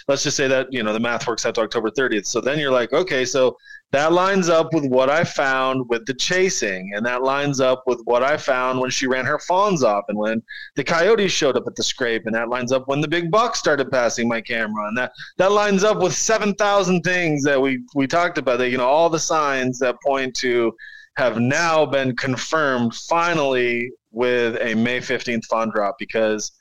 let's 0.07 0.23
just 0.23 0.37
say 0.37 0.47
that 0.47 0.67
you 0.71 0.83
know 0.83 0.93
the 0.93 0.99
math 0.99 1.27
works 1.27 1.45
out 1.45 1.55
to 1.55 1.61
October 1.61 1.89
30th. 1.89 2.25
So 2.25 2.41
then 2.41 2.59
you're 2.59 2.71
like, 2.71 2.93
okay, 2.93 3.25
so 3.25 3.57
that 3.97 4.13
lines 4.13 4.47
up 4.47 4.73
with 4.75 4.85
what 4.85 5.09
I 5.09 5.23
found 5.23 5.89
with 5.89 6.05
the 6.05 6.13
chasing, 6.13 6.91
and 6.95 7.03
that 7.07 7.23
lines 7.23 7.59
up 7.59 7.81
with 7.87 7.99
what 8.03 8.21
I 8.21 8.37
found 8.37 8.79
when 8.79 8.91
she 8.91 9.07
ran 9.07 9.25
her 9.25 9.39
fawns 9.39 9.83
off, 9.83 10.05
and 10.07 10.17
when 10.17 10.43
the 10.75 10.83
coyotes 10.83 11.31
showed 11.31 11.57
up 11.57 11.63
at 11.65 11.75
the 11.75 11.81
scrape, 11.81 12.27
and 12.27 12.35
that 12.35 12.47
lines 12.47 12.71
up 12.71 12.87
when 12.87 13.01
the 13.01 13.07
big 13.07 13.31
buck 13.31 13.55
started 13.55 13.89
passing 13.89 14.27
my 14.27 14.39
camera, 14.39 14.87
and 14.87 14.97
that 14.99 15.13
that 15.37 15.51
lines 15.51 15.83
up 15.83 15.97
with 15.97 16.13
7,000 16.13 17.01
things 17.01 17.43
that 17.43 17.59
we 17.59 17.81
we 17.95 18.05
talked 18.05 18.37
about. 18.37 18.59
That 18.59 18.69
you 18.69 18.77
know 18.77 18.87
all 18.87 19.09
the 19.09 19.19
signs 19.19 19.79
that 19.79 19.95
point 20.05 20.35
to 20.37 20.75
have 21.15 21.39
now 21.39 21.83
been 21.83 22.15
confirmed 22.15 22.93
finally 22.93 23.91
with 24.11 24.57
a 24.61 24.75
May 24.75 24.99
15th 24.99 25.45
fawn 25.45 25.71
drop 25.71 25.95
because 25.97 26.51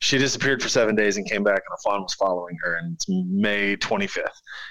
she 0.00 0.18
disappeared 0.18 0.60
for 0.60 0.68
seven 0.68 0.96
days 0.96 1.16
and 1.16 1.28
came 1.28 1.44
back 1.44 1.62
and 1.68 1.74
a 1.74 1.82
fawn 1.84 2.02
was 2.02 2.14
following 2.14 2.56
her 2.62 2.76
and 2.76 2.94
it's 2.94 3.06
may 3.08 3.76
25th 3.76 4.24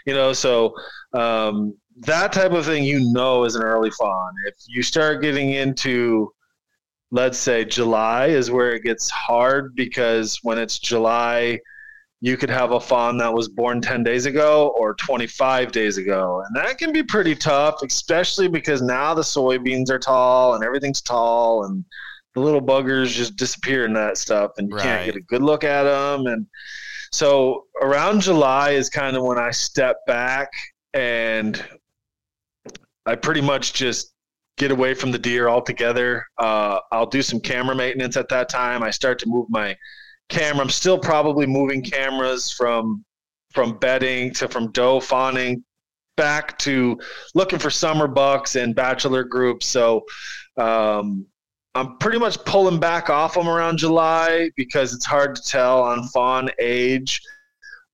you 0.05 0.13
know 0.13 0.34
so 0.34 0.74
um, 1.13 1.76
that 2.00 2.32
type 2.32 2.52
of 2.52 2.66
thing 2.66 2.84
you 2.84 3.12
know 3.12 3.43
is 3.43 3.56
an 3.56 3.64
early 3.64 3.91
fawn 3.91 4.34
if 4.45 4.56
you 4.68 4.82
start 4.82 5.22
getting 5.22 5.52
into 5.52 6.32
let's 7.12 7.38
say 7.38 7.66
july 7.66 8.28
is 8.28 8.52
where 8.52 8.74
it 8.74 8.84
gets 8.84 9.10
hard 9.10 9.76
because 9.76 10.39
when 10.43 10.58
it's 10.58 10.80
july 10.80 11.60
you 12.22 12.36
could 12.36 12.50
have 12.50 12.72
a 12.72 12.80
fawn 12.80 13.18
that 13.18 13.34
was 13.34 13.47
born 13.47 13.82
10 13.82 14.04
days 14.04 14.26
ago 14.26 14.74
or 14.78 14.93
25 14.95 15.72
days 15.72 15.97
ago 15.97 16.43
and 16.45 16.56
that 16.56 16.78
can 16.78 16.91
be 16.91 17.04
pretty 17.04 17.36
tough 17.36 17.82
especially 17.84 18.47
because 18.47 18.82
now 18.82 19.14
the 19.14 19.22
soybeans 19.22 19.89
are 19.89 20.00
tall 20.00 20.56
and 20.56 20.64
everything's 20.64 21.02
tall 21.02 21.66
and 21.66 21.84
the 22.36 22.41
little 22.41 22.62
buggers 22.62 23.08
just 23.08 23.36
disappear 23.36 23.86
in 23.86 23.93
that 23.93 24.18
stuff, 24.18 24.52
and 24.58 24.70
you 24.70 24.76
right. 24.76 24.84
can't 24.84 25.06
get 25.06 25.16
a 25.16 25.22
good 25.22 25.41
look 25.41 25.64
at 25.64 25.84
them. 25.84 26.28
And 26.28 26.45
so 27.12 27.66
around 27.82 28.22
July 28.22 28.72
is 28.72 28.89
kind 28.89 29.18
of 29.18 29.24
when 29.24 29.38
I 29.38 29.52
step 29.52 29.97
back 30.06 30.50
and 30.93 31.64
I 33.06 33.16
pretty 33.16 33.41
much 33.41 33.74
just 33.74 34.14
get 34.58 34.72
away 34.72 34.93
from 34.93 35.12
the 35.12 35.18
deer 35.18 35.47
altogether. 35.47 36.26
Uh, 36.38 36.80
I'll 36.91 37.06
do 37.06 37.22
some 37.22 37.39
camera 37.39 37.76
maintenance 37.76 38.18
at 38.18 38.30
that 38.30 38.50
time. 38.50 38.84
I 38.84 38.91
start 38.91 39.18
to 39.20 39.30
move 39.30 39.47
my 39.50 39.76
camera. 40.28 40.62
I'm 40.62 40.70
still 40.70 41.00
probably 41.00 41.47
moving 41.47 41.82
cameras 41.82 42.52
from 42.52 43.04
from 43.54 43.78
bedding 43.80 44.32
to 44.32 44.47
from 44.47 44.72
doe 44.72 45.00
fawning 45.00 45.64
back 46.16 46.58
to 46.60 47.00
looking 47.34 47.58
for 47.58 47.70
summer 47.70 48.08
bucks 48.08 48.56
and 48.56 48.76
bachelor 48.76 49.24
groups. 49.24 49.66
So 49.66 50.04
um, 50.58 51.26
I'm 51.76 51.97
pretty 51.97 52.20
much 52.20 52.43
pulling 52.45 52.80
back 52.80 53.10
off 53.10 53.36
them 53.36 53.47
around 53.47 53.78
July 53.78 54.52
because 54.58 54.93
it's 54.93 55.06
hard 55.06 55.36
to 55.36 55.41
tell 55.41 55.82
on 55.82 56.08
fawn 56.10 56.50
age. 56.60 57.22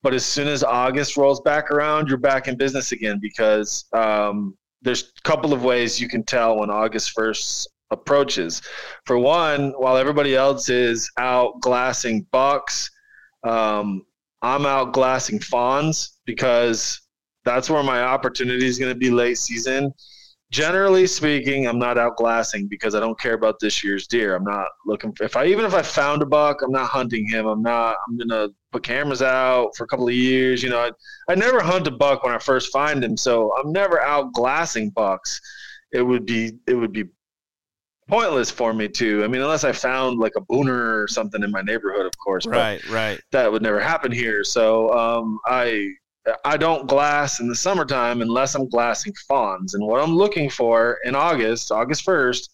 But 0.01 0.13
as 0.13 0.25
soon 0.25 0.47
as 0.47 0.63
August 0.63 1.17
rolls 1.17 1.41
back 1.41 1.71
around, 1.71 2.07
you're 2.07 2.17
back 2.17 2.47
in 2.47 2.57
business 2.57 2.91
again 2.91 3.19
because 3.21 3.85
um, 3.93 4.55
there's 4.85 5.11
a 5.17 5.21
couple 5.23 5.51
of 5.51 5.63
ways 5.63 5.99
you 5.99 6.07
can 6.07 6.23
tell 6.23 6.59
when 6.59 6.69
August 6.69 7.15
1st 7.17 7.67
approaches. 7.91 8.61
For 9.05 9.17
one, 9.17 9.73
while 9.77 9.97
everybody 9.97 10.35
else 10.35 10.69
is 10.69 11.11
out 11.17 11.59
glassing 11.59 12.25
bucks, 12.31 12.89
um, 13.43 14.05
I'm 14.41 14.65
out 14.65 14.93
glassing 14.93 15.39
fawns 15.39 16.19
because 16.25 17.01
that's 17.43 17.69
where 17.69 17.83
my 17.83 18.01
opportunity 18.01 18.65
is 18.65 18.79
going 18.79 18.93
to 18.93 18.99
be 18.99 19.09
late 19.09 19.37
season 19.37 19.91
generally 20.55 21.05
speaking, 21.05 21.67
I'm 21.67 21.77
not 21.77 21.97
out 21.97 22.15
glassing 22.15 22.67
because 22.67 22.95
I 22.95 23.01
don't 23.01 23.19
care 23.19 23.33
about 23.33 23.59
this 23.59 23.83
year's 23.83 24.07
deer. 24.07 24.35
I'm 24.35 24.45
not 24.45 24.69
looking 24.85 25.11
for, 25.11 25.25
if 25.25 25.35
I 25.35 25.47
even 25.47 25.65
if 25.65 25.73
I 25.73 25.81
found 25.81 26.21
a 26.21 26.25
buck, 26.25 26.61
I'm 26.61 26.71
not 26.71 26.87
hunting 26.87 27.27
him. 27.27 27.45
I'm 27.45 27.61
not 27.61 27.97
I'm 28.07 28.17
gonna 28.17 28.47
put 28.71 28.81
cameras 28.81 29.21
out 29.21 29.75
for 29.75 29.83
a 29.83 29.87
couple 29.87 30.07
of 30.07 30.13
years. 30.13 30.63
You 30.63 30.69
know, 30.69 30.79
I 30.79 30.91
I 31.27 31.35
never 31.35 31.61
hunt 31.61 31.87
a 31.87 31.91
buck 31.91 32.23
when 32.23 32.33
I 32.33 32.37
first 32.37 32.71
find 32.71 33.03
him, 33.03 33.17
so 33.17 33.51
I'm 33.57 33.73
never 33.73 34.01
out 34.01 34.31
glassing 34.31 34.91
bucks. 34.91 35.41
It 35.91 36.01
would 36.01 36.25
be 36.25 36.53
it 36.67 36.75
would 36.75 36.93
be 36.93 37.03
pointless 38.07 38.49
for 38.49 38.73
me 38.73 38.87
to. 38.87 39.25
I 39.25 39.27
mean, 39.27 39.41
unless 39.41 39.65
I 39.65 39.73
found 39.73 40.19
like 40.19 40.33
a 40.37 40.41
booner 40.41 41.03
or 41.03 41.07
something 41.09 41.43
in 41.43 41.51
my 41.51 41.63
neighborhood, 41.63 42.05
of 42.05 42.17
course. 42.17 42.45
Right, 42.45 42.81
right. 42.89 43.19
That 43.33 43.51
would 43.51 43.61
never 43.61 43.81
happen 43.81 44.09
here. 44.09 44.45
So 44.45 44.89
um, 44.97 45.37
I 45.45 45.89
I 46.43 46.57
don't 46.57 46.87
glass 46.87 47.39
in 47.39 47.47
the 47.47 47.55
summertime 47.55 48.21
unless 48.21 48.55
I'm 48.55 48.67
glassing 48.67 49.13
fawns. 49.27 49.75
And 49.75 49.85
what 49.85 50.01
I'm 50.01 50.15
looking 50.15 50.49
for 50.49 50.97
in 51.03 51.15
August, 51.15 51.71
August 51.71 52.05
1st, 52.05 52.49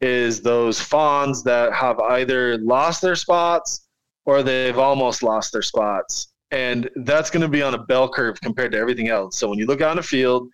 is 0.00 0.40
those 0.40 0.80
fawns 0.80 1.44
that 1.44 1.72
have 1.72 2.00
either 2.00 2.58
lost 2.58 3.00
their 3.00 3.14
spots 3.14 3.86
or 4.24 4.42
they've 4.42 4.78
almost 4.78 5.22
lost 5.22 5.52
their 5.52 5.62
spots. 5.62 6.32
And 6.50 6.90
that's 6.96 7.30
going 7.30 7.42
to 7.42 7.48
be 7.48 7.62
on 7.62 7.74
a 7.74 7.78
bell 7.78 8.08
curve 8.08 8.40
compared 8.40 8.72
to 8.72 8.78
everything 8.78 9.08
else. 9.08 9.38
So 9.38 9.48
when 9.48 9.58
you 9.58 9.66
look 9.66 9.80
out 9.80 9.92
in 9.92 9.98
a 9.98 10.02
field 10.02 10.48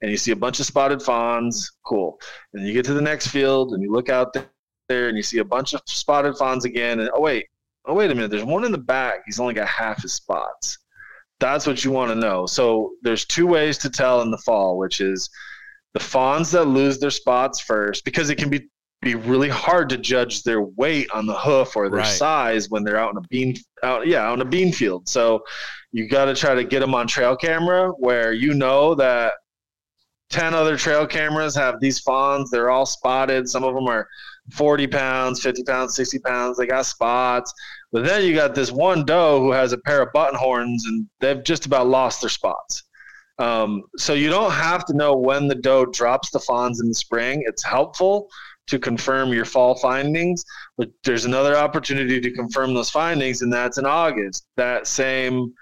and 0.00 0.10
you 0.10 0.16
see 0.16 0.32
a 0.32 0.36
bunch 0.36 0.58
of 0.58 0.66
spotted 0.66 1.02
fawns, 1.02 1.70
cool. 1.86 2.18
And 2.54 2.66
you 2.66 2.72
get 2.72 2.84
to 2.86 2.94
the 2.94 3.02
next 3.02 3.28
field 3.28 3.72
and 3.72 3.82
you 3.82 3.92
look 3.92 4.08
out 4.08 4.34
there 4.88 5.08
and 5.08 5.16
you 5.16 5.22
see 5.22 5.38
a 5.38 5.44
bunch 5.44 5.74
of 5.74 5.82
spotted 5.86 6.36
fawns 6.36 6.64
again. 6.64 7.00
And 7.00 7.10
oh, 7.14 7.20
wait, 7.20 7.46
oh, 7.84 7.94
wait 7.94 8.10
a 8.10 8.14
minute. 8.14 8.30
There's 8.30 8.44
one 8.44 8.64
in 8.64 8.72
the 8.72 8.78
back. 8.78 9.22
He's 9.26 9.38
only 9.38 9.54
got 9.54 9.68
half 9.68 10.02
his 10.02 10.14
spots. 10.14 10.78
That's 11.44 11.66
what 11.66 11.84
you 11.84 11.90
want 11.90 12.10
to 12.10 12.14
know. 12.14 12.46
So 12.46 12.92
there's 13.02 13.26
two 13.26 13.46
ways 13.46 13.76
to 13.78 13.90
tell 13.90 14.22
in 14.22 14.30
the 14.30 14.38
fall, 14.38 14.78
which 14.78 15.02
is 15.02 15.28
the 15.92 16.00
fawns 16.00 16.50
that 16.52 16.64
lose 16.64 16.98
their 16.98 17.10
spots 17.10 17.60
first, 17.60 18.02
because 18.06 18.30
it 18.30 18.36
can 18.36 18.48
be 18.48 18.66
be 19.02 19.14
really 19.14 19.50
hard 19.50 19.90
to 19.90 19.98
judge 19.98 20.42
their 20.42 20.62
weight 20.62 21.10
on 21.10 21.26
the 21.26 21.34
hoof 21.34 21.76
or 21.76 21.90
their 21.90 21.98
right. 21.98 22.06
size 22.06 22.70
when 22.70 22.82
they're 22.82 22.96
out 22.96 23.10
in 23.10 23.18
a 23.18 23.28
bean 23.28 23.54
out 23.82 24.06
yeah 24.06 24.30
on 24.30 24.40
a 24.40 24.44
bean 24.44 24.72
field. 24.72 25.06
So 25.06 25.44
you 25.92 26.08
got 26.08 26.24
to 26.24 26.34
try 26.34 26.54
to 26.54 26.64
get 26.64 26.80
them 26.80 26.94
on 26.94 27.06
trail 27.06 27.36
camera 27.36 27.90
where 27.90 28.32
you 28.32 28.54
know 28.54 28.94
that 28.94 29.34
10 30.30 30.54
other 30.54 30.78
trail 30.78 31.06
cameras 31.06 31.54
have 31.54 31.78
these 31.78 31.98
fawns. 31.98 32.50
They're 32.50 32.70
all 32.70 32.86
spotted. 32.86 33.50
Some 33.50 33.64
of 33.64 33.74
them 33.74 33.86
are 33.86 34.08
40 34.52 34.86
pounds 34.86 35.42
50 35.42 35.62
pounds 35.64 35.94
60 35.94 36.20
pounds. 36.20 36.56
They 36.56 36.66
got 36.66 36.86
spots 36.86 37.52
but 37.94 38.04
then 38.04 38.22
you 38.22 38.34
got 38.34 38.54
this 38.54 38.70
one 38.70 39.06
doe 39.06 39.40
who 39.40 39.52
has 39.52 39.72
a 39.72 39.78
pair 39.78 40.02
of 40.02 40.12
button 40.12 40.38
horns 40.38 40.84
and 40.86 41.06
they've 41.20 41.42
just 41.42 41.64
about 41.64 41.86
lost 41.86 42.20
their 42.20 42.28
spots 42.28 42.82
um, 43.38 43.82
so 43.96 44.12
you 44.12 44.28
don't 44.28 44.52
have 44.52 44.84
to 44.84 44.94
know 44.94 45.16
when 45.16 45.48
the 45.48 45.54
doe 45.54 45.86
drops 45.86 46.30
the 46.30 46.40
fawns 46.40 46.80
in 46.80 46.88
the 46.88 46.94
spring 46.94 47.42
it's 47.46 47.64
helpful 47.64 48.28
to 48.66 48.78
confirm 48.78 49.32
your 49.32 49.44
fall 49.44 49.74
findings, 49.76 50.44
but 50.78 50.88
there's 51.04 51.24
another 51.24 51.56
opportunity 51.56 52.20
to 52.20 52.30
confirm 52.32 52.74
those 52.74 52.90
findings, 52.90 53.42
and 53.42 53.52
that's 53.52 53.78
in 53.78 53.86
August. 53.86 54.46
That 54.56 54.86
same 54.86 55.52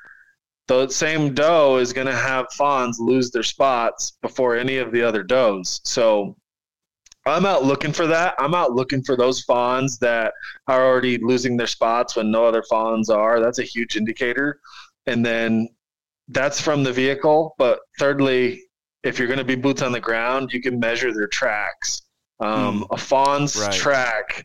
the 0.69 0.89
same 0.89 1.35
doe 1.35 1.79
is 1.79 1.93
going 1.93 2.07
to 2.07 2.15
have 2.15 2.47
fawns 2.53 2.99
lose 3.01 3.31
their 3.31 3.43
spots 3.43 4.17
before 4.23 4.57
any 4.57 4.79
of 4.79 4.93
the 4.93 5.03
other 5.03 5.25
does. 5.25 5.81
So 5.85 6.37
I'm 7.27 7.47
out 7.47 7.65
looking 7.65 7.93
for 7.93 8.07
that. 8.09 8.35
I'm 8.39 8.55
out 8.55 8.73
looking 8.73 9.03
for 9.03 9.17
those 9.17 9.43
fawns 9.43 9.99
that 9.99 10.33
are 10.67 10.85
already 10.85 11.19
losing 11.19 11.57
their 11.57 11.67
spots 11.67 12.17
when 12.17 12.31
no 12.31 12.45
other 12.45 12.65
fawns 12.65 13.11
are. 13.11 13.41
That's 13.41 13.61
a 13.61 13.65
huge 13.65 13.97
indicator. 13.97 14.61
And 15.07 15.25
then 15.25 15.69
that's 16.29 16.61
from 16.61 16.83
the 16.83 16.93
vehicle. 16.93 17.55
But 17.59 17.81
thirdly, 17.99 18.63
if 19.05 19.19
you're 19.19 19.29
going 19.29 19.39
to 19.39 19.45
be 19.45 19.55
boots 19.55 19.83
on 19.83 19.93
the 19.93 20.01
ground, 20.01 20.53
you 20.53 20.61
can 20.61 20.79
measure 20.79 21.13
their 21.13 21.29
tracks 21.29 22.03
um, 22.43 22.81
mm. 22.81 22.87
a 22.91 22.97
Fawn's 22.97 23.57
right. 23.57 23.73
track 23.73 24.45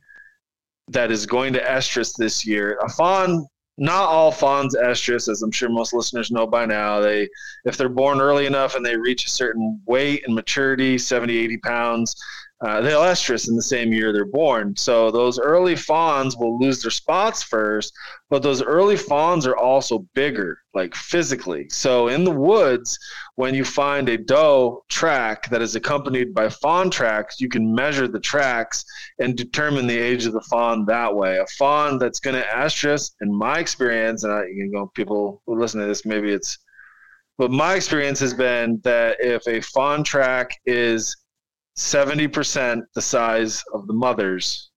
that 0.90 1.12
is 1.12 1.26
going 1.26 1.54
to 1.54 1.60
estrus 1.60 2.16
this 2.16 2.46
year. 2.46 2.80
A 2.84 2.90
Fawn, 2.90 3.46
not 3.78 4.08
all 4.08 4.32
Fawns 4.32 4.76
estrus, 4.76 5.28
as 5.28 5.42
I'm 5.42 5.52
sure 5.52 5.70
most 5.70 5.94
listeners 5.94 6.32
know 6.32 6.48
by 6.48 6.66
now. 6.66 7.00
They, 7.00 7.28
if 7.66 7.76
they're 7.76 7.90
born 7.90 8.22
early 8.22 8.46
enough 8.46 8.76
and 8.76 8.86
they 8.86 8.96
reach 8.96 9.26
a 9.26 9.30
certain 9.30 9.82
weight 9.86 10.26
and 10.26 10.36
maturity, 10.36 10.98
70, 10.98 11.38
80 11.38 11.58
pounds, 11.58 12.16
uh, 12.60 12.82
they'll 12.82 13.02
estrus 13.02 13.48
in 13.48 13.56
the 13.56 13.62
same 13.62 13.94
year 13.94 14.12
they're 14.12 14.26
born. 14.26 14.76
So 14.76 15.12
those 15.12 15.38
early 15.38 15.76
fawns 15.76 16.36
will 16.36 16.58
lose 16.60 16.82
their 16.82 16.90
spots 16.90 17.44
first, 17.44 17.94
but 18.32 18.42
those 18.42 18.64
early 18.64 18.98
fawns 18.98 19.46
are 19.46 19.56
also 19.56 20.08
bigger, 20.16 20.58
like 20.74 20.96
physically. 20.96 21.70
So 21.70 22.08
in 22.08 22.24
the 22.24 22.32
woods, 22.32 22.98
when 23.36 23.54
you 23.54 23.64
find 23.64 24.10
a 24.10 24.18
doe 24.18 24.84
track 24.90 25.48
that 25.52 25.62
is 25.62 25.76
accompanied 25.76 26.34
by 26.34 26.50
fawn 26.50 26.90
tracks, 26.90 27.40
you 27.40 27.48
can 27.48 27.76
measure 27.76 28.08
the 28.08 28.20
tracks 28.20 28.84
and 29.20 29.36
determine 29.36 29.86
the 29.86 29.98
age 29.98 30.26
of 30.26 30.34
the 30.34 30.42
fawn 30.42 30.84
that 30.86 31.14
way. 31.14 31.38
A 31.38 31.46
fawn 31.60 32.00
that's 32.00 32.20
going 32.20 32.36
to 32.36 32.48
estrus, 32.48 33.12
in 33.22 33.32
my 33.32 33.60
experience, 33.60 34.24
and 34.24 34.34
I, 34.34 34.46
you 34.46 34.68
know, 34.72 34.88
people 34.96 35.44
who 35.46 35.60
listen 35.60 35.80
to 35.82 35.86
this, 35.86 36.08
maybe 36.08 36.34
it's, 36.34 36.58
but 37.38 37.52
my 37.52 37.76
experience 37.76 38.20
has 38.22 38.34
been 38.34 38.82
that 38.84 39.18
if 39.20 39.48
a 39.48 39.62
fawn 39.62 40.04
track 40.04 40.50
is 40.66 41.16
70% 41.78 42.82
the 42.96 43.02
size 43.02 43.64
of 43.74 43.88
the 43.88 43.94
mothers 43.94 44.72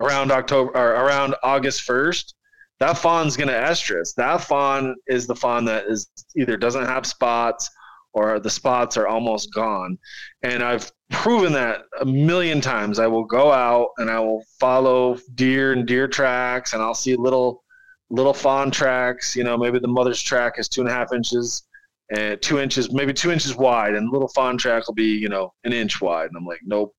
around 0.00 0.30
October 0.30 0.70
or 0.76 0.92
around 0.92 1.34
August 1.42 1.86
1st, 1.88 2.32
that 2.80 2.98
fawn's 2.98 3.36
going 3.36 3.48
to 3.48 3.54
estrus. 3.54 4.14
That 4.14 4.40
fawn 4.40 4.94
is 5.06 5.26
the 5.26 5.34
fawn 5.34 5.64
that 5.66 5.86
is 5.86 6.08
either 6.36 6.56
doesn't 6.56 6.86
have 6.86 7.06
spots 7.06 7.68
or 8.12 8.38
the 8.38 8.50
spots 8.50 8.96
are 8.96 9.08
almost 9.08 9.52
gone. 9.52 9.98
And 10.42 10.62
I've 10.62 10.90
proven 11.10 11.52
that 11.54 11.82
a 12.00 12.04
million 12.04 12.60
times. 12.60 12.98
I 12.98 13.08
will 13.08 13.24
go 13.24 13.52
out 13.52 13.88
and 13.98 14.08
I 14.08 14.20
will 14.20 14.44
follow 14.60 15.18
deer 15.34 15.72
and 15.72 15.86
deer 15.86 16.06
tracks 16.06 16.72
and 16.72 16.82
I'll 16.82 16.94
see 16.94 17.16
little 17.16 17.62
little 18.10 18.34
fawn 18.34 18.70
tracks. 18.70 19.34
You 19.34 19.42
know, 19.42 19.56
maybe 19.56 19.80
the 19.80 19.88
mother's 19.88 20.22
track 20.22 20.54
is 20.58 20.68
two 20.68 20.82
and 20.82 20.90
a 20.90 20.92
half 20.92 21.12
inches 21.12 21.64
and 22.10 22.40
two 22.42 22.58
inches, 22.58 22.92
maybe 22.92 23.12
two 23.12 23.30
inches 23.30 23.56
wide, 23.56 23.94
and 23.94 24.08
the 24.08 24.12
little 24.12 24.28
fawn 24.28 24.58
track 24.58 24.86
will 24.86 24.94
be, 24.94 25.16
you 25.16 25.28
know, 25.28 25.52
an 25.64 25.72
inch 25.72 26.00
wide. 26.00 26.26
And 26.26 26.36
I'm 26.36 26.46
like, 26.46 26.60
nope, 26.64 26.94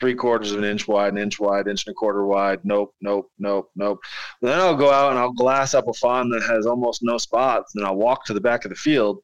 three 0.00 0.14
quarters 0.14 0.52
of 0.52 0.58
an 0.58 0.64
inch 0.64 0.86
wide, 0.86 1.12
an 1.12 1.18
inch 1.18 1.40
wide, 1.40 1.68
inch 1.68 1.86
and 1.86 1.92
a 1.92 1.94
quarter 1.94 2.26
wide. 2.26 2.60
Nope, 2.64 2.94
nope, 3.00 3.30
nope, 3.38 3.70
nope. 3.76 3.98
then 4.42 4.58
I'll 4.58 4.76
go 4.76 4.90
out 4.90 5.10
and 5.10 5.18
I'll 5.18 5.32
glass 5.32 5.74
up 5.74 5.88
a 5.88 5.92
fawn 5.94 6.30
that 6.30 6.42
has 6.42 6.66
almost 6.66 7.02
no 7.02 7.18
spots. 7.18 7.74
And 7.74 7.84
I'll 7.84 7.96
walk 7.96 8.24
to 8.26 8.34
the 8.34 8.40
back 8.40 8.64
of 8.64 8.70
the 8.70 8.76
field 8.76 9.18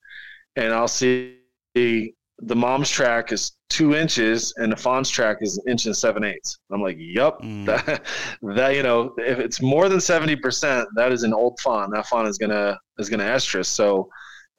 and 0.56 0.72
I'll 0.72 0.88
see 0.88 1.38
the, 1.74 2.12
the 2.38 2.56
mom's 2.56 2.90
track 2.90 3.32
is 3.32 3.52
two 3.70 3.94
inches 3.94 4.52
and 4.56 4.72
the 4.72 4.76
fawn's 4.76 5.08
track 5.08 5.38
is 5.40 5.58
an 5.58 5.72
inch 5.72 5.86
and 5.86 5.96
seven 5.96 6.24
eighths. 6.24 6.58
I'm 6.72 6.82
like, 6.82 6.96
yep, 6.98 7.38
mm. 7.40 7.66
that, 7.66 8.02
that, 8.42 8.74
you 8.74 8.82
know, 8.82 9.14
if 9.18 9.38
it's 9.38 9.60
more 9.62 9.88
than 9.88 9.98
70%, 9.98 10.86
that 10.96 11.12
is 11.12 11.22
an 11.22 11.32
old 11.32 11.58
fawn. 11.60 11.90
That 11.90 12.06
fawn 12.06 12.26
is 12.26 12.38
going 12.38 12.50
to, 12.50 12.78
is 12.98 13.08
going 13.08 13.20
to 13.20 13.26
estrus. 13.26 13.66
So, 13.66 14.08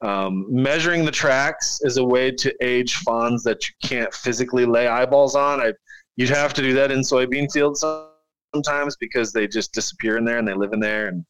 um, 0.02 0.46
measuring 0.48 1.04
the 1.04 1.10
tracks 1.10 1.80
is 1.82 1.96
a 1.96 2.04
way 2.04 2.30
to 2.30 2.54
age 2.60 2.96
fawns 2.96 3.42
that 3.44 3.66
you 3.68 3.74
can't 3.82 4.12
physically 4.12 4.66
lay 4.66 4.88
eyeballs 4.88 5.34
on. 5.34 5.60
I, 5.60 5.72
you'd 6.16 6.28
have 6.30 6.52
to 6.54 6.62
do 6.62 6.74
that 6.74 6.90
in 6.90 7.00
soybean 7.00 7.50
fields 7.50 7.84
sometimes 8.54 8.96
because 8.96 9.32
they 9.32 9.46
just 9.46 9.72
disappear 9.72 10.18
in 10.18 10.24
there 10.24 10.38
and 10.38 10.46
they 10.46 10.54
live 10.54 10.72
in 10.72 10.80
there, 10.80 11.08
and 11.08 11.24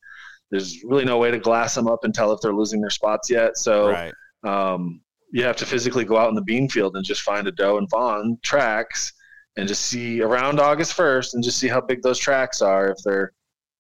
there's 0.50 0.82
really 0.84 1.04
no 1.04 1.18
way 1.18 1.30
to 1.30 1.38
glass 1.38 1.74
them 1.74 1.88
up 1.88 2.04
and 2.04 2.14
tell 2.14 2.32
if 2.32 2.40
they're 2.40 2.54
losing 2.54 2.80
their 2.80 2.90
spots 2.90 3.30
yet. 3.30 3.56
So 3.56 3.90
right. 3.90 4.14
um, 4.44 5.00
you 5.32 5.44
have 5.44 5.56
to 5.56 5.66
physically 5.66 6.04
go 6.04 6.16
out 6.16 6.28
in 6.28 6.34
the 6.34 6.42
bean 6.42 6.68
field 6.68 6.96
and 6.96 7.04
just 7.04 7.22
find 7.22 7.46
a 7.46 7.52
doe 7.52 7.78
and 7.78 7.88
fawn 7.90 8.38
tracks 8.42 9.12
and 9.56 9.66
just 9.66 9.82
see 9.82 10.22
around 10.22 10.60
August 10.60 10.96
1st 10.96 11.34
and 11.34 11.42
just 11.42 11.58
see 11.58 11.68
how 11.68 11.80
big 11.80 12.02
those 12.02 12.18
tracks 12.18 12.60
are. 12.62 12.90
If 12.90 12.98
they're, 13.04 13.32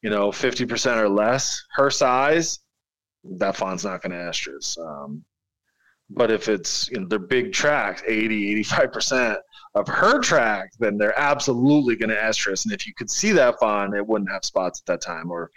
you 0.02 0.10
know, 0.10 0.30
50% 0.30 0.96
or 0.96 1.08
less 1.08 1.62
her 1.74 1.90
size, 1.90 2.60
that 3.38 3.56
fawn's 3.56 3.84
not 3.84 4.02
going 4.02 4.12
to 4.12 4.18
estrus. 4.18 4.78
Um, 4.78 5.24
but 6.10 6.30
if 6.30 6.48
it's 6.48 6.88
you 6.90 7.00
know 7.00 7.06
they're 7.08 7.18
big 7.18 7.52
tracks, 7.52 8.02
80, 8.06 8.52
85 8.52 8.92
percent 8.92 9.38
of 9.74 9.88
her 9.88 10.20
track, 10.20 10.70
then 10.78 10.96
they're 10.96 11.18
absolutely 11.18 11.96
going 11.96 12.08
to 12.08 12.16
estrus 12.16 12.64
And 12.64 12.72
if 12.72 12.86
you 12.86 12.94
could 12.94 13.10
see 13.10 13.32
that 13.32 13.58
fawn, 13.60 13.94
it 13.94 14.06
wouldn't 14.06 14.30
have 14.30 14.44
spots 14.44 14.80
at 14.80 14.86
that 14.86 15.02
time, 15.02 15.30
or 15.30 15.50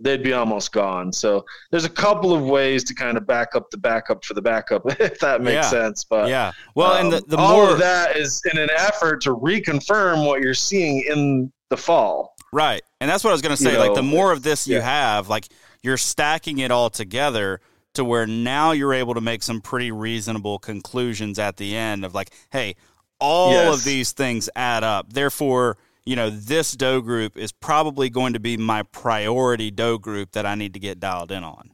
they'd 0.00 0.22
be 0.22 0.32
almost 0.32 0.72
gone. 0.72 1.12
So 1.12 1.44
there's 1.70 1.84
a 1.84 1.90
couple 1.90 2.32
of 2.32 2.42
ways 2.42 2.84
to 2.84 2.94
kind 2.94 3.16
of 3.16 3.26
back 3.26 3.54
up 3.54 3.70
the 3.70 3.78
backup 3.78 4.24
for 4.24 4.34
the 4.34 4.42
backup, 4.42 4.82
if 5.00 5.18
that 5.20 5.42
makes 5.42 5.54
yeah. 5.54 5.70
sense. 5.70 6.04
But 6.04 6.28
yeah, 6.28 6.52
well, 6.74 6.92
um, 6.92 7.06
and 7.06 7.12
the, 7.12 7.24
the 7.26 7.36
all 7.36 7.56
more 7.56 7.70
of 7.70 7.78
that 7.78 8.16
is 8.16 8.42
in 8.52 8.58
an 8.58 8.70
effort 8.76 9.20
to 9.22 9.34
reconfirm 9.36 10.26
what 10.26 10.40
you're 10.40 10.54
seeing 10.54 11.04
in 11.08 11.52
the 11.70 11.76
fall. 11.76 12.34
Right, 12.52 12.82
and 13.00 13.10
that's 13.10 13.24
what 13.24 13.30
I 13.30 13.34
was 13.34 13.42
going 13.42 13.56
to 13.56 13.62
say. 13.62 13.72
You 13.72 13.78
like 13.78 13.90
know, 13.90 13.96
the 13.96 14.02
more 14.02 14.32
of 14.32 14.42
this 14.42 14.68
you 14.68 14.80
have, 14.80 15.28
like 15.28 15.48
you're 15.86 15.96
stacking 15.96 16.58
it 16.58 16.72
all 16.72 16.90
together 16.90 17.60
to 17.94 18.04
where 18.04 18.26
now 18.26 18.72
you're 18.72 18.92
able 18.92 19.14
to 19.14 19.20
make 19.20 19.42
some 19.42 19.60
pretty 19.60 19.92
reasonable 19.92 20.58
conclusions 20.58 21.38
at 21.38 21.56
the 21.56 21.76
end 21.76 22.04
of 22.04 22.12
like, 22.12 22.30
hey, 22.50 22.74
all 23.20 23.52
yes. 23.52 23.72
of 23.72 23.84
these 23.84 24.10
things 24.10 24.50
add 24.56 24.82
up. 24.82 25.12
Therefore, 25.12 25.78
you 26.04 26.16
know, 26.16 26.28
this 26.28 26.72
doe 26.72 27.00
group 27.00 27.36
is 27.36 27.52
probably 27.52 28.10
going 28.10 28.32
to 28.32 28.40
be 28.40 28.56
my 28.56 28.82
priority 28.82 29.70
doe 29.70 29.96
group 29.96 30.32
that 30.32 30.44
I 30.44 30.56
need 30.56 30.74
to 30.74 30.80
get 30.80 30.98
dialed 30.98 31.30
in 31.30 31.44
on. 31.44 31.70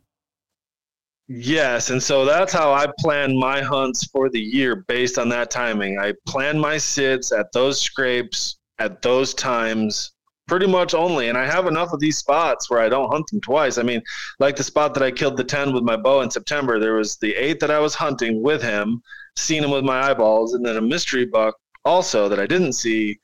Yes, 1.26 1.88
and 1.88 2.02
so 2.02 2.26
that's 2.26 2.52
how 2.52 2.72
I 2.72 2.88
plan 2.98 3.38
my 3.38 3.62
hunts 3.62 4.04
for 4.04 4.28
the 4.28 4.40
year 4.40 4.76
based 4.76 5.18
on 5.18 5.30
that 5.30 5.50
timing. 5.50 5.98
I 5.98 6.12
plan 6.26 6.58
my 6.58 6.76
sits 6.76 7.32
at 7.32 7.50
those 7.52 7.80
scrapes 7.80 8.58
at 8.78 9.00
those 9.00 9.32
times 9.32 10.12
pretty 10.52 10.66
much 10.66 10.92
only. 10.92 11.30
And 11.30 11.38
I 11.38 11.46
have 11.46 11.66
enough 11.66 11.94
of 11.94 12.00
these 12.00 12.18
spots 12.18 12.68
where 12.68 12.78
I 12.78 12.90
don't 12.90 13.10
hunt 13.10 13.26
them 13.28 13.40
twice. 13.40 13.78
I 13.78 13.82
mean, 13.82 14.02
like 14.38 14.54
the 14.54 14.62
spot 14.62 14.92
that 14.92 15.02
I 15.02 15.10
killed 15.10 15.38
the 15.38 15.44
10 15.44 15.72
with 15.72 15.82
my 15.82 15.96
bow 15.96 16.20
in 16.20 16.30
September, 16.30 16.78
there 16.78 16.92
was 16.92 17.16
the 17.16 17.34
eight 17.36 17.58
that 17.60 17.70
I 17.70 17.78
was 17.78 17.94
hunting 17.94 18.42
with 18.42 18.62
him, 18.62 19.00
seen 19.34 19.64
him 19.64 19.70
with 19.70 19.82
my 19.82 20.10
eyeballs, 20.10 20.52
and 20.52 20.62
then 20.62 20.76
a 20.76 20.82
mystery 20.82 21.24
buck 21.24 21.56
also 21.86 22.28
that 22.28 22.38
I 22.38 22.46
didn't 22.46 22.74
see 22.74 23.18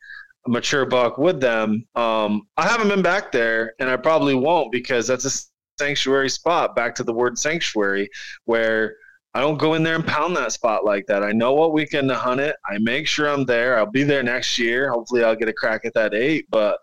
a 0.47 0.51
mature 0.51 0.87
buck 0.87 1.19
with 1.19 1.39
them. 1.39 1.85
Um, 1.97 2.49
I 2.57 2.67
haven't 2.67 2.89
been 2.89 3.03
back 3.03 3.31
there, 3.31 3.75
and 3.79 3.91
I 3.91 3.99
probably 3.99 4.35
won't 4.35 4.73
because 4.73 5.07
that's 5.07 5.27
a 5.27 5.47
sanctuary 5.79 6.31
spot. 6.31 6.75
Back 6.75 6.95
to 6.95 7.05
the 7.05 7.13
word 7.13 7.39
sanctuary, 7.39 8.09
where 8.47 8.97
I 9.35 9.41
don't 9.41 9.59
go 9.59 9.75
in 9.75 9.83
there 9.83 9.97
and 9.97 10.07
pound 10.07 10.35
that 10.39 10.53
spot 10.53 10.87
like 10.87 11.05
that. 11.09 11.23
I 11.23 11.33
know 11.33 11.53
what 11.53 11.75
weekend 11.75 12.09
to 12.09 12.15
hunt 12.15 12.41
it. 12.41 12.57
I 12.65 12.79
make 12.79 13.07
sure 13.07 13.29
I'm 13.29 13.45
there. 13.45 13.77
I'll 13.77 13.85
be 13.85 14.03
there 14.03 14.23
next 14.23 14.59
year. 14.59 14.91
Hopefully, 14.91 15.25
I'll 15.25 15.37
get 15.37 15.51
a 15.51 15.53
crack 15.53 15.85
at 15.85 15.93
that 15.93 16.15
eight. 16.15 16.47
But 16.49 16.79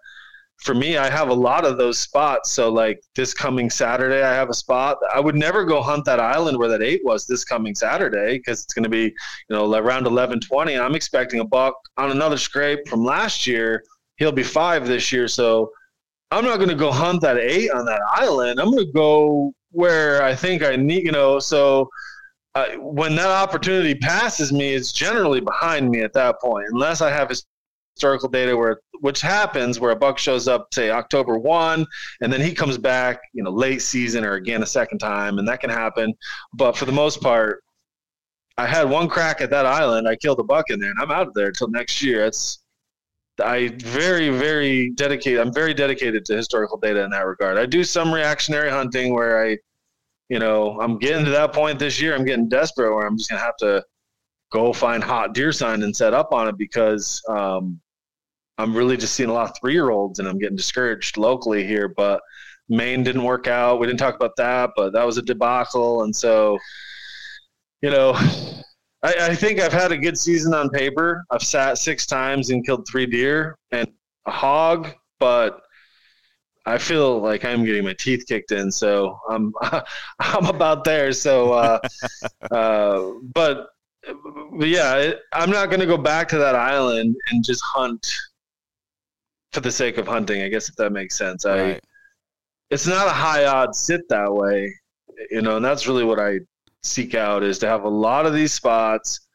for 0.58 0.74
me, 0.74 0.98
I 0.98 1.10
have 1.10 1.30
a 1.30 1.34
lot 1.34 1.66
of 1.66 1.78
those 1.78 2.00
spots. 2.00 2.52
So 2.52 2.72
like 2.72 3.02
this 3.16 3.34
coming 3.34 3.70
Saturday, 3.70 4.24
I 4.24 4.34
have 4.34 4.50
a 4.50 4.54
spot. 4.54 4.98
I 5.14 5.20
would 5.20 5.36
never 5.36 5.66
go 5.66 5.82
hunt 5.82 6.06
that 6.06 6.20
island 6.20 6.58
where 6.58 6.70
that 6.70 6.82
eight 6.82 7.02
was 7.04 7.28
this 7.28 7.44
coming 7.44 7.76
Saturday 7.76 8.38
because 8.38 8.64
it's 8.64 8.74
going 8.74 8.84
to 8.84 8.90
be, 8.90 9.04
you 9.04 9.14
know, 9.50 9.74
around 9.74 10.08
11, 10.08 10.40
20. 10.40 10.78
I'm 10.78 10.96
expecting 10.96 11.40
a 11.40 11.46
buck 11.46 11.76
on 11.98 12.12
another 12.12 12.38
scrape 12.38 12.88
from 12.88 13.04
last 13.04 13.46
year. 13.46 13.84
He'll 14.18 14.32
be 14.32 14.44
five 14.44 14.88
this 14.88 15.12
year. 15.12 15.28
So 15.28 15.72
I'm 16.32 16.46
not 16.46 16.58
going 16.58 16.70
to 16.70 16.76
go 16.76 16.92
hunt 16.92 17.22
that 17.22 17.38
eight 17.38 17.72
on 17.72 17.86
that 17.86 18.02
island. 18.14 18.60
I'm 18.60 18.72
going 18.72 18.86
to 18.86 18.92
go 18.92 19.54
where 19.72 20.24
I 20.24 20.34
think 20.34 20.64
I 20.64 20.78
need, 20.78 21.04
you 21.04 21.12
know, 21.12 21.38
so 21.38 21.90
uh, 22.56 22.68
when 22.78 23.16
that 23.16 23.28
opportunity 23.28 23.94
passes 23.94 24.54
me, 24.54 24.74
it's 24.74 24.94
generally 24.94 25.42
behind 25.42 25.90
me 25.90 26.02
at 26.02 26.14
that 26.14 26.40
point, 26.40 26.66
unless 26.72 27.02
I 27.02 27.12
have 27.12 27.30
historical 27.96 28.28
data 28.28 28.56
where 28.56 28.80
which 29.00 29.22
happens 29.22 29.80
where 29.80 29.92
a 29.92 29.96
buck 29.96 30.18
shows 30.18 30.48
up 30.48 30.68
say 30.74 30.90
October 30.90 31.38
1 31.38 31.86
and 32.22 32.32
then 32.32 32.42
he 32.42 32.54
comes 32.54 32.78
back 32.78 33.22
you 33.34 33.42
know 33.42 33.50
late 33.50 33.82
season 33.82 34.26
or 34.26 34.34
again 34.34 34.64
a 34.64 34.66
second 34.66 35.00
time 35.00 35.40
and 35.40 35.48
that 35.48 35.62
can 35.62 35.70
happen. 35.70 36.14
But 36.54 36.76
for 36.76 36.86
the 36.86 36.92
most 36.92 37.22
part 37.22 37.64
I 38.58 38.66
had 38.66 38.90
one 38.90 39.10
crack 39.10 39.42
at 39.42 39.50
that 39.50 39.66
island. 39.66 40.08
I 40.08 40.16
killed 40.16 40.40
a 40.40 40.44
buck 40.44 40.66
in 40.70 40.80
there 40.80 40.90
and 40.90 41.00
I'm 41.00 41.12
out 41.12 41.28
of 41.28 41.34
there 41.34 41.48
until 41.48 41.68
next 41.70 42.02
year. 42.02 42.26
It's 42.26 42.60
I 43.42 43.70
very 43.80 44.30
very 44.30 44.92
dedicated 44.92 45.40
I'm 45.40 45.54
very 45.54 45.74
dedicated 45.74 46.26
to 46.26 46.36
historical 46.36 46.78
data 46.78 47.04
in 47.04 47.10
that 47.12 47.26
regard. 47.26 47.58
I 47.58 47.66
do 47.66 47.84
some 47.84 48.14
reactionary 48.14 48.70
hunting 48.70 49.14
where 49.14 49.46
I 49.46 49.58
you 50.30 50.40
know 50.40 50.80
I'm 50.82 50.98
getting 50.98 51.24
to 51.26 51.32
that 51.32 51.54
point 51.54 51.80
this 51.80 52.02
year. 52.02 52.14
I'm 52.14 52.26
getting 52.26 52.50
desperate 52.50 52.94
where 52.94 53.08
I'm 53.08 53.18
just 53.18 53.30
going 53.30 53.40
to 53.40 53.46
have 53.46 53.58
to 53.58 53.84
go 54.52 54.72
find 54.72 55.04
hot 55.04 55.34
deer 55.34 55.52
sign 55.52 55.84
and 55.84 55.96
set 55.96 56.14
up 56.14 56.32
on 56.32 56.48
it 56.48 56.58
because 56.58 57.22
um, 57.30 57.80
I'm 58.58 58.76
really 58.76 58.98
just 58.98 59.16
seeing 59.16 59.30
a 59.30 59.34
lot 59.34 59.50
of 59.50 59.58
three 59.60 59.74
year 59.74 59.90
olds 59.90 60.20
and 60.20 60.28
I'm 60.28 60.40
getting 60.40 60.56
discouraged 60.56 61.18
locally 61.18 61.66
here. 61.66 61.88
But 61.88 62.22
Maine 62.70 63.04
didn't 63.04 63.24
work 63.24 63.48
out. 63.48 63.80
We 63.80 63.88
didn't 63.88 64.00
talk 64.00 64.16
about 64.16 64.36
that, 64.38 64.72
but 64.76 64.94
that 64.94 65.06
was 65.06 65.18
a 65.18 65.22
debacle. 65.22 66.04
And 66.04 66.16
so, 66.16 66.58
you 67.82 67.90
know, 67.90 68.14
I, 69.04 69.14
I 69.22 69.36
think 69.36 69.60
I've 69.60 69.74
had 69.74 69.92
a 69.92 69.98
good 69.98 70.18
season 70.18 70.54
on 70.54 70.70
paper. 70.70 71.24
I've 71.32 71.44
sat 71.44 71.78
six 71.78 72.06
times 72.06 72.50
and 72.50 72.66
killed 72.66 72.88
three 72.90 73.06
deer 73.06 73.58
and 73.72 73.88
a 74.26 74.32
hog, 74.32 74.90
but 75.20 75.62
I 76.66 76.80
feel 76.80 77.20
like 77.20 77.46
I'm 77.46 77.64
getting 77.64 77.84
my 77.84 77.94
teeth 77.94 78.26
kicked 78.28 78.52
in, 78.52 78.72
so 78.72 79.20
I'm 79.30 79.54
I'm 80.20 80.48
about 80.48 80.84
there. 80.84 81.12
So, 81.12 81.54
uh, 81.54 81.80
uh, 82.52 83.12
but, 83.34 83.68
but 84.58 84.68
yeah, 84.68 85.12
I'm 85.34 85.52
not 85.52 85.68
going 85.70 85.82
to 85.82 85.86
go 85.86 85.98
back 85.98 86.28
to 86.30 86.40
that 86.40 86.56
island 86.56 87.16
and 87.32 87.44
just 87.44 87.62
hunt 87.64 88.12
for 89.56 89.62
the 89.62 89.72
sake 89.72 89.98
of 89.98 90.08
hunting. 90.08 90.44
I 90.44 90.50
guess 90.50 90.70
if 90.70 90.76
that 90.76 90.92
makes 90.92 91.18
sense. 91.18 91.46
Right. 91.46 91.78
I 91.78 91.80
it's 92.70 92.88
not 92.88 93.08
a 93.08 93.12
high 93.12 93.46
odds 93.46 93.80
sit 93.80 94.08
that 94.10 94.32
way, 94.34 94.74
you 95.30 95.42
know, 95.42 95.58
and 95.58 95.66
that's 95.66 95.88
really 95.88 96.04
what 96.04 96.20
I 96.20 96.40
seek 96.84 97.16
out 97.16 97.44
is 97.44 97.60
to 97.60 97.68
have 97.68 97.84
a 97.84 97.90
lot 97.90 98.26
of 98.26 98.34
these 98.34 98.54
spots, 98.54 99.28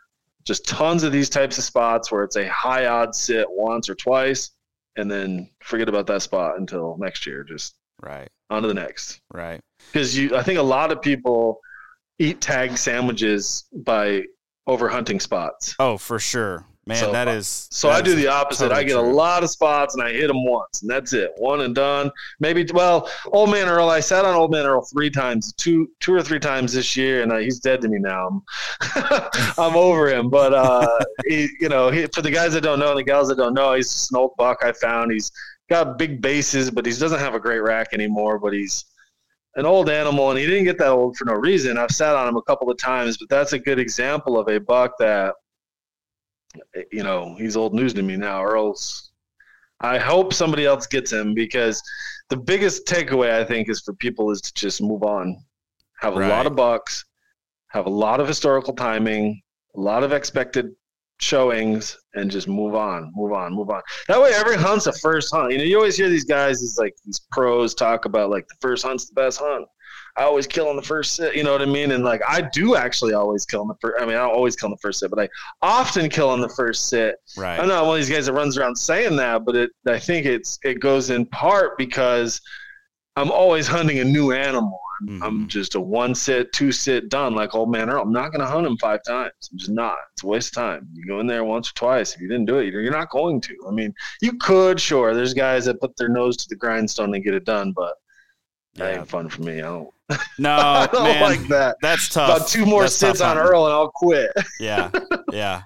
just 0.45 0.67
tons 0.67 1.03
of 1.03 1.13
these 1.13 1.29
types 1.29 1.59
of 1.59 1.65
spots 1.65 2.11
where 2.11 2.25
it's 2.25 2.37
a 2.37 2.49
high 2.49 2.87
odds 2.87 3.19
sit 3.19 3.47
once 3.49 3.89
or 3.89 3.95
twice, 3.95 4.51
and 4.97 5.11
then 5.11 5.49
forget 5.63 5.89
about 5.89 6.07
that 6.09 6.23
spot 6.23 6.59
until 6.59 6.97
next 6.99 7.27
year. 7.27 7.45
Just 7.45 7.77
right 8.03 8.29
on 8.51 8.63
to 8.63 8.69
the 8.69 8.75
next. 8.75 9.21
Right. 9.33 9.61
Because 9.93 10.17
you, 10.17 10.37
I 10.37 10.43
think 10.43 10.59
a 10.59 10.63
lot 10.63 10.93
of 10.93 11.01
people 11.01 11.61
eat 12.19 12.41
tag 12.41 12.77
sandwiches 12.77 13.65
by 13.73 14.25
over 14.67 14.89
hunting 14.89 15.21
spots. 15.21 15.75
Oh, 15.79 15.97
for 15.99 16.19
sure. 16.19 16.67
Man, 16.91 16.99
so, 16.99 17.13
that 17.13 17.29
is. 17.29 17.69
So 17.71 17.87
that 17.87 17.99
I 17.99 18.03
do 18.03 18.17
the 18.17 18.27
opposite. 18.27 18.65
Totally 18.65 18.81
I 18.81 18.85
get 18.85 18.95
true. 18.95 19.01
a 19.01 19.13
lot 19.13 19.45
of 19.45 19.51
spots 19.51 19.95
and 19.95 20.03
I 20.03 20.11
hit 20.11 20.27
them 20.27 20.45
once, 20.45 20.83
and 20.83 20.91
that's 20.91 21.13
it. 21.13 21.31
One 21.37 21.61
and 21.61 21.73
done. 21.73 22.11
Maybe 22.41 22.67
well, 22.75 23.09
Old 23.27 23.49
Man 23.49 23.69
Earl. 23.69 23.89
I 23.89 24.01
sat 24.01 24.25
on 24.25 24.35
Old 24.35 24.51
Man 24.51 24.67
Earl 24.67 24.83
three 24.83 25.09
times, 25.09 25.53
two, 25.53 25.89
two 26.01 26.13
or 26.13 26.21
three 26.21 26.41
times 26.41 26.73
this 26.73 26.97
year, 26.97 27.23
and 27.23 27.31
uh, 27.31 27.37
he's 27.37 27.61
dead 27.61 27.81
to 27.83 27.89
me 27.89 28.01
now. 28.01 28.27
I'm, 28.27 28.43
I'm 29.57 29.77
over 29.77 30.09
him. 30.09 30.31
But 30.31 30.53
uh, 30.53 30.89
he, 31.29 31.49
you 31.61 31.69
know, 31.69 31.91
he, 31.91 32.07
for 32.13 32.23
the 32.23 32.31
guys 32.33 32.55
that 32.55 32.63
don't 32.63 32.81
know, 32.81 32.91
and 32.91 32.99
the 32.99 33.05
gals 33.05 33.29
that 33.29 33.37
don't 33.37 33.55
know, 33.55 33.75
he's 33.75 33.93
just 33.93 34.11
an 34.11 34.19
old 34.19 34.33
buck 34.37 34.59
I 34.65 34.73
found. 34.73 35.13
He's 35.13 35.31
got 35.69 35.97
big 35.97 36.21
bases, 36.21 36.73
but 36.73 36.85
he 36.85 36.93
doesn't 36.93 37.21
have 37.21 37.37
a 37.37 37.41
great 37.41 37.61
rack 37.61 37.89
anymore. 37.93 38.41
But 38.41 38.53
he's 38.53 38.85
an 39.55 39.65
old 39.65 39.89
animal, 39.89 40.31
and 40.31 40.41
he 40.41 40.45
didn't 40.45 40.65
get 40.65 40.79
that 40.79 40.89
old 40.89 41.17
for 41.17 41.25
no 41.25 41.35
reason. 41.35 41.79
I've 41.79 41.93
sat 41.93 42.17
on 42.17 42.27
him 42.27 42.37
a 42.37 42.43
couple 42.43 42.69
of 42.69 42.79
times, 42.79 43.17
but 43.17 43.29
that's 43.29 43.53
a 43.53 43.61
good 43.61 43.79
example 43.79 44.37
of 44.37 44.49
a 44.49 44.59
buck 44.59 44.95
that 44.99 45.35
Eh, 46.75 46.83
you 46.93 47.03
know, 47.03 47.35
he's 47.39 47.57
old 47.57 47.75
news 47.75 47.95
to 47.95 48.03
me 48.03 48.17
now. 48.17 48.43
Earl's. 48.45 49.13
I 49.81 49.99
hope 49.99 50.35
somebody 50.35 50.67
else 50.67 50.87
gets 50.87 51.11
him 51.11 51.33
because 51.35 51.83
the 52.29 52.37
biggest 52.37 52.87
takeaway 52.87 53.33
I 53.33 53.45
think 53.45 53.71
is 53.71 53.81
for 53.81 53.95
people 53.95 54.31
is 54.31 54.41
to 54.43 54.53
just 54.53 54.83
move 54.83 55.03
on, 55.03 55.43
have 56.01 56.17
a 56.17 56.21
right. 56.21 56.29
lot 56.29 56.47
of 56.47 56.55
bucks, 56.55 57.05
have 57.69 57.87
a 57.87 57.91
lot 57.91 58.21
of 58.21 58.29
historical 58.29 58.75
timing, 58.75 59.41
a 59.75 59.81
lot 59.81 60.03
of 60.03 60.13
expected 60.13 60.71
showings, 61.19 61.97
and 62.15 62.31
just 62.31 62.47
move 62.47 62.75
on, 62.75 63.11
move 63.15 63.33
on, 63.33 63.55
move 63.55 63.71
on. 63.71 63.81
That 64.09 64.21
way, 64.21 64.33
every 64.35 64.57
hunt's 64.57 64.87
a 64.87 64.93
first 64.93 65.35
hunt. 65.35 65.53
You 65.53 65.59
know, 65.59 65.65
you 65.65 65.77
always 65.77 65.97
hear 65.97 66.11
these 66.11 66.25
guys, 66.25 66.61
these 66.61 66.77
like 66.79 66.95
these 67.07 67.21
pros 67.33 67.75
talk 67.75 68.05
about 68.05 68.29
like 68.29 68.47
the 68.49 68.57
first 68.61 68.85
hunt's 68.85 69.09
the 69.09 69.15
best 69.15 69.41
hunt. 69.41 69.67
I 70.17 70.23
always 70.23 70.47
kill 70.47 70.69
on 70.69 70.77
the 70.77 70.83
first 70.83 71.15
sit, 71.15 71.35
you 71.35 71.45
know 71.45 71.53
what 71.53 71.63
I 71.63 71.67
mean? 71.67 71.93
And 71.93 72.05
like 72.05 72.23
I 72.29 72.41
do 72.41 72.77
actually 72.77 73.15
always 73.15 73.45
kill 73.45 73.63
on 73.63 73.69
the 73.69 73.75
first. 73.81 74.03
I 74.03 74.07
mean, 74.07 74.17
I 74.17 74.21
don't 74.21 74.35
always 74.35 74.57
kill 74.57 74.67
on 74.67 74.73
the 74.73 74.79
first 74.83 75.01
sit, 75.01 75.11
but 75.11 75.21
I 75.21 75.29
often 75.63 76.09
kill 76.09 76.29
on 76.29 76.41
the 76.41 76.49
first 76.49 76.89
sit. 76.89 77.17
Right. 77.37 77.59
I'm 77.59 77.69
not 77.69 77.87
one 77.87 77.97
of 77.97 78.07
these 78.07 78.15
guys 78.15 78.27
that 78.27 78.33
runs 78.33 78.57
around 78.59 78.77
saying 78.77 79.17
that, 79.17 79.45
but 79.45 79.57
it 79.57 79.71
I 79.87 79.99
think 79.99 80.27
it's 80.27 80.59
it 80.63 80.81
goes 80.81 81.11
in 81.11 81.27
part 81.27 81.79
because 81.79 82.41
I'm 83.17 83.31
always 83.31 83.67
hunting 83.67 83.99
a 83.99 84.05
new 84.05 84.33
animal. 84.33 84.81
I'm, 85.01 85.09
mm-hmm. 85.09 85.23
I'm 85.23 85.49
just 85.49 85.75
a 85.75 85.81
one 85.81 86.15
sit, 86.15 86.53
two 86.53 86.73
sit 86.73 87.09
done 87.09 87.35
like 87.35 87.55
old 87.55 87.71
man 87.71 87.91
Earl. 87.91 88.03
I'm 88.03 88.13
not 88.13 88.33
going 88.33 88.41
to 88.41 88.47
hunt 88.47 88.67
him 88.67 88.77
five 88.77 89.01
times. 89.07 89.33
I'm 89.51 89.59
just 89.59 89.71
not. 89.71 89.97
It's 90.13 90.23
a 90.23 90.27
waste 90.27 90.57
of 90.57 90.63
time. 90.63 90.89
You 90.93 91.07
go 91.07 91.21
in 91.21 91.27
there 91.27 91.45
once 91.45 91.71
or 91.71 91.75
twice. 91.75 92.15
If 92.15 92.21
you 92.21 92.29
didn't 92.29 92.47
do 92.47 92.59
it, 92.59 92.67
you're 92.67 92.91
not 92.91 93.11
going 93.11 93.41
to. 93.43 93.57
I 93.67 93.71
mean, 93.71 93.95
you 94.21 94.35
could, 94.39 94.81
sure. 94.81 95.15
There's 95.15 95.35
guys 95.35 95.65
that 95.65 95.81
put 95.81 95.97
their 95.97 96.09
nose 96.09 96.37
to 96.39 96.49
the 96.49 96.57
grindstone 96.57 97.15
and 97.15 97.25
get 97.25 97.35
it 97.35 97.45
done, 97.45 97.73
but 97.75 97.95
that 98.75 98.99
ain't 98.99 99.09
fun 99.09 99.29
for 99.29 99.43
me. 99.43 99.59
I 99.59 99.65
don't. 99.65 99.91
No, 100.39 100.53
I 100.57 100.87
don't 100.87 101.05
man, 101.05 101.23
like 101.23 101.49
that. 101.49 101.77
That's 101.83 102.09
tough. 102.09 102.37
About 102.37 102.49
two 102.49 102.67
more 102.67 102.83
That's 102.83 102.97
sits 102.97 103.21
on 103.21 103.39
Earl 103.39 103.67
and 103.67 103.73
I'll 103.73 103.91
quit. 103.91 104.33
yeah, 104.61 104.91
yeah, 105.33 105.63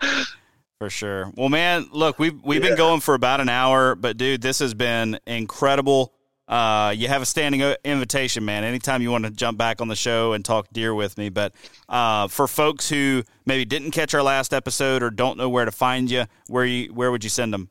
for 0.79 0.91
sure. 0.91 1.31
Well, 1.37 1.49
man, 1.49 1.87
look, 1.93 2.19
we've 2.19 2.41
we've 2.43 2.62
yeah. 2.62 2.71
been 2.71 2.79
going 2.79 3.01
for 3.01 3.15
about 3.15 3.41
an 3.41 3.49
hour, 3.49 3.95
but 3.95 4.16
dude, 4.16 4.43
this 4.43 4.59
has 4.59 4.75
been 4.75 5.19
incredible. 5.27 6.12
Uh, 6.47 6.93
you 6.95 7.09
have 7.09 7.23
a 7.23 7.27
standing 7.27 7.62
invitation, 7.85 8.45
man. 8.45 8.65
Anytime 8.65 9.01
you 9.01 9.11
want 9.11 9.25
to 9.25 9.31
jump 9.31 9.57
back 9.57 9.81
on 9.81 9.89
the 9.89 9.97
show 9.97 10.35
and 10.35 10.45
talk 10.45 10.69
deer 10.73 10.95
with 10.95 11.16
me. 11.16 11.31
But 11.31 11.55
uh, 11.89 12.29
for 12.29 12.47
folks 12.47 12.89
who 12.89 13.25
maybe 13.47 13.65
didn't 13.65 13.93
catch 13.93 14.12
our 14.12 14.23
last 14.23 14.53
episode 14.53 15.03
or 15.03 15.11
don't 15.11 15.39
know 15.39 15.49
where 15.49 15.65
to 15.65 15.73
find 15.73 16.11
you, 16.11 16.27
where 16.49 16.66
you 16.66 16.93
where 16.93 17.11
would 17.11 17.25
you 17.25 17.31
send 17.31 17.53
them? 17.53 17.71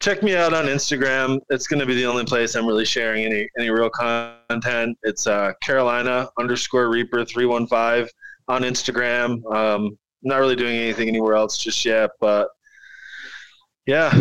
Check 0.00 0.22
me 0.22 0.36
out 0.36 0.52
on 0.54 0.66
Instagram. 0.66 1.40
It's 1.50 1.66
going 1.66 1.80
to 1.80 1.86
be 1.86 1.94
the 1.94 2.06
only 2.06 2.24
place 2.24 2.54
I'm 2.54 2.66
really 2.66 2.84
sharing 2.84 3.24
any 3.24 3.48
any 3.58 3.70
real 3.70 3.90
content. 3.90 4.96
It's 5.02 5.26
uh, 5.26 5.52
Carolina 5.62 6.28
underscore 6.38 6.88
Reaper 6.88 7.24
three 7.24 7.46
one 7.46 7.66
five 7.66 8.08
on 8.48 8.62
Instagram. 8.62 9.44
Um, 9.52 9.98
not 10.22 10.38
really 10.38 10.56
doing 10.56 10.76
anything 10.76 11.08
anywhere 11.08 11.34
else 11.34 11.56
just 11.58 11.84
yet, 11.84 12.10
but 12.20 12.48
yeah, 13.86 14.12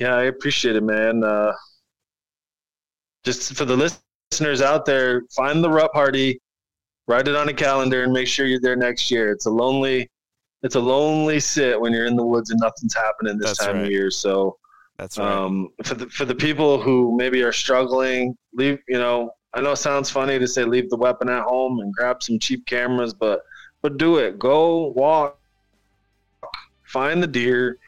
yeah, 0.00 0.14
I 0.14 0.24
appreciate 0.24 0.76
it, 0.76 0.82
man. 0.82 1.24
Uh, 1.24 1.52
just 3.24 3.54
for 3.54 3.64
the 3.64 3.90
listeners 4.30 4.60
out 4.60 4.84
there, 4.84 5.22
find 5.34 5.64
the 5.64 5.70
rut 5.70 5.92
party, 5.92 6.38
write 7.08 7.28
it 7.28 7.34
on 7.34 7.48
a 7.48 7.54
calendar, 7.54 8.02
and 8.02 8.12
make 8.12 8.28
sure 8.28 8.44
you're 8.44 8.60
there 8.60 8.76
next 8.76 9.10
year. 9.10 9.32
It's 9.32 9.46
a 9.46 9.50
lonely, 9.50 10.10
it's 10.62 10.74
a 10.74 10.80
lonely 10.80 11.40
sit 11.40 11.80
when 11.80 11.92
you're 11.92 12.04
in 12.04 12.16
the 12.16 12.24
woods 12.24 12.50
and 12.50 12.60
nothing's 12.60 12.94
happening 12.94 13.38
this 13.38 13.56
That's 13.56 13.66
time 13.66 13.76
right. 13.76 13.86
of 13.86 13.90
year. 13.90 14.10
So 14.10 14.58
that's 14.96 15.18
right. 15.18 15.32
Um, 15.32 15.70
for 15.82 15.94
the 15.94 16.06
for 16.08 16.24
the 16.24 16.34
people 16.34 16.80
who 16.80 17.16
maybe 17.16 17.42
are 17.42 17.52
struggling, 17.52 18.36
leave. 18.52 18.78
You 18.88 18.98
know, 18.98 19.34
I 19.52 19.60
know 19.60 19.72
it 19.72 19.76
sounds 19.76 20.10
funny 20.10 20.38
to 20.38 20.46
say 20.46 20.64
leave 20.64 20.90
the 20.90 20.96
weapon 20.96 21.28
at 21.28 21.42
home 21.42 21.80
and 21.80 21.92
grab 21.92 22.22
some 22.22 22.38
cheap 22.38 22.64
cameras, 22.66 23.12
but 23.12 23.42
but 23.82 23.96
do 23.96 24.18
it. 24.18 24.38
Go 24.38 24.88
walk, 24.88 25.38
find 26.84 27.22
the 27.22 27.26
deer, 27.26 27.78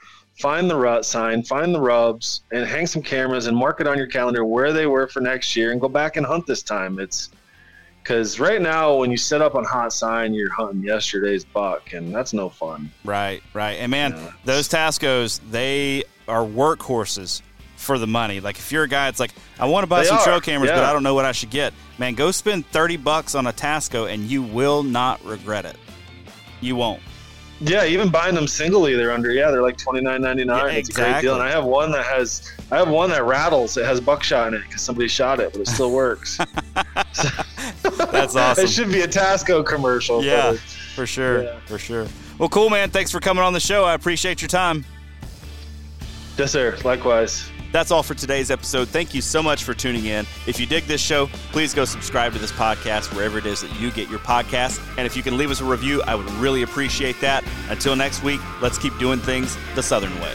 find 0.40 0.68
the 0.68 0.76
rut 0.76 1.04
sign, 1.04 1.44
find 1.44 1.74
the 1.74 1.80
rubs, 1.80 2.42
and 2.50 2.66
hang 2.66 2.86
some 2.86 3.02
cameras 3.02 3.46
and 3.46 3.56
mark 3.56 3.80
it 3.80 3.86
on 3.86 3.96
your 3.96 4.08
calendar 4.08 4.44
where 4.44 4.72
they 4.72 4.86
were 4.86 5.06
for 5.06 5.20
next 5.20 5.54
year, 5.54 5.70
and 5.72 5.80
go 5.80 5.88
back 5.88 6.16
and 6.16 6.26
hunt 6.26 6.44
this 6.46 6.62
time. 6.62 6.98
It's 6.98 7.30
because 8.02 8.40
right 8.40 8.60
now 8.60 8.96
when 8.96 9.12
you 9.12 9.16
set 9.16 9.42
up 9.42 9.54
on 9.54 9.64
hot 9.64 9.92
sign, 9.92 10.34
you're 10.34 10.52
hunting 10.52 10.82
yesterday's 10.82 11.44
buck, 11.44 11.92
and 11.92 12.12
that's 12.12 12.32
no 12.32 12.48
fun. 12.48 12.90
Right, 13.04 13.44
right, 13.54 13.74
and 13.74 13.90
man, 13.90 14.12
yeah. 14.12 14.32
those 14.44 14.68
Tascos 14.68 15.40
they 15.52 16.02
are 16.28 16.44
workhorses 16.44 17.42
for 17.76 17.98
the 17.98 18.06
money. 18.06 18.40
Like 18.40 18.58
if 18.58 18.72
you're 18.72 18.84
a 18.84 18.88
guy, 18.88 19.08
it's 19.08 19.20
like 19.20 19.32
I 19.58 19.66
want 19.66 19.84
to 19.84 19.86
buy 19.86 20.02
they 20.02 20.08
some 20.08 20.18
are. 20.18 20.24
trail 20.24 20.40
cameras, 20.40 20.70
yeah. 20.70 20.76
but 20.76 20.84
I 20.84 20.92
don't 20.92 21.02
know 21.02 21.14
what 21.14 21.24
I 21.24 21.32
should 21.32 21.50
get. 21.50 21.72
Man, 21.98 22.14
go 22.14 22.30
spend 22.30 22.66
thirty 22.66 22.96
bucks 22.96 23.34
on 23.34 23.46
a 23.46 23.52
Tasco, 23.52 24.12
and 24.12 24.24
you 24.24 24.42
will 24.42 24.82
not 24.82 25.24
regret 25.24 25.64
it. 25.64 25.76
You 26.60 26.76
won't. 26.76 27.02
Yeah, 27.58 27.86
even 27.86 28.10
buying 28.10 28.34
them 28.34 28.46
singly, 28.46 28.94
they're 28.96 29.12
under. 29.12 29.30
Yeah, 29.30 29.50
they're 29.50 29.62
like 29.62 29.78
twenty 29.78 30.02
nine 30.02 30.20
ninety 30.20 30.44
nine. 30.44 30.72
Yeah, 30.72 30.78
It's 30.78 30.90
a 30.90 30.92
great 30.92 31.20
deal. 31.22 31.34
And 31.34 31.42
I 31.42 31.50
have 31.50 31.64
one 31.64 31.90
that 31.92 32.04
has, 32.04 32.52
I 32.70 32.76
have 32.76 32.88
one 32.88 33.08
that 33.10 33.24
rattles. 33.24 33.78
It 33.78 33.86
has 33.86 33.98
buckshot 33.98 34.48
in 34.48 34.60
it 34.60 34.66
because 34.66 34.82
somebody 34.82 35.08
shot 35.08 35.40
it, 35.40 35.52
but 35.52 35.62
it 35.62 35.68
still 35.68 35.90
works. 35.90 36.36
That's 37.82 38.36
awesome. 38.36 38.64
it 38.64 38.68
should 38.68 38.92
be 38.92 39.00
a 39.02 39.08
Tasco 39.08 39.64
commercial. 39.64 40.22
Yeah, 40.22 40.54
for 40.94 41.06
sure. 41.06 41.44
Yeah. 41.44 41.58
For 41.60 41.78
sure. 41.78 42.06
Well, 42.38 42.50
cool, 42.50 42.68
man. 42.68 42.90
Thanks 42.90 43.10
for 43.10 43.20
coming 43.20 43.42
on 43.42 43.54
the 43.54 43.60
show. 43.60 43.84
I 43.84 43.94
appreciate 43.94 44.42
your 44.42 44.48
time. 44.48 44.84
Yes, 46.38 46.52
sir. 46.52 46.76
Likewise. 46.84 47.50
That's 47.72 47.90
all 47.90 48.02
for 48.02 48.14
today's 48.14 48.50
episode. 48.50 48.88
Thank 48.88 49.12
you 49.12 49.20
so 49.20 49.42
much 49.42 49.64
for 49.64 49.74
tuning 49.74 50.06
in. 50.06 50.24
If 50.46 50.58
you 50.58 50.66
dig 50.66 50.84
this 50.84 51.00
show, 51.00 51.26
please 51.52 51.74
go 51.74 51.84
subscribe 51.84 52.32
to 52.32 52.38
this 52.38 52.52
podcast 52.52 53.14
wherever 53.14 53.38
it 53.38 53.46
is 53.46 53.60
that 53.60 53.78
you 53.80 53.90
get 53.90 54.08
your 54.08 54.20
podcasts. 54.20 54.80
And 54.96 55.06
if 55.06 55.16
you 55.16 55.22
can 55.22 55.36
leave 55.36 55.50
us 55.50 55.60
a 55.60 55.64
review, 55.64 56.02
I 56.06 56.14
would 56.14 56.30
really 56.32 56.62
appreciate 56.62 57.20
that. 57.20 57.44
Until 57.68 57.94
next 57.94 58.22
week, 58.22 58.40
let's 58.62 58.78
keep 58.78 58.96
doing 58.98 59.18
things 59.18 59.56
the 59.74 59.82
Southern 59.82 60.14
way. 60.20 60.34